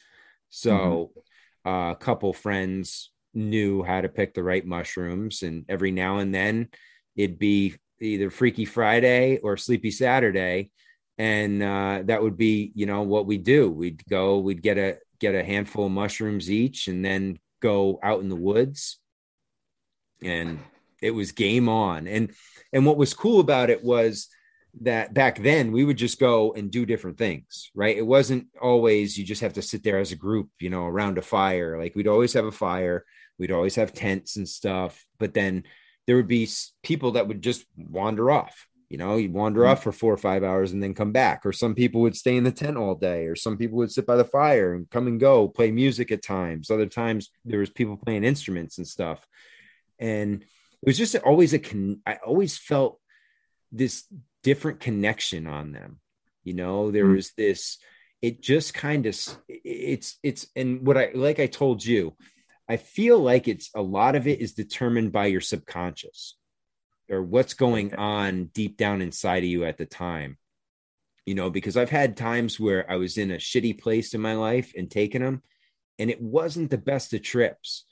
so 0.50 1.12
uh, 1.66 1.92
a 1.94 2.00
couple 2.00 2.32
friends 2.34 3.12
knew 3.34 3.84
how 3.84 4.02
to 4.02 4.10
pick 4.10 4.34
the 4.34 4.44
right 4.44 4.66
mushrooms, 4.66 5.42
and 5.44 5.66
every 5.68 5.92
now 5.92 6.20
and 6.20 6.32
then 6.34 6.70
it'd 7.16 7.40
be 7.40 7.76
either 8.00 8.30
Freaky 8.30 8.66
Friday 8.66 9.40
or 9.44 9.58
Sleepy 9.58 9.92
Saturday, 9.92 10.70
and 11.18 11.62
uh, 11.64 12.04
that 12.06 12.22
would 12.22 12.38
be 12.38 12.72
you 12.76 12.86
know 12.86 13.02
what 13.04 13.26
we 13.26 13.38
do. 13.38 13.70
We'd 13.72 14.04
go, 14.10 14.40
we'd 14.46 14.62
get 14.62 14.78
a 14.78 14.98
get 15.22 15.35
a 15.35 15.43
handful 15.43 15.85
of 15.85 15.91
mushrooms 15.91 16.52
each, 16.52 16.88
and 16.88 17.06
then 17.06 17.39
go 17.61 17.99
out 18.03 18.19
in 18.19 18.30
the 18.30 18.35
woods, 18.35 18.99
and 20.23 20.60
it 21.02 21.11
was 21.11 21.31
game 21.31 21.69
on. 21.69 22.07
And 22.07 22.31
and 22.73 22.85
what 22.85 22.98
was 22.98 23.14
cool 23.14 23.39
about 23.39 23.69
it 23.69 23.84
was 23.84 24.27
that 24.81 25.14
back 25.14 25.38
then 25.39 25.72
we 25.72 25.84
would 25.84 25.98
just 25.98 26.19
go 26.19 26.53
and 26.53 26.72
do 26.72 26.85
different 26.85 27.18
things, 27.18 27.72
right? 27.76 27.98
It 27.98 28.06
wasn't 28.06 28.48
always 28.61 29.18
you 29.18 29.26
just 29.26 29.41
have 29.41 29.53
to 29.53 29.61
sit 29.61 29.84
there 29.84 29.99
as 29.99 30.11
a 30.11 30.18
group, 30.18 30.49
you 30.60 30.69
know, 30.69 30.85
around 30.85 31.18
a 31.18 31.22
fire. 31.22 31.77
Like 31.77 31.95
we'd 31.95 32.07
always 32.07 32.34
have 32.34 32.45
a 32.45 32.52
fire, 32.52 33.06
we'd 33.38 33.52
always 33.52 33.76
have 33.76 33.93
tents 33.93 34.38
and 34.38 34.48
stuff, 34.48 35.06
but 35.19 35.34
then 35.34 35.64
there 36.07 36.15
would 36.15 36.27
be 36.27 36.49
people 36.84 37.11
that 37.11 37.27
would 37.27 37.41
just 37.41 37.65
wander 37.77 38.31
off. 38.31 38.68
You 38.91 38.97
know, 38.97 39.15
you 39.15 39.31
wander 39.31 39.65
off 39.65 39.84
for 39.84 39.93
four 39.93 40.13
or 40.13 40.18
five 40.18 40.43
hours 40.43 40.73
and 40.73 40.84
then 40.84 40.93
come 40.93 41.13
back. 41.13 41.45
Or 41.45 41.53
some 41.53 41.76
people 41.76 42.01
would 42.01 42.18
stay 42.18 42.35
in 42.35 42.43
the 42.43 42.51
tent 42.51 42.76
all 42.76 42.95
day, 42.95 43.26
or 43.27 43.38
some 43.38 43.55
people 43.57 43.77
would 43.77 43.91
sit 43.91 44.05
by 44.05 44.18
the 44.18 44.26
fire 44.26 44.73
and 44.73 44.89
come 44.89 45.07
and 45.07 45.18
go, 45.18 45.47
play 45.47 45.72
music 45.72 46.11
at 46.11 46.22
times. 46.22 46.69
Other 46.69 46.88
times 46.88 47.30
there 47.45 47.59
was 47.59 47.69
people 47.69 47.95
playing 47.95 48.26
instruments 48.26 48.77
and 48.80 48.88
stuff. 48.88 49.26
And 49.97 50.41
it 50.41 50.85
was 50.85 50.97
just 50.97 51.15
always 51.15 51.53
a 51.53 51.59
con- 51.59 52.01
I 52.05 52.15
always 52.15 52.57
felt 52.57 52.99
this 53.72 54.03
different 54.43 54.81
connection 54.81 55.47
on 55.47 55.72
them. 55.72 56.01
You 56.43 56.55
know, 56.55 56.91
there 56.91 57.05
Mm. 57.05 57.15
was 57.15 57.31
this, 57.38 57.77
it 58.22 58.41
just 58.41 58.73
kind 58.73 59.05
of 59.05 59.15
it's 59.47 60.18
it's 60.22 60.47
and 60.53 60.85
what 60.85 60.97
I 60.97 61.11
like 61.15 61.39
I 61.39 61.47
told 61.47 61.85
you, 61.85 62.18
I 62.68 62.76
feel 62.76 63.19
like 63.19 63.47
it's 63.47 63.69
a 63.73 63.81
lot 63.81 64.15
of 64.15 64.27
it 64.27 64.41
is 64.41 64.53
determined 64.53 65.13
by 65.13 65.27
your 65.27 65.41
subconscious 65.41 66.35
or 67.12 67.22
what's 67.22 67.54
going 67.54 67.94
on 67.96 68.46
deep 68.46 68.78
down 68.78 69.02
inside 69.02 69.44
of 69.44 69.50
you 69.50 69.66
at 69.66 69.78
the 69.78 69.86
time. 69.86 70.38
You 71.26 71.36
know, 71.36 71.50
because 71.52 71.78
I've 71.78 71.90
had 71.92 72.18
times 72.18 72.60
where 72.60 72.90
I 72.90 72.96
was 72.96 73.18
in 73.18 73.30
a 73.32 73.36
shitty 73.36 73.80
place 73.80 74.16
in 74.16 74.22
my 74.22 74.34
life 74.34 74.74
and 74.76 74.90
taken 74.90 75.22
them, 75.22 75.44
and 76.00 76.10
it 76.10 76.22
wasn't 76.22 76.72
the 76.72 76.80
best 76.80 77.14
of 77.14 77.22
trips. 77.22 77.86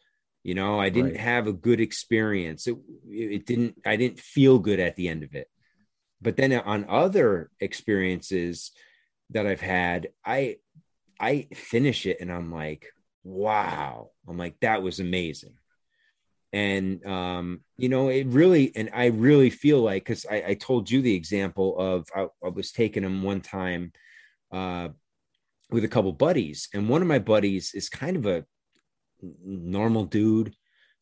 You 0.44 0.56
know, 0.56 0.80
I 0.80 0.90
didn't 0.90 1.12
Right. 1.12 1.20
have 1.20 1.48
a 1.48 1.54
good 1.54 1.80
experience. 1.80 2.66
It, 2.66 2.78
it 3.08 3.46
didn't, 3.46 3.76
I 3.86 3.98
didn't 3.98 4.20
feel 4.20 4.58
good 4.58 4.80
at 4.80 4.96
the 4.96 5.10
end 5.10 5.24
of 5.24 5.36
it. 5.36 5.48
But 6.22 6.38
then 6.38 6.54
on 6.54 6.86
other 6.90 7.52
experiences 7.60 8.72
that 9.30 9.46
I've 9.46 9.62
had, 9.62 10.10
I, 10.26 10.58
I 11.20 11.50
finish 11.54 12.06
it 12.06 12.18
and 12.22 12.32
I'm 12.32 12.52
like, 12.52 12.88
wow. 13.24 14.12
I'm 14.28 14.38
like, 14.38 14.60
that 14.62 14.82
was 14.82 15.00
amazing 15.00 15.54
and 16.52 17.06
um 17.06 17.62
you 17.78 17.90
know 17.90 18.10
it 18.10 18.26
really 18.28 18.72
and 18.76 18.90
i 18.94 19.06
really 19.06 19.52
feel 19.52 19.82
like 19.82 20.04
because 20.04 20.26
I, 20.26 20.44
I 20.48 20.54
told 20.56 20.90
you 20.90 21.02
the 21.02 21.14
example 21.14 21.78
of 21.78 22.08
I, 22.16 22.28
I 22.44 22.50
was 22.50 22.72
taking 22.72 23.04
him 23.04 23.22
one 23.22 23.42
time 23.42 23.92
uh 24.52 24.90
with 25.72 25.84
a 25.84 25.88
couple 25.88 26.12
buddies. 26.12 26.68
And 26.74 26.90
one 26.90 27.02
of 27.02 27.08
my 27.08 27.20
buddies 27.20 27.74
is 27.74 27.90
kind 27.90 28.18
of 28.18 28.26
a 28.26 28.46
normal 29.44 30.06
dude 30.06 30.56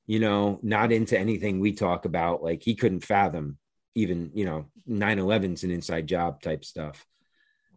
you 0.07 0.19
know 0.19 0.59
not 0.63 0.91
into 0.91 1.19
anything 1.19 1.59
we 1.59 1.73
talk 1.73 2.05
about. 2.05 2.41
Like 2.41 2.63
he 2.63 2.75
couldn't 2.75 3.05
fathom 3.05 3.57
even 3.95 4.31
you 4.33 4.45
know 4.45 4.67
9-11's 4.89 5.63
an 5.63 5.71
inside 5.71 6.07
job 6.07 6.41
type 6.41 6.63
stuff. 6.63 7.05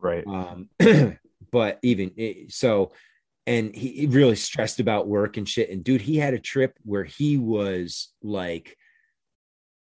Right. 0.01 0.25
um 0.27 0.69
but 1.53 1.79
even 1.83 2.13
so 2.49 2.93
and 3.47 3.75
he 3.75 3.89
he 3.93 4.07
really 4.07 4.37
stressed 4.37 4.81
about 4.81 5.09
work 5.09 5.37
and 5.37 5.49
shit 5.49 5.71
and 5.71 5.83
dude 5.85 6.01
he 6.01 6.17
had 6.17 6.35
a 6.35 6.39
trip 6.39 6.77
where 6.85 7.05
he 7.05 7.37
was 7.37 8.13
like 8.23 8.77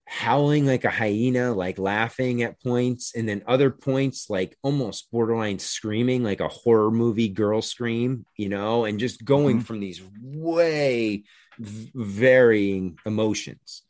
howling 0.06 0.66
like 0.66 0.86
a 0.86 0.90
hyena 0.90 1.54
like 1.54 1.78
laughing 1.78 2.42
at 2.42 2.60
points 2.62 3.14
and 3.16 3.30
then 3.30 3.44
other 3.46 3.70
points 3.70 4.28
like 4.30 4.58
almost 4.64 5.12
borderline 5.12 5.60
screaming 5.60 6.24
like 6.24 6.40
a 6.40 6.48
horror 6.48 6.90
movie 6.90 7.30
girl 7.30 7.62
scream 7.62 8.26
you 8.36 8.50
know 8.50 8.86
and 8.86 9.00
just 9.00 9.24
going 9.24 9.60
Mhm. 9.60 9.64
from 9.64 9.80
these 9.80 10.02
way 10.24 11.24
v- 11.60 11.92
varying 11.94 12.98
emotions 13.06 13.84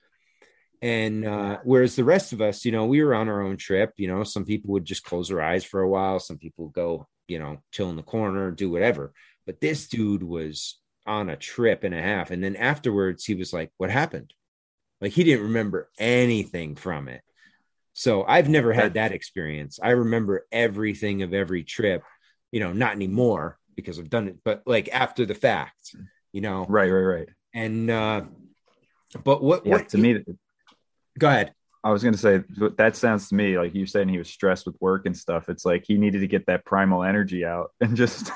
and 0.81 1.25
uh, 1.25 1.59
whereas 1.65 1.97
the 1.97 2.05
rest 2.05 2.31
of 2.31 2.39
us, 2.39 2.63
you 2.63 2.71
know, 2.71 2.85
we 2.85 3.03
were 3.03 3.13
on 3.13 3.27
our 3.27 3.41
own 3.41 3.57
trip. 3.57 3.91
You 3.97 4.07
know, 4.07 4.23
some 4.23 4.45
people 4.45 4.71
would 4.71 4.85
just 4.85 5.03
close 5.03 5.27
their 5.27 5.41
eyes 5.41 5.65
for 5.65 5.81
a 5.81 5.89
while. 5.89 6.21
Some 6.21 6.37
people 6.37 6.67
would 6.67 6.73
go, 6.73 7.05
you 7.27 7.37
know, 7.37 7.57
chill 7.73 7.89
in 7.89 7.97
the 7.97 8.01
corner, 8.01 8.49
do 8.49 8.69
whatever. 8.71 9.11
But 9.49 9.61
this 9.61 9.87
dude 9.87 10.21
was 10.21 10.77
on 11.07 11.27
a 11.27 11.35
trip 11.35 11.83
and 11.83 11.95
a 11.95 11.99
half. 11.99 12.29
And 12.29 12.43
then 12.43 12.55
afterwards, 12.55 13.25
he 13.25 13.33
was 13.33 13.51
like, 13.51 13.71
What 13.77 13.89
happened? 13.89 14.31
Like 15.01 15.11
he 15.13 15.23
didn't 15.23 15.45
remember 15.47 15.89
anything 15.97 16.75
from 16.75 17.07
it. 17.07 17.21
So 17.93 18.23
I've 18.27 18.47
never 18.47 18.73
had 18.73 18.93
that 18.93 19.11
experience. 19.11 19.79
I 19.81 19.89
remember 19.89 20.45
everything 20.51 21.23
of 21.23 21.33
every 21.33 21.63
trip, 21.63 22.03
you 22.51 22.59
know, 22.59 22.73
not 22.73 22.91
anymore 22.91 23.57
because 23.75 23.97
I've 23.97 24.11
done 24.11 24.27
it, 24.27 24.37
but 24.45 24.61
like 24.67 24.87
after 24.89 25.25
the 25.25 25.33
fact, 25.33 25.95
you 26.31 26.41
know, 26.41 26.67
Right. 26.69 26.91
Right. 26.91 27.01
Right. 27.01 27.29
and, 27.51 27.89
uh, 27.89 28.21
but 29.23 29.41
what, 29.41 29.65
Yeah. 29.65 29.71
what 29.71 29.89
To 29.89 29.97
me, 29.97 30.23
go 31.17 31.27
ahead. 31.27 31.55
I 31.83 31.91
was 31.91 32.03
going 32.03 32.13
to 32.13 32.19
say 32.19 32.43
that 32.77 32.95
sounds 32.95 33.29
to 33.29 33.35
me 33.35 33.57
like 33.57 33.73
you 33.73 33.87
saying 33.87 34.09
he 34.09 34.19
was 34.19 34.29
stressed 34.29 34.67
with 34.67 34.75
work 34.79 35.07
and 35.07 35.17
stuff. 35.17 35.49
It's 35.49 35.65
like 35.65 35.85
he 35.87 35.97
needed 35.97 36.19
to 36.19 36.27
get 36.27 36.45
that 36.45 36.65
primal 36.65 37.01
energy 37.03 37.43
out 37.45 37.71
and 37.81 37.97
just 37.97 38.31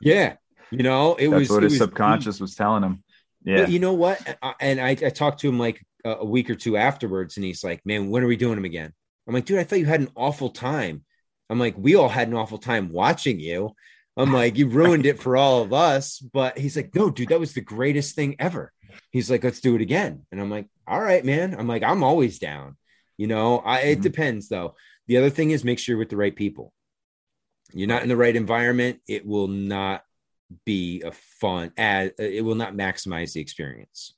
Yeah. 0.00 0.36
You 0.70 0.82
know, 0.82 1.14
it 1.16 1.28
that's 1.28 1.40
was 1.40 1.50
what 1.50 1.62
his 1.64 1.72
was 1.72 1.78
subconscious 1.78 2.40
was 2.40 2.54
telling 2.54 2.82
him. 2.82 3.02
Yeah. 3.44 3.62
But 3.62 3.70
you 3.70 3.78
know 3.80 3.94
what? 3.94 4.20
And 4.60 4.80
I, 4.80 4.90
I 4.90 4.94
talked 5.10 5.40
to 5.40 5.48
him 5.48 5.58
like 5.58 5.84
a 6.04 6.24
week 6.24 6.48
or 6.50 6.54
two 6.54 6.76
afterwards, 6.76 7.36
and 7.36 7.44
he's 7.44 7.64
like, 7.64 7.84
"Man, 7.84 8.08
when 8.10 8.22
are 8.22 8.26
we 8.28 8.36
doing 8.36 8.54
them 8.54 8.64
again?" 8.64 8.92
I'm 9.26 9.34
like, 9.34 9.46
"Dude, 9.46 9.58
I 9.58 9.64
thought 9.64 9.78
you 9.80 9.86
had 9.86 10.00
an 10.00 10.10
awful 10.16 10.50
time." 10.50 11.04
I'm 11.48 11.58
like, 11.58 11.74
"We 11.76 11.96
all 11.96 12.08
had 12.08 12.28
an 12.28 12.34
awful 12.34 12.58
time 12.58 12.90
watching 12.92 13.40
you." 13.40 13.74
I'm 14.16 14.32
like, 14.32 14.56
"You 14.56 14.68
ruined 14.68 15.06
it 15.06 15.20
for 15.20 15.36
all 15.36 15.62
of 15.62 15.72
us." 15.72 16.18
But 16.18 16.56
he's 16.58 16.76
like, 16.76 16.94
"No, 16.94 17.10
dude, 17.10 17.30
that 17.30 17.40
was 17.40 17.52
the 17.54 17.60
greatest 17.60 18.14
thing 18.14 18.36
ever." 18.38 18.72
He's 19.10 19.30
like, 19.30 19.42
"Let's 19.42 19.60
do 19.60 19.74
it 19.74 19.80
again." 19.82 20.26
And 20.30 20.40
I'm 20.40 20.50
like, 20.50 20.66
"All 20.86 21.00
right, 21.00 21.24
man." 21.24 21.56
I'm 21.58 21.66
like, 21.66 21.82
"I'm 21.82 22.04
always 22.04 22.38
down." 22.38 22.76
You 23.16 23.26
know, 23.26 23.58
I 23.58 23.80
it 23.80 23.98
Mhm. 23.98 24.02
depends 24.02 24.48
though. 24.48 24.76
The 25.08 25.16
other 25.16 25.30
thing 25.30 25.50
is 25.50 25.64
make 25.64 25.78
sure 25.78 25.94
you're 25.94 25.98
with 25.98 26.10
the 26.10 26.16
right 26.16 26.34
people. 26.34 26.72
You're 27.74 27.88
not 27.88 28.02
in 28.02 28.08
the 28.08 28.16
right 28.16 28.34
environment, 28.34 29.00
it 29.06 29.26
will 29.26 29.48
not 29.48 30.02
be 30.64 31.02
a 31.02 31.12
fun 31.12 31.72
as 31.76 32.10
it 32.18 32.44
will 32.44 32.56
not 32.56 32.74
maximize 32.74 33.32
the 33.32 33.40
experience 33.40 34.14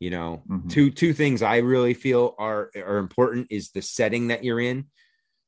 you 0.00 0.10
know? 0.10 0.42
Mhm. 0.48 0.70
two 0.70 0.90
two 0.90 1.12
things 1.12 1.42
i 1.42 1.58
really 1.58 1.94
feel 1.94 2.34
are 2.38 2.70
are 2.74 2.98
important 2.98 3.46
is 3.50 3.70
the 3.70 3.82
setting 3.82 4.28
that 4.28 4.42
you're 4.42 4.60
in 4.60 4.86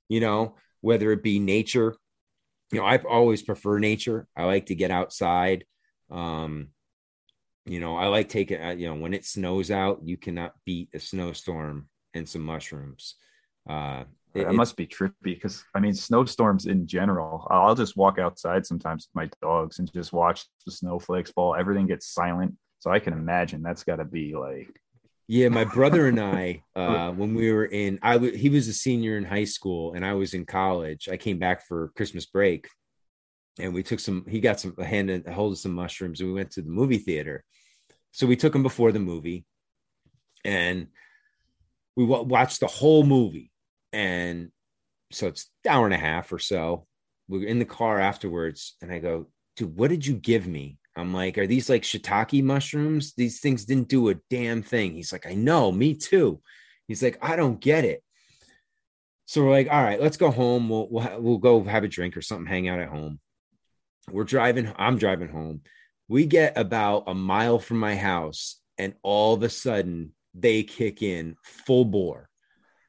you 0.09 0.21
know 0.21 0.57
whether 0.81 1.13
it 1.13 1.23
be 1.23 1.39
nature. 1.39 1.97
You 2.73 2.81
know 2.81 2.87
i 2.87 2.97
always 2.99 3.43
prefer 3.43 3.79
nature. 3.79 4.27
I 4.37 4.45
like 4.45 4.67
to 4.67 4.75
get 4.75 4.91
outside. 4.91 5.65
Um 6.11 6.69
you 7.67 7.79
know 7.81 7.97
i 7.97 8.07
like 8.09 8.29
taking 8.29 8.61
uh, 8.61 8.71
you 8.71 8.87
know 8.89 8.95
when 8.95 9.15
it 9.15 9.25
snows 9.25 9.71
out 9.71 10.01
you 10.03 10.17
cannot 10.17 10.53
beat 10.65 10.89
a 10.95 10.99
snowstorm 10.99 11.89
and 12.15 12.29
some 12.29 12.43
mushrooms. 12.43 13.17
Uh 13.69 14.05
it- 14.35 14.45
That 14.45 14.55
must 14.55 14.77
be 14.77 14.87
trippy 14.87 15.13
because 15.23 15.65
I 15.75 15.81
mean, 15.81 15.95
snowstorms 15.95 16.67
in 16.67 16.87
general. 16.87 17.47
I'll 17.51 17.75
just 17.75 17.97
walk 17.97 18.19
outside 18.19 18.67
sometimes 18.67 19.09
with 19.09 19.15
my 19.15 19.31
dogs 19.41 19.79
and 19.79 19.93
just 19.93 20.13
watch 20.13 20.45
the 20.67 20.73
snowflakes 20.73 21.31
fall. 21.31 21.55
Everything 21.55 21.87
gets 21.87 22.09
silent. 22.13 22.57
So 22.81 22.91
I 22.91 22.99
can 22.99 23.13
imagine 23.13 23.63
that's 23.63 23.85
got 23.85 23.97
to 23.97 24.05
be 24.05 24.35
like, 24.35 24.69
Yeah, 25.29 25.49
my 25.51 25.65
brother 25.65 26.09
and 26.09 26.19
I, 26.37 26.65
uh, 26.75 27.13
when 27.13 27.35
we 27.35 27.53
were 27.53 27.67
in, 27.67 27.99
I 28.03 28.15
w- 28.15 28.37
he 28.37 28.49
was 28.49 28.67
a 28.69 28.73
senior 28.73 29.17
in 29.17 29.25
high 29.25 29.45
school, 29.45 29.95
and 29.95 30.05
I 30.05 30.15
was 30.15 30.35
in 30.35 30.45
college. 30.47 31.09
I 31.09 31.17
came 31.17 31.39
back 31.39 31.65
for 31.69 31.93
Christmas 31.97 32.27
break, 32.27 32.67
and 33.61 33.73
we 33.73 33.85
took 33.85 34.01
some. 34.01 34.25
He 34.29 34.41
got 34.41 34.59
some 34.59 34.75
a 34.79 34.85
hand 34.85 35.11
a 35.11 35.33
hold 35.33 35.53
of 35.53 35.59
some 35.59 35.75
mushrooms, 35.75 36.21
and 36.21 36.29
we 36.29 36.35
went 36.35 36.51
to 36.53 36.63
the 36.63 36.71
movie 36.71 36.99
theater. 36.99 37.45
So 38.11 38.27
we 38.27 38.35
took 38.37 38.55
him 38.55 38.65
before 38.65 38.91
the 38.91 38.99
movie, 38.99 39.45
and 40.45 40.89
we 41.97 42.05
wa- 42.05 42.23
watched 42.23 42.59
the 42.61 42.67
whole 42.67 43.05
movie. 43.05 43.52
And 43.93 44.51
so 45.11 45.27
it's 45.29 45.51
hour 45.69 45.85
and 45.85 45.95
a 45.95 45.99
half 45.99 46.33
or 46.33 46.39
so. 46.39 46.87
We're 47.29 47.47
in 47.47 47.59
the 47.59 47.65
car 47.65 47.99
afterwards, 47.99 48.77
and 48.83 48.93
I 48.93 48.99
go, 48.99 49.29
"Dude, 49.57 49.77
what 49.77 49.89
did 49.89 50.07
you 50.07 50.15
give 50.15 50.47
me?" 50.47 50.79
I'm 50.97 51.15
like, 51.15 51.39
"Are 51.39 51.47
these 51.47 51.69
like 51.69 51.83
shiitake 51.83 52.43
mushrooms? 52.43 53.15
These 53.15 53.41
things 53.41 53.65
didn't 53.65 53.89
do 53.89 54.09
a 54.09 54.17
damn 54.31 54.63
thing." 54.63 54.95
He's 54.95 55.13
like, 55.13 55.27
"I 55.27 55.35
know, 55.35 55.73
me 55.73 55.95
too." 55.95 56.41
He's 56.89 57.03
like, 57.03 57.19
"I 57.23 57.37
don't 57.37 57.61
get 57.61 57.85
it." 57.85 58.03
So 59.27 59.43
we're 59.43 59.51
like, 59.51 59.69
"All 59.71 59.83
right, 59.83 60.01
let's 60.01 60.17
go 60.17 60.31
home. 60.31 60.69
We'll 60.69 60.89
we'll, 60.91 61.21
we'll 61.21 61.39
go 61.39 61.63
have 61.65 61.85
a 61.85 61.89
drink 61.89 62.17
or 62.17 62.23
something, 62.23 62.47
hang 62.47 62.69
out 62.69 62.81
at 62.81 62.89
home." 62.89 63.21
We're 64.11 64.25
driving. 64.25 64.73
I'm 64.77 64.99
driving 64.99 65.29
home. 65.29 65.63
We 66.09 66.27
get 66.27 66.59
about 66.59 67.05
a 67.07 67.15
mile 67.15 67.59
from 67.59 67.79
my 67.79 67.97
house, 67.97 68.61
and 68.77 68.95
all 69.03 69.35
of 69.35 69.43
a 69.43 69.49
sudden 69.49 70.13
they 70.35 70.63
kick 70.65 71.03
in 71.03 71.37
full 71.43 71.85
bore. 71.85 72.29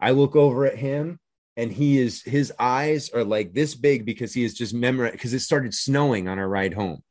I 0.04 0.12
look 0.12 0.36
over 0.36 0.66
at 0.66 0.78
him 0.78 1.18
and 1.56 1.72
he 1.72 1.98
is 1.98 2.22
his 2.24 2.52
eyes 2.60 3.10
are 3.12 3.24
like 3.24 3.54
this 3.54 3.74
big 3.74 4.06
because 4.06 4.34
he 4.34 4.44
is 4.44 4.54
just 4.54 4.74
memorized 4.74 5.14
because 5.14 5.34
it 5.34 5.40
started 5.40 5.74
snowing 5.74 6.28
on 6.28 6.40
our 6.40 6.48
ride 6.48 6.74
home. 6.74 7.02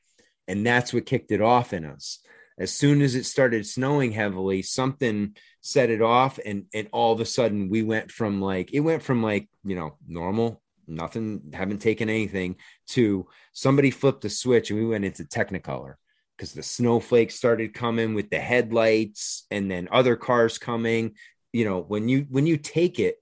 And 0.46 0.66
that's 0.66 0.92
what 0.92 1.06
kicked 1.06 1.30
it 1.30 1.40
off 1.40 1.72
in 1.72 1.86
us. 1.86 2.18
As 2.58 2.70
soon 2.70 3.00
as 3.00 3.14
it 3.14 3.24
started 3.24 3.66
snowing 3.66 4.12
heavily, 4.12 4.60
something 4.60 5.36
set 5.62 5.88
it 5.88 6.02
off 6.02 6.38
and 6.44 6.66
and 6.74 6.88
all 6.92 7.14
of 7.14 7.20
a 7.20 7.24
sudden 7.24 7.70
we 7.70 7.82
went 7.82 8.10
from 8.10 8.42
like 8.42 8.74
it 8.74 8.80
went 8.80 9.02
from 9.02 9.22
like, 9.22 9.48
you 9.64 9.74
know, 9.74 9.96
normal, 10.06 10.60
nothing, 10.86 11.50
haven't 11.54 11.78
taken 11.78 12.10
anything 12.10 12.56
to 12.88 13.26
somebody 13.54 13.90
flipped 13.90 14.26
a 14.26 14.28
switch 14.28 14.70
and 14.70 14.78
we 14.78 14.86
went 14.86 15.06
into 15.06 15.24
Technicolor 15.24 15.94
because 16.36 16.52
the 16.52 16.62
snowflakes 16.62 17.36
started 17.36 17.72
coming 17.72 18.14
with 18.14 18.28
the 18.28 18.38
headlights 18.38 19.46
and 19.50 19.70
then 19.70 19.88
other 19.92 20.16
cars 20.16 20.58
coming 20.58 21.14
you 21.52 21.64
know 21.64 21.80
when 21.80 22.08
you 22.08 22.26
when 22.30 22.46
you 22.46 22.56
take 22.56 22.98
it 22.98 23.16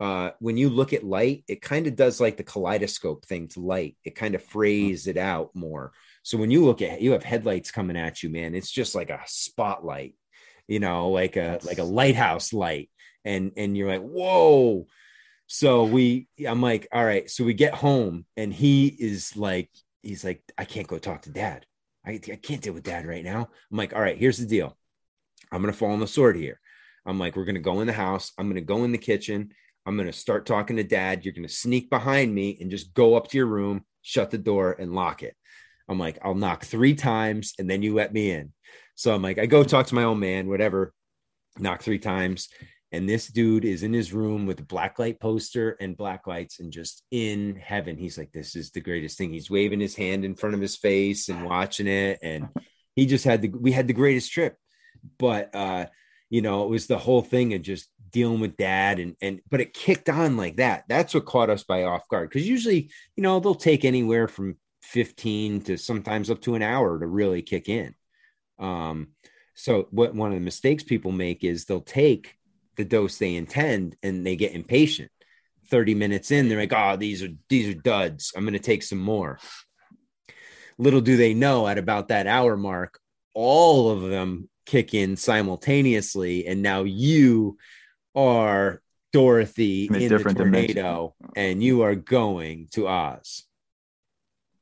uh 0.00 0.30
when 0.40 0.56
you 0.56 0.68
look 0.68 0.92
at 0.92 1.04
light 1.04 1.44
it 1.48 1.62
kind 1.62 1.86
of 1.86 1.96
does 1.96 2.20
like 2.20 2.36
the 2.36 2.42
kaleidoscope 2.42 3.24
thing 3.24 3.48
to 3.48 3.60
light. 3.60 3.96
It 4.04 4.14
kind 4.14 4.34
of 4.34 4.42
frays 4.42 5.06
it 5.06 5.16
out 5.16 5.50
more. 5.54 5.92
So 6.22 6.38
when 6.38 6.50
you 6.50 6.64
look 6.64 6.82
at 6.82 7.00
you 7.00 7.12
have 7.12 7.22
headlights 7.22 7.70
coming 7.70 7.96
at 7.96 8.22
you 8.22 8.30
man 8.30 8.54
it's 8.54 8.70
just 8.70 8.94
like 8.94 9.10
a 9.10 9.20
spotlight 9.26 10.14
you 10.66 10.80
know 10.80 11.10
like 11.10 11.36
a 11.36 11.60
like 11.64 11.78
a 11.78 11.84
lighthouse 11.84 12.52
light. 12.52 12.90
And 13.24 13.52
and 13.56 13.76
you're 13.76 13.88
like 13.88 14.02
whoa. 14.02 14.86
So 15.46 15.84
we 15.84 16.28
i'm 16.46 16.60
like 16.60 16.88
all 16.92 17.04
right. 17.04 17.30
So 17.30 17.44
we 17.44 17.54
get 17.54 17.74
home 17.74 18.26
and 18.36 18.52
he 18.52 18.86
is 18.86 19.36
like 19.36 19.70
he's 20.02 20.24
like 20.24 20.42
i 20.58 20.64
can't 20.64 20.88
go 20.88 20.98
talk 20.98 21.22
to 21.22 21.30
dad. 21.30 21.66
I, 22.06 22.12
I 22.12 22.36
can't 22.36 22.62
deal 22.62 22.72
with 22.74 22.84
dad 22.84 23.06
right 23.06 23.24
now. 23.24 23.48
I'm 23.70 23.76
like 23.76 23.94
all 23.94 24.00
right 24.00 24.18
here's 24.18 24.38
the 24.38 24.46
deal. 24.46 24.76
I'm 25.50 25.62
gonna 25.62 25.72
fall 25.72 25.92
on 25.92 26.00
the 26.00 26.06
sword 26.06 26.36
here 26.36 26.60
I'm 27.06 27.18
like, 27.18 27.36
we're 27.36 27.44
going 27.44 27.54
to 27.54 27.60
go 27.60 27.80
in 27.80 27.86
the 27.86 27.92
house. 27.92 28.32
I'm 28.36 28.46
going 28.46 28.56
to 28.56 28.60
go 28.60 28.84
in 28.84 28.92
the 28.92 28.98
kitchen. 28.98 29.50
I'm 29.86 29.96
going 29.96 30.08
to 30.08 30.12
start 30.12 30.44
talking 30.46 30.76
to 30.76 30.84
dad. 30.84 31.24
You're 31.24 31.34
going 31.34 31.46
to 31.46 31.54
sneak 31.54 31.88
behind 31.88 32.34
me 32.34 32.58
and 32.60 32.70
just 32.70 32.92
go 32.92 33.14
up 33.14 33.28
to 33.28 33.36
your 33.36 33.46
room, 33.46 33.84
shut 34.02 34.30
the 34.30 34.38
door, 34.38 34.74
and 34.78 34.94
lock 34.94 35.22
it. 35.22 35.36
I'm 35.88 35.98
like, 35.98 36.18
I'll 36.22 36.34
knock 36.34 36.64
three 36.64 36.94
times 36.94 37.54
and 37.58 37.70
then 37.70 37.82
you 37.82 37.94
let 37.94 38.12
me 38.12 38.32
in. 38.32 38.52
So 38.96 39.14
I'm 39.14 39.22
like, 39.22 39.38
I 39.38 39.46
go 39.46 39.62
talk 39.62 39.86
to 39.86 39.94
my 39.94 40.02
old 40.02 40.18
man, 40.18 40.48
whatever, 40.48 40.92
knock 41.58 41.82
three 41.82 42.00
times. 42.00 42.48
And 42.92 43.08
this 43.08 43.28
dude 43.28 43.64
is 43.64 43.82
in 43.82 43.92
his 43.92 44.12
room 44.12 44.46
with 44.46 44.58
a 44.60 44.64
black 44.64 44.98
light 44.98 45.20
poster 45.20 45.76
and 45.80 45.96
black 45.96 46.26
lights 46.26 46.60
and 46.60 46.72
just 46.72 47.02
in 47.10 47.56
heaven. 47.56 47.96
He's 47.96 48.16
like, 48.16 48.32
this 48.32 48.56
is 48.56 48.70
the 48.70 48.80
greatest 48.80 49.18
thing. 49.18 49.32
He's 49.32 49.50
waving 49.50 49.80
his 49.80 49.94
hand 49.94 50.24
in 50.24 50.34
front 50.34 50.54
of 50.54 50.60
his 50.60 50.76
face 50.76 51.28
and 51.28 51.44
watching 51.44 51.86
it. 51.86 52.18
And 52.22 52.48
he 52.94 53.06
just 53.06 53.24
had 53.24 53.42
the, 53.42 53.48
we 53.48 53.70
had 53.70 53.86
the 53.86 53.92
greatest 53.92 54.32
trip. 54.32 54.56
But, 55.18 55.54
uh, 55.54 55.86
you 56.30 56.42
know 56.42 56.64
it 56.64 56.70
was 56.70 56.86
the 56.86 56.98
whole 56.98 57.22
thing 57.22 57.54
of 57.54 57.62
just 57.62 57.88
dealing 58.10 58.40
with 58.40 58.56
dad 58.56 58.98
and 58.98 59.16
and 59.20 59.40
but 59.50 59.60
it 59.60 59.74
kicked 59.74 60.08
on 60.08 60.36
like 60.36 60.56
that. 60.56 60.84
That's 60.88 61.14
what 61.14 61.26
caught 61.26 61.50
us 61.50 61.64
by 61.64 61.84
off 61.84 62.08
guard. 62.08 62.28
Because 62.28 62.48
usually 62.48 62.90
you 63.16 63.22
know 63.22 63.40
they'll 63.40 63.54
take 63.54 63.84
anywhere 63.84 64.28
from 64.28 64.56
15 64.82 65.62
to 65.62 65.76
sometimes 65.76 66.30
up 66.30 66.40
to 66.42 66.54
an 66.54 66.62
hour 66.62 66.98
to 66.98 67.06
really 67.06 67.42
kick 67.42 67.68
in. 67.68 67.94
Um 68.58 69.08
so 69.54 69.88
what 69.90 70.14
one 70.14 70.32
of 70.32 70.38
the 70.38 70.44
mistakes 70.44 70.82
people 70.82 71.12
make 71.12 71.44
is 71.44 71.64
they'll 71.64 71.80
take 71.80 72.34
the 72.76 72.84
dose 72.84 73.18
they 73.18 73.34
intend 73.34 73.96
and 74.02 74.24
they 74.24 74.36
get 74.36 74.54
impatient. 74.54 75.10
30 75.68 75.94
minutes 75.94 76.30
in 76.30 76.48
they're 76.48 76.58
like 76.58 76.72
oh 76.72 76.96
these 76.96 77.22
are 77.22 77.28
these 77.48 77.68
are 77.68 77.78
duds. 77.78 78.32
I'm 78.36 78.44
going 78.44 78.54
to 78.54 78.58
take 78.58 78.82
some 78.82 79.00
more. 79.00 79.38
Little 80.78 81.00
do 81.00 81.16
they 81.16 81.34
know 81.34 81.66
at 81.66 81.78
about 81.78 82.08
that 82.08 82.26
hour 82.26 82.56
mark 82.56 82.98
all 83.34 83.90
of 83.90 84.02
them 84.02 84.48
kick 84.66 84.94
in 84.94 85.16
simultaneously, 85.16 86.46
and 86.46 86.62
now 86.62 86.82
you 86.82 87.56
are 88.14 88.82
Dorothy 89.12 89.86
in, 89.86 89.94
in 89.94 90.08
the 90.08 90.18
tornado, 90.18 90.34
dimension. 90.44 91.32
and 91.36 91.62
you 91.64 91.82
are 91.82 91.94
going 91.94 92.68
to 92.72 92.88
Oz. 92.88 93.44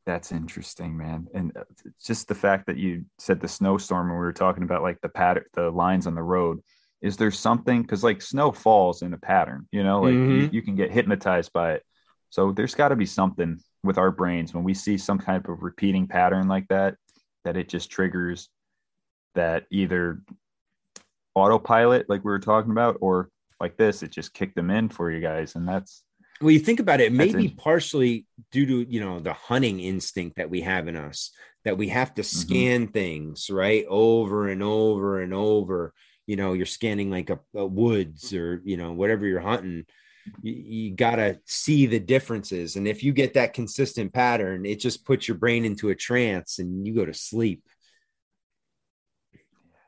That's 0.06 0.32
interesting, 0.32 0.96
man. 0.96 1.26
And 1.34 1.56
uh, 1.56 1.64
just 2.04 2.28
the 2.28 2.34
fact 2.34 2.66
that 2.66 2.76
you 2.76 3.06
said 3.18 3.40
the 3.40 3.48
snowstorm, 3.48 4.10
and 4.10 4.18
we 4.18 4.24
were 4.24 4.32
talking 4.32 4.62
about 4.62 4.82
like 4.82 5.00
the 5.00 5.08
pattern, 5.08 5.44
the 5.54 5.70
lines 5.70 6.06
on 6.06 6.14
the 6.14 6.22
road. 6.22 6.60
Is 7.00 7.16
there 7.16 7.30
something 7.30 7.82
because 7.82 8.04
like 8.04 8.22
snow 8.22 8.52
falls 8.52 9.02
in 9.02 9.12
a 9.12 9.18
pattern, 9.18 9.66
you 9.72 9.82
know, 9.82 10.02
like 10.02 10.14
mm-hmm. 10.14 10.40
you, 10.42 10.50
you 10.52 10.62
can 10.62 10.74
get 10.74 10.92
hypnotized 10.92 11.52
by 11.52 11.74
it. 11.74 11.82
So 12.30 12.52
there's 12.52 12.74
got 12.74 12.88
to 12.88 12.96
be 12.96 13.06
something 13.06 13.58
with 13.82 13.98
our 13.98 14.10
brains 14.10 14.54
when 14.54 14.64
we 14.64 14.74
see 14.74 14.98
some 14.98 15.18
kind 15.18 15.44
of 15.44 15.62
repeating 15.62 16.06
pattern 16.06 16.48
like 16.48 16.68
that, 16.68 16.94
that 17.44 17.56
it 17.56 17.68
just 17.68 17.90
triggers 17.90 18.48
that 19.34 19.64
either 19.70 20.20
autopilot, 21.34 22.08
like 22.08 22.24
we 22.24 22.30
were 22.30 22.38
talking 22.38 22.72
about, 22.72 22.98
or 23.00 23.28
like 23.60 23.76
this, 23.76 24.02
it 24.02 24.10
just 24.10 24.34
kicked 24.34 24.56
them 24.56 24.70
in 24.70 24.88
for 24.88 25.10
you 25.10 25.20
guys. 25.20 25.54
And 25.54 25.66
that's 25.66 26.02
well, 26.40 26.50
you 26.50 26.58
think 26.58 26.80
about 26.80 27.00
it, 27.00 27.06
it 27.06 27.12
may 27.12 27.32
be 27.32 27.48
partially 27.48 28.26
due 28.50 28.66
to 28.66 28.92
you 28.92 29.00
know 29.00 29.20
the 29.20 29.32
hunting 29.32 29.80
instinct 29.80 30.36
that 30.36 30.50
we 30.50 30.60
have 30.62 30.88
in 30.88 30.96
us 30.96 31.30
that 31.64 31.78
we 31.78 31.88
have 31.88 32.14
to 32.14 32.22
mm-hmm. 32.22 32.38
scan 32.38 32.82
mm-hmm. 32.82 32.92
things 32.92 33.50
right 33.50 33.84
over 33.88 34.48
and 34.48 34.62
over 34.62 35.22
and 35.22 35.32
over. 35.32 35.92
You 36.26 36.36
know, 36.36 36.54
you're 36.54 36.66
scanning 36.66 37.10
like 37.10 37.30
a, 37.30 37.38
a 37.54 37.66
woods 37.66 38.32
or 38.32 38.60
you 38.64 38.76
know 38.76 38.92
whatever 38.92 39.26
you're 39.26 39.40
hunting. 39.40 39.84
You, 40.42 40.52
you 40.52 40.90
got 40.94 41.16
to 41.16 41.38
see 41.44 41.86
the 41.86 42.00
differences, 42.00 42.76
and 42.76 42.88
if 42.88 43.02
you 43.02 43.12
get 43.12 43.34
that 43.34 43.54
consistent 43.54 44.12
pattern, 44.12 44.64
it 44.64 44.80
just 44.80 45.04
puts 45.04 45.28
your 45.28 45.36
brain 45.36 45.64
into 45.64 45.90
a 45.90 45.94
trance 45.94 46.58
and 46.58 46.86
you 46.86 46.94
go 46.94 47.04
to 47.04 47.14
sleep 47.14 47.62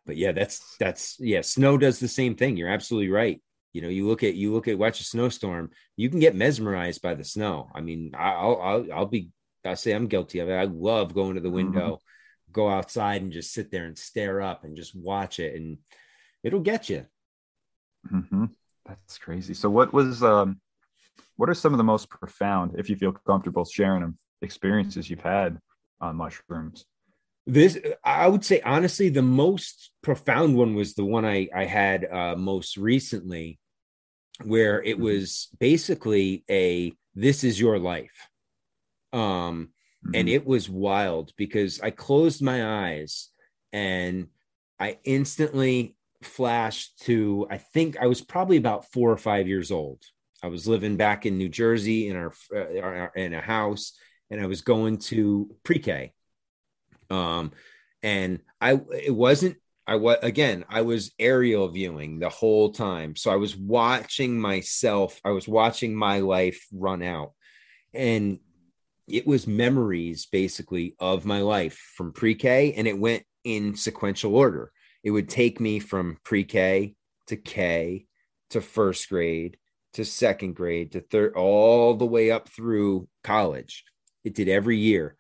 but 0.07 0.17
yeah, 0.17 0.33
that's 0.33 0.77
that's 0.79 1.17
yeah. 1.19 1.41
Snow 1.41 1.77
does 1.77 1.99
the 1.99 2.09
same 2.09 2.35
thing. 2.35 2.57
You're 2.57 2.69
absolutely 2.69 3.11
right. 3.11 3.43
You 3.73 3.83
know, 3.83 3.89
you 3.89 4.07
look 4.07 4.23
at 4.23 4.35
you 4.35 4.53
look 4.53 4.69
at 4.69 4.79
watch 4.79 5.01
a 5.01 5.05
snowstorm. 5.05 5.71
You 5.97 6.09
can 6.09 6.21
get 6.21 6.35
mesmerized 6.35 7.03
by 7.03 7.15
the 7.15 7.25
snow. 7.25 7.69
I 7.75 7.81
mean, 7.81 8.13
I'll 8.17 8.61
I'll 8.63 8.93
I'll 8.93 9.07
be 9.07 9.31
I'll 9.65 9.77
say 9.77 9.93
I'm 9.93 10.07
guilty 10.07 10.39
of 10.39 10.49
it. 10.49 10.55
I 10.55 10.65
love 10.65 11.13
going 11.13 11.35
to 11.35 11.41
the 11.41 11.49
mm-hmm. 11.49 11.57
window, 11.57 11.89
mm-hmm. 11.97 12.53
go 12.53 12.71
outside 12.71 13.23
and 13.23 13.33
just 13.33 13.53
sit 13.53 13.71
there 13.71 13.85
and 13.85 13.99
stare 13.99 14.41
up 14.41 14.65
and 14.65 14.77
just 14.77 14.95
watch 14.95 15.41
it, 15.41 15.57
and 15.57 15.79
it'll 16.43 16.61
get 16.61 16.89
you. 16.89 17.05
Mm-hmm. 18.11 18.47
That's 18.87 19.19
crazy. 19.19 19.55
So, 19.55 19.69
what 19.69 19.93
was 19.93 20.23
um, 20.23 20.61
what 21.37 21.51
are 21.51 21.55
some 21.55 21.75
of 21.75 21.79
the 21.79 21.85
most 21.85 22.09
profound, 22.09 22.77
if 22.79 22.89
you 22.89 22.97
feel 22.97 23.13
comfortable 23.13 23.65
sharing 23.65 24.01
them, 24.01 24.19
experiences 24.43 25.11
you've 25.11 25.21
had 25.21 25.59
on 26.01 26.17
mushrooms? 26.17 26.87
This 27.47 27.79
i 28.05 28.27
would 28.27 28.45
say 28.45 28.61
honestly 28.63 29.09
the 29.09 29.23
most 29.23 29.93
profound 30.03 30.57
one 30.57 30.75
was 30.75 30.95
the 30.95 31.05
one 31.05 31.25
i 31.25 31.49
i 31.55 31.65
had 31.65 32.05
uh 32.05 32.35
most 32.37 32.77
recently 32.77 33.59
where 34.45 34.83
it 34.83 34.97
mm-hmm. 34.97 35.05
was 35.05 35.49
basically 35.61 36.45
a 36.51 36.93
this 37.15 37.45
is 37.45 37.61
your 37.61 37.79
life 37.79 38.29
um 39.13 39.21
mm-hmm. 40.05 40.11
and 40.15 40.29
it 40.29 40.45
was 40.45 40.69
wild 40.69 41.33
because 41.37 41.81
i 41.81 41.91
closed 41.91 42.43
my 42.43 42.89
eyes 42.89 43.31
and 43.73 44.27
i 44.81 44.99
instantly 45.05 45.95
flashed 46.25 46.99
to 46.99 47.47
i 47.49 47.59
think 47.59 47.97
i 48.01 48.07
was 48.07 48.21
probably 48.21 48.57
about 48.57 48.91
four 48.91 49.11
or 49.11 49.17
five 49.17 49.47
years 49.47 49.71
old 49.71 50.03
i 50.43 50.49
was 50.49 50.67
living 50.67 50.97
back 50.97 51.27
in 51.27 51.39
new 51.39 51.49
jersey 51.49 52.09
in 52.09 52.17
our, 52.17 52.33
uh, 52.55 52.81
our 52.81 53.13
in 53.15 53.35
a 53.35 53.41
house 53.41 53.93
and 54.31 54.41
i 54.41 54.47
was 54.47 54.63
going 54.63 54.99
to 54.99 55.49
pre-k 55.63 56.13
um, 57.11 57.53
and 58.03 58.41
I, 58.61 58.81
it 58.93 59.15
wasn't, 59.15 59.57
I 59.87 59.97
was, 59.97 60.19
again, 60.23 60.65
I 60.69 60.83
was 60.83 61.13
aerial 61.19 61.69
viewing 61.69 62.19
the 62.19 62.29
whole 62.29 62.73
time. 62.73 63.17
So 63.17 63.31
I 63.31 63.37
was 63.37 63.57
watching 63.57 64.41
myself, 64.41 65.21
I 65.25 65.31
was 65.31 65.47
watching 65.47 65.95
my 65.95 66.21
life 66.21 66.67
run 66.73 67.03
out. 67.03 67.33
And 67.95 68.41
it 69.09 69.27
was 69.27 69.47
memories 69.47 70.27
basically 70.27 70.97
of 70.99 71.25
my 71.25 71.41
life 71.41 71.79
from 71.97 72.13
pre 72.13 72.35
K, 72.35 72.73
and 72.73 72.87
it 72.87 72.99
went 72.99 73.23
in 73.45 73.77
sequential 73.77 74.35
order. 74.35 74.73
It 75.05 75.13
would 75.13 75.29
take 75.29 75.61
me 75.61 75.79
from 75.79 76.19
pre 76.25 76.45
K 76.45 76.95
to 77.29 77.37
K 77.37 78.07
to 78.51 78.61
first 78.61 79.09
grade 79.09 79.57
to 79.95 80.05
second 80.05 80.55
grade 80.55 80.93
to 80.93 81.01
third, 81.01 81.35
all 81.35 81.95
the 81.95 82.05
way 82.05 82.31
up 82.31 82.49
through 82.49 83.09
college. 83.25 83.85
It 84.25 84.35
did 84.35 84.49
every 84.49 84.77
year 84.77 85.17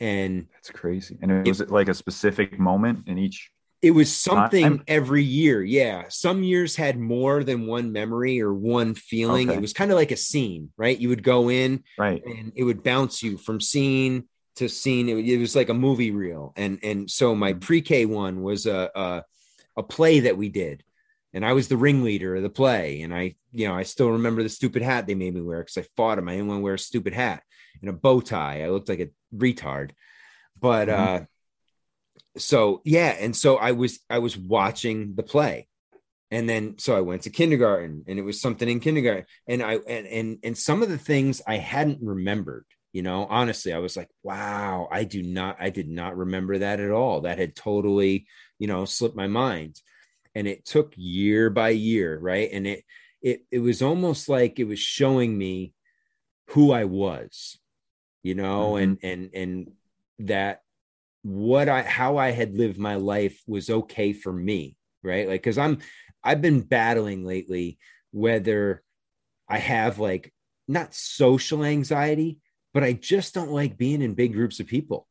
and 0.00 0.46
that's 0.52 0.70
crazy 0.70 1.18
and 1.22 1.30
it 1.30 1.48
was 1.48 1.60
it 1.60 1.70
like 1.70 1.88
a 1.88 1.94
specific 1.94 2.58
moment 2.58 3.06
in 3.06 3.18
each 3.18 3.50
it 3.80 3.92
was 3.92 4.12
something 4.12 4.78
time? 4.78 4.84
every 4.86 5.22
year 5.22 5.62
yeah 5.62 6.04
some 6.08 6.42
years 6.42 6.76
had 6.76 6.98
more 6.98 7.42
than 7.44 7.66
one 7.66 7.92
memory 7.92 8.40
or 8.40 8.52
one 8.52 8.94
feeling 8.94 9.48
okay. 9.48 9.58
it 9.58 9.60
was 9.60 9.72
kind 9.72 9.90
of 9.90 9.96
like 9.96 10.10
a 10.10 10.16
scene 10.16 10.70
right 10.76 10.98
you 10.98 11.08
would 11.08 11.22
go 11.22 11.50
in 11.50 11.82
right 11.96 12.24
and 12.24 12.52
it 12.54 12.64
would 12.64 12.82
bounce 12.82 13.22
you 13.22 13.36
from 13.36 13.60
scene 13.60 14.28
to 14.56 14.68
scene 14.68 15.08
it, 15.08 15.16
it 15.16 15.38
was 15.38 15.56
like 15.56 15.68
a 15.68 15.74
movie 15.74 16.10
reel 16.10 16.52
and 16.56 16.78
and 16.82 17.10
so 17.10 17.34
my 17.34 17.52
mm-hmm. 17.52 17.60
pre-k 17.60 18.06
one 18.06 18.42
was 18.42 18.66
a, 18.66 18.90
a 18.94 19.22
a 19.76 19.82
play 19.82 20.20
that 20.20 20.36
we 20.36 20.48
did 20.48 20.82
and 21.34 21.44
I 21.44 21.52
was 21.52 21.68
the 21.68 21.76
ringleader 21.76 22.36
of 22.36 22.42
the 22.42 22.50
play. 22.50 23.02
And 23.02 23.14
I, 23.14 23.34
you 23.52 23.68
know, 23.68 23.74
I 23.74 23.82
still 23.82 24.10
remember 24.10 24.42
the 24.42 24.48
stupid 24.48 24.82
hat 24.82 25.06
they 25.06 25.14
made 25.14 25.34
me 25.34 25.40
wear 25.40 25.60
because 25.60 25.78
I 25.78 25.86
fought 25.96 26.18
him. 26.18 26.28
I 26.28 26.32
didn't 26.32 26.48
want 26.48 26.58
to 26.58 26.62
wear 26.62 26.74
a 26.74 26.78
stupid 26.78 27.12
hat 27.12 27.42
and 27.80 27.90
a 27.90 27.92
bow 27.92 28.20
tie. 28.20 28.62
I 28.62 28.68
looked 28.68 28.88
like 28.88 29.00
a 29.00 29.08
retard. 29.34 29.90
But 30.60 30.88
mm-hmm. 30.88 31.22
uh 31.22 31.26
so 32.36 32.82
yeah, 32.84 33.16
and 33.18 33.34
so 33.34 33.56
I 33.56 33.72
was 33.72 34.00
I 34.08 34.18
was 34.18 34.36
watching 34.36 35.14
the 35.14 35.22
play. 35.22 35.68
And 36.30 36.48
then 36.48 36.78
so 36.78 36.96
I 36.96 37.00
went 37.00 37.22
to 37.22 37.30
kindergarten 37.30 38.04
and 38.06 38.18
it 38.18 38.22
was 38.22 38.40
something 38.40 38.68
in 38.68 38.80
kindergarten. 38.80 39.24
And 39.46 39.62
I 39.62 39.74
and 39.74 40.06
and 40.06 40.38
and 40.42 40.58
some 40.58 40.82
of 40.82 40.88
the 40.88 40.98
things 40.98 41.40
I 41.46 41.56
hadn't 41.56 42.02
remembered, 42.02 42.66
you 42.92 43.02
know, 43.02 43.26
honestly, 43.28 43.72
I 43.72 43.78
was 43.78 43.96
like, 43.96 44.10
wow, 44.22 44.88
I 44.90 45.04
do 45.04 45.22
not, 45.22 45.56
I 45.58 45.70
did 45.70 45.88
not 45.88 46.16
remember 46.16 46.58
that 46.58 46.80
at 46.80 46.90
all. 46.90 47.22
That 47.22 47.38
had 47.38 47.56
totally, 47.56 48.26
you 48.58 48.66
know, 48.66 48.84
slipped 48.84 49.16
my 49.16 49.26
mind. 49.26 49.80
And 50.34 50.46
it 50.46 50.66
took 50.66 50.92
year 50.96 51.48
by 51.48 51.70
year, 51.70 52.18
right? 52.18 52.50
And 52.52 52.66
it 52.66 52.84
it 53.22 53.44
it 53.50 53.58
was 53.60 53.82
almost 53.82 54.28
like 54.28 54.58
it 54.58 54.64
was 54.64 54.78
showing 54.78 55.36
me 55.36 55.72
who 56.48 56.72
I 56.72 56.84
was, 56.84 57.58
you 58.28 58.34
know, 58.34 58.72
mm-hmm. 58.72 58.82
and 58.84 58.98
and 59.02 59.30
and 59.32 59.70
that 60.18 60.60
what 61.22 61.70
I 61.70 61.80
how 61.80 62.18
I 62.18 62.30
had 62.30 62.54
lived 62.54 62.78
my 62.78 62.96
life 62.96 63.42
was 63.46 63.70
okay 63.70 64.12
for 64.12 64.30
me, 64.30 64.76
right? 65.02 65.26
Like 65.26 65.42
cuz 65.42 65.56
I'm 65.56 65.78
I've 66.22 66.42
been 66.42 66.60
battling 66.60 67.24
lately 67.24 67.78
whether 68.10 68.82
I 69.48 69.56
have 69.56 69.98
like 69.98 70.34
not 70.66 70.94
social 70.94 71.64
anxiety, 71.64 72.36
but 72.74 72.84
I 72.84 72.92
just 72.92 73.32
don't 73.32 73.50
like 73.60 73.78
being 73.78 74.02
in 74.02 74.12
big 74.12 74.34
groups 74.34 74.60
of 74.60 74.66
people. 74.66 75.06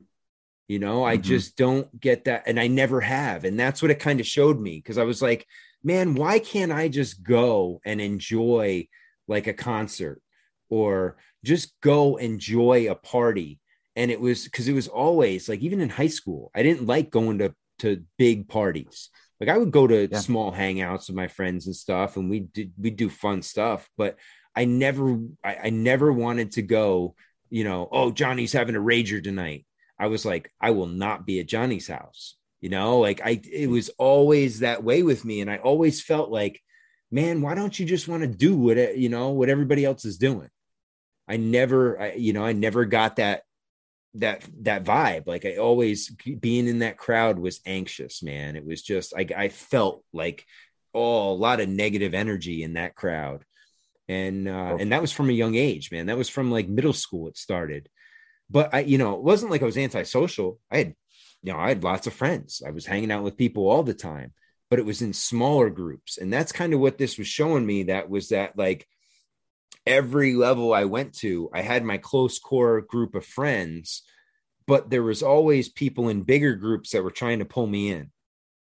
You 0.67 0.77
know, 0.77 1.03
I 1.03 1.15
mm-hmm. 1.15 1.23
just 1.23 1.57
don't 1.57 1.99
get 1.99 2.25
that 2.25 2.43
and 2.45 2.59
I 2.59 2.67
never 2.67 3.01
have. 3.01 3.45
And 3.45 3.59
that's 3.59 3.81
what 3.81 3.89
it 3.89 3.99
kind 3.99 4.19
of 4.19 4.27
showed 4.27 4.59
me 4.59 4.77
because 4.77 4.99
I 4.99 5.05
was 5.05 5.23
like, 5.23 5.47
man, 5.83 6.13
why 6.13 6.37
can't 6.37 6.71
I 6.71 6.87
just 6.87 7.23
go 7.23 7.81
and 7.83 7.99
enjoy 7.99 8.87
like 9.27 9.47
a 9.47 9.53
concert 9.53 10.21
or 10.69 11.17
just 11.43 11.73
go 11.81 12.17
enjoy 12.17 12.89
a 12.89 12.95
party. 12.95 13.59
And 13.95 14.11
it 14.11 14.21
was 14.21 14.43
because 14.43 14.67
it 14.67 14.73
was 14.73 14.87
always 14.87 15.49
like 15.49 15.61
even 15.61 15.81
in 15.81 15.89
high 15.89 16.07
school 16.07 16.51
i 16.53 16.61
didn't 16.61 16.85
like 16.85 17.09
going 17.09 17.39
to 17.39 17.53
to 17.79 18.03
big 18.17 18.47
parties. 18.47 19.09
Like 19.39 19.49
i 19.49 19.57
would 19.57 19.71
go 19.71 19.87
to 19.87 20.07
yeah. 20.07 20.19
small 20.19 20.51
hangouts 20.51 21.07
with 21.07 21.15
my 21.15 21.27
friends 21.27 21.67
and 21.67 21.75
stuff 21.75 22.17
and 22.17 22.29
we 22.29 22.41
did 22.41 22.73
we 22.77 22.89
do 22.89 23.07
fun 23.09 23.43
stuff 23.43 23.87
but 23.95 24.17
i 24.55 24.65
never 24.65 25.19
I, 25.43 25.57
I 25.65 25.69
never 25.69 26.11
wanted 26.11 26.53
to 26.53 26.63
go 26.63 27.13
you 27.51 27.63
know 27.63 27.87
oh 27.91 28.11
johnny's 28.11 28.53
having 28.53 28.75
a 28.75 28.79
rager 28.79 29.23
tonight. 29.23 29.65
I 29.99 30.07
was 30.07 30.25
like 30.25 30.51
i 30.59 30.71
will 30.71 30.87
not 30.87 31.25
be 31.25 31.39
at 31.39 31.47
johnny's 31.47 31.87
house. 31.87 32.35
You 32.61 32.69
know 32.69 32.99
like 32.99 33.21
i 33.23 33.39
it 33.51 33.69
was 33.69 33.89
always 33.99 34.59
that 34.59 34.83
way 34.83 35.03
with 35.03 35.23
me 35.23 35.41
and 35.41 35.51
i 35.51 35.57
always 35.57 36.01
felt 36.01 36.31
like 36.31 36.59
man 37.11 37.41
why 37.41 37.53
don't 37.53 37.77
you 37.79 37.85
just 37.85 38.07
want 38.07 38.23
to 38.23 38.27
do 38.27 38.55
what 38.55 38.97
you 38.97 39.09
know 39.09 39.29
what 39.29 39.49
everybody 39.49 39.85
else 39.85 40.03
is 40.03 40.17
doing 40.17 40.49
i 41.27 41.37
never 41.37 41.99
I, 41.99 42.13
you 42.13 42.33
know 42.33 42.45
i 42.45 42.53
never 42.53 42.85
got 42.85 43.17
that 43.17 43.43
that 44.19 44.43
that 44.61 44.83
vibe. 44.83 45.27
Like 45.27 45.45
i 45.45 45.57
always 45.57 46.09
being 46.09 46.67
in 46.67 46.79
that 46.79 46.97
crowd 46.97 47.39
was 47.39 47.61
anxious 47.65 48.21
man. 48.23 48.55
It 48.55 48.65
was 48.65 48.81
just 48.81 49.13
i, 49.15 49.25
I 49.35 49.49
felt 49.49 50.03
like 50.13 50.45
oh 50.93 51.31
a 51.31 51.33
lot 51.33 51.59
of 51.59 51.69
negative 51.69 52.13
energy 52.13 52.63
in 52.63 52.73
that 52.73 52.95
crowd. 52.95 53.43
And 54.07 54.47
uh 54.47 54.71
oh. 54.73 54.77
and 54.79 54.91
that 54.91 55.01
was 55.01 55.11
from 55.11 55.29
a 55.29 55.33
young 55.33 55.55
age 55.55 55.91
man. 55.91 56.07
That 56.07 56.17
was 56.17 56.29
from 56.29 56.51
like 56.51 56.67
middle 56.67 56.93
school 56.93 57.27
it 57.27 57.37
started. 57.37 57.89
But 58.49 58.73
i 58.73 58.79
you 58.79 58.97
know 58.97 59.15
it 59.15 59.23
wasn't 59.23 59.51
like 59.51 59.61
i 59.61 59.65
was 59.65 59.77
antisocial. 59.77 60.59
I 60.71 60.77
had 60.77 60.95
you 61.43 61.53
know 61.53 61.59
i 61.59 61.69
had 61.69 61.83
lots 61.83 62.07
of 62.07 62.13
friends. 62.13 62.61
I 62.65 62.71
was 62.71 62.85
hanging 62.85 63.11
out 63.11 63.23
with 63.23 63.37
people 63.37 63.69
all 63.69 63.83
the 63.83 63.93
time 63.93 64.33
but 64.69 64.79
it 64.79 64.85
was 64.85 65.01
in 65.01 65.13
smaller 65.13 65.69
groups. 65.69 66.17
And 66.17 66.31
that's 66.31 66.51
kind 66.51 66.73
of 66.73 66.81
what 66.81 66.97
this 66.97 67.17
was 67.17 67.25
showing 67.25 67.65
me 67.65 67.83
that 67.83 68.09
was 68.09 68.27
that 68.29 68.57
like 68.57 68.85
every 69.87 70.33
level 70.33 70.73
I 70.73 70.85
went 70.85 71.13
to, 71.15 71.49
I 71.53 71.61
had 71.61 71.83
my 71.83 71.97
close 71.97 72.39
core 72.39 72.81
group 72.81 73.15
of 73.15 73.25
friends, 73.25 74.03
but 74.65 74.89
there 74.89 75.03
was 75.03 75.23
always 75.23 75.69
people 75.69 76.09
in 76.09 76.23
bigger 76.23 76.55
groups 76.55 76.91
that 76.91 77.03
were 77.03 77.11
trying 77.11 77.39
to 77.39 77.45
pull 77.45 77.67
me 77.67 77.91
in. 77.91 78.11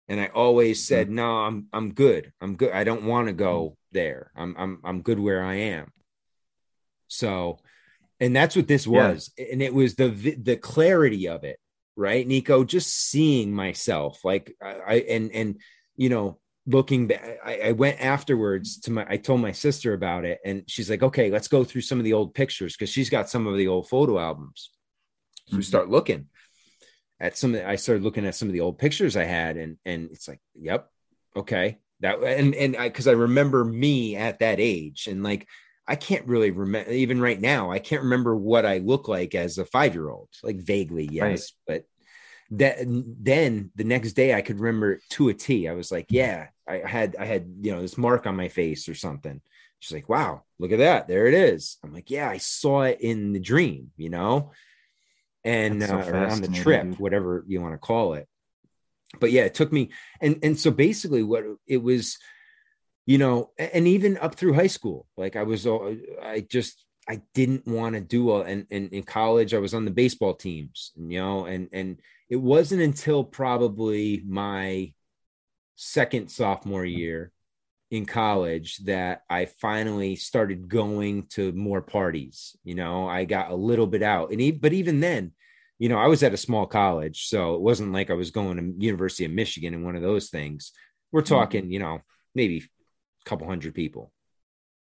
And 0.09 0.21
I 0.21 0.27
always 0.29 0.87
said, 0.87 1.09
mm-hmm. 1.09 1.17
"No, 1.17 1.37
I'm 1.39 1.67
I'm 1.73 1.93
good. 1.93 2.33
I'm 2.41 2.57
good. 2.57 2.73
I 2.73 2.85
don't 2.85 3.05
want 3.05 3.29
to 3.29 3.35
go 3.35 3.65
mm-hmm. 3.65 3.75
there. 3.93 4.33
I'm 4.35 4.55
I'm 4.59 4.81
I'm 4.83 5.03
good 5.03 5.21
where 5.21 5.45
I 5.45 5.55
am." 5.55 5.93
So, 7.09 7.59
and 8.19 8.35
that's 8.35 8.57
what 8.57 8.69
this 8.69 8.87
was. 8.87 9.31
Yeah. 9.37 9.47
And 9.53 9.63
it 9.63 9.75
was 9.75 9.97
the 9.97 10.09
the 10.09 10.57
clarity 10.57 11.29
of 11.29 11.45
it, 11.45 11.59
right? 11.95 12.27
Niko, 12.27 12.67
just 12.67 12.91
seeing 12.91 13.53
myself 13.53 14.25
like 14.25 14.57
I 14.63 15.05
and 15.09 15.31
and 15.33 15.61
you 15.97 16.09
know, 16.09 16.39
looking 16.69 17.07
back, 17.07 17.39
I, 17.45 17.61
I, 17.61 17.73
went 17.73 18.01
afterwards 18.01 18.79
to 18.81 18.91
my, 18.91 19.07
I 19.09 19.17
told 19.17 19.41
my 19.41 19.53
sister 19.53 19.95
about 19.95 20.25
it 20.27 20.39
and 20.45 20.65
she's 20.67 20.91
like, 20.91 21.03
okay, 21.03 21.31
let's 21.31 21.49
go 21.49 21.65
through 21.65 21.81
some 21.81 21.99
of 21.99 22.05
the 22.05 22.13
old 22.13 22.35
pictures. 22.35 22.77
Cause 22.77 22.91
she's 22.91 23.09
got 23.09 23.31
some 23.31 23.47
of 23.47 23.57
the 23.57 23.69
old 23.69 23.89
photo 23.89 24.19
albums. 24.19 24.71
So 25.47 25.53
mm-hmm. 25.53 25.57
we 25.57 25.63
start 25.63 25.89
looking 25.89 26.27
at 27.21 27.39
some, 27.39 27.55
I 27.55 27.77
started 27.77 28.05
looking 28.05 28.27
at 28.27 28.35
some 28.35 28.49
of 28.49 28.53
the 28.53 28.61
old 28.61 28.79
pictures 28.79 29.17
I 29.17 29.25
had 29.25 29.57
and, 29.57 29.79
and 29.87 30.11
it's 30.13 30.29
like, 30.29 30.41
yep. 30.55 30.91
Okay. 31.35 31.79
That, 32.01 32.23
and, 32.23 32.55
and 32.55 32.77
I, 32.77 32.91
cause 32.91 33.09
I 33.09 33.13
remember 33.13 33.65
me 33.65 34.17
at 34.17 34.41
that 34.41 34.61
age 34.61 35.07
and 35.07 35.23
like, 35.23 35.49
I 35.87 35.97
can't 35.97 36.27
really 36.27 36.51
remember 36.51 36.91
even 36.93 37.19
right 37.19 37.41
now. 37.41 37.71
I 37.71 37.79
can't 37.79 38.03
remember 38.03 38.37
what 38.37 38.67
I 38.67 38.79
look 38.79 39.09
like 39.09 39.35
as 39.35 39.57
a 39.57 39.65
five 39.65 39.95
year 39.95 40.11
old, 40.11 40.29
like 40.43 40.59
vaguely, 40.59 41.09
yes, 41.11 41.55
right. 41.67 41.81
but 41.81 41.85
that 42.51 42.79
then 42.87 43.71
the 43.75 43.85
next 43.85 44.13
day 44.13 44.35
I 44.35 44.41
could 44.41 44.61
remember 44.61 45.01
to 45.11 45.29
a 45.29 45.35
T. 45.35 45.69
I 45.69 45.75
was 45.75 45.93
like, 45.93 46.07
yeah, 46.11 46.49
I 46.67 46.79
had 46.79 47.17
I 47.19 47.27
had 47.27 47.47
you 47.61 47.73
know 47.73 47.83
this 47.83 47.99
mark 47.99 48.27
on 48.27 48.37
my 48.37 48.49
face 48.49 48.89
or 48.89 48.95
something. 48.95 49.41
She's 49.81 49.95
like, 49.95 50.09
wow, 50.09 50.43
look 50.59 50.73
at 50.73 50.79
that, 50.79 51.07
there 51.07 51.27
it 51.27 51.35
is. 51.35 51.77
I'm 51.85 51.93
like, 51.93 52.11
yeah, 52.11 52.29
I 52.29 52.39
saw 52.39 52.83
it 52.83 53.01
in 53.01 53.33
the 53.33 53.39
dream, 53.39 53.93
you 53.97 54.09
know, 54.09 54.53
and 55.45 55.83
so 55.83 55.99
uh, 55.99 56.29
on 56.31 56.41
the 56.41 56.49
trip, 56.49 56.99
whatever 56.99 57.45
you 57.47 57.61
want 57.61 57.75
to 57.75 57.79
call 57.79 58.15
it. 58.15 58.27
But 59.21 59.31
yeah, 59.31 59.43
it 59.43 59.55
took 59.55 59.73
me, 59.73 59.91
and 60.21 60.39
and 60.43 60.59
so 60.59 60.71
basically, 60.71 61.23
what 61.23 61.45
it 61.67 61.79
was, 61.79 62.19
you 63.07 63.19
know, 63.19 63.51
and 63.59 63.87
even 63.87 64.19
up 64.19 64.35
through 64.35 64.55
high 64.55 64.67
school, 64.67 65.07
like 65.17 65.37
I 65.37 65.45
was, 65.45 65.67
I 65.67 66.47
just 66.49 66.85
I 67.09 67.23
didn't 67.33 67.67
want 67.67 67.95
to 67.95 68.01
do 68.01 68.31
all, 68.31 68.43
and, 68.43 68.67
and 68.71 68.93
in 68.93 69.03
college 69.03 69.55
I 69.55 69.59
was 69.59 69.73
on 69.73 69.85
the 69.85 69.91
baseball 69.91 70.35
teams, 70.35 70.93
you 70.97 71.19
know, 71.19 71.47
and 71.47 71.69
and 71.73 72.01
it 72.29 72.37
wasn't 72.37 72.83
until 72.83 73.25
probably 73.25 74.23
my 74.27 74.93
second 75.77 76.31
sophomore 76.31 76.85
year 76.85 77.33
in 77.91 78.05
college 78.05 78.79
that 78.85 79.23
I 79.31 79.47
finally 79.47 80.17
started 80.17 80.69
going 80.69 81.27
to 81.31 81.53
more 81.53 81.81
parties. 81.81 82.55
You 82.63 82.75
know, 82.75 83.09
I 83.09 83.25
got 83.25 83.51
a 83.51 83.55
little 83.55 83.87
bit 83.87 84.03
out, 84.03 84.31
and 84.31 84.41
even, 84.41 84.61
but 84.61 84.75
even 84.75 85.01
then, 85.01 85.33
you 85.79 85.89
know, 85.89 85.99
I 85.99 86.09
was 86.09 86.23
at 86.23 86.35
a 86.35 86.37
small 86.37 86.67
college, 86.67 87.29
so 87.29 87.55
it 87.55 87.63
wasn't 87.63 87.93
like 87.93 88.11
I 88.11 88.15
was 88.15 88.31
going 88.31 88.59
to 88.59 88.85
University 88.85 89.25
of 89.25 89.31
Michigan 89.31 89.73
and 89.73 89.85
one 89.85 89.97
of 89.97 90.03
those 90.03 90.29
things. 90.29 90.73
We're 91.11 91.23
mm-hmm. 91.23 91.35
talking, 91.35 91.71
you 91.71 91.79
know, 91.79 92.01
maybe 92.35 92.59
a 92.59 93.29
couple 93.29 93.47
hundred 93.47 93.75
people. 93.75 94.13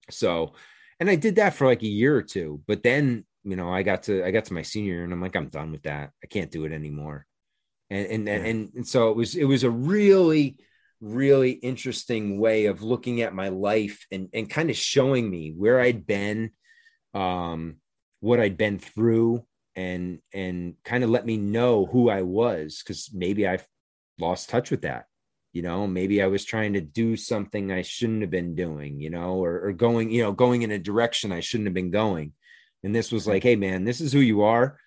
So, 0.10 0.54
and 1.00 1.10
I 1.10 1.16
did 1.16 1.36
that 1.36 1.54
for 1.56 1.66
like 1.68 1.84
a 1.84 1.88
year 1.88 2.16
or 2.16 2.24
two, 2.24 2.62
but 2.68 2.84
then 2.84 3.26
you 3.44 3.58
know, 3.58 3.74
I 3.74 3.84
got 3.84 4.04
to 4.04 4.26
I 4.26 4.32
got 4.32 4.46
to 4.46 4.54
my 4.54 4.62
senior 4.62 4.94
year, 4.94 5.04
and 5.04 5.14
I'm 5.14 5.22
like, 5.22 5.36
I'm 5.36 5.50
done 5.50 5.72
with 5.72 5.84
that. 5.84 6.12
I 6.24 6.28
can't 6.28 6.52
do 6.52 6.66
it 6.66 6.72
anymore 6.72 7.26
and 7.94 8.08
and, 8.08 8.28
yeah. 8.28 8.34
and 8.34 8.72
and 8.76 8.88
so 8.88 9.10
it 9.10 9.16
was 9.16 9.36
it 9.36 9.46
was 9.46 9.64
a 9.64 9.70
really 9.70 10.58
really 11.00 11.52
interesting 11.52 12.40
way 12.40 12.66
of 12.66 12.82
looking 12.82 13.22
at 13.22 13.34
my 13.34 13.50
life 13.50 14.06
and 14.12 14.30
and 14.34 14.50
kind 14.50 14.70
of 14.70 14.76
showing 14.76 15.30
me 15.30 15.54
where 15.56 15.80
I'd 15.80 16.06
been 16.06 16.52
um 17.14 17.76
what 18.20 18.40
I'd 18.40 18.58
been 18.58 18.80
through 18.80 19.46
and 19.76 20.20
and 20.34 20.76
kind 20.84 21.04
of 21.04 21.10
let 21.10 21.26
me 21.26 21.38
know 21.38 21.86
who 21.86 22.10
I 22.10 22.22
was 22.22 22.82
cuz 22.84 23.12
maybe 23.14 23.48
I've 23.48 23.68
lost 24.18 24.50
touch 24.50 24.72
with 24.72 24.84
that 24.84 25.06
you 25.54 25.62
know 25.62 25.88
maybe 25.88 26.22
I 26.22 26.28
was 26.28 26.44
trying 26.44 26.74
to 26.74 26.82
do 26.82 27.16
something 27.16 27.72
I 27.72 27.82
shouldn't 27.84 28.22
have 28.22 28.32
been 28.32 28.56
doing 28.56 29.00
you 29.00 29.10
know 29.10 29.44
or, 29.44 29.68
or 29.68 29.74
going 29.74 30.12
you 30.12 30.24
know 30.24 30.34
going 30.34 30.64
in 30.64 30.72
a 30.72 30.80
direction 30.80 31.32
I 31.32 31.40
shouldn't 31.40 31.68
have 31.68 31.74
been 31.74 31.92
going. 31.92 32.34
And 32.84 32.94
this 32.94 33.14
was 33.14 33.26
like 33.26 33.44
hey 33.44 33.56
man 33.56 33.86
this 33.86 34.02
is 34.02 34.12
who 34.12 34.20
you 34.20 34.44
are. 34.44 34.78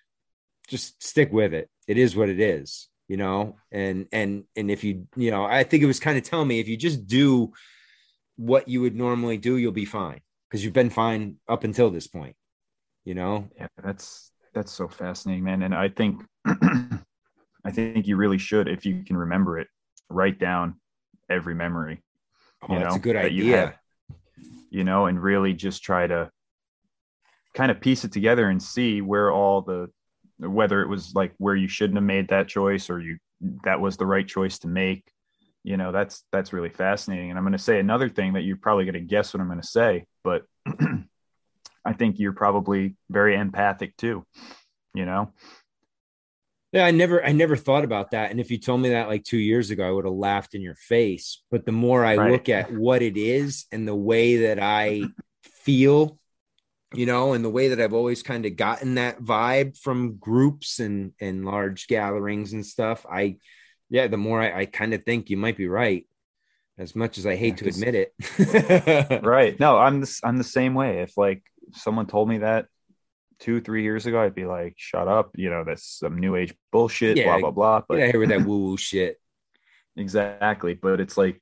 Just 0.67 1.01
stick 1.01 1.31
with 1.31 1.53
it. 1.53 1.69
It 1.87 1.97
is 1.97 2.15
what 2.15 2.29
it 2.29 2.39
is 2.39 2.89
you 3.07 3.17
know? 3.17 3.57
And 3.71 4.07
and 4.11 4.43
and 4.55 4.69
if 4.69 4.83
you 4.83 5.07
you 5.15 5.31
know 5.31 5.45
i 5.45 5.63
think 5.63 5.83
it 5.83 5.87
was 5.87 5.99
kind 5.99 6.17
of 6.17 6.23
telling 6.23 6.47
me 6.47 6.59
if 6.59 6.67
you 6.67 6.77
just 6.77 7.07
do 7.07 7.53
what 8.35 8.67
you 8.67 8.81
would 8.81 8.95
normally 8.95 9.37
do 9.37 9.57
you'll 9.57 9.71
be 9.71 9.85
fine 9.85 10.21
because 10.47 10.63
you've 10.63 10.73
been 10.73 10.89
fine 10.89 11.37
up 11.47 11.63
until 11.63 11.89
this 11.89 12.07
point 12.07 12.35
you 13.03 13.15
know? 13.15 13.47
Yeah 13.57 13.67
that's 13.83 14.31
that's 14.53 14.71
so 14.71 14.87
fascinating 14.87 15.43
man. 15.43 15.63
And 15.63 15.73
i 15.73 15.89
think 15.89 16.23
i 16.45 17.71
think 17.71 18.07
you 18.07 18.15
really 18.15 18.37
should 18.37 18.67
if 18.67 18.85
you 18.85 19.03
can 19.03 19.17
remember 19.17 19.57
it 19.59 19.67
write 20.09 20.39
down 20.39 20.75
every 21.29 21.55
memory 21.55 22.01
oh, 22.63 22.73
you 22.73 22.79
that's 22.79 22.95
a 22.95 22.99
good 22.99 23.15
idea. 23.15 23.75
you, 24.37 24.47
you 24.69 24.83
know 24.83 25.05
and 25.05 25.21
really 25.21 25.53
just 25.53 25.83
try 25.83 26.07
to 26.07 26.29
kind 27.53 27.71
of 27.71 27.81
piece 27.81 28.03
it 28.03 28.11
together 28.11 28.49
and 28.49 28.61
see 28.61 29.01
where 29.01 29.31
all 29.31 29.61
the 29.61 29.89
whether 30.39 30.81
it 30.81 30.87
was 30.87 31.13
like 31.15 31.33
where 31.37 31.55
you 31.55 31.67
shouldn't 31.67 31.97
have 31.97 32.03
made 32.03 32.27
that 32.29 32.47
choice 32.47 32.89
or 32.89 32.99
you 32.99 33.17
that 33.63 33.79
was 33.81 33.97
the 33.97 34.05
right 34.05 34.27
choice 34.27 34.59
to 34.59 34.67
make 34.67 35.03
you 35.63 35.75
know 35.75 35.91
that's 35.91 36.23
that's 36.31 36.53
really 36.53 36.69
fascinating. 36.69 37.29
And 37.29 37.37
i'm 37.37 37.43
going 37.43 37.53
to 37.53 37.57
say 37.57 37.79
another 37.79 38.09
thing 38.09 38.33
that 38.33 38.43
you're 38.43 38.57
probably 38.57 38.85
going 38.85 38.93
to 38.93 38.99
guess 39.01 39.33
what 39.33 39.41
i'm 39.41 39.47
going 39.47 39.61
to 39.61 39.67
say 39.67 40.05
but 40.23 40.43
i 41.85 41.93
think 41.93 42.19
you're 42.19 42.33
probably 42.33 42.95
very 43.09 43.35
empathic 43.35 43.97
too 43.97 44.25
you 44.93 45.05
know 45.05 45.33
Yeah, 46.77 46.85
I 46.85 46.91
never 46.91 47.25
I 47.25 47.31
never 47.31 47.55
thought 47.55 47.83
about 47.83 48.11
that. 48.11 48.29
And 48.29 48.39
if 48.39 48.51
you 48.51 48.59
told 48.59 48.81
me 48.81 48.89
that 48.89 49.07
like 49.07 49.23
two 49.23 49.39
years 49.39 49.71
ago, 49.71 49.87
I 49.87 49.89
would 49.89 50.05
have 50.05 50.13
laughed 50.13 50.53
in 50.53 50.61
your 50.61 50.75
face. 50.75 51.41
But 51.49 51.65
the 51.65 51.71
more 51.71 52.05
I 52.05 52.17
Right. 52.17 52.31
look 52.31 52.49
at 52.49 52.71
what 52.71 53.01
it 53.01 53.17
is 53.17 53.65
and 53.71 53.87
the 53.87 53.95
way 53.95 54.37
that 54.37 54.59
I 54.59 55.05
feel, 55.41 56.19
you 56.93 57.07
know, 57.07 57.33
and 57.33 57.43
the 57.43 57.49
way 57.49 57.69
that 57.69 57.81
I've 57.81 57.95
always 57.95 58.21
kind 58.21 58.45
of 58.45 58.55
gotten 58.57 58.93
that 58.95 59.19
vibe 59.19 59.75
from 59.79 60.17
groups 60.17 60.79
and 60.79 61.13
and 61.19 61.45
large 61.45 61.87
gatherings 61.87 62.53
and 62.53 62.63
stuff, 62.63 63.07
I 63.11 63.37
yeah, 63.89 64.05
the 64.05 64.17
more 64.17 64.39
I, 64.39 64.61
I 64.61 64.65
kind 64.67 64.93
of 64.93 65.03
think 65.03 65.31
you 65.31 65.37
might 65.37 65.57
be 65.57 65.67
right. 65.67 66.05
As 66.77 66.95
much 66.95 67.17
as 67.17 67.25
I 67.25 67.35
hate 67.37 67.59
Yeah, 67.61 67.63
to 67.63 67.69
admit 67.69 67.95
it. 67.95 69.23
right. 69.25 69.59
No, 69.59 69.79
I'm 69.79 70.01
the, 70.01 70.19
I'm 70.23 70.37
the 70.37 70.43
same 70.43 70.75
way. 70.75 71.01
If 71.01 71.17
like 71.17 71.41
someone 71.73 72.05
told 72.05 72.29
me 72.29 72.37
that 72.37 72.67
two, 73.39 73.61
three 73.61 73.83
years 73.83 74.05
ago, 74.05 74.21
I'd 74.21 74.35
be 74.35 74.45
like, 74.45 74.73
shut 74.77 75.07
up. 75.07 75.31
You 75.35 75.49
know, 75.49 75.63
that's 75.63 75.99
some 75.99 76.17
new 76.17 76.35
age 76.35 76.53
bullshit, 76.71 77.17
Yeah, 77.17 77.25
blah, 77.25 77.39
blah, 77.39 77.51
blah. 77.51 77.81
But 77.87 77.99
here 77.99 78.19
with 78.19 78.29
that 78.29 78.45
woo 78.45 78.59
woo 78.59 78.77
shit. 78.77 79.19
exactly. 79.95 80.73
But 80.73 80.99
it's 80.99 81.17
like, 81.17 81.41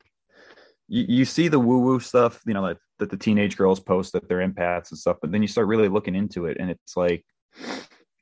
you, 0.87 1.05
you 1.07 1.25
see 1.25 1.47
the 1.47 1.59
woo 1.59 1.79
woo 1.79 1.99
stuff, 1.99 2.41
you 2.45 2.53
know, 2.53 2.67
that, 2.67 2.77
that 2.99 3.09
the 3.09 3.17
teenage 3.17 3.57
girls 3.57 3.79
post 3.79 4.13
that 4.13 4.29
they're 4.29 4.47
empaths 4.47 4.91
and 4.91 4.99
stuff, 4.99 5.17
but 5.21 5.31
then 5.31 5.41
you 5.41 5.47
start 5.47 5.67
really 5.67 5.89
looking 5.89 6.15
into 6.15 6.45
it 6.45 6.57
and 6.59 6.69
it's 6.69 6.95
like, 6.95 7.25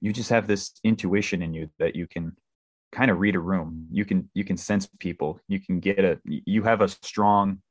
you 0.01 0.11
just 0.11 0.29
have 0.29 0.47
this 0.47 0.71
intuition 0.83 1.41
in 1.41 1.53
you 1.53 1.69
that 1.79 1.95
you 1.95 2.07
can 2.07 2.35
kind 2.91 3.09
of 3.09 3.19
read 3.19 3.35
a 3.35 3.39
room. 3.39 3.87
You 3.91 4.05
can, 4.05 4.29
you 4.33 4.43
can 4.43 4.57
sense 4.57 4.87
people. 4.99 5.39
You 5.47 5.59
can 5.59 5.79
get 5.79 5.99
a, 5.99 6.19
you 6.25 6.63
have 6.63 6.81
a 6.81 6.87
strong 6.87 7.61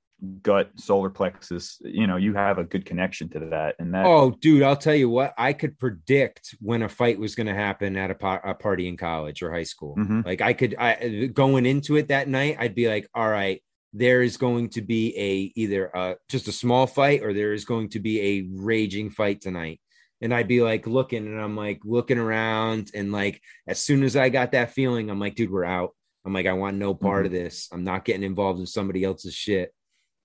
gut 0.42 0.70
solar 0.76 1.10
plexus. 1.10 1.78
You 1.80 2.06
know, 2.06 2.16
you 2.16 2.34
have 2.34 2.58
a 2.58 2.64
good 2.64 2.84
connection 2.84 3.28
to 3.30 3.40
that. 3.50 3.74
And 3.78 3.92
that, 3.94 4.06
Oh, 4.06 4.30
dude, 4.40 4.62
I'll 4.62 4.76
tell 4.76 4.94
you 4.94 5.08
what. 5.08 5.34
I 5.36 5.52
could 5.52 5.78
predict 5.78 6.54
when 6.60 6.82
a 6.82 6.88
fight 6.88 7.18
was 7.18 7.34
going 7.34 7.48
to 7.48 7.54
happen 7.54 7.96
at 7.96 8.10
a, 8.10 8.14
pa- 8.14 8.40
a 8.44 8.54
party 8.54 8.86
in 8.88 8.96
college 8.96 9.42
or 9.42 9.52
high 9.52 9.62
school. 9.64 9.96
Mhm. 9.96 10.24
Like 10.24 10.40
I 10.40 10.52
could, 10.52 10.74
I 10.78 11.30
going 11.32 11.66
into 11.66 11.96
it 11.96 12.08
that 12.08 12.28
night, 12.28 12.56
I'd 12.58 12.74
be 12.74 12.88
like, 12.88 13.08
all 13.14 13.28
right, 13.28 13.62
there 13.92 14.22
is 14.22 14.36
going 14.36 14.70
to 14.70 14.80
be 14.82 15.14
a 15.18 15.52
either 15.60 15.86
a, 15.86 16.16
just 16.28 16.48
a 16.48 16.52
small 16.52 16.86
fight 16.86 17.22
or 17.22 17.32
there 17.34 17.52
is 17.52 17.64
going 17.64 17.88
to 17.90 18.00
be 18.00 18.20
a 18.20 18.48
raging 18.54 19.10
fight 19.10 19.40
tonight. 19.40 19.80
And 20.20 20.32
I'd 20.32 20.46
be 20.46 20.62
like 20.62 20.86
looking, 20.86 21.26
and 21.26 21.40
I'm 21.40 21.56
like 21.56 21.80
looking 21.84 22.16
around, 22.16 22.92
and 22.94 23.10
like 23.10 23.42
as 23.66 23.80
soon 23.80 24.04
as 24.04 24.14
I 24.14 24.28
got 24.28 24.52
that 24.52 24.70
feeling, 24.70 25.10
I'm 25.10 25.18
like, 25.18 25.34
dude, 25.34 25.50
we're 25.50 25.64
out. 25.64 25.90
I'm 26.24 26.32
like, 26.32 26.46
I 26.46 26.52
want 26.52 26.76
no 26.76 26.94
part 26.94 27.26
of 27.26 27.32
this. 27.32 27.68
I'm 27.72 27.82
not 27.82 28.04
getting 28.04 28.22
involved 28.22 28.60
in 28.60 28.66
somebody 28.66 29.02
else's 29.02 29.34
shit. 29.34 29.74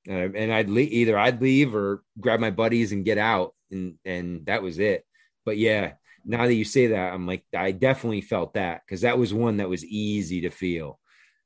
Uh, 0.09 0.29
and 0.35 0.53
I'd 0.53 0.69
leave 0.69 0.91
either 0.91 1.17
I'd 1.17 1.41
leave 1.41 1.75
or 1.75 2.01
grab 2.19 2.39
my 2.39 2.51
buddies 2.51 2.91
and 2.91 3.03
get 3.05 3.17
out, 3.17 3.53
and 3.71 3.95
and 4.05 4.45
that 4.45 4.63
was 4.63 4.79
it. 4.79 5.05
But 5.45 5.57
yeah, 5.57 5.93
now 6.25 6.45
that 6.45 6.53
you 6.53 6.65
say 6.65 6.88
that, 6.88 7.13
I'm 7.13 7.25
like, 7.27 7.43
I 7.55 7.71
definitely 7.71 8.21
felt 8.21 8.53
that 8.53 8.81
because 8.85 9.01
that 9.01 9.17
was 9.17 9.34
one 9.34 9.57
that 9.57 9.69
was 9.69 9.84
easy 9.85 10.41
to 10.41 10.49
feel. 10.49 10.99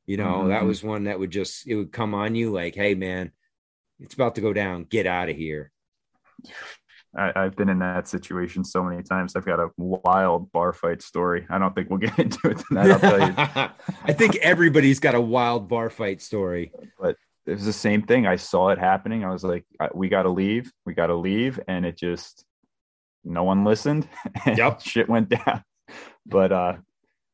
You 0.05 0.17
know, 0.17 0.47
that 0.49 0.63
Mhm. 0.63 0.67
was 0.67 0.83
one 0.83 1.03
that 1.05 1.19
would 1.19 1.31
just 1.31 1.67
it 1.67 1.75
would 1.75 1.91
come 1.91 2.13
on 2.13 2.35
you 2.35 2.51
like, 2.51 2.75
hey 2.75 2.95
man, 2.95 3.31
it's 3.99 4.13
about 4.15 4.35
to 4.35 4.41
go 4.41 4.53
down. 4.53 4.83
Get 4.83 5.05
out 5.07 5.29
of 5.29 5.35
here. 5.35 5.71
I, 7.15 7.31
I've 7.35 7.55
been 7.55 7.67
in 7.69 7.79
that 7.79 8.07
situation 8.07 8.63
so 8.63 8.83
many 8.83 9.03
times. 9.03 9.35
I've 9.35 9.45
got 9.45 9.59
a 9.59 9.69
wild 9.77 10.51
bar 10.51 10.71
fight 10.71 11.01
story. 11.01 11.45
I 11.49 11.59
don't 11.59 11.75
think 11.75 11.89
we'll 11.89 11.99
get 11.99 12.17
into 12.19 12.49
it 12.49 12.59
tonight. 12.67 12.91
I'll 12.91 12.99
tell 12.99 13.19
you. 13.19 13.33
I 14.05 14.13
think 14.13 14.37
everybody's 14.37 14.99
got 14.99 15.13
a 15.15 15.21
wild 15.21 15.67
bar 15.67 15.89
fight 15.89 16.21
story. 16.21 16.71
It 17.45 17.53
was 17.53 17.65
the 17.65 17.73
same 17.73 18.03
thing. 18.03 18.27
I 18.27 18.35
saw 18.35 18.69
it 18.69 18.77
happening. 18.79 19.23
I 19.25 19.31
was 19.31 19.43
like, 19.43 19.65
we 19.93 20.09
got 20.09 20.23
to 20.23 20.29
leave. 20.29 20.71
We 20.85 20.93
got 20.93 21.07
to 21.07 21.15
leave. 21.15 21.59
And 21.67 21.85
it 21.85 21.97
just, 21.97 22.45
no 23.23 23.43
one 23.43 23.63
listened. 23.63 24.07
and 24.45 24.57
Yep. 24.57 24.81
Shit 24.81 25.09
went 25.09 25.29
down. 25.29 25.63
But 26.23 26.51
uh, 26.51 26.75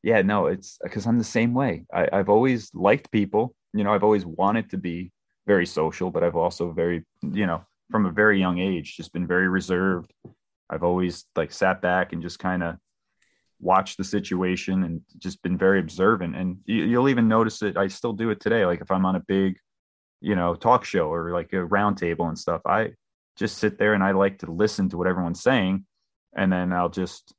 yeah, 0.01 0.21
no, 0.21 0.47
it's 0.47 0.79
because 0.81 1.05
I'm 1.05 1.17
the 1.17 1.23
same 1.23 1.53
way. 1.53 1.85
I, 1.93 2.07
I've 2.13 2.29
always 2.29 2.71
liked 2.73 3.11
people. 3.11 3.53
You 3.73 3.83
know, 3.83 3.93
I've 3.93 4.03
always 4.03 4.25
wanted 4.25 4.69
to 4.69 4.77
be 4.77 5.11
very 5.45 5.65
social, 5.65 6.09
but 6.09 6.23
I've 6.23 6.37
also 6.37 6.71
very, 6.71 7.05
you 7.21 7.45
know, 7.45 7.65
from 7.91 8.05
a 8.05 8.11
very 8.11 8.39
young 8.39 8.59
age, 8.59 8.95
just 8.95 9.11
been 9.11 9.27
very 9.27 9.49
reserved. 9.49 10.13
I've 10.69 10.83
always 10.83 11.25
like 11.35 11.51
sat 11.51 11.81
back 11.81 12.13
and 12.13 12.21
just 12.21 12.39
kind 12.39 12.63
of 12.63 12.77
watched 13.59 13.97
the 13.97 14.03
situation 14.03 14.83
and 14.83 15.01
just 15.17 15.41
been 15.41 15.57
very 15.57 15.79
observant. 15.79 16.35
And 16.35 16.59
you, 16.65 16.83
you'll 16.85 17.09
even 17.09 17.27
notice 17.27 17.61
it. 17.61 17.77
I 17.77 17.87
still 17.87 18.13
do 18.13 18.29
it 18.29 18.39
today. 18.39 18.65
Like 18.65 18.81
if 18.81 18.89
I'm 18.89 19.05
on 19.05 19.17
a 19.17 19.23
big, 19.27 19.57
you 20.21 20.35
know, 20.35 20.55
talk 20.55 20.85
show 20.85 21.11
or 21.11 21.31
like 21.31 21.53
a 21.53 21.63
round 21.65 21.97
table 21.97 22.27
and 22.27 22.37
stuff, 22.37 22.61
I 22.65 22.93
just 23.37 23.57
sit 23.57 23.77
there 23.77 23.93
and 23.93 24.03
I 24.03 24.11
like 24.11 24.39
to 24.39 24.51
listen 24.51 24.89
to 24.89 24.97
what 24.97 25.07
everyone's 25.07 25.41
saying. 25.43 25.85
And 26.35 26.51
then 26.51 26.73
I'll 26.73 26.89
just, 26.89 27.33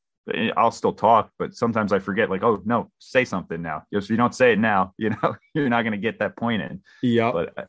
I'll 0.56 0.70
still 0.70 0.92
talk, 0.92 1.30
but 1.38 1.54
sometimes 1.54 1.92
I 1.92 1.98
forget, 1.98 2.30
like, 2.30 2.42
oh, 2.42 2.60
no, 2.64 2.90
say 2.98 3.24
something 3.24 3.62
now. 3.62 3.84
If 3.90 4.10
you 4.10 4.16
don't 4.16 4.34
say 4.34 4.52
it 4.52 4.58
now, 4.58 4.92
you 4.98 5.10
know, 5.10 5.36
you're 5.54 5.68
not 5.68 5.82
going 5.82 5.92
to 5.92 5.98
get 5.98 6.18
that 6.18 6.36
point 6.36 6.62
in 6.62 6.82
Yep. 7.02 7.32
but 7.32 7.58
uh, 7.58 7.64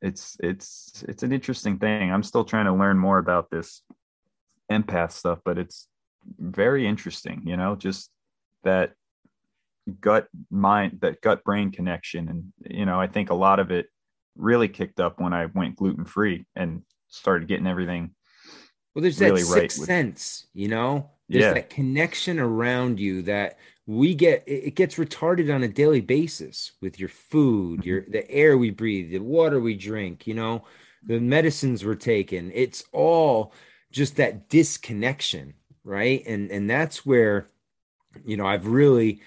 it's 0.00 0.36
it's 0.40 1.04
it's 1.08 1.22
an 1.22 1.32
interesting 1.32 1.78
thing 1.78 2.12
i'm 2.12 2.22
still 2.22 2.44
trying 2.44 2.66
to 2.66 2.72
learn 2.72 2.96
more 2.98 3.18
about 3.18 3.50
this 3.50 3.82
empath 4.70 5.12
stuff 5.12 5.40
but 5.44 5.58
it's 5.58 5.88
very 6.38 6.86
interesting 6.86 7.42
you 7.44 7.56
know 7.56 7.74
just 7.74 8.10
that 8.64 8.92
gut 10.00 10.28
mind 10.50 10.98
that 11.00 11.20
gut 11.20 11.42
brain 11.44 11.70
connection 11.70 12.28
and 12.28 12.52
you 12.78 12.84
know 12.86 13.00
i 13.00 13.06
think 13.06 13.30
a 13.30 13.34
lot 13.34 13.58
of 13.60 13.70
it 13.70 13.86
really 14.36 14.68
kicked 14.68 15.00
up 15.00 15.20
when 15.20 15.32
i 15.32 15.46
went 15.46 15.76
gluten 15.76 16.04
free 16.04 16.44
and 16.54 16.82
started 17.08 17.48
getting 17.48 17.66
everything 17.66 18.10
Well, 18.94 19.02
there's 19.02 19.20
really 19.20 19.42
that 19.42 19.48
right 19.50 19.62
sixth 19.62 19.78
with- 19.80 19.86
sense, 19.86 20.46
you 20.54 20.68
know. 20.68 21.10
There's 21.28 21.44
Yeah. 21.44 21.52
that 21.54 21.70
connection 21.70 22.38
around 22.40 22.98
you 22.98 23.22
that 23.22 23.58
we 23.86 24.14
get. 24.14 24.44
It 24.46 24.74
gets 24.74 24.96
retarded 24.96 25.54
on 25.54 25.62
a 25.62 25.68
daily 25.68 26.00
basis 26.00 26.72
with 26.80 26.98
your 26.98 27.10
food, 27.10 27.84
your 27.84 28.00
Mm-hmm. 28.02 28.12
the 28.12 28.30
air 28.30 28.56
we 28.58 28.70
breathe, 28.70 29.10
the 29.12 29.18
water 29.20 29.60
we 29.60 29.74
drink. 29.76 30.26
You 30.26 30.34
know, 30.34 30.64
the 31.06 31.20
medicines 31.20 31.84
we're 31.84 31.94
taking. 31.96 32.50
It's 32.54 32.84
all 32.92 33.52
just 33.92 34.16
that 34.16 34.48
disconnection, 34.48 35.54
right? 35.84 36.22
And 36.26 36.50
and 36.50 36.68
that's 36.68 37.04
where, 37.06 37.46
you 38.24 38.36
know, 38.38 38.46
I've 38.46 38.66
really, 38.66 39.20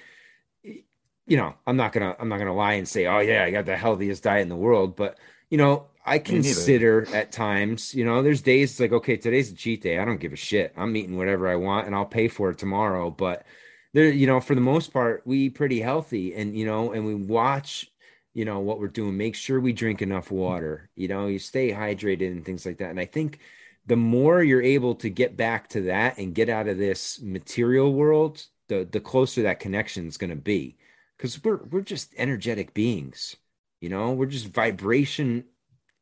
you 1.32 1.38
know, 1.38 1.54
I'm 1.66 1.78
not 1.78 1.94
gonna 1.94 2.14
I'm 2.20 2.28
not 2.28 2.40
gonna 2.40 2.54
lie 2.54 2.74
and 2.74 2.86
say, 2.86 3.06
oh 3.08 3.20
yeah, 3.20 3.46
I 3.46 3.52
got 3.52 3.66
the 3.66 3.78
healthiest 3.78 4.22
diet 4.22 4.42
in 4.42 4.50
the 4.50 4.56
world, 4.58 4.98
but 4.98 5.18
you 5.50 5.58
know, 5.58 5.86
I 6.06 6.20
consider 6.20 7.08
at 7.16 7.32
times, 7.32 7.96
you 7.96 8.04
know, 8.04 8.22
there's 8.22 8.42
days 8.42 8.72
it's 8.72 8.80
like, 8.82 8.92
okay, 8.92 9.16
today's 9.16 9.50
a 9.50 9.56
cheat 9.56 9.82
day. 9.82 9.98
I 9.98 10.04
don't 10.04 10.20
give 10.20 10.34
a 10.34 10.36
shit. 10.36 10.74
I'm 10.76 10.94
eating 10.98 11.18
whatever 11.18 11.48
I 11.48 11.56
want 11.56 11.88
and 11.88 11.96
I'll 11.96 12.06
pay 12.06 12.28
for 12.28 12.50
it 12.50 12.58
tomorrow. 12.58 13.10
But 13.10 13.46
there, 13.94 14.10
you 14.10 14.28
know, 14.28 14.42
for 14.42 14.56
the 14.56 14.62
most 14.62 14.92
part, 14.92 15.22
we 15.26 15.44
eat 15.44 15.56
pretty 15.56 15.80
healthy 15.80 16.36
and 16.36 16.54
you 16.54 16.66
know, 16.66 16.92
and 16.92 17.06
we 17.06 17.16
watch, 17.16 17.90
you 18.34 18.44
know, 18.44 18.60
what 18.60 18.82
we're 18.82 18.90
doing, 18.90 19.16
make 19.16 19.36
sure 19.36 19.62
we 19.62 19.72
drink 19.72 20.02
enough 20.02 20.32
water, 20.32 20.90
you 20.98 21.08
know, 21.08 21.28
you 21.28 21.40
stay 21.40 21.72
hydrated 21.72 22.28
and 22.28 22.44
things 22.44 22.66
like 22.66 22.80
that. 22.80 22.90
And 22.90 23.00
I 23.00 23.06
think 23.06 23.40
the 23.86 23.96
more 23.96 24.44
you're 24.44 24.62
able 24.62 24.96
to 24.96 25.10
get 25.10 25.38
back 25.38 25.70
to 25.70 25.84
that 25.84 26.18
and 26.18 26.36
get 26.36 26.50
out 26.50 26.68
of 26.68 26.78
this 26.78 27.22
material 27.22 27.94
world, 27.94 28.46
the 28.68 28.86
the 28.92 29.00
closer 29.00 29.44
that 29.44 29.62
connection 29.62 30.10
is 30.10 30.18
going 30.18 30.30
to 30.30 30.36
be. 30.36 30.76
Because 31.22 31.44
we're 31.44 31.64
we're 31.70 31.82
just 31.82 32.16
energetic 32.18 32.74
beings, 32.74 33.36
you 33.80 33.90
know, 33.90 34.12
we're 34.14 34.26
just 34.26 34.48
vibration 34.48 35.44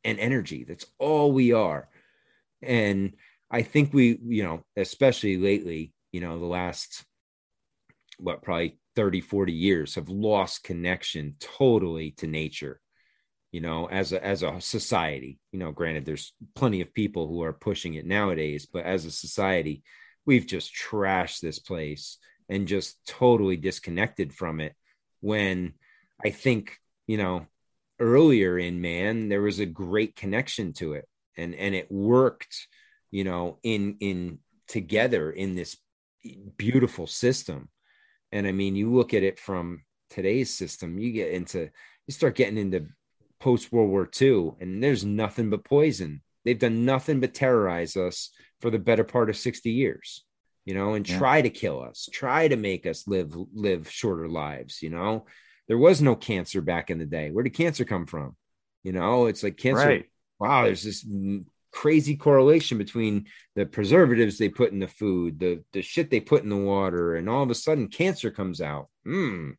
and 0.06 0.18
energy. 0.18 0.64
That's 0.64 0.86
all 0.98 1.34
we 1.34 1.52
are. 1.52 1.90
And 2.62 3.18
I 3.52 3.64
think 3.64 3.94
we, 3.94 4.18
you 4.24 4.44
know, 4.44 4.64
especially 4.78 5.36
lately, 5.36 5.94
you 6.14 6.22
know, 6.22 6.40
the 6.40 6.46
last 6.46 7.04
what 8.18 8.44
probably 8.44 8.80
30, 8.96 9.20
40 9.20 9.52
years 9.52 9.96
have 9.96 10.08
lost 10.08 10.64
connection 10.64 11.36
totally 11.41 12.12
to 12.12 12.26
nature. 12.26 12.80
You 13.52 13.60
know, 13.60 13.90
as 13.90 14.14
a 14.14 14.26
as 14.26 14.41
a 14.41 14.62
society, 14.62 15.38
you 15.52 15.60
know, 15.60 15.74
granted 15.74 16.06
there's 16.06 16.32
plenty 16.56 16.80
of 16.80 16.94
people 16.94 17.28
who 17.28 17.44
are 17.44 17.52
pushing 17.52 17.96
it 17.96 18.06
nowadays, 18.06 18.68
but 18.72 18.86
as 18.86 19.04
a 19.04 19.12
society, 19.12 19.84
we've 20.26 20.48
just 20.48 20.74
trashed 20.74 21.41
this 21.41 21.60
place 21.60 22.20
and 22.48 22.70
just 22.70 23.06
totally 23.06 23.58
disconnected 23.58 24.34
from 24.34 24.62
it 24.62 24.76
when 25.22 25.74
I 26.24 26.30
think, 26.30 26.78
you 27.08 27.18
know, 27.18 27.46
earlier 28.00 28.58
in 28.58 28.82
man 28.82 29.28
there 29.28 29.41
was 29.41 29.60
a 29.60 29.66
great 29.66 30.16
connection 30.16 30.74
to 30.74 30.94
it. 30.94 31.08
And 31.38 31.54
and 31.56 31.76
it 31.76 31.91
worked 31.91 32.68
you 33.12 33.24
know 33.24 33.60
in 33.64 33.98
in 34.00 34.40
together 34.68 35.32
in 35.32 35.56
this 35.56 35.78
beautiful 36.58 37.08
system. 37.08 37.70
And 38.32 38.48
i 38.48 38.52
mean 38.52 38.76
you 38.76 38.94
look 38.94 39.14
at 39.14 39.24
it 39.24 39.40
from 39.40 39.84
today's 40.10 40.54
system 40.54 40.98
you 40.98 41.12
get 41.12 41.32
into 41.32 41.70
you 42.08 42.14
start 42.14 42.36
getting 42.36 42.58
into 42.58 42.88
post 43.40 43.72
world 43.72 43.90
war 43.90 44.10
ii 44.22 44.52
and 44.60 44.84
there's 44.84 45.06
nothing 45.06 45.50
but 45.50 45.64
poison. 45.64 46.22
They've 46.46 46.58
done 46.58 46.86
nothing 46.86 47.20
but 47.20 47.34
terrorize 47.34 47.98
us 47.98 48.32
for 48.62 48.70
the 48.70 48.80
better 48.80 49.04
part 49.04 49.30
of 49.30 49.38
60 49.38 49.70
years 49.70 50.24
you 50.65 50.73
know 50.73 50.94
and 50.94 51.07
Yeah. 51.07 51.18
try 51.18 51.41
to 51.41 51.49
kill 51.49 51.81
us 51.81 52.07
try 52.11 52.48
to 52.48 52.56
make 52.56 52.86
us 52.86 53.07
live 53.07 53.36
live 53.53 53.90
shorter 53.90 54.27
lives 54.27 54.81
you 54.81 54.90
know 54.90 55.26
there 55.69 55.77
was 55.77 56.02
no 56.02 56.15
cancer 56.15 56.61
back 56.61 56.90
in 56.90 56.98
the 56.98 57.06
day. 57.06 57.30
Where 57.30 57.44
did 57.44 57.53
cancer 57.53 57.86
come 57.86 58.07
from? 58.07 58.36
You 58.84 58.91
know, 58.91 59.27
it's 59.27 59.44
like 59.44 59.56
cancer. 59.56 59.86
right 59.86 60.06
Wow, 60.40 60.64
there's 60.64 60.84
this 60.84 61.06
mm, 61.06 61.45
crazy 61.72 62.15
correlation 62.15 62.77
between 62.77 63.27
the 63.56 63.65
preservatives 63.65 64.38
they 64.38 64.49
put 64.49 64.72
in 64.72 64.80
the 64.80 64.88
food, 64.88 65.40
the 65.40 65.64
the 65.73 65.81
shit 65.81 66.10
they 66.10 66.22
put 66.22 66.44
in 66.44 66.49
the 66.49 66.57
water, 66.57 67.15
and 67.15 67.30
all 67.30 67.44
of 67.44 67.52
a 67.52 67.56
sudden 67.56 67.88
cancer 67.88 68.31
comes 68.31 68.61
out. 68.61 68.88
Hmm. 69.06 69.52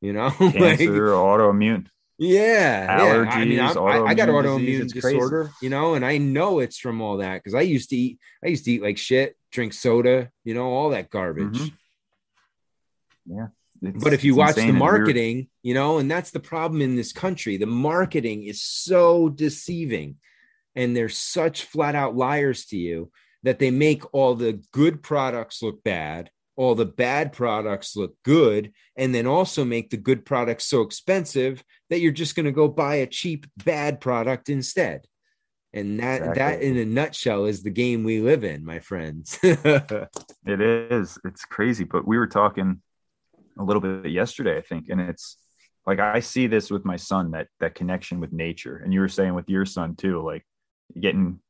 You 0.00 0.12
know, 0.12 0.30
cancer, 0.38 0.60
like, 0.60 0.80
autoimmune. 0.80 1.86
Yeah, 2.18 2.98
allergies. 2.98 3.26
Yeah. 3.26 3.30
I 3.30 3.44
mean, 3.44 3.60
I, 3.60 4.04
I 4.10 4.14
got 4.14 4.28
autoimmune 4.28 4.92
disorder, 4.92 5.44
crazy. 5.44 5.54
you 5.62 5.70
know, 5.70 5.94
and 5.94 6.04
I 6.04 6.18
know 6.18 6.58
it's 6.58 6.78
from 6.78 7.00
all 7.00 7.18
that 7.18 7.36
because 7.36 7.54
I 7.54 7.62
used 7.62 7.88
to 7.90 7.96
eat. 7.96 8.18
I 8.44 8.48
used 8.48 8.64
to 8.66 8.72
eat 8.72 8.82
like 8.82 8.98
shit, 8.98 9.36
drink 9.52 9.72
soda, 9.72 10.30
you 10.44 10.54
know, 10.54 10.66
all 10.66 10.90
that 10.90 11.10
garbage. 11.10 11.58
Mm-hmm. 11.58 13.38
Yeah. 13.38 13.46
but 13.80 14.12
if 14.12 14.24
you 14.24 14.34
watch 14.34 14.56
the 14.56 14.72
marketing, 14.72 15.48
you 15.62 15.74
know, 15.74 15.98
and 15.98 16.10
that's 16.10 16.32
the 16.32 16.40
problem 16.40 16.82
in 16.82 16.96
this 16.96 17.12
country. 17.12 17.56
The 17.56 17.66
marketing 17.66 18.44
is 18.44 18.60
so 18.62 19.28
deceiving 19.28 20.16
and 20.74 20.96
they're 20.96 21.08
such 21.08 21.64
flat 21.64 21.94
out 21.94 22.16
liars 22.16 22.64
to 22.66 22.76
you 22.76 23.12
that 23.44 23.58
they 23.58 23.70
make 23.70 24.02
all 24.12 24.34
the 24.34 24.62
good 24.72 25.02
products 25.02 25.62
look 25.62 25.84
bad 25.84 26.30
all 26.56 26.74
the 26.74 26.84
bad 26.84 27.32
products 27.32 27.96
look 27.96 28.14
good 28.24 28.72
and 28.96 29.14
then 29.14 29.26
also 29.26 29.64
make 29.64 29.90
the 29.90 29.96
good 29.96 30.24
products 30.24 30.66
so 30.66 30.82
expensive 30.82 31.64
that 31.88 32.00
you're 32.00 32.12
just 32.12 32.36
going 32.36 32.46
to 32.46 32.52
go 32.52 32.68
buy 32.68 32.96
a 32.96 33.06
cheap 33.06 33.46
bad 33.64 34.00
product 34.00 34.48
instead 34.48 35.06
and 35.74 36.00
that 36.00 36.20
exactly. 36.20 36.38
that 36.38 36.62
in 36.62 36.76
a 36.76 36.84
nutshell 36.84 37.46
is 37.46 37.62
the 37.62 37.70
game 37.70 38.04
we 38.04 38.20
live 38.20 38.44
in 38.44 38.64
my 38.64 38.78
friends. 38.78 39.38
It 40.44 40.60
is. 40.60 41.18
It's 41.24 41.44
crazy. 41.44 41.84
But 41.84 42.04
we 42.04 42.18
were 42.18 42.26
talking 42.26 42.82
a 43.58 43.62
little 43.62 43.82
bit 43.82 44.10
yesterday 44.10 44.56
i 44.56 44.62
think 44.62 44.86
and 44.88 45.00
it's 45.00 45.36
like 45.86 45.98
i 45.98 46.20
see 46.20 46.46
this 46.46 46.70
with 46.70 46.84
my 46.84 46.96
son 46.96 47.32
that 47.32 47.48
that 47.60 47.74
connection 47.74 48.20
with 48.20 48.32
nature. 48.32 48.76
And 48.76 48.92
you 48.92 49.00
were 49.00 49.08
saying 49.08 49.34
with 49.34 49.48
your 49.48 49.66
son 49.66 49.96
too 49.96 50.22
like 50.22 50.44
getting 50.98 51.40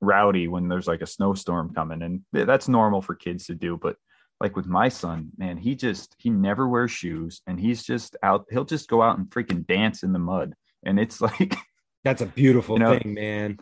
rowdy 0.00 0.48
when 0.48 0.68
there's 0.68 0.86
like 0.86 1.02
a 1.02 1.06
snowstorm 1.06 1.74
coming. 1.74 2.02
And 2.02 2.20
that's 2.32 2.68
normal 2.68 3.02
for 3.02 3.14
kids 3.14 3.46
to 3.46 3.54
do. 3.54 3.78
But 3.80 3.96
like 4.40 4.56
with 4.56 4.66
my 4.66 4.88
son 4.88 5.30
man 5.36 5.56
he 5.56 5.74
just 5.74 6.14
he 6.18 6.28
never 6.30 6.68
wears 6.68 6.90
shoes. 6.90 7.40
And 7.46 7.58
he's 7.58 7.82
just 7.82 8.16
out 8.22 8.46
he'll 8.50 8.64
just 8.64 8.88
go 8.88 9.00
out 9.02 9.18
and 9.18 9.30
freaking 9.30 9.66
dance 9.66 10.02
in 10.02 10.12
the 10.12 10.18
mud. 10.18 10.54
And 10.84 11.00
it's 11.00 11.20
like 11.30 11.56
that's 12.04 12.22
a 12.22 12.26
beautiful 12.26 12.76
you 12.76 12.84
know, 12.84 12.98
thing 12.98 13.14
man 13.14 13.58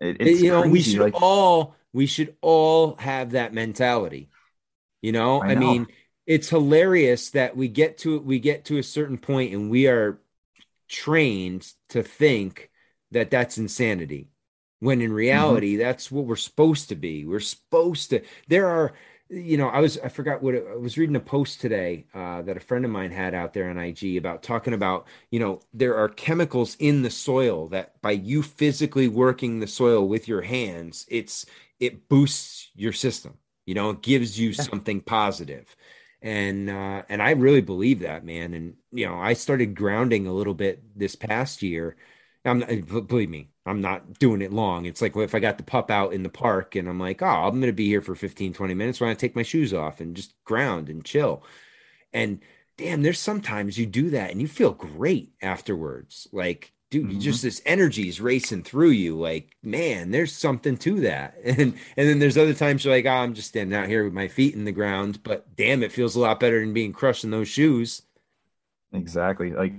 it, 0.00 0.16
it's 0.20 0.42
you 0.42 0.50
know 0.50 0.62
crazy. 0.62 0.72
we 0.72 0.82
should 0.82 1.00
like, 1.00 1.22
all 1.22 1.74
we 1.92 2.06
should 2.06 2.36
all 2.40 2.96
have 2.96 3.32
that 3.32 3.54
mentality 3.54 4.28
you 5.02 5.12
know 5.12 5.42
I, 5.42 5.52
I 5.52 5.54
mean 5.54 5.86
it's 6.26 6.48
hilarious 6.48 7.30
that 7.30 7.56
we 7.56 7.68
get 7.68 7.98
to 7.98 8.18
we 8.20 8.38
get 8.38 8.66
to 8.66 8.78
a 8.78 8.82
certain 8.82 9.18
point 9.18 9.54
and 9.54 9.70
we 9.70 9.86
are 9.86 10.20
trained 10.88 11.70
to 11.90 12.02
think 12.02 12.70
that 13.12 13.30
that's 13.30 13.58
insanity 13.58 14.28
when 14.80 15.00
in 15.00 15.08
mm-hmm. 15.08 15.16
reality 15.16 15.72
mm-hmm. 15.74 15.82
that's 15.82 16.10
what 16.10 16.26
we're 16.26 16.36
supposed 16.36 16.88
to 16.90 16.96
be 16.96 17.24
we're 17.24 17.40
supposed 17.40 18.10
to 18.10 18.22
there 18.48 18.66
are 18.66 18.92
you 19.28 19.56
know 19.56 19.68
i 19.68 19.80
was 19.80 19.98
i 20.04 20.08
forgot 20.08 20.42
what 20.42 20.54
i 20.54 20.76
was 20.76 20.96
reading 20.96 21.16
a 21.16 21.20
post 21.20 21.60
today 21.60 22.06
uh, 22.14 22.42
that 22.42 22.56
a 22.56 22.60
friend 22.60 22.84
of 22.84 22.90
mine 22.90 23.10
had 23.10 23.34
out 23.34 23.52
there 23.52 23.68
on 23.68 23.78
ig 23.78 24.16
about 24.16 24.42
talking 24.42 24.72
about 24.72 25.06
you 25.30 25.40
know 25.40 25.60
there 25.74 25.96
are 25.96 26.08
chemicals 26.08 26.76
in 26.78 27.02
the 27.02 27.10
soil 27.10 27.68
that 27.68 28.00
by 28.02 28.12
you 28.12 28.42
physically 28.42 29.08
working 29.08 29.58
the 29.58 29.66
soil 29.66 30.06
with 30.06 30.28
your 30.28 30.42
hands 30.42 31.06
it's 31.08 31.44
it 31.80 32.08
boosts 32.08 32.70
your 32.74 32.92
system 32.92 33.36
you 33.66 33.74
know 33.74 33.90
it 33.90 34.02
gives 34.02 34.38
you 34.38 34.52
something 34.52 35.00
positive. 35.00 35.76
And 36.22 36.70
uh, 36.70 37.02
and 37.08 37.22
i 37.22 37.32
really 37.32 37.60
believe 37.60 38.00
that 38.00 38.24
man. 38.24 38.54
And 38.54 38.76
you 38.92 39.06
know 39.06 39.16
i 39.16 39.34
started 39.34 39.74
grounding 39.74 40.26
a 40.26 40.32
little 40.32 40.54
bit 40.54 40.82
this 40.98 41.14
past 41.16 41.62
year. 41.62 41.96
I'm 42.44 42.60
not, 42.60 43.08
believe 43.08 43.28
me, 43.28 43.50
I'm 43.66 43.80
not 43.80 44.18
doing 44.18 44.42
it 44.42 44.52
long. 44.52 44.86
It's 44.86 45.02
like 45.02 45.16
if 45.16 45.34
I 45.34 45.40
got 45.40 45.58
the 45.58 45.64
pup 45.64 45.90
out 45.90 46.12
in 46.12 46.22
the 46.22 46.28
park 46.28 46.76
and 46.76 46.88
I'm 46.88 47.00
like, 47.00 47.22
oh, 47.22 47.26
I'm 47.26 47.60
going 47.60 47.62
to 47.62 47.72
be 47.72 47.88
here 47.88 48.00
for 48.00 48.14
15, 48.14 48.52
20 48.52 48.74
minutes 48.74 49.00
when 49.00 49.10
I 49.10 49.14
take 49.14 49.36
my 49.36 49.42
shoes 49.42 49.74
off 49.74 50.00
and 50.00 50.14
just 50.14 50.34
ground 50.44 50.88
and 50.88 51.04
chill. 51.04 51.42
And 52.12 52.40
damn, 52.76 53.02
there's 53.02 53.18
sometimes 53.18 53.78
you 53.78 53.86
do 53.86 54.10
that 54.10 54.30
and 54.30 54.40
you 54.40 54.48
feel 54.48 54.72
great 54.72 55.32
afterwards. 55.42 56.28
Like, 56.32 56.72
dude, 56.90 57.08
mm-hmm. 57.08 57.18
just 57.20 57.42
this 57.42 57.62
energy 57.66 58.08
is 58.08 58.20
racing 58.20 58.62
through 58.62 58.90
you. 58.90 59.18
Like, 59.18 59.56
man, 59.62 60.10
there's 60.10 60.32
something 60.32 60.76
to 60.78 61.00
that. 61.00 61.36
And 61.44 61.78
and 61.96 62.08
then 62.08 62.18
there's 62.18 62.38
other 62.38 62.54
times 62.54 62.84
you're 62.84 62.94
like, 62.94 63.06
oh, 63.06 63.10
I'm 63.10 63.34
just 63.34 63.48
standing 63.48 63.76
out 63.76 63.88
here 63.88 64.04
with 64.04 64.12
my 64.12 64.28
feet 64.28 64.54
in 64.54 64.64
the 64.64 64.72
ground, 64.72 65.22
but 65.22 65.56
damn, 65.56 65.82
it 65.82 65.92
feels 65.92 66.16
a 66.16 66.20
lot 66.20 66.40
better 66.40 66.60
than 66.60 66.72
being 66.72 66.92
crushed 66.92 67.24
in 67.24 67.30
those 67.30 67.48
shoes. 67.48 68.02
Exactly. 68.92 69.52
Like 69.52 69.72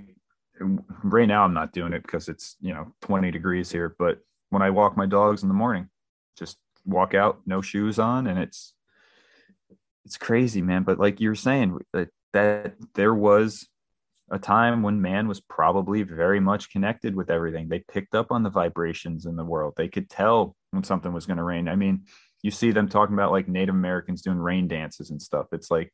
right 0.60 1.28
now 1.28 1.44
I'm 1.44 1.54
not 1.54 1.74
doing 1.74 1.94
it 1.94 2.02
because 2.04 2.28
it's 2.28 2.56
you 2.60 2.74
know 2.74 2.94
20 3.02 3.32
degrees 3.32 3.72
here. 3.72 3.96
But 3.98 4.20
when 4.50 4.62
I 4.62 4.70
walk 4.70 4.98
my 4.98 5.06
dogs 5.06 5.44
in 5.44 5.50
the 5.50 5.56
morning, 5.56 5.90
just 6.38 6.58
walk 6.86 7.14
out, 7.14 7.42
no 7.46 7.62
shoes 7.62 8.00
on, 8.00 8.28
and 8.28 8.40
it's 8.40 8.74
it's 10.06 10.18
crazy, 10.18 10.62
man. 10.62 10.84
But 10.84 11.00
like 11.00 11.20
you're 11.20 11.36
saying, 11.36 11.80
that 11.94 12.10
that 12.34 12.76
there 12.96 13.14
was 13.14 13.68
a 14.30 14.40
time 14.40 14.84
when 14.84 15.02
man 15.02 15.28
was 15.28 15.40
probably 15.40 16.04
very 16.04 16.40
much 16.40 16.70
connected 16.70 17.16
with 17.16 17.30
everything. 17.30 17.70
They 17.70 17.80
picked 17.80 18.14
up 18.14 18.32
on 18.32 18.44
the 18.44 18.50
vibrations 18.50 19.26
in 19.26 19.36
the 19.36 19.46
world. 19.46 19.74
They 19.78 19.88
could 19.88 20.10
tell 20.10 20.56
when 20.72 20.84
something 20.84 21.14
was 21.14 21.26
going 21.26 21.38
to 21.38 21.44
rain. 21.44 21.70
I 21.70 21.76
mean, 21.76 22.04
you 22.44 22.52
see 22.52 22.72
them 22.72 22.90
talking 22.90 23.14
about 23.14 23.32
like 23.32 23.48
Native 23.48 23.76
Americans 23.76 24.22
doing 24.22 24.38
rain 24.38 24.68
dances 24.68 25.10
and 25.10 25.22
stuff. 25.22 25.48
It's 25.54 25.72
like 25.72 25.92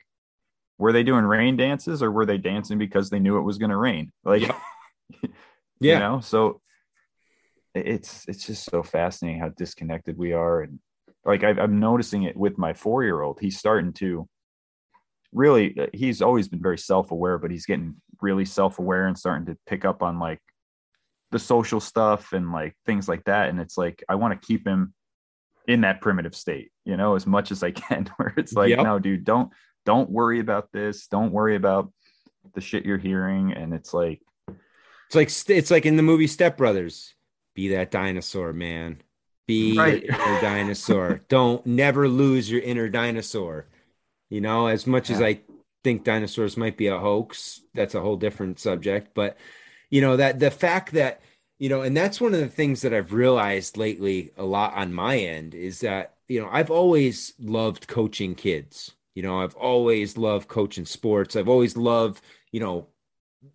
were 0.78 0.92
they 0.92 1.04
doing 1.04 1.26
rain 1.26 1.56
dances 1.56 2.02
or 2.02 2.12
were 2.12 2.26
they 2.26 2.38
dancing 2.38 2.78
because 2.78 3.10
they 3.10 3.20
knew 3.20 3.38
it 3.38 3.44
was 3.44 3.58
going 3.58 3.70
to 3.70 3.78
rain? 3.78 4.12
Like, 4.24 4.42
yeah. 5.22 5.30
you 5.80 6.00
know, 6.00 6.20
so 6.20 6.62
it's 7.76 8.26
it's 8.28 8.46
just 8.46 8.66
so 8.66 8.84
fascinating 8.84 9.40
how 9.40 9.50
disconnected 9.50 10.18
we 10.18 10.34
are, 10.34 10.62
and 10.62 10.80
like 11.26 11.44
I, 11.44 11.50
I'm 11.50 11.80
noticing 11.80 12.24
it 12.24 12.38
with 12.38 12.58
my 12.58 12.74
four 12.74 13.04
year 13.04 13.22
old. 13.22 13.40
He's 13.40 13.58
starting 13.58 13.94
to 13.94 14.28
really. 15.32 15.78
He's 15.94 16.22
always 16.22 16.48
been 16.48 16.62
very 16.62 16.78
self 16.78 17.12
aware, 17.12 17.38
but 17.38 17.52
he's 17.52 17.66
getting 17.66 17.96
really 18.22 18.46
self 18.46 18.80
aware 18.80 19.08
and 19.08 19.18
starting 19.18 19.48
to 19.48 19.58
pick 19.68 19.86
up 19.86 20.04
on 20.04 20.20
like 20.20 20.40
the 21.32 21.40
social 21.40 21.80
stuff 21.80 22.32
and 22.32 22.52
like 22.52 22.76
things 22.86 23.10
like 23.10 23.24
that. 23.26 23.50
And 23.50 23.60
it's 23.60 23.78
like 23.78 24.04
I 24.08 24.16
want 24.16 24.40
to 24.40 24.48
keep 24.48 24.68
him 24.68 24.94
in 25.68 25.82
that 25.82 26.02
primitive 26.02 26.36
state, 26.36 26.72
you 26.86 26.98
know, 26.98 27.16
as 27.16 27.26
much 27.26 27.52
as 27.52 27.64
I 27.64 27.72
can. 27.72 28.10
Where 28.18 28.34
it's 28.38 28.54
like, 28.54 28.70
yep. 28.70 28.84
no, 28.84 29.00
dude, 29.00 29.24
don't 29.24 29.52
don't 29.86 30.10
worry 30.10 30.40
about 30.40 30.72
this. 30.72 31.08
Don't 31.08 31.32
worry 31.32 31.56
about 31.56 31.92
the 32.54 32.62
shit 32.62 32.86
you're 32.86 32.98
hearing. 32.98 33.54
And 33.54 33.74
it's 33.74 33.94
like 33.94 34.22
it's 35.08 35.16
like 35.16 35.58
it's 35.58 35.72
like 35.72 35.86
in 35.86 35.98
the 35.98 36.04
movie 36.04 36.28
step 36.28 36.58
brothers. 36.58 37.14
Be 37.56 37.70
that 37.70 37.92
dinosaur 37.92 38.52
man. 38.54 39.02
Be 39.48 39.78
right. 39.78 40.04
inner 40.04 40.42
dinosaur. 40.42 41.22
Don't 41.30 41.66
never 41.66 42.08
lose 42.08 42.50
your 42.50 42.62
inner 42.62 42.90
dinosaur. 42.90 43.68
You 44.30 44.42
know 44.42 44.68
as 44.68 44.88
much 44.88 45.10
yeah. 45.10 45.18
as 45.18 45.22
i 45.22 45.40
think 45.84 46.06
dinosaurs 46.06 46.56
might 46.56 46.78
be 46.78 46.88
a 46.88 46.98
hoax 46.98 47.60
that's 47.74 47.94
a 47.94 48.02
whole 48.02 48.16
different 48.16 48.60
subject. 48.60 49.14
But 49.14 49.38
you 49.90 50.02
know 50.02 50.18
that 50.18 50.40
the 50.40 50.50
fact 50.50 50.94
that 50.94 51.22
you 51.60 51.70
know 51.70 51.82
and 51.82 51.96
that's 51.96 52.20
one 52.20 52.34
of 52.34 52.40
the 52.40 52.48
things 52.48 52.82
that 52.82 52.94
i've 52.94 53.14
realized 53.14 53.78
lately 53.78 54.32
a 54.38 54.44
lot 54.44 54.74
on 54.74 54.92
my 54.92 55.20
end 55.20 55.54
is 55.54 55.82
that 55.82 56.16
you 56.28 56.42
know 56.42 56.50
i've 56.52 56.72
always 56.72 57.34
loved 57.40 57.88
coaching 57.88 58.34
kids 58.34 58.96
you 59.16 59.24
know, 59.24 59.42
I've 59.42 59.56
always 59.56 60.18
loved 60.18 60.48
coaching 60.48 60.86
sports. 60.86 61.36
I've 61.36 61.50
always 61.50 61.78
loved, 61.78 62.24
you 62.52 62.60
know, 62.60 62.88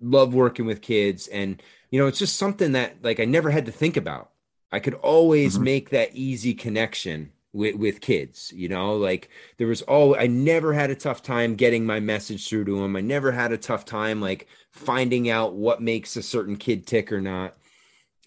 love 0.00 0.34
working 0.34 0.66
with 0.66 0.82
kids. 0.82 1.26
And, 1.28 1.62
you 1.90 2.00
know, 2.00 2.06
it's 2.06 2.18
just 2.18 2.36
something 2.36 2.72
that 2.72 2.96
like 3.02 3.20
I 3.20 3.24
never 3.24 3.50
had 3.50 3.66
to 3.66 3.72
think 3.72 3.96
about. 3.96 4.30
I 4.70 4.80
could 4.80 4.94
always 4.94 5.54
mm-hmm. 5.54 5.64
make 5.64 5.90
that 5.90 6.14
easy 6.14 6.54
connection 6.54 7.32
with, 7.52 7.76
with 7.76 8.00
kids, 8.00 8.52
you 8.54 8.68
know, 8.68 8.96
like 8.96 9.30
there 9.56 9.66
was 9.66 9.82
all, 9.82 10.14
I 10.14 10.26
never 10.26 10.74
had 10.74 10.90
a 10.90 10.94
tough 10.94 11.22
time 11.22 11.54
getting 11.54 11.86
my 11.86 11.98
message 11.98 12.46
through 12.46 12.66
to 12.66 12.80
them. 12.80 12.94
I 12.94 13.00
never 13.00 13.32
had 13.32 13.52
a 13.52 13.56
tough 13.56 13.84
time 13.84 14.20
like 14.20 14.46
finding 14.70 15.30
out 15.30 15.54
what 15.54 15.80
makes 15.80 16.16
a 16.16 16.22
certain 16.22 16.56
kid 16.56 16.86
tick 16.86 17.10
or 17.10 17.20
not. 17.20 17.56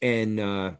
And, 0.01 0.39
uh, 0.39 0.71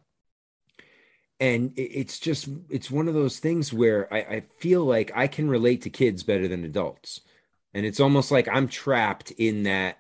and 1.41 1.73
it's 1.76 2.19
just 2.19 2.47
it's 2.69 2.91
one 2.91 3.07
of 3.07 3.15
those 3.15 3.39
things 3.39 3.73
where 3.73 4.07
I, 4.13 4.19
I, 4.19 4.43
feel 4.59 4.85
like 4.85 5.11
i 5.15 5.26
can 5.27 5.49
relate 5.49 5.81
to 5.81 5.89
kids 5.89 6.23
better 6.23 6.47
than 6.47 6.63
adults. 6.63 7.22
And 7.73 7.85
it's 7.85 7.99
almost 7.99 8.31
like 8.31 8.47
i'm 8.47 8.68
trapped 8.68 9.31
in 9.31 9.63
that 9.63 9.97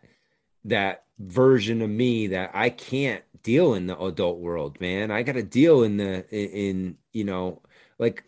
that 0.65 1.05
version 1.19 1.81
of 1.81 1.89
me 1.89 2.27
that 2.27 2.51
i 2.53 2.69
can't 2.69 3.23
deal 3.43 3.73
in 3.73 3.87
the 3.87 3.99
adult 3.99 4.39
world 4.39 4.79
man. 4.79 5.11
I 5.11 5.23
gotta 5.23 5.43
deal 5.43 5.83
in 5.83 5.97
the 5.97 6.25
in, 6.29 6.49
in 6.51 6.97
you 7.11 7.23
know 7.23 7.61
like 7.97 8.23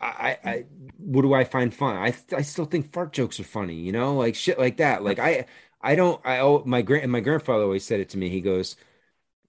I, 0.00 0.38
I 0.44 0.64
what 0.98 1.22
do 1.22 1.34
i 1.34 1.44
find 1.44 1.74
fun? 1.74 1.96
I 1.96 2.14
i 2.36 2.42
still 2.42 2.64
think 2.64 2.92
fart 2.92 3.12
jokes 3.12 3.40
are 3.40 3.44
funny 3.44 3.74
you 3.74 3.92
know 3.92 4.14
like 4.14 4.34
shit 4.36 4.58
like 4.58 4.76
that. 4.78 5.02
Like 5.02 5.18
i 5.18 5.46
i 5.82 5.96
don't 5.96 6.20
i 6.24 6.38
oh 6.38 6.62
my 6.64 6.82
grand 6.82 7.10
my 7.10 7.20
grandfather 7.20 7.64
always 7.64 7.84
said 7.84 8.00
it 8.00 8.10
to 8.10 8.18
me. 8.18 8.28
He 8.28 8.40
goes 8.40 8.76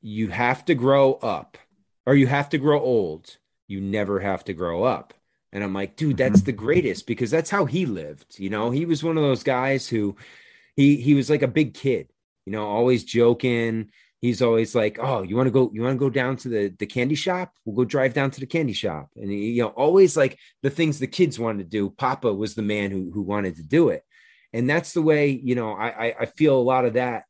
you 0.02 0.30
have 0.30 0.66
to 0.66 0.74
grow 0.74 1.14
up 1.16 1.58
or 2.06 2.16
you 2.16 2.28
have 2.28 2.50
to 2.50 2.58
grow 2.58 2.80
old. 2.80 3.38
You 3.68 3.82
never 3.82 4.20
have 4.20 4.44
to 4.46 4.54
grow 4.54 4.84
up. 4.84 5.14
And 5.54 5.64
I'm 5.64 5.74
like, 5.74 5.96
dude, 5.96 6.18
that's 6.18 6.40
mm-hmm. 6.40 6.46
the 6.46 6.52
greatest 6.54 7.08
because 7.08 7.30
that's 7.30 7.50
how 7.50 7.66
he 7.66 7.86
lived. 7.86 8.40
You 8.40 8.50
know, 8.50 8.72
he 8.72 8.86
was 8.86 9.04
one 9.04 9.18
of 9.18 9.24
those 9.24 9.44
guys 9.44 9.88
who 9.88 10.16
he 10.76 10.96
he 10.96 11.14
was 11.14 11.30
like 11.30 11.42
a 11.42 11.48
big 11.48 11.74
kid, 11.74 12.10
you 12.46 12.54
know, 12.54 12.66
always 12.66 13.04
joking, 13.04 13.90
he's 14.22 14.42
always 14.42 14.74
like, 14.76 14.98
"Oh, 15.02 15.24
you 15.24 15.36
want 15.36 15.48
to 15.48 15.52
go? 15.52 15.70
You 15.74 15.82
want 15.82 15.96
to 15.96 16.00
go 16.00 16.10
down 16.10 16.38
to 16.38 16.50
the 16.50 16.74
the 16.80 16.86
candy 16.86 17.16
shop? 17.16 17.54
We'll 17.66 17.76
go 17.76 17.86
drive 17.86 18.14
down 18.14 18.32
to 18.32 18.40
the 18.40 18.46
candy 18.46 18.74
shop." 18.74 19.10
And 19.16 19.30
he, 19.30 19.52
you 19.52 19.64
know, 19.64 19.70
always 19.70 20.16
like 20.16 20.38
the 20.62 20.70
things 20.70 21.00
the 21.00 21.08
kids 21.08 21.40
wanted 21.40 21.64
to 21.64 21.70
do. 21.70 21.90
Papa 21.90 22.34
was 22.34 22.56
the 22.56 22.62
man 22.62 22.92
who 22.92 23.12
who 23.12 23.24
wanted 23.24 23.58
to 23.58 23.64
do 23.64 23.90
it, 23.90 24.04
and 24.54 24.70
that's 24.70 24.94
the 24.94 25.02
way 25.02 25.30
you 25.30 25.56
know 25.56 25.74
I 25.74 25.90
I, 25.90 26.16
I 26.22 26.26
feel 26.28 26.58
a 26.58 26.62
lot 26.62 26.86
of 26.86 26.94
that 26.94 27.26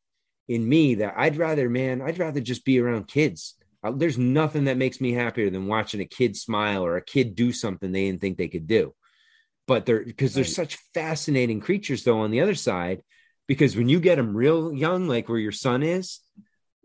in 0.48 0.68
me. 0.68 0.96
That 0.96 1.16
I'd 1.18 1.38
rather, 1.38 1.70
man, 1.70 2.02
I'd 2.02 2.20
rather 2.20 2.42
just 2.42 2.66
be 2.66 2.80
around 2.80 3.08
kids. 3.08 3.56
There's 3.84 4.18
nothing 4.18 4.66
that 4.66 4.78
makes 4.78 5.02
me 5.02 5.14
happier 5.14 5.50
than 5.50 5.68
watching 5.68 6.02
a 6.02 6.06
kid 6.06 6.38
smile 6.38 6.86
or 6.86 6.98
a 6.98 7.04
kid 7.04 7.36
do 7.36 7.52
something 7.52 7.92
they 7.92 8.06
didn't 8.06 8.22
think 8.22 8.38
they 8.38 8.48
could 8.48 8.68
do. 8.68 8.94
But 9.68 9.86
they're 9.86 10.04
because 10.04 10.34
they're 10.34 10.44
Right. 10.44 10.52
such 10.54 10.78
fascinating 10.94 11.62
creatures, 11.62 12.04
though. 12.04 12.20
On 12.20 12.32
the 12.32 12.42
other 12.42 12.56
side, 12.56 13.02
because 13.48 13.76
when 13.76 13.90
you 13.90 14.00
get 14.00 14.16
them 14.16 14.36
real 14.36 14.74
young, 14.74 15.08
like 15.08 15.30
where 15.30 15.40
your 15.40 15.52
son 15.52 15.82
is, 15.84 16.20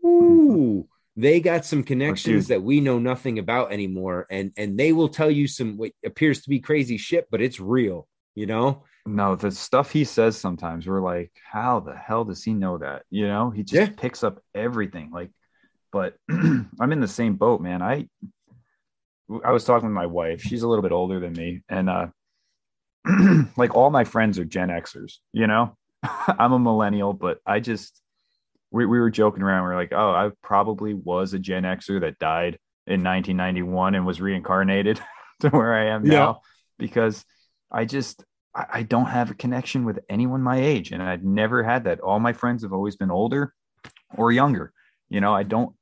ooh, 0.03 0.87
they 1.15 1.39
got 1.39 1.65
some 1.65 1.83
connections 1.83 2.47
that 2.47 2.63
we 2.63 2.79
know 2.81 2.99
nothing 2.99 3.39
about 3.39 3.71
anymore, 3.71 4.25
and 4.29 4.51
and 4.57 4.77
they 4.79 4.91
will 4.93 5.09
tell 5.09 5.29
you 5.29 5.47
some 5.47 5.77
what 5.77 5.91
appears 6.05 6.41
to 6.41 6.49
be 6.49 6.59
crazy 6.59 6.97
shit, 6.97 7.27
but 7.29 7.41
it's 7.41 7.59
real, 7.59 8.07
you 8.35 8.45
know. 8.45 8.83
No, 9.05 9.35
the 9.35 9.51
stuff 9.51 9.91
he 9.91 10.03
says 10.03 10.37
sometimes 10.37 10.85
we're 10.85 11.01
like, 11.01 11.31
how 11.49 11.79
the 11.79 11.95
hell 11.95 12.25
does 12.25 12.43
he 12.43 12.53
know 12.53 12.77
that? 12.79 13.03
You 13.09 13.27
know, 13.27 13.49
he 13.49 13.63
just 13.63 13.81
Yeah. 13.81 13.95
picks 13.95 14.23
up 14.23 14.41
everything. 14.53 15.11
Like, 15.11 15.31
but 15.97 16.15
I'm 16.29 16.91
in 16.91 16.99
the 16.99 17.07
same 17.07 17.35
boat, 17.35 17.59
man. 17.59 17.81
I 17.81 18.07
I 19.43 19.51
was 19.51 19.65
talking 19.65 19.87
with 19.89 19.95
my 19.95 20.05
wife. 20.05 20.41
She's 20.41 20.61
a 20.63 20.67
little 20.67 20.83
bit 20.83 20.91
older 20.91 21.19
than 21.19 21.33
me, 21.33 21.61
and 21.69 21.89
uh 21.89 22.07
like 23.57 23.75
all 23.75 23.89
my 23.89 24.03
friends 24.03 24.39
are 24.39 24.45
Gen 24.45 24.69
Xers, 24.69 25.15
you 25.33 25.47
know. 25.47 25.75
I'm 26.03 26.53
a 26.53 26.59
millennial, 26.59 27.13
but 27.13 27.39
I 27.45 27.59
just 27.59 28.01
we, 28.71 28.85
we 28.85 28.99
were 28.99 29.09
joking 29.11 29.43
around. 29.43 29.65
We 29.65 29.71
are 29.73 29.77
like, 29.77 29.93
oh, 29.93 30.11
I 30.11 30.31
probably 30.43 30.93
was 30.93 31.33
a 31.33 31.39
Gen 31.39 31.63
Xer 31.63 32.01
that 32.01 32.19
died 32.19 32.59
in 32.85 33.03
1991 33.03 33.95
and 33.95 34.05
was 34.05 34.21
reincarnated 34.21 34.99
to 35.41 35.49
where 35.49 35.73
I 35.73 35.87
am 35.87 36.05
Yeah. 36.05 36.11
now 36.11 36.41
because 36.79 37.25
I 37.71 37.85
just 37.85 38.23
I, 38.55 38.65
I 38.75 38.83
don't 38.83 39.07
have 39.07 39.31
a 39.31 39.35
connection 39.35 39.85
with 39.85 39.99
anyone 40.09 40.41
my 40.43 40.59
age, 40.61 40.91
and 40.91 41.01
I've 41.01 41.23
never 41.23 41.63
had 41.63 41.85
that. 41.85 42.01
All 42.01 42.19
my 42.19 42.33
friends 42.33 42.63
have 42.63 42.73
always 42.73 42.95
been 42.95 43.11
older 43.11 43.53
or 44.17 44.31
younger. 44.31 44.73
You 45.09 45.21
know, 45.21 45.33
I 45.33 45.43
don't 45.43 45.75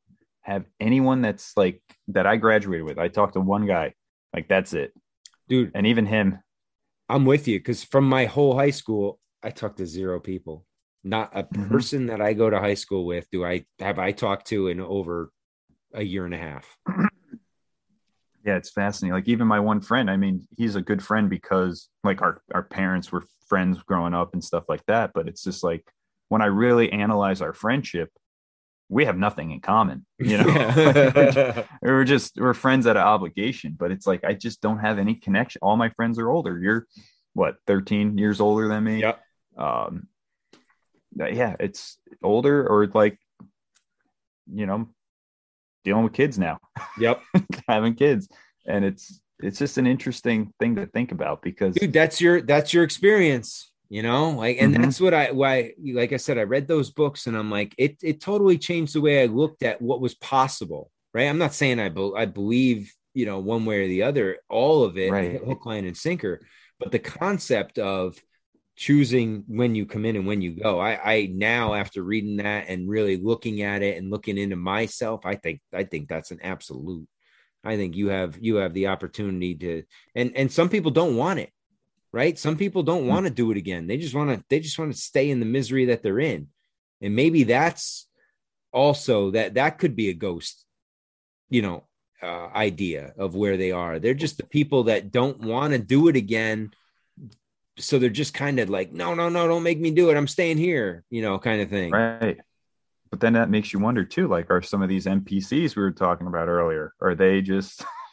have 0.46 0.66
anyone 0.80 1.22
that's 1.22 1.58
like 1.58 1.82
that 2.10 2.28
I 2.28 2.38
graduated 2.38 2.86
with. 2.86 3.00
I 3.00 3.08
talked 3.08 3.34
to 3.34 3.42
one 3.42 3.66
guy, 3.66 3.94
like 4.34 4.48
that's 4.48 4.74
it, 4.74 4.94
Dude, 5.50 5.72
and 5.74 5.88
even 5.88 6.06
him. 6.06 6.40
I'm 7.10 7.26
with 7.26 7.48
you 7.48 7.60
because 7.60 7.84
from 7.84 8.08
my 8.08 8.26
whole 8.26 8.56
high 8.56 8.72
school, 8.72 9.20
I 9.44 9.50
talked 9.50 9.78
to 9.78 9.86
zero 9.86 10.20
people. 10.20 10.66
Not 11.04 11.32
a 11.34 11.44
Mhm. 11.44 11.70
person 11.70 12.06
that 12.08 12.22
I 12.22 12.34
go 12.34 12.50
to 12.50 12.60
high 12.60 12.74
school 12.76 13.06
with 13.06 13.28
do 13.32 13.44
I 13.46 13.66
have 13.80 14.00
I 14.00 14.12
talked 14.12 14.48
to 14.48 14.68
in 14.68 14.80
over 14.80 15.32
a 15.94 16.04
year 16.04 16.26
and 16.26 16.34
a 16.34 16.38
half. 16.38 16.78
Yeah, 18.44 18.58
it's 18.58 18.70
fascinating. 18.72 19.14
Like 19.14 19.28
even 19.28 19.48
my 19.48 19.60
one 19.60 19.82
friend, 19.82 20.10
I 20.10 20.18
mean, 20.18 20.48
he's 20.56 20.76
a 20.76 20.82
good 20.82 21.04
friend 21.04 21.30
because 21.30 21.90
like 22.04 22.22
our 22.22 22.42
our 22.54 22.64
parents 22.64 23.12
were 23.12 23.24
friends 23.48 23.82
growing 23.84 24.14
up 24.14 24.34
and 24.34 24.44
stuff 24.44 24.66
like 24.70 24.86
that. 24.86 25.12
But 25.14 25.28
it's 25.28 25.44
just 25.44 25.64
like 25.64 25.84
when 26.30 26.42
I 26.44 26.48
really 26.48 26.92
analyze 26.92 27.42
our 27.42 27.54
friendship, 27.54 28.10
we 28.90 29.06
have 29.06 29.18
nothing 29.18 29.52
in 29.52 29.62
common. 29.62 30.06
You 30.20 30.38
know, 30.38 30.46
we're, 31.16 31.32
just, 31.32 31.68
we're 31.82 32.04
just 32.04 32.38
we're 32.40 32.54
friends 32.54 32.86
out 32.88 32.98
of 32.98 33.04
obligation. 33.06 33.76
But 33.78 33.92
it's 33.92 34.06
like 34.08 34.24
I 34.24 34.34
just 34.34 34.62
don't 34.62 34.80
have 34.80 35.00
any 35.00 35.16
connection. 35.16 35.60
All 35.62 35.76
my 35.78 35.90
friends 35.90 36.20
are 36.20 36.30
older. 36.30 36.60
You're 36.60 36.86
what 37.34 37.56
13 37.68 38.18
years 38.18 38.40
older 38.40 38.68
than 38.68 38.84
me. 38.84 39.02
yeah 39.02 39.16
Um, 39.58 40.08
yeah, 41.18 41.56
it's 41.60 41.98
older 42.24 42.68
or 42.68 42.88
like 42.94 43.18
you 44.54 44.66
know 44.66 44.88
dealing 45.84 46.04
with 46.04 46.14
kids 46.14 46.38
now 46.38 46.60
Yep. 47.00 47.22
having 47.68 47.96
kids 47.96 48.28
and 48.68 48.86
it's 48.86 49.20
it's 49.40 49.58
just 49.60 49.78
an 49.78 49.88
interesting 49.88 50.54
thing 50.60 50.76
to 50.76 50.86
think 50.88 51.12
about 51.12 51.42
because 51.42 51.76
dude 51.76 51.94
that's 51.94 52.22
your 52.22 52.42
that's 52.42 52.74
your 52.74 52.84
experience 52.84 53.72
you 53.90 54.02
know 54.02 54.32
like 54.32 54.58
and 54.60 54.76
Mhm. 54.76 54.82
that's 54.82 55.00
what 55.00 55.14
i 55.14 55.32
why 55.32 55.74
like 55.94 56.14
i 56.14 56.18
said 56.18 56.38
i 56.38 56.44
read 56.44 56.68
those 56.68 56.90
books 56.92 57.28
and 57.28 57.38
i'm 57.38 57.52
like 57.52 57.76
it 57.78 57.98
it 58.02 58.20
totally 58.22 58.58
changed 58.58 58.94
the 58.96 59.02
way 59.02 59.22
i 59.22 59.26
looked 59.26 59.64
at 59.64 59.82
what 59.82 60.02
was 60.02 60.16
possible 60.16 60.92
right 61.14 61.28
i'm 61.28 61.38
not 61.38 61.54
saying 61.54 61.80
i, 61.80 61.90
be, 61.90 62.12
I 62.16 62.26
believe 62.26 62.92
you 63.14 63.26
know 63.26 63.40
one 63.40 63.66
way 63.66 63.84
or 63.86 63.88
the 63.88 64.04
other 64.04 64.38
all 64.50 64.84
of 64.84 64.98
it 64.98 65.12
Right. 65.12 65.40
hook 65.44 65.66
line 65.66 65.86
and 65.86 65.96
sinker 65.98 66.42
but 66.80 66.92
the 66.92 67.00
concept 67.00 67.78
of 67.80 68.22
choosing 68.76 69.46
when 69.48 69.74
you 69.74 69.86
come 69.86 70.04
in 70.06 70.16
and 70.18 70.28
when 70.28 70.42
you 70.42 70.52
go 70.52 70.80
i 70.80 71.14
i 71.14 71.30
now 71.32 71.74
after 71.76 72.04
reading 72.04 72.38
that 72.38 72.66
and 72.68 72.90
really 72.90 73.16
looking 73.18 73.62
at 73.62 73.82
it 73.82 73.98
and 73.98 74.10
looking 74.12 74.38
into 74.38 74.56
myself 74.58 75.26
i 75.26 75.36
think 75.36 75.62
i 75.74 75.84
think 75.84 76.10
that's 76.10 76.32
an 76.32 76.40
absolute 76.42 77.08
i 77.64 77.78
think 77.78 77.96
you 77.96 78.10
have 78.10 78.38
you 78.42 78.56
have 78.58 78.74
the 78.74 78.88
opportunity 78.88 79.56
to 79.56 79.84
and 80.14 80.36
and 80.36 80.52
some 80.52 80.68
people 80.68 80.92
don't 80.92 81.16
want 81.16 81.40
it 81.40 81.52
right? 82.16 82.40
Some 82.40 82.56
people 82.56 82.82
don't 82.82 83.08
want 83.08 83.26
to 83.26 83.30
do 83.30 83.52
it 83.52 83.58
again. 83.58 83.88
They 83.88 83.98
just 83.98 84.16
want 84.16 84.30
to 84.30 84.44
they 84.50 84.62
just 84.62 84.80
want 84.80 84.94
to 84.94 84.98
stay 84.98 85.30
in 85.30 85.42
the 85.42 85.46
misery 85.46 85.86
that 85.88 86.02
they're 86.02 86.22
in. 86.22 86.48
And 87.02 87.14
maybe 87.14 87.44
that's 87.44 88.08
also 88.72 89.32
that 89.32 89.56
that 89.56 89.78
could 89.78 89.98
be 89.98 90.10
a 90.10 90.14
ghost 90.14 90.66
you 91.50 91.62
know 91.62 91.84
uh, 92.24 92.48
idea 92.56 93.14
of 93.18 93.36
where 93.36 93.58
they 93.58 93.74
are. 93.74 94.00
They're 94.00 94.14
just 94.14 94.38
the 94.38 94.46
people 94.46 94.86
that 94.86 95.12
don't 95.12 95.42
want 95.42 95.74
to 95.74 95.78
do 95.78 96.08
it 96.08 96.16
again. 96.16 96.72
So 97.78 98.00
they're 98.00 98.10
just 98.10 98.34
kind 98.34 98.62
of 98.62 98.70
like 98.70 98.94
no 98.94 99.14
no 99.14 99.28
no 99.28 99.50
don't 99.50 99.64
make 99.64 99.82
me 99.82 99.92
do 99.92 100.10
it. 100.10 100.16
I'm 100.16 100.28
staying 100.28 100.58
here 100.58 101.04
you 101.10 101.22
know 101.22 101.38
kind 101.38 101.62
of 101.62 101.70
thing. 101.70 101.92
Right. 101.92 102.38
But 103.12 103.20
then 103.20 103.34
that 103.34 103.50
makes 103.50 103.74
you 103.74 103.80
wonder 103.80 104.06
too 104.06 104.30
like 104.30 104.50
are 104.50 104.62
some 104.62 104.82
of 104.82 104.88
these 104.88 105.06
npcs 105.06 105.76
we 105.76 105.82
were 105.82 105.92
talking 105.92 106.28
about 106.28 106.48
earlier 106.48 106.94
are 107.00 107.16
they 107.16 107.42
just 107.42 107.86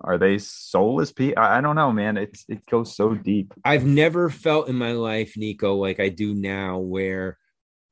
are 0.00 0.18
they 0.18 0.38
soulless 0.38 1.12
people 1.12 1.42
I, 1.42 1.58
I 1.58 1.60
don't 1.60 1.76
know 1.76 1.92
man 1.92 2.16
it's 2.16 2.44
it 2.48 2.64
goes 2.66 2.94
so 2.94 3.14
deep 3.14 3.54
I've 3.64 3.86
never 3.86 4.28
felt 4.30 4.68
in 4.68 4.76
my 4.76 4.92
life, 4.92 5.34
Niko, 5.34 5.78
like 5.78 6.00
I 6.00 6.08
do 6.08 6.34
now, 6.34 6.78
where 6.78 7.38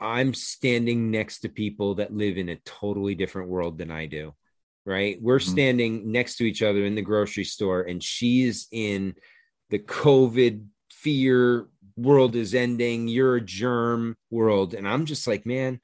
I'm 0.01 0.35
standing 0.35 1.11
next 1.11 1.41
to 1.41 1.49
people 1.49 1.95
that 1.97 2.13
live 2.13 2.37
in 2.37 2.49
a 2.49 2.57
totally 2.65 3.15
different 3.15 3.49
world 3.49 3.79
than 3.79 3.91
I 3.91 4.07
do. 4.07 4.35
Right. 4.85 5.17
We're 5.23 5.39
Mhm. 5.39 5.51
standing 5.51 6.13
next 6.13 6.37
to 6.37 6.45
each 6.45 6.63
other 6.63 6.85
in 6.85 6.95
the 6.95 7.01
grocery 7.01 7.45
store, 7.45 7.83
and 7.83 8.03
she's 8.03 8.69
in 8.71 9.15
the 9.71 9.79
COVID 9.79 10.67
fear 10.91 11.69
world 11.97 12.37
is 12.37 12.55
ending, 12.55 13.09
you're 13.09 13.37
a 13.37 13.41
germ 13.41 14.17
world. 14.31 14.75
And 14.75 14.87
I'm 14.87 15.07
just 15.07 15.27
like, 15.27 15.47
man, 15.47 15.81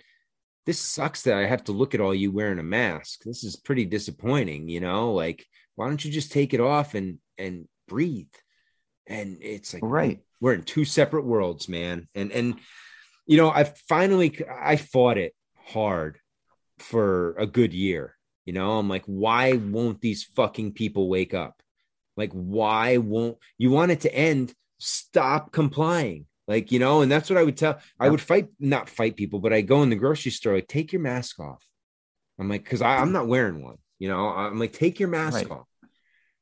this 0.66 0.78
sucks 0.78 1.22
that 1.22 1.34
I 1.34 1.46
have 1.46 1.64
to 1.64 1.72
look 1.72 1.94
at 1.94 2.00
all 2.00 2.14
you 2.14 2.30
wearing 2.30 2.58
a 2.58 2.62
mask. 2.64 3.22
This 3.24 3.42
is 3.44 3.56
pretty 3.56 3.86
disappointing, 3.86 4.68
you 4.68 4.80
know? 4.80 5.14
Like, 5.14 5.46
why 5.76 5.88
don't 5.88 6.04
you 6.04 6.10
just 6.10 6.32
take 6.32 6.54
it 6.54 6.60
off 6.60 6.94
and 6.94 7.18
and 7.38 7.66
breathe? 7.88 8.32
And 9.06 9.38
it's 9.40 9.74
like, 9.74 9.82
right. 9.84 10.20
we're 10.40 10.54
in 10.54 10.62
two 10.62 10.84
separate 10.84 11.24
worlds 11.24 11.68
man. 11.68 12.08
And 12.14 12.32
and 12.32 12.56
you 13.26 13.36
know 13.36 13.50
i 13.50 13.64
finally 13.64 14.44
i 14.60 14.76
fought 14.76 15.18
it 15.18 15.34
hard 15.54 16.18
for 16.78 17.34
a 17.38 17.46
good 17.46 17.72
year 17.72 18.16
you 18.50 18.54
know? 18.54 18.78
I'm 18.78 18.88
like 18.88 19.04
why 19.06 19.52
won't 19.52 20.00
these 20.00 20.24
fucking 20.24 20.72
people 20.72 21.08
wake 21.08 21.34
up? 21.34 21.62
Like 22.16 22.32
why 22.32 22.96
won't 22.96 23.38
you 23.58 23.70
want 23.70 23.92
it 23.92 24.00
to 24.00 24.12
end? 24.12 24.52
Stop 24.78 25.52
complying. 25.52 26.26
Like 26.48 26.72
you 26.72 26.80
know 26.80 27.02
and 27.02 27.12
that's 27.12 27.30
what 27.30 27.36
i 27.36 27.44
would 27.44 27.56
tell 27.56 27.78
i 28.00 28.08
would 28.08 28.20
fight 28.20 28.48
not 28.58 28.90
fight 28.90 29.14
people 29.14 29.38
but 29.38 29.52
i 29.52 29.60
go 29.60 29.84
in 29.84 29.90
the 29.90 29.94
grocery 29.94 30.32
store 30.32 30.54
like 30.54 30.66
take 30.66 30.92
your 30.92 31.00
mask 31.00 31.38
off. 31.38 31.64
I'm 32.40 32.48
like 32.48 32.64
because 32.64 32.82
i'm 32.82 33.12
not 33.12 33.28
wearing 33.28 33.62
one 33.62 33.76
you 34.00 34.08
know 34.08 34.26
i'm 34.28 34.58
like 34.58 34.72
take 34.72 34.98
your 34.98 35.08
mask 35.08 35.36
Right. 35.36 35.50
off 35.50 35.68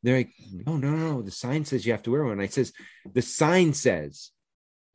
they're 0.02 0.16
like 0.16 0.32
mm-hmm. 0.42 0.62
oh, 0.66 0.76
no 0.78 0.90
no 0.90 0.96
no 0.96 1.22
the 1.22 1.30
sign 1.30 1.66
says 1.66 1.84
you 1.84 1.92
have 1.92 2.02
to 2.04 2.10
wear 2.10 2.24
one 2.24 2.40
i 2.40 2.46
says 2.46 2.72
the 3.12 3.22
sign 3.22 3.74
says 3.74 4.30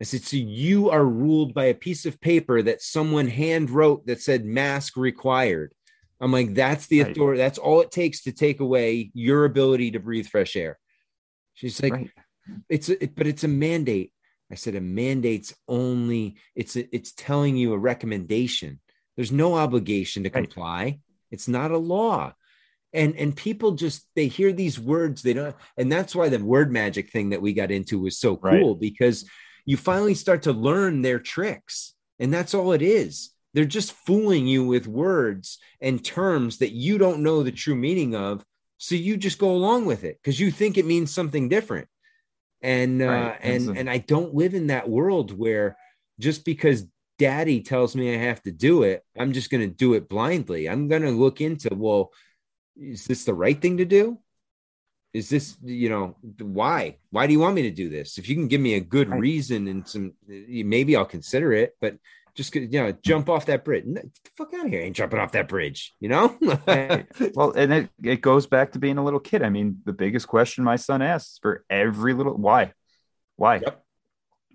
I 0.02 0.06
said, 0.06 0.24
so 0.24 0.36
you 0.36 0.90
are 0.90 1.06
ruled 1.06 1.54
by 1.54 1.66
a 1.66 1.74
piece 1.74 2.06
of 2.06 2.20
paper 2.20 2.62
that 2.62 2.82
someone 2.82 3.28
hand 3.28 3.70
wrote 3.70 4.06
that 4.08 4.22
said 4.22 4.44
mask 4.44 4.98
required. 4.98 5.72
I'm 6.20 6.32
like, 6.32 6.56
that's 6.56 6.88
the 6.88 7.04
Right. 7.04 7.12
authority. 7.12 7.38
That's 7.38 7.60
all 7.60 7.80
it 7.80 7.92
takes 7.92 8.24
to 8.24 8.34
take 8.34 8.60
away 8.60 9.12
your 9.14 9.46
ability 9.46 9.92
to 9.92 10.00
breathe 10.02 10.28
fresh 10.28 10.58
air. 10.58 10.78
She's 11.54 11.82
like, 11.82 11.94
right 11.94 12.12
it's 12.70 12.90
a, 12.90 13.04
it, 13.04 13.16
but 13.16 13.28
it's 13.28 13.44
a 13.44 13.48
mandate. 13.48 14.12
I 14.52 14.56
said, 14.56 14.76
a 14.76 14.82
mandate's 14.82 15.54
only 15.68 16.36
it's 16.56 16.76
a, 16.76 16.96
it's 16.96 17.14
telling 17.14 17.56
you 17.58 17.74
a 17.74 17.78
recommendation. 17.78 18.80
There's 19.16 19.32
no 19.32 19.56
obligation 19.56 20.24
to 20.24 20.30
Right. 20.30 20.44
comply. 20.44 21.00
It's 21.32 21.48
not 21.48 21.72
a 21.72 21.78
law. 21.78 22.34
And 22.94 23.16
and 23.16 23.36
people 23.36 23.72
just 23.72 24.08
they 24.16 24.28
hear 24.28 24.54
these 24.54 24.80
words 24.80 25.22
they 25.24 25.34
don't 25.34 25.56
and 25.78 25.92
that's 25.92 26.16
why 26.16 26.30
the 26.30 26.38
word 26.40 26.72
magic 26.72 27.10
thing 27.12 27.32
that 27.32 27.42
we 27.42 27.54
got 27.54 27.72
into 27.72 28.00
was 28.00 28.18
so 28.20 28.38
Right. 28.42 28.62
cool 28.62 28.76
because 28.76 29.26
you 29.66 29.78
finally 29.78 30.14
start 30.14 30.44
to 30.44 30.54
learn 30.54 31.02
their 31.02 31.20
tricks 31.20 31.96
and 32.20 32.32
that's 32.34 32.54
all 32.54 32.72
it 32.74 32.82
is. 32.82 33.32
They're 33.54 33.66
just 33.66 33.94
fooling 33.94 34.48
you 34.48 34.66
with 34.66 34.88
words 34.88 35.58
and 35.82 36.04
terms 36.04 36.58
that 36.60 36.72
you 36.72 36.98
don't 36.98 37.24
know 37.24 37.44
the 37.44 37.52
true 37.52 37.76
meaning 37.76 38.16
of 38.16 38.44
so 38.78 38.96
you 38.96 39.18
just 39.18 39.40
go 39.40 39.52
along 39.52 39.86
with 39.86 40.04
it 40.04 40.20
because 40.22 40.40
you 40.40 40.52
think 40.52 40.78
it 40.78 40.86
means 40.86 41.14
something 41.14 41.50
different 41.50 41.88
and 42.62 43.02
uh 43.02 43.34
and 43.42 43.70
a- 43.70 43.74
and 43.80 43.90
i 43.90 43.98
don't 43.98 44.34
live 44.34 44.54
in 44.54 44.68
that 44.68 44.90
world 44.90 45.38
where 45.38 45.78
just 46.20 46.46
because 46.46 46.86
daddy 47.20 47.62
tells 47.62 47.96
me 47.96 48.14
I 48.14 48.18
have 48.18 48.42
to 48.44 48.52
do 48.52 48.84
it, 48.84 49.04
I'm 49.18 49.34
just 49.34 49.50
going 49.52 49.62
to 49.62 49.74
do 49.74 49.94
it 49.94 50.10
blindly. 50.10 50.68
I'm 50.68 50.88
going 50.88 51.04
to 51.04 51.12
look 51.12 51.42
into, 51.42 51.70
well, 51.74 52.12
is 52.80 53.06
this 53.06 53.26
the 53.26 53.34
right 53.34 53.60
thing 53.60 53.78
to 53.78 53.86
do? 53.86 54.20
Is 55.14 55.30
this, 55.30 55.56
you 55.64 55.90
know, 55.90 56.16
why? 56.40 56.98
Why 57.12 57.28
do 57.28 57.34
you 57.34 57.40
want 57.40 57.54
me 57.56 57.64
to 57.64 57.72
do 57.72 57.88
this? 57.90 58.18
If 58.18 58.28
you 58.28 58.36
can 58.36 58.48
give 58.48 58.60
me 58.62 58.74
a 58.74 58.80
good 58.80 59.10
reason 59.10 59.68
and 59.68 59.88
some, 59.88 60.14
maybe 60.28 60.96
I'll 60.96 61.06
consider 61.06 61.54
it, 61.54 61.76
but 61.80 61.98
just, 62.34 62.56
you 62.56 62.68
know, 62.68 62.92
jump 62.94 63.30
off 63.30 63.46
that 63.46 63.64
bridge. 63.64 63.86
Get 63.86 64.04
the 64.24 64.32
fuck 64.36 64.54
out 64.56 64.66
of 64.66 64.72
here. 64.72 64.82
I 64.82 64.86
ain't 64.86 64.96
jumping 64.96 65.20
off 65.20 65.34
that 65.34 65.48
bridge, 65.48 65.94
you 66.00 66.10
know? 66.10 66.36
Well, 67.36 67.52
and 67.52 67.72
it, 67.74 67.90
it 68.04 68.22
goes 68.22 68.48
back 68.48 68.72
to 68.72 68.80
being 68.80 68.98
a 68.98 69.04
little 69.04 69.20
kid. 69.20 69.44
I 69.44 69.50
mean, 69.50 69.82
the 69.86 69.94
biggest 69.94 70.28
question 70.28 70.64
my 70.64 70.78
son 70.78 71.04
asks 71.04 71.38
for 71.40 71.64
every 71.70 72.16
little 72.16 72.34
why, 72.36 72.74
why, 73.36 73.58
Yep. 73.58 73.84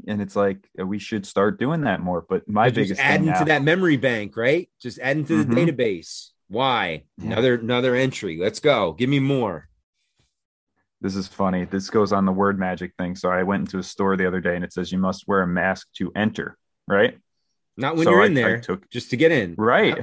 and 0.09 0.21
it's 0.21 0.35
like 0.35 0.69
uh, 0.81 0.85
we 0.85 0.99
should 0.99 1.25
start 1.25 1.61
doing 1.61 1.83
that 1.83 2.01
more. 2.01 2.27
But 2.29 2.49
my 2.49 2.71
biggest 2.71 3.01
adding 3.01 3.27
now, 3.27 3.39
to 3.39 3.45
that 3.45 3.63
memory 3.63 3.97
bank, 3.97 4.37
right? 4.37 4.69
Just 4.83 4.99
adding 4.99 5.25
to 5.27 5.45
the 5.45 5.55
Mhm. 5.55 5.77
database. 5.77 6.31
Why? 6.49 7.05
Yeah. 7.19 7.33
Another 7.33 7.55
another 7.55 7.95
entry. 7.95 8.39
Let's 8.41 8.61
go. 8.61 8.93
Give 8.93 9.09
me 9.11 9.21
more. 9.21 9.69
this 11.01 11.15
is 11.15 11.29
funny. 11.29 11.65
This 11.65 11.91
goes 11.91 12.13
on 12.13 12.25
the 12.25 12.33
word 12.33 12.59
magic 12.59 12.93
thing. 12.99 13.15
So 13.15 13.31
I 13.31 13.43
went 13.45 13.61
into 13.63 13.79
a 13.79 13.83
store 13.83 14.17
the 14.17 14.27
other 14.27 14.41
day 14.41 14.57
and 14.57 14.65
it 14.65 14.73
says 14.73 14.91
you 14.91 14.99
must 14.99 15.29
wear 15.29 15.43
a 15.43 15.47
mask 15.47 15.87
to 15.99 16.11
enter, 16.17 16.57
right? 16.89 17.17
Not 17.77 17.95
when 17.97 18.05
So 18.05 18.11
you're 18.11 18.23
I- 18.23 18.27
in 18.27 18.33
I 18.33 18.43
there, 18.43 18.61
took- 18.61 18.89
just 18.91 19.11
to 19.11 19.17
get 19.17 19.31
in. 19.31 19.55
Right. 19.57 19.97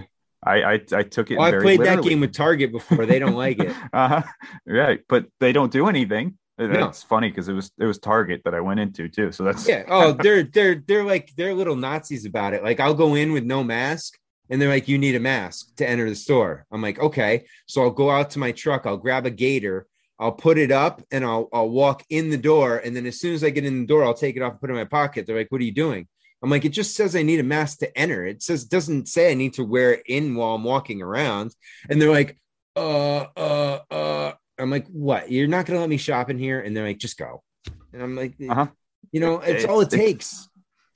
I, 0.47 0.61
I 0.61 0.73
I 0.93 1.03
took 1.03 1.31
it. 1.31 1.37
Oh, 1.37 1.41
I 1.41 1.51
played 1.51 1.79
that 1.81 2.03
game 2.03 2.19
with 2.19 2.31
Target 2.31 2.71
before. 2.71 3.07
They 3.07 3.17
don't 3.17 3.33
like 3.35 3.59
it. 3.59 3.75
uh-huh. 3.93 4.21
Right, 4.67 4.99
but 5.09 5.25
they 5.39 5.51
don't 5.51 5.71
do 5.71 5.87
anything. 5.87 6.37
No. 6.59 6.91
Funny 6.91 7.29
because 7.29 7.49
it 7.49 7.53
was 7.53 7.71
it 7.79 7.85
was 7.85 7.97
Target 7.97 8.41
that 8.45 8.53
I 8.53 8.59
went 8.61 8.79
into 8.79 9.09
too. 9.09 9.31
So 9.31 9.43
that's 9.43 9.67
Yeah. 9.67 9.83
Oh, 9.89 10.11
they're 10.13 10.43
they're 10.43 10.75
they're 10.75 11.03
like 11.03 11.31
they're 11.35 11.55
little 11.55 11.75
Nazis 11.75 12.25
about 12.25 12.53
it. 12.53 12.63
Like 12.63 12.79
I'll 12.79 12.93
go 12.93 13.15
in 13.15 13.33
with 13.33 13.43
no 13.43 13.63
mask, 13.63 14.17
and 14.49 14.61
they're 14.61 14.69
like, 14.69 14.87
"You 14.87 14.97
need 14.97 15.15
a 15.15 15.19
mask 15.19 15.75
to 15.77 15.87
enter 15.89 16.07
the 16.09 16.15
store." 16.15 16.65
I'm 16.71 16.81
like, 16.81 16.99
"Okay." 16.99 17.45
So 17.67 17.81
I'll 17.83 17.91
go 17.91 18.09
out 18.09 18.31
to 18.31 18.39
my 18.39 18.51
truck. 18.51 18.85
I'll 18.85 18.97
grab 18.97 19.25
a 19.25 19.31
gator. 19.31 19.87
I'll 20.19 20.31
put 20.31 20.57
it 20.57 20.71
up, 20.71 21.01
and 21.11 21.25
I'll 21.25 21.49
I'll 21.51 21.69
walk 21.69 22.03
in 22.09 22.29
the 22.29 22.37
door. 22.37 22.77
And 22.77 22.95
then 22.95 23.05
as 23.05 23.19
soon 23.19 23.33
as 23.33 23.43
I 23.43 23.49
get 23.49 23.65
in 23.65 23.81
the 23.81 23.85
door, 23.87 24.03
I'll 24.03 24.13
take 24.13 24.35
it 24.35 24.41
off 24.41 24.53
and 24.53 24.61
put 24.61 24.69
it 24.69 24.73
in 24.73 24.79
my 24.79 24.85
pocket. 24.85 25.25
They're 25.25 25.35
like, 25.37 25.51
"What 25.51 25.61
are 25.61 25.65
you 25.65 25.73
doing?" 25.73 26.07
I'm 26.43 26.49
like, 26.49 26.63
"It 26.65 26.69
just 26.69 26.95
says 26.95 27.15
I 27.15 27.23
need 27.23 27.39
a 27.39 27.43
mask 27.43 27.79
to 27.79 27.97
enter. 27.97 28.25
It 28.25 28.43
says 28.43 28.65
doesn't 28.65 29.07
say 29.07 29.31
I 29.31 29.33
need 29.33 29.53
to 29.55 29.63
wear 29.63 29.93
it 29.93 30.03
in 30.07 30.35
while 30.35 30.55
I'm 30.55 30.63
walking 30.63 31.01
around." 31.01 31.53
And 31.89 32.01
they're 32.01 32.11
like, 32.11 32.37
"Uh, 32.75 33.25
uh, 33.35 33.79
uh." 33.91 34.33
I'm 34.57 34.69
like, 34.71 34.87
"What? 34.87 35.29
You're 35.31 35.47
not 35.47 35.65
gonna 35.65 35.79
let 35.81 35.89
me 35.89 35.97
shop 35.97 36.29
in 36.29 36.37
here?" 36.37 36.59
And 36.61 36.75
they're 36.75 36.85
like, 36.85 36.97
"Just 36.99 37.17
go." 37.17 37.43
And 37.91 38.01
I'm 38.03 38.15
like, 38.15 38.35
Uh-huh. 38.49 38.67
you 39.11 39.19
know, 39.21 39.39
it's, 39.39 39.49
It's- 39.49 39.65
all 39.65 39.79
it 39.81 39.89
takes 39.89 40.47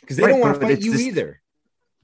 because 0.02 0.18
they 0.18 0.24
Right, 0.24 0.30
don't 0.32 0.40
want 0.42 0.60
to 0.60 0.68
fight 0.68 0.82
you 0.82 0.92
just- 0.94 1.04
either. 1.04 1.42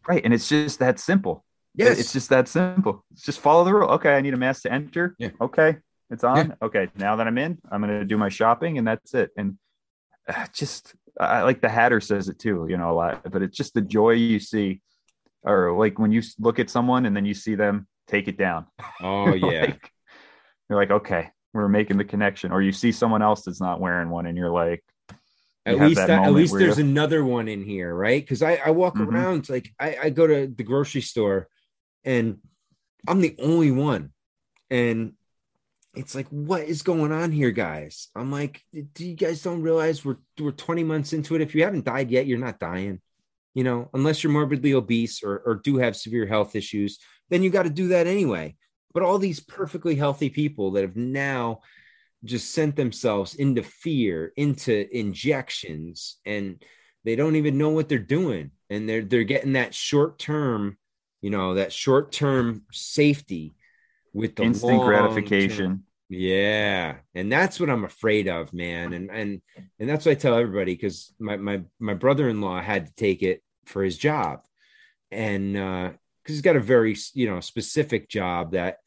Right, 0.07 0.23
and 0.23 0.34
it's 0.34 0.48
just 0.49 0.80
that 0.80 0.99
simple. 0.99 1.44
Yes, 1.77 1.99
It's 1.99 2.14
just 2.14 2.30
that 2.30 2.48
simple. 2.48 3.03
It's 3.11 3.23
just 3.23 3.40
follow 3.40 3.64
the 3.65 3.73
rule. 3.73 3.90
Okay, 3.91 4.15
I 4.15 4.22
need 4.22 4.34
a 4.34 4.38
mask 4.38 4.64
to 4.64 4.72
enter. 4.72 5.15
Yeah. 5.19 5.32
Okay, 5.41 5.77
it's 6.10 6.23
on. 6.23 6.56
Okay, 6.61 6.88
now 6.95 7.18
that 7.18 7.27
I'm 7.27 7.38
in, 7.38 7.57
I'm 7.69 7.82
going 7.82 7.99
to 7.99 8.06
do 8.06 8.18
my 8.18 8.30
shopping, 8.30 8.77
and 8.77 8.88
that's 8.88 9.14
it. 9.14 9.32
And 9.36 9.57
uh, 10.27 10.45
just, 10.53 10.95
I 11.19 11.41
like 11.41 11.61
the 11.61 11.69
Hatter 11.69 11.99
says 11.99 12.30
it 12.30 12.40
too, 12.40 12.65
you 12.69 12.77
know, 12.77 12.91
a 12.91 12.94
lot. 12.95 13.30
But 13.30 13.41
it's 13.41 13.57
just 13.57 13.73
the 13.73 13.82
joy 13.82 14.11
you 14.11 14.40
see, 14.40 14.82
or 15.44 15.77
like 15.77 15.99
when 15.99 16.11
you 16.11 16.22
look 16.40 16.60
at 16.60 16.69
someone 16.69 17.06
and 17.06 17.15
then 17.15 17.26
you 17.26 17.34
see 17.34 17.56
them 17.56 17.88
take 18.07 18.27
it 18.30 18.38
down. 18.38 18.68
oh 19.02 19.34
yeah, 19.34 19.61
Like, 19.61 19.91
you're 20.69 20.80
like, 20.80 20.91
okay, 20.91 21.30
we're 21.53 21.68
making 21.68 21.98
the 21.98 22.06
connection. 22.06 22.52
Or 22.53 22.61
you 22.61 22.72
see 22.72 22.94
someone 22.94 23.22
else 23.22 23.44
that's 23.44 23.61
not 23.61 23.82
wearing 23.82 24.10
one, 24.10 24.27
and 24.27 24.38
you're 24.38 24.49
like, 24.49 24.84
at 25.66 25.80
least 25.88 25.98
at 26.00 26.32
least 26.34 26.54
there's 26.60 26.78
another 26.78 27.26
one 27.26 27.48
in 27.48 27.64
here, 27.64 27.94
right? 27.94 28.22
Because 28.22 28.42
I 28.42 28.56
I 28.56 28.70
walk 28.72 28.96
Mhm. 28.96 29.08
around 29.08 29.50
like 29.50 29.70
I 29.80 29.98
I 30.04 30.10
go 30.10 30.28
to 30.28 30.48
the 30.48 30.64
grocery 30.64 31.02
store, 31.02 31.48
and 32.04 32.40
I'm 33.08 33.22
the 33.22 33.36
only 33.40 33.72
one, 33.72 34.14
and 34.70 35.14
it's 35.96 36.14
like 36.14 36.28
what 36.28 36.64
is 36.64 36.82
going 36.82 37.12
on 37.12 37.32
here, 37.32 37.52
guys? 37.52 38.10
I'm 38.16 38.32
like, 38.32 38.62
do 38.94 39.06
you 39.06 39.16
guys 39.16 39.42
don't 39.42 39.62
realize 39.62 40.04
we're 40.04 40.18
we're 40.40 40.52
20 40.52 40.84
months 40.84 41.14
into 41.14 41.36
it? 41.36 41.42
If 41.42 41.56
you 41.56 41.64
haven't 41.64 41.86
died 41.86 42.12
yet, 42.12 42.28
you're 42.28 42.38
not 42.38 42.60
dying. 42.60 43.02
You 43.54 43.64
know, 43.64 43.90
unless 43.94 44.22
you're 44.22 44.34
morbidly 44.34 44.74
obese 44.74 45.24
or, 45.24 45.38
or 45.46 45.56
do 45.56 45.78
have 45.78 45.96
severe 45.96 46.26
health 46.28 46.56
issues, 46.58 47.00
then 47.30 47.42
you 47.42 47.50
got 47.50 47.64
to 47.64 47.70
do 47.70 47.88
that 47.90 48.06
anyway. 48.06 48.58
But 48.94 49.04
all 49.04 49.18
these 49.18 49.40
perfectly 49.40 49.96
healthy 49.96 50.30
people 50.30 50.72
that 50.72 50.82
have 50.82 50.98
now 50.98 51.62
just 52.26 52.52
sent 52.52 52.76
themselves 52.76 53.36
into 53.36 53.64
fear, 53.64 54.34
into 54.36 54.88
injections, 54.96 56.18
and 56.26 56.62
they 57.04 57.16
don't 57.16 57.36
even 57.36 57.58
know 57.58 57.70
what 57.70 57.88
they're 57.88 58.00
doing. 58.00 58.52
And 58.70 58.90
they're 58.90 59.04
they're 59.04 59.24
getting 59.24 59.54
that 59.54 59.74
short 59.74 60.18
term, 60.20 60.78
you 61.22 61.30
know, 61.30 61.56
that 61.56 61.72
short 61.72 62.12
term 62.12 62.64
safety 62.72 63.56
with 64.14 64.36
the 64.36 64.44
instant 64.44 64.82
gratification. 64.82 65.84
yeah, 66.10 66.96
and 67.14 67.32
that's 67.32 67.60
what 67.60 67.70
I'm 67.70 67.84
afraid 67.84 68.28
of, 68.28 68.54
man. 68.54 68.94
And 68.94 69.12
and 69.12 69.42
and 69.80 69.90
that's 69.90 70.06
what 70.06 70.14
I 70.14 70.16
tell 70.16 70.36
everybody 70.36 70.74
because 70.74 71.14
my 71.20 71.38
my 71.38 71.62
my 71.80 71.94
brother 71.94 72.28
in 72.30 72.42
law 72.42 72.60
had 72.60 72.88
to 72.88 72.94
take 72.96 73.22
it 73.22 73.44
for 73.66 73.84
his 73.84 73.98
job, 73.98 74.42
and 75.12 75.56
uh, 75.56 75.92
because 76.24 76.36
he's 76.36 76.42
got 76.42 76.56
a 76.56 76.62
very 76.62 76.96
you 77.14 77.30
know 77.30 77.40
specific 77.40 78.10
job 78.10 78.54
that 78.54 78.78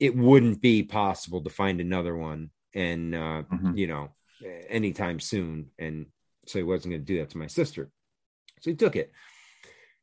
it 0.00 0.16
wouldn't 0.16 0.62
be 0.62 0.82
possible 0.82 1.42
to 1.42 1.50
find 1.50 1.80
another 1.80 2.16
one, 2.16 2.50
and 2.74 3.14
uh, 3.14 3.42
Mhm. 3.52 3.76
you 3.78 3.86
know 3.86 4.10
anytime 4.68 5.20
soon, 5.20 5.70
and 5.78 6.06
so 6.46 6.58
he 6.58 6.62
wasn't 6.62 6.92
going 6.92 7.04
to 7.04 7.12
do 7.12 7.18
that 7.18 7.30
to 7.30 7.38
my 7.38 7.46
sister, 7.48 7.90
so 8.60 8.70
he 8.70 8.76
took 8.76 8.96
it. 8.96 9.12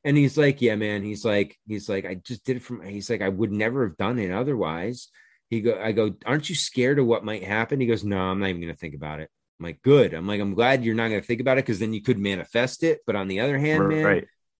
And 0.03 0.15
he's 0.15 0.37
like, 0.37 0.61
yeah, 0.61 0.75
man. 0.75 1.01
He's 1.03 1.25
like, 1.25 1.57
he's 1.67 1.89
like, 1.89 2.05
I 2.05 2.13
just 2.13 2.45
did 2.45 2.57
it 2.57 2.61
from. 2.61 2.81
He's 2.85 3.09
like, 3.09 3.23
I 3.23 3.29
would 3.29 3.51
never 3.51 3.87
have 3.87 3.97
done 3.97 4.19
it 4.19 4.31
otherwise. 4.31 5.07
He 5.49 5.61
go, 5.61 5.79
I 5.81 5.93
go, 5.93 6.15
aren't 6.25 6.47
you 6.47 6.53
scared 6.55 6.99
of 6.99 7.07
what 7.07 7.25
might 7.25 7.43
happen? 7.43 7.79
He 7.79 7.87
goes, 7.87 8.03
no, 8.03 8.19
I'm 8.19 8.39
not 8.39 8.49
even 8.49 8.61
going 8.61 8.73
to 8.73 8.79
think 8.79 8.93
about 8.93 9.19
it. 9.19 9.29
I'm 9.59 9.65
like, 9.65 9.81
good. 9.81 10.13
I'm 10.13 10.27
like, 10.27 10.41
I'm 10.41 10.53
glad 10.53 10.83
you're 10.83 10.93
not 10.93 11.07
going 11.07 11.21
to 11.21 11.25
think 11.25 11.41
about 11.41 11.57
it 11.57 11.65
because 11.65 11.79
then 11.79 11.93
you 11.93 12.03
could 12.03 12.19
manifest 12.19 12.83
it. 12.83 12.99
But 13.07 13.15
on 13.15 13.27
the 13.27 13.39
other 13.39 13.57
hand, 13.57 13.79
man, 13.89 14.03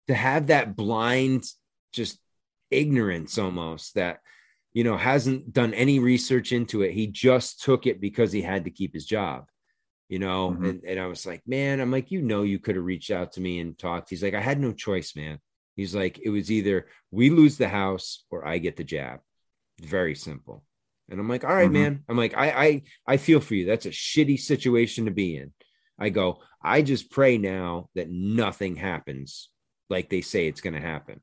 to 0.07 0.15
have 0.15 0.47
that 0.47 0.75
blind, 0.75 1.43
just 1.91 2.17
ignorance 2.71 3.37
almost 3.37 3.95
that, 3.95 4.21
you 4.75 4.83
know, 4.83 4.97
hasn't 4.97 5.53
done 5.53 5.73
any 5.73 5.99
research 5.99 6.51
into 6.51 6.81
it. 6.81 6.91
He 6.91 7.07
just 7.07 7.63
took 7.63 7.87
it 7.87 8.01
because 8.01 8.33
he 8.33 8.41
had 8.41 8.65
to 8.65 8.69
keep 8.69 8.93
his 8.93 9.05
job, 9.05 9.45
you 10.09 10.19
know? 10.19 10.51
Mhm. 10.51 10.69
And, 10.69 10.83
and 10.83 10.99
I 10.99 11.07
was 11.07 11.25
like, 11.25 11.41
man, 11.47 11.79
I'm 11.79 11.91
like, 11.91 12.11
you 12.11 12.21
know, 12.21 12.43
you 12.43 12.59
could 12.59 12.75
have 12.75 12.83
reached 12.83 13.09
out 13.09 13.31
to 13.33 13.41
me 13.41 13.61
and 13.61 13.79
talked. 13.79 14.09
He's 14.09 14.21
like, 14.21 14.33
I 14.33 14.41
had 14.41 14.59
no 14.59 14.73
choice, 14.73 15.15
man. 15.15 15.39
He's 15.77 15.95
like, 15.95 16.19
it 16.21 16.29
was 16.29 16.51
either 16.51 16.87
we 17.09 17.29
lose 17.29 17.57
the 17.57 17.69
house 17.69 18.25
or 18.29 18.45
I 18.45 18.57
get 18.57 18.75
the 18.75 18.83
jab. 18.83 19.21
Very 19.81 20.13
simple. 20.13 20.65
And 21.09 21.21
I'm 21.21 21.29
like, 21.29 21.45
all 21.45 21.55
right, 21.55 21.69
Mhm. 21.69 21.73
man. 21.73 22.03
I'm 22.09 22.17
like, 22.17 22.35
I, 22.35 22.49
I, 22.65 22.81
I 23.07 23.17
feel 23.17 23.39
for 23.39 23.55
you. 23.55 23.65
That's 23.65 23.85
a 23.85 23.91
shitty 23.91 24.39
situation 24.41 25.05
to 25.05 25.11
be 25.11 25.37
in. 25.37 25.53
I 25.97 26.09
go, 26.09 26.41
I 26.61 26.81
just 26.81 27.09
pray 27.11 27.37
now 27.37 27.87
that 27.95 28.09
nothing 28.09 28.75
happens 28.75 29.49
like 29.89 30.09
they 30.09 30.19
say 30.19 30.47
it's 30.47 30.59
going 30.59 30.73
to 30.73 30.81
happen. 30.81 31.21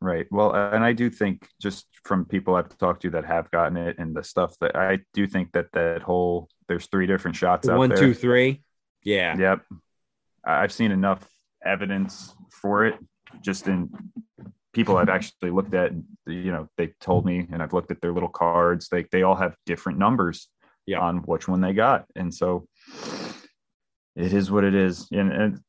Right. 0.00 0.26
Well, 0.30 0.52
and 0.54 0.84
I 0.84 0.92
do 0.92 1.10
think 1.10 1.48
just 1.60 1.86
from 2.04 2.24
people 2.24 2.54
I've 2.54 2.76
talked 2.78 3.02
to 3.02 3.10
that 3.10 3.24
have 3.24 3.50
gotten 3.50 3.76
it 3.76 3.98
and 3.98 4.14
the 4.14 4.22
stuff 4.22 4.54
that 4.60 4.76
I 4.76 5.00
do 5.12 5.26
think 5.26 5.52
that 5.52 5.72
that 5.72 6.02
whole 6.02 6.48
there's 6.68 6.86
three 6.86 7.06
different 7.06 7.36
shots 7.36 7.68
out 7.68 7.78
One, 7.78 7.88
there. 7.88 7.98
two, 7.98 8.14
three. 8.14 8.62
Yeah. 9.02 9.36
Yep. 9.36 9.62
I've 10.44 10.72
seen 10.72 10.92
enough 10.92 11.26
evidence 11.64 12.34
for 12.52 12.86
it 12.86 12.94
just 13.42 13.66
in 13.66 13.90
people 14.72 14.96
I've 14.96 15.08
actually 15.08 15.50
looked 15.50 15.74
at, 15.74 15.90
you 16.26 16.52
know, 16.52 16.68
they 16.76 16.94
told 17.00 17.26
me 17.26 17.48
and 17.50 17.60
I've 17.60 17.72
looked 17.72 17.90
at 17.90 18.00
their 18.00 18.12
little 18.12 18.28
cards. 18.28 18.88
They 18.88 19.04
they 19.10 19.22
all 19.24 19.34
have 19.34 19.56
different 19.66 19.98
numbers 19.98 20.48
Yeah. 20.86 21.00
on 21.00 21.18
which 21.18 21.48
one 21.48 21.60
they 21.60 21.72
got. 21.72 22.04
And 22.14 22.32
so 22.32 22.68
it 24.14 24.32
is 24.32 24.50
what 24.50 24.62
it 24.64 24.74
is. 24.76 25.08
And, 25.10 25.32
and 25.32 25.60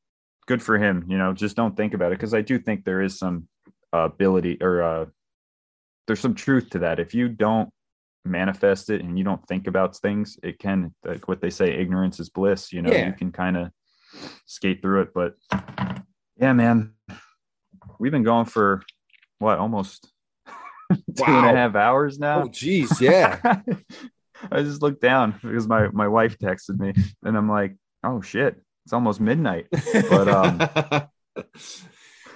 good 0.46 0.62
for 0.62 0.78
him, 0.78 1.06
you 1.08 1.18
know, 1.18 1.34
just 1.34 1.56
don't 1.56 1.76
think 1.76 1.94
about 1.96 2.12
it. 2.12 2.20
Cause 2.20 2.34
I 2.36 2.42
do 2.42 2.60
think 2.60 2.84
there 2.86 3.02
is 3.02 3.18
some 3.18 3.48
ability 3.94 4.58
or 4.62 4.82
uh 4.84 5.06
there's 6.08 6.20
some 6.20 6.36
truth 6.36 6.70
to 6.72 6.80
that. 6.80 7.00
If 7.00 7.14
you 7.14 7.30
don't 7.30 7.70
manifest 8.26 8.90
it 8.90 9.02
and 9.02 9.18
you 9.18 9.24
don't 9.24 9.46
think 9.48 9.68
about 9.68 9.96
things, 9.98 10.38
it 10.44 10.58
can 10.60 10.94
like 11.06 11.28
what 11.28 11.40
they 11.42 11.50
say, 11.50 11.72
ignorance 11.76 12.20
is 12.20 12.30
bliss. 12.30 12.74
You 12.74 12.82
know, 12.82 12.92
Yeah. 12.92 13.08
you 13.08 13.14
can 13.14 13.32
kind 13.32 13.58
of 13.58 13.72
skate 14.46 14.82
through 14.82 15.02
it. 15.04 15.10
But 15.14 15.36
yeah, 16.38 16.54
man, 16.54 16.94
we've 18.00 18.12
been 18.12 18.24
going 18.24 18.46
for 18.46 18.82
what 19.40 19.60
almost 19.60 20.12
two 20.90 21.24
and 21.26 21.46
a 21.46 21.56
half 21.56 21.76
hours 21.76 22.18
now. 22.20 22.44
Oh, 22.44 22.48
geez. 22.50 23.00
Yeah. 23.00 23.40
I 24.52 24.64
just 24.64 24.82
looked 24.82 25.02
down 25.02 25.36
because 25.44 25.68
my 25.68 25.90
my 25.90 26.08
wife 26.08 26.38
texted 26.40 26.80
me 26.80 26.94
and 27.24 27.38
I'm 27.38 27.50
like, 27.50 27.76
oh 28.04 28.22
shit, 28.22 28.56
it's 28.86 28.94
almost 28.94 29.20
midnight. 29.20 29.68
But, 30.10 30.28
um, 30.28 31.04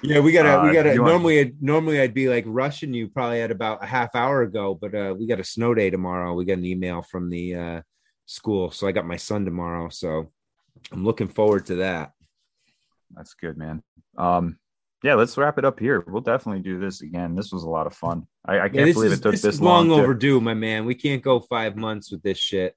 yeah, 0.03 0.19
we 0.19 0.31
gotta, 0.31 0.59
uh, 0.59 0.65
we 0.65 0.73
gotta. 0.73 0.95
Normally, 0.95 1.39
I'd, 1.39 1.61
normally 1.61 1.99
I'd 1.99 2.13
be 2.13 2.30
like 2.30 2.43
rushing 2.47 2.93
you 2.93 3.07
probably 3.07 3.41
at 3.41 3.51
about 3.51 3.84
a 3.84 3.88
half 3.88 4.15
hour 4.15 4.41
ago, 4.41 4.77
but 4.80 4.93
uh, 4.93 5.15
we 5.17 5.27
got 5.27 5.39
a 5.39 5.43
snow 5.43 5.73
day 5.73 5.89
tomorrow. 5.89 6.34
We 6.34 6.45
got 6.45 6.57
an 6.57 6.65
email 6.65 7.01
from 7.01 7.30
the 7.30 7.55
uh, 7.55 7.81
school, 8.25 8.71
so 8.71 8.88
I 8.88 8.91
got 8.91 9.05
my 9.05 9.17
son 9.17 9.45
tomorrow. 9.45 9.89
So 9.89 10.31
I'm 10.91 11.05
looking 11.05 11.27
forward 11.27 11.65
to 11.67 11.75
that. 11.75 12.11
That's 13.15 13.34
good, 13.34 13.57
man. 13.57 13.81
Um, 14.17 14.59
yeah, 15.03 15.15
let's 15.15 15.38
wrap 15.38 15.57
it 15.57 15.65
up 15.65 15.80
here. 15.80 16.03
We'll 16.07 16.21
definitely 16.21 16.61
do 16.61 16.80
this 16.80 17.01
again. 17.01 17.35
This 17.35 17.51
was 17.51 17.63
a 17.63 17.69
lot 17.69 17.88
of 17.88 17.93
fun. 17.93 18.25
I, 18.45 18.55
I 18.55 18.69
can't 18.69 18.88
Yeah, 18.88 18.93
believe 18.93 19.11
is, 19.11 19.19
it 19.19 19.23
took 19.23 19.31
this 19.34 19.41
this, 19.41 19.55
is 19.55 19.61
long, 19.61 19.89
long. 19.89 19.99
overdue, 19.99 20.39
my 20.39 20.53
man. 20.53 20.85
We 20.85 20.95
can't 20.95 21.21
go 21.21 21.39
five 21.39 21.75
months 21.75 22.11
with 22.11 22.23
this 22.23 22.38
shit. 22.38 22.75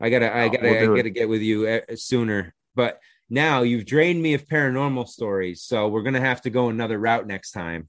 I 0.00 0.10
gotta, 0.10 0.36
I 0.36 0.48
gotta, 0.48 0.68
we'll 0.68 0.92
I 0.92 0.96
gotta 0.96 1.10
get 1.10 1.28
with 1.28 1.42
you 1.42 1.68
uh, 1.68 1.94
sooner. 1.94 2.54
But 2.74 2.98
now 3.32 3.62
you've 3.62 3.86
drained 3.86 4.22
me 4.22 4.34
of 4.34 4.46
paranormal 4.46 5.08
stories, 5.08 5.62
so 5.62 5.88
we're 5.88 6.02
gonna 6.02 6.20
have 6.20 6.42
to 6.42 6.50
go 6.50 6.68
another 6.68 6.98
route 6.98 7.26
next 7.26 7.52
time. 7.52 7.88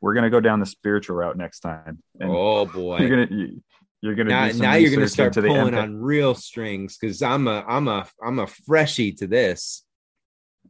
We're 0.00 0.14
gonna 0.14 0.30
go 0.30 0.38
down 0.38 0.60
the 0.60 0.66
spiritual 0.66 1.16
route 1.16 1.36
next 1.36 1.60
time. 1.60 2.02
And 2.20 2.30
oh 2.30 2.66
boy! 2.66 3.00
you're 3.00 3.08
gonna 3.10 3.36
you, 3.36 3.62
you're 4.00 4.14
gonna 4.14 4.30
now, 4.30 4.52
now 4.52 4.74
you're 4.74 4.94
gonna 4.94 5.08
start 5.08 5.34
pulling 5.34 5.74
on 5.74 5.96
real 5.96 6.36
strings 6.36 6.96
because 6.96 7.20
I'm 7.20 7.48
a, 7.48 7.64
I'm 7.66 7.88
a, 7.88 8.06
I'm 8.24 8.38
a 8.38 8.46
freshie 8.46 9.12
to 9.14 9.26
this. 9.26 9.84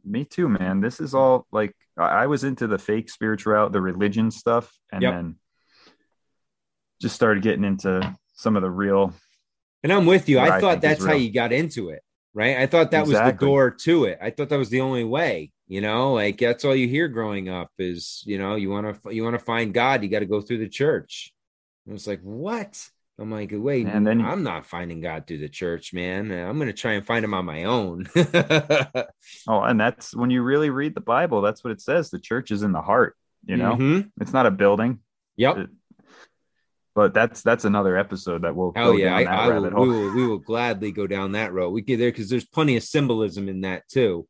Me 0.03 0.25
too, 0.25 0.49
man. 0.49 0.81
This 0.81 0.99
is 0.99 1.15
all 1.15 1.47
like 1.53 1.77
I 1.99 2.27
was 2.27 2.43
into 2.43 2.67
the 2.67 2.79
fake 2.79 3.11
spiritual 3.11 3.53
route, 3.53 3.73
the 3.73 3.83
religion 3.83 4.31
stuff, 4.31 4.75
and 4.91 5.03
Yep. 5.03 5.13
then 5.13 5.37
just 7.03 7.15
started 7.15 7.43
getting 7.43 7.65
into 7.65 8.17
some 8.33 8.57
of 8.57 8.63
the 8.63 8.71
real. 8.71 9.13
And 9.83 9.93
I'm 9.93 10.07
with 10.07 10.27
you. 10.31 10.39
I 10.39 10.59
thought 10.59 10.81
that's 10.81 11.05
how 11.05 11.13
you 11.13 11.31
got 11.31 11.53
into 11.53 11.91
it, 11.91 12.03
right? 12.35 12.57
I 12.59 12.67
thought 12.67 12.91
that 12.93 13.07
was 13.07 13.17
the 13.19 13.33
door 13.33 13.71
to 13.71 14.05
it. 14.05 14.19
I 14.23 14.31
thought 14.31 14.49
that 14.51 14.59
was 14.59 14.71
the 14.71 14.81
only 14.81 15.05
way. 15.05 15.53
You 15.69 15.81
know, 15.81 16.15
like 16.15 16.39
that's 16.39 16.65
all 16.65 16.75
you 16.75 16.89
hear 16.89 17.07
growing 17.09 17.49
up 17.49 17.71
is, 17.79 18.23
you 18.27 18.39
know, 18.39 18.57
you 18.57 18.71
want 18.71 19.03
to 19.05 19.15
you 19.15 19.23
want 19.23 19.39
to 19.39 19.45
find 19.45 19.73
God, 19.73 20.03
you 20.03 20.09
got 20.09 20.19
to 20.21 20.27
go 20.27 20.41
through 20.41 20.59
the 20.59 20.69
church. 20.69 21.33
And 21.87 21.95
it's 21.95 22.07
like, 22.07 22.21
what? 22.23 22.89
I'm 23.19 23.31
like, 23.31 23.51
wait, 23.53 23.87
And 23.87 24.07
then- 24.07 24.23
I'm 24.23 24.43
not 24.43 24.65
finding 24.65 25.01
God 25.03 25.27
through 25.27 25.39
the 25.39 25.49
church, 25.51 25.93
man. 25.93 26.33
I'm 26.33 26.57
going 26.57 26.69
to 26.69 26.73
try 26.73 26.93
and 26.93 27.05
find 27.07 27.23
him 27.23 27.35
on 27.35 27.45
my 27.45 27.65
own. 27.65 28.09
Oh, 29.47 29.61
and 29.63 29.79
that's 29.81 30.15
when 30.15 30.31
you 30.31 30.43
really 30.43 30.71
read 30.71 30.95
the 30.95 31.01
Bible. 31.01 31.41
That's 31.43 31.63
what 31.65 31.73
it 31.73 31.81
says. 31.81 32.11
The 32.11 32.19
church 32.19 32.51
is 32.51 32.63
in 32.63 32.73
the 32.73 32.81
heart. 32.83 33.17
You 33.45 33.57
know, 33.57 33.75
Mhm. 33.75 34.11
it's 34.21 34.33
not 34.33 34.47
a 34.47 34.51
building. 34.51 35.01
Yep. 35.37 35.57
It- 35.59 35.71
But 37.01 37.15
that's 37.15 37.41
that's 37.41 37.65
another 37.65 37.97
episode 37.97 38.43
that 38.43 38.55
we'll 38.55 38.73
go 38.73 38.93
yeah, 38.93 39.17
I, 39.17 39.23
I 39.23 39.47
will, 39.47 39.53
rabbit 39.55 39.81
we 39.81 39.89
will 39.89 40.15
we 40.15 40.27
will 40.27 40.37
gladly 40.37 40.93
go 40.93 41.07
down 41.07 41.33
that 41.33 41.51
road. 41.51 41.71
We 41.71 41.81
get 41.81 41.97
there 41.97 42.11
because 42.11 42.29
there's 42.29 42.45
plenty 42.45 42.77
of 42.77 42.83
symbolism 42.83 43.49
in 43.49 43.63
that 43.63 43.89
too. 43.89 44.29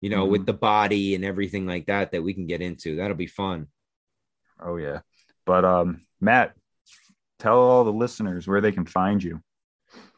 You 0.00 0.10
know, 0.10 0.24
with 0.24 0.42
Mhm. 0.42 0.46
the 0.46 0.52
body 0.54 1.14
and 1.14 1.24
everything 1.24 1.64
like 1.64 1.86
that 1.86 2.10
that 2.10 2.24
we 2.24 2.34
can 2.34 2.48
get 2.48 2.60
into. 2.60 2.96
That'll 2.96 3.16
be 3.16 3.28
fun. 3.28 3.68
Oh 4.60 4.78
yeah. 4.78 5.02
But 5.46 5.64
um, 5.64 6.04
Mat, 6.20 6.54
tell 7.38 7.58
all 7.58 7.84
the 7.84 7.92
listeners 7.92 8.48
where 8.48 8.60
they 8.60 8.72
can 8.72 8.84
find 8.84 9.22
you. 9.22 9.40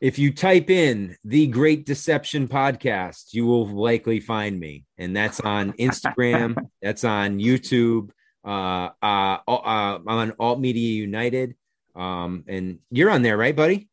If 0.00 0.18
you 0.18 0.32
type 0.32 0.70
in 0.70 1.18
the 1.22 1.48
Great 1.48 1.84
Deception 1.84 2.48
podcast, 2.48 3.34
you 3.34 3.44
will 3.44 3.66
likely 3.66 4.20
find 4.20 4.58
me, 4.58 4.86
and 4.96 5.14
that's 5.14 5.38
on 5.40 5.74
Instagram. 5.74 6.56
that's 6.80 7.04
on 7.04 7.40
YouTube. 7.40 8.08
Uh, 8.42 8.88
uh, 9.02 9.38
uh, 9.46 9.98
I'm 9.98 10.08
on 10.08 10.32
Alt 10.38 10.60
Media 10.60 10.94
United. 10.98 11.56
Um, 11.94 12.44
and 12.48 12.78
you're 12.90 13.10
on 13.10 13.22
there, 13.22 13.36
right, 13.36 13.54
buddy? 13.54 13.88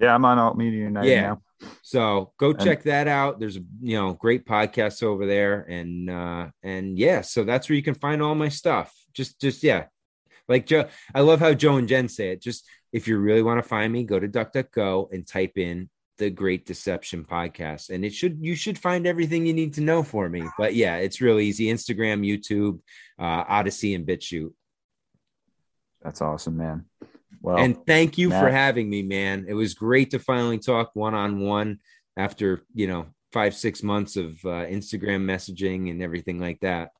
Yeah, 0.00 0.14
I'm 0.14 0.24
on 0.24 0.38
Alt 0.38 0.56
Media 0.56 0.84
United 0.84 1.10
Yeah. 1.10 1.20
now. 1.22 1.42
So 1.82 2.32
go 2.38 2.52
check 2.52 2.82
that 2.84 3.06
out. 3.06 3.38
There's 3.38 3.56
a 3.56 3.60
you 3.80 3.96
know 3.96 4.14
great 4.14 4.44
podcasts 4.46 5.02
over 5.02 5.26
there, 5.26 5.60
and 5.68 6.10
uh 6.10 6.48
and 6.62 6.98
yeah, 6.98 7.20
so 7.20 7.44
that's 7.44 7.68
where 7.68 7.76
you 7.76 7.82
can 7.84 7.94
find 7.94 8.20
all 8.20 8.34
my 8.34 8.48
stuff. 8.48 8.92
Just 9.12 9.40
just 9.40 9.62
yeah, 9.62 9.84
like 10.48 10.66
Joe. 10.66 10.88
I 11.14 11.20
love 11.20 11.38
how 11.38 11.54
Joe 11.54 11.76
and 11.76 11.86
Jen 11.86 12.08
say 12.08 12.30
it. 12.30 12.42
Just 12.42 12.66
if 12.92 13.06
you 13.06 13.18
really 13.18 13.42
want 13.42 13.62
to 13.62 13.68
find 13.68 13.92
me, 13.92 14.02
go 14.02 14.18
to 14.18 14.26
DuckDuckGo 14.28 15.12
and 15.12 15.24
type 15.26 15.56
in 15.56 15.88
the 16.18 16.30
Great 16.30 16.66
Deception 16.66 17.24
podcast, 17.24 17.90
and 17.90 18.04
it 18.04 18.12
should 18.12 18.38
you 18.40 18.56
should 18.56 18.78
find 18.78 19.06
everything 19.06 19.46
you 19.46 19.54
need 19.54 19.74
to 19.74 19.82
know 19.82 20.02
for 20.02 20.28
me. 20.28 20.42
But 20.58 20.74
yeah, 20.74 20.96
it's 20.96 21.20
real 21.20 21.38
easy. 21.38 21.66
Instagram, 21.66 22.26
YouTube, 22.26 22.80
uh, 23.20 23.44
Odysee, 23.48 23.94
and 23.94 24.04
BitChute. 24.06 24.52
That's 26.02 26.20
awesome, 26.20 26.56
man. 26.56 26.86
Well, 27.40 27.58
and 27.58 27.86
thank 27.86 28.18
you 28.18 28.30
for 28.30 28.50
having 28.50 28.88
me, 28.88 29.02
man. 29.02 29.46
It 29.48 29.54
was 29.54 29.74
great 29.74 30.10
to 30.10 30.18
finally 30.18 30.58
talk 30.58 30.90
one 30.94 31.14
on 31.14 31.40
one 31.40 31.78
after 32.16 32.62
you 32.74 32.86
know 32.86 33.06
five 33.32 33.54
six 33.54 33.82
months 33.82 34.16
of 34.16 34.30
uh, 34.44 34.66
Instagram 34.66 35.24
messaging 35.24 35.90
and 35.90 36.02
everything 36.02 36.40
like 36.40 36.60
that. 36.60 36.90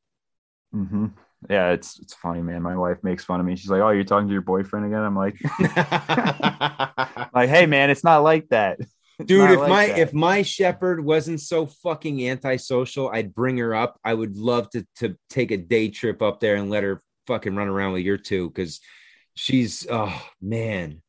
hmm 0.73 1.07
yeah, 1.51 1.71
it's 1.71 1.99
it's 1.99 2.15
funny, 2.15 2.41
man. 2.41 2.63
My 2.63 2.77
wife 2.77 2.99
makes 3.03 3.25
fun 3.25 3.41
of 3.41 3.47
me. 3.47 3.57
She's 3.57 3.71
like, 3.71 3.81
"Oh, 3.81 3.91
you're 3.91 4.05
talking 4.05 4.29
to 4.29 4.33
your 4.33 4.43
boyfriend 4.43 4.87
again?" 4.87 5.01
I'm 5.01 5.17
like, 5.17 5.37
like, 7.35 7.49
hey, 7.49 7.67
man, 7.67 7.91
it's 7.91 8.05
not 8.05 8.23
like 8.23 8.49
that. 8.51 8.79
It's 8.81 8.95
Dude, 9.27 9.51
if 9.51 9.59
like 9.59 9.69
my 9.69 9.87
that. 9.87 9.99
if 9.99 10.15
my 10.15 10.43
shepherd 10.43 11.05
wasn't 11.05 11.41
so 11.41 11.67
fucking 11.67 12.29
antisocial, 12.29 13.11
I'd 13.11 13.35
bring 13.35 13.59
her 13.59 13.75
up. 13.75 13.99
I 14.05 14.15
would 14.15 14.37
love 14.37 14.71
to 14.71 14.87
to 14.97 15.17
take 15.31 15.51
a 15.51 15.57
day 15.57 15.89
trip 15.89 16.23
up 16.23 16.41
there 16.41 16.57
and 16.57 16.71
let 16.71 16.85
her 16.85 17.03
fucking 17.27 17.55
run 17.55 17.69
around 17.69 17.93
with 17.93 18.03
your 18.03 18.19
two 18.19 18.49
because 18.49 18.81
she's 19.35 19.87
oh 19.91 20.23
man, 20.41 21.03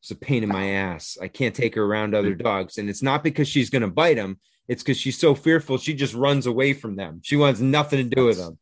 it's 0.00 0.10
a 0.10 0.14
pain 0.14 0.42
in 0.42 0.48
my 0.48 0.70
ass. 0.70 1.18
I 1.20 1.28
can't 1.28 1.54
take 1.54 1.74
her 1.74 1.84
around 1.84 2.14
other 2.14 2.34
mm. 2.34 2.42
dogs, 2.42 2.78
and 2.78 2.88
it's 2.88 3.02
not 3.02 3.24
because 3.24 3.48
she's 3.48 3.70
gonna 3.70 3.90
bite 3.90 4.16
them. 4.16 4.40
It's 4.68 4.82
because 4.82 4.98
she's 4.98 5.18
so 5.18 5.34
fearful. 5.34 5.78
She 5.78 5.94
just 5.94 6.14
runs 6.14 6.46
away 6.46 6.72
from 6.72 6.96
them. 6.96 7.20
She 7.22 7.36
wants 7.36 7.60
nothing 7.60 8.08
to 8.08 8.14
do 8.14 8.26
with 8.26 8.38
them. 8.38 8.58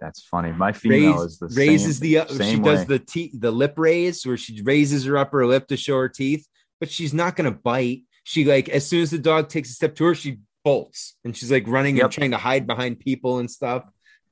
That's 0.00 0.22
funny. 0.22 0.52
My 0.52 0.72
female 0.72 1.22
Raise- 1.22 1.32
is 1.32 1.38
the 1.38 1.46
raises 1.56 1.98
same, 1.98 2.02
the 2.02 2.18
up. 2.18 2.28
She 2.28 2.34
same 2.34 2.62
does 2.62 2.84
the 2.84 2.98
teeth, 2.98 3.32
the 3.38 3.50
lip 3.50 3.74
raise, 3.76 4.26
where 4.26 4.36
she 4.36 4.60
raises 4.62 5.04
her 5.04 5.16
upper 5.16 5.46
lip 5.46 5.68
to 5.68 5.76
show 5.76 5.96
her 5.96 6.08
teeth, 6.08 6.46
but 6.80 6.90
she's 6.90 7.14
not 7.14 7.36
gonna 7.36 7.52
bite. 7.52 8.02
She 8.24 8.44
like 8.44 8.68
as 8.68 8.86
soon 8.86 9.02
as 9.02 9.10
the 9.10 9.18
dog 9.18 9.48
takes 9.48 9.70
a 9.70 9.74
step 9.74 9.94
to 9.96 10.04
her, 10.04 10.14
she 10.14 10.38
bolts 10.64 11.16
and 11.24 11.36
she's 11.36 11.52
like 11.52 11.68
running 11.68 11.96
Yep. 11.96 12.04
and 12.04 12.12
trying 12.12 12.30
to 12.32 12.38
hide 12.38 12.66
behind 12.66 12.98
people 12.98 13.38
and 13.38 13.50
stuff. 13.50 13.84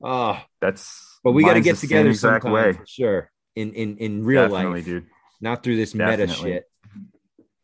Oh, 0.03 0.41
That's 0.59 1.12
but 1.23 1.31
we 1.31 1.43
got 1.43 1.53
to 1.53 1.61
get 1.61 1.77
together 1.77 2.09
exact 2.09 2.43
sometime 2.43 2.51
way. 2.53 2.73
for 2.73 2.85
sure. 2.85 3.31
In 3.55 3.73
in 3.73 3.97
in 3.97 4.23
real 4.25 4.43
Definitely, 4.49 4.79
life, 4.79 4.85
dude. 4.85 5.05
not 5.41 5.63
through 5.63 5.77
this 5.77 5.93
meta 5.93 6.27
shit. 6.27 6.65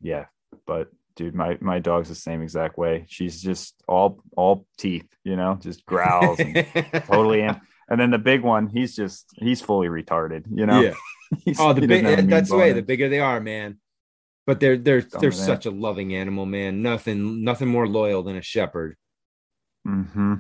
Yeah, 0.02 0.26
but 0.66 0.90
dude, 1.16 1.36
my 1.36 1.58
my 1.62 1.80
dog's 1.80 2.10
the 2.10 2.16
same 2.16 2.42
exact 2.42 2.78
way. 2.78 3.06
She's 3.10 3.42
just 3.42 3.76
all 3.88 4.22
all 4.38 4.66
teeth, 4.78 5.08
you 5.24 5.36
know, 5.36 5.58
just 5.62 5.86
growls 5.86 6.40
and 6.40 6.56
totally. 7.08 7.42
Am- 7.42 7.62
and 7.90 8.00
then 8.00 8.12
the 8.12 8.20
big 8.20 8.42
one, 8.44 8.68
he's 8.68 8.96
just 8.96 9.26
he's 9.36 9.62
fully 9.62 9.88
retarded, 9.88 10.46
you 10.54 10.66
know. 10.66 10.82
Yeah. 10.82 10.94
Oh, 11.60 11.74
the 11.74 11.82
big 11.82 11.90
doesn't 11.90 12.06
have 12.06 12.20
a 12.20 12.22
mean 12.24 12.30
that's 12.32 12.50
the 12.50 12.58
way. 12.58 12.74
The 12.74 12.82
bigger 12.82 13.08
they 13.08 13.20
are, 13.20 13.40
man. 13.40 13.78
But 14.48 14.60
they're 14.60 14.78
they're 14.78 15.02
Dumb 15.02 15.22
they're 15.22 15.30
that. 15.30 15.36
such 15.36 15.68
a 15.68 15.70
loving 15.72 16.16
animal, 16.16 16.48
man. 16.48 16.82
Nothing 16.82 17.44
nothing 17.44 17.68
more 17.68 17.88
loyal 17.88 18.24
than 18.24 18.36
a 18.36 18.42
shepherd. 18.42 18.96
hmm 19.86 20.36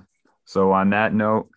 So 0.46 0.72
on 0.72 0.90
that 0.92 1.14
note, 1.14 1.50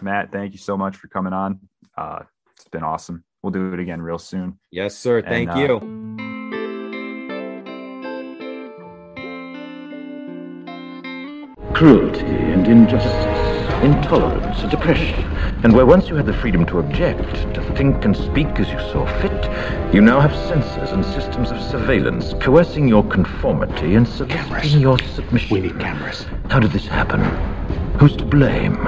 Mat, 0.00 0.30
thank 0.32 0.52
you 0.52 0.58
so 0.58 0.76
much 0.76 0.96
for 0.96 1.08
coming 1.08 1.32
on. 1.32 1.60
Uh, 1.96 2.20
it's 2.56 2.68
been 2.68 2.82
awesome. 2.82 3.24
We'll 3.42 3.52
do 3.52 3.72
it 3.72 3.80
again 3.80 4.00
real 4.00 4.18
soon. 4.18 4.58
Yes, 4.70 4.96
sir. 4.96 5.22
Thank 5.22 5.50
uh, 5.50 5.58
you. 5.58 6.02
cruelty 11.82 12.20
and 12.20 12.68
injustice, 12.68 13.82
intolerance 13.82 14.62
and 14.62 14.72
oppression. 14.72 15.24
And 15.64 15.72
where 15.72 15.84
once 15.84 16.08
you 16.08 16.14
had 16.14 16.26
the 16.26 16.32
freedom 16.32 16.64
to 16.66 16.78
object, 16.78 17.32
to 17.54 17.74
think 17.74 18.04
and 18.04 18.16
speak 18.16 18.46
as 18.60 18.68
you 18.68 18.78
saw 18.92 19.04
fit, 19.20 19.92
you 19.92 20.00
now 20.00 20.20
have 20.20 20.32
censors 20.46 20.92
and 20.92 21.04
systems 21.04 21.50
of 21.50 21.60
surveillance 21.60 22.34
coercing 22.40 22.86
your 22.86 23.02
conformity 23.02 23.96
and 23.96 24.06
soliciting 24.06 24.80
your 24.80 24.96
submission. 25.00 25.56
We 25.56 25.62
need 25.62 25.80
cameras. 25.80 26.24
How 26.50 26.60
did 26.60 26.70
this 26.70 26.86
happen? 26.86 27.20
Who's 27.98 28.16
to 28.16 28.24
blame? 28.24 28.86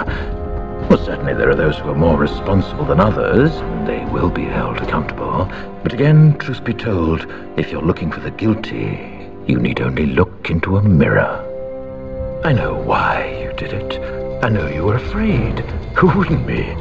Well, 0.89 1.03
certainly 1.03 1.33
there 1.33 1.49
are 1.49 1.55
those 1.55 1.79
who 1.79 1.89
are 1.89 1.95
more 1.95 2.19
responsible 2.19 2.85
than 2.85 3.01
others, 3.01 3.51
and 3.53 3.89
they 3.89 4.05
will 4.13 4.29
be 4.29 4.45
held 4.45 4.77
accountable. 4.79 5.51
But 5.83 5.95
again, 5.95 6.37
truth 6.39 6.63
be 6.63 6.75
told, 6.75 7.27
if 7.57 7.71
you're 7.71 7.83
looking 7.83 8.13
for 8.13 8.21
the 8.21 8.31
guilty, 8.31 9.29
you 9.47 9.59
need 9.59 9.81
only 9.81 10.07
look 10.07 10.51
into 10.51 10.77
a 10.77 10.83
mirror. 10.83 11.41
I 12.45 12.53
know 12.53 12.75
why 12.75 13.41
you 13.43 13.53
did 13.57 13.73
it. 13.73 14.45
I 14.45 14.51
know 14.51 14.69
you 14.69 14.85
were 14.85 14.97
afraid. 14.97 15.61
Who 15.97 16.09
wouldn't 16.19 16.47
be? 16.47 16.75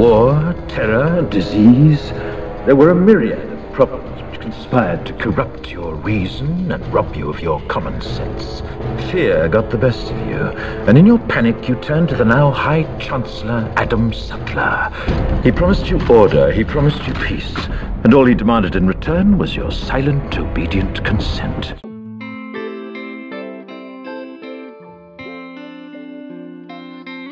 War, 0.00 0.54
terror, 0.68 1.20
disease. 1.28 2.10
There 2.64 2.76
were 2.76 2.90
a 2.90 2.94
myriad 2.94 3.52
of 3.52 3.72
problems 3.72 4.29
conspired 4.40 5.06
to 5.06 5.12
corrupt 5.14 5.70
your 5.70 5.94
reason 5.94 6.72
and 6.72 6.92
rob 6.92 7.14
you 7.14 7.28
of 7.28 7.40
your 7.40 7.60
common 7.62 8.00
sense. 8.00 8.62
Fear 9.10 9.48
got 9.48 9.70
the 9.70 9.78
best 9.78 10.10
of 10.10 10.18
you, 10.26 10.38
and 10.88 10.96
in 10.96 11.06
your 11.06 11.18
panic 11.18 11.68
you 11.68 11.74
turned 11.76 12.08
to 12.08 12.16
the 12.16 12.24
now 12.24 12.50
High 12.50 12.84
Chancellor 12.98 13.72
Adam 13.76 14.12
Sutler. 14.12 14.90
He 15.42 15.52
promised 15.52 15.90
you 15.90 16.00
order, 16.08 16.50
he 16.50 16.64
promised 16.64 17.06
you 17.06 17.14
peace, 17.14 17.54
and 18.04 18.14
all 18.14 18.24
he 18.24 18.34
demanded 18.34 18.76
in 18.76 18.86
return 18.86 19.38
was 19.38 19.54
your 19.54 19.70
silent, 19.70 20.38
obedient 20.38 21.04
consent. 21.04 21.74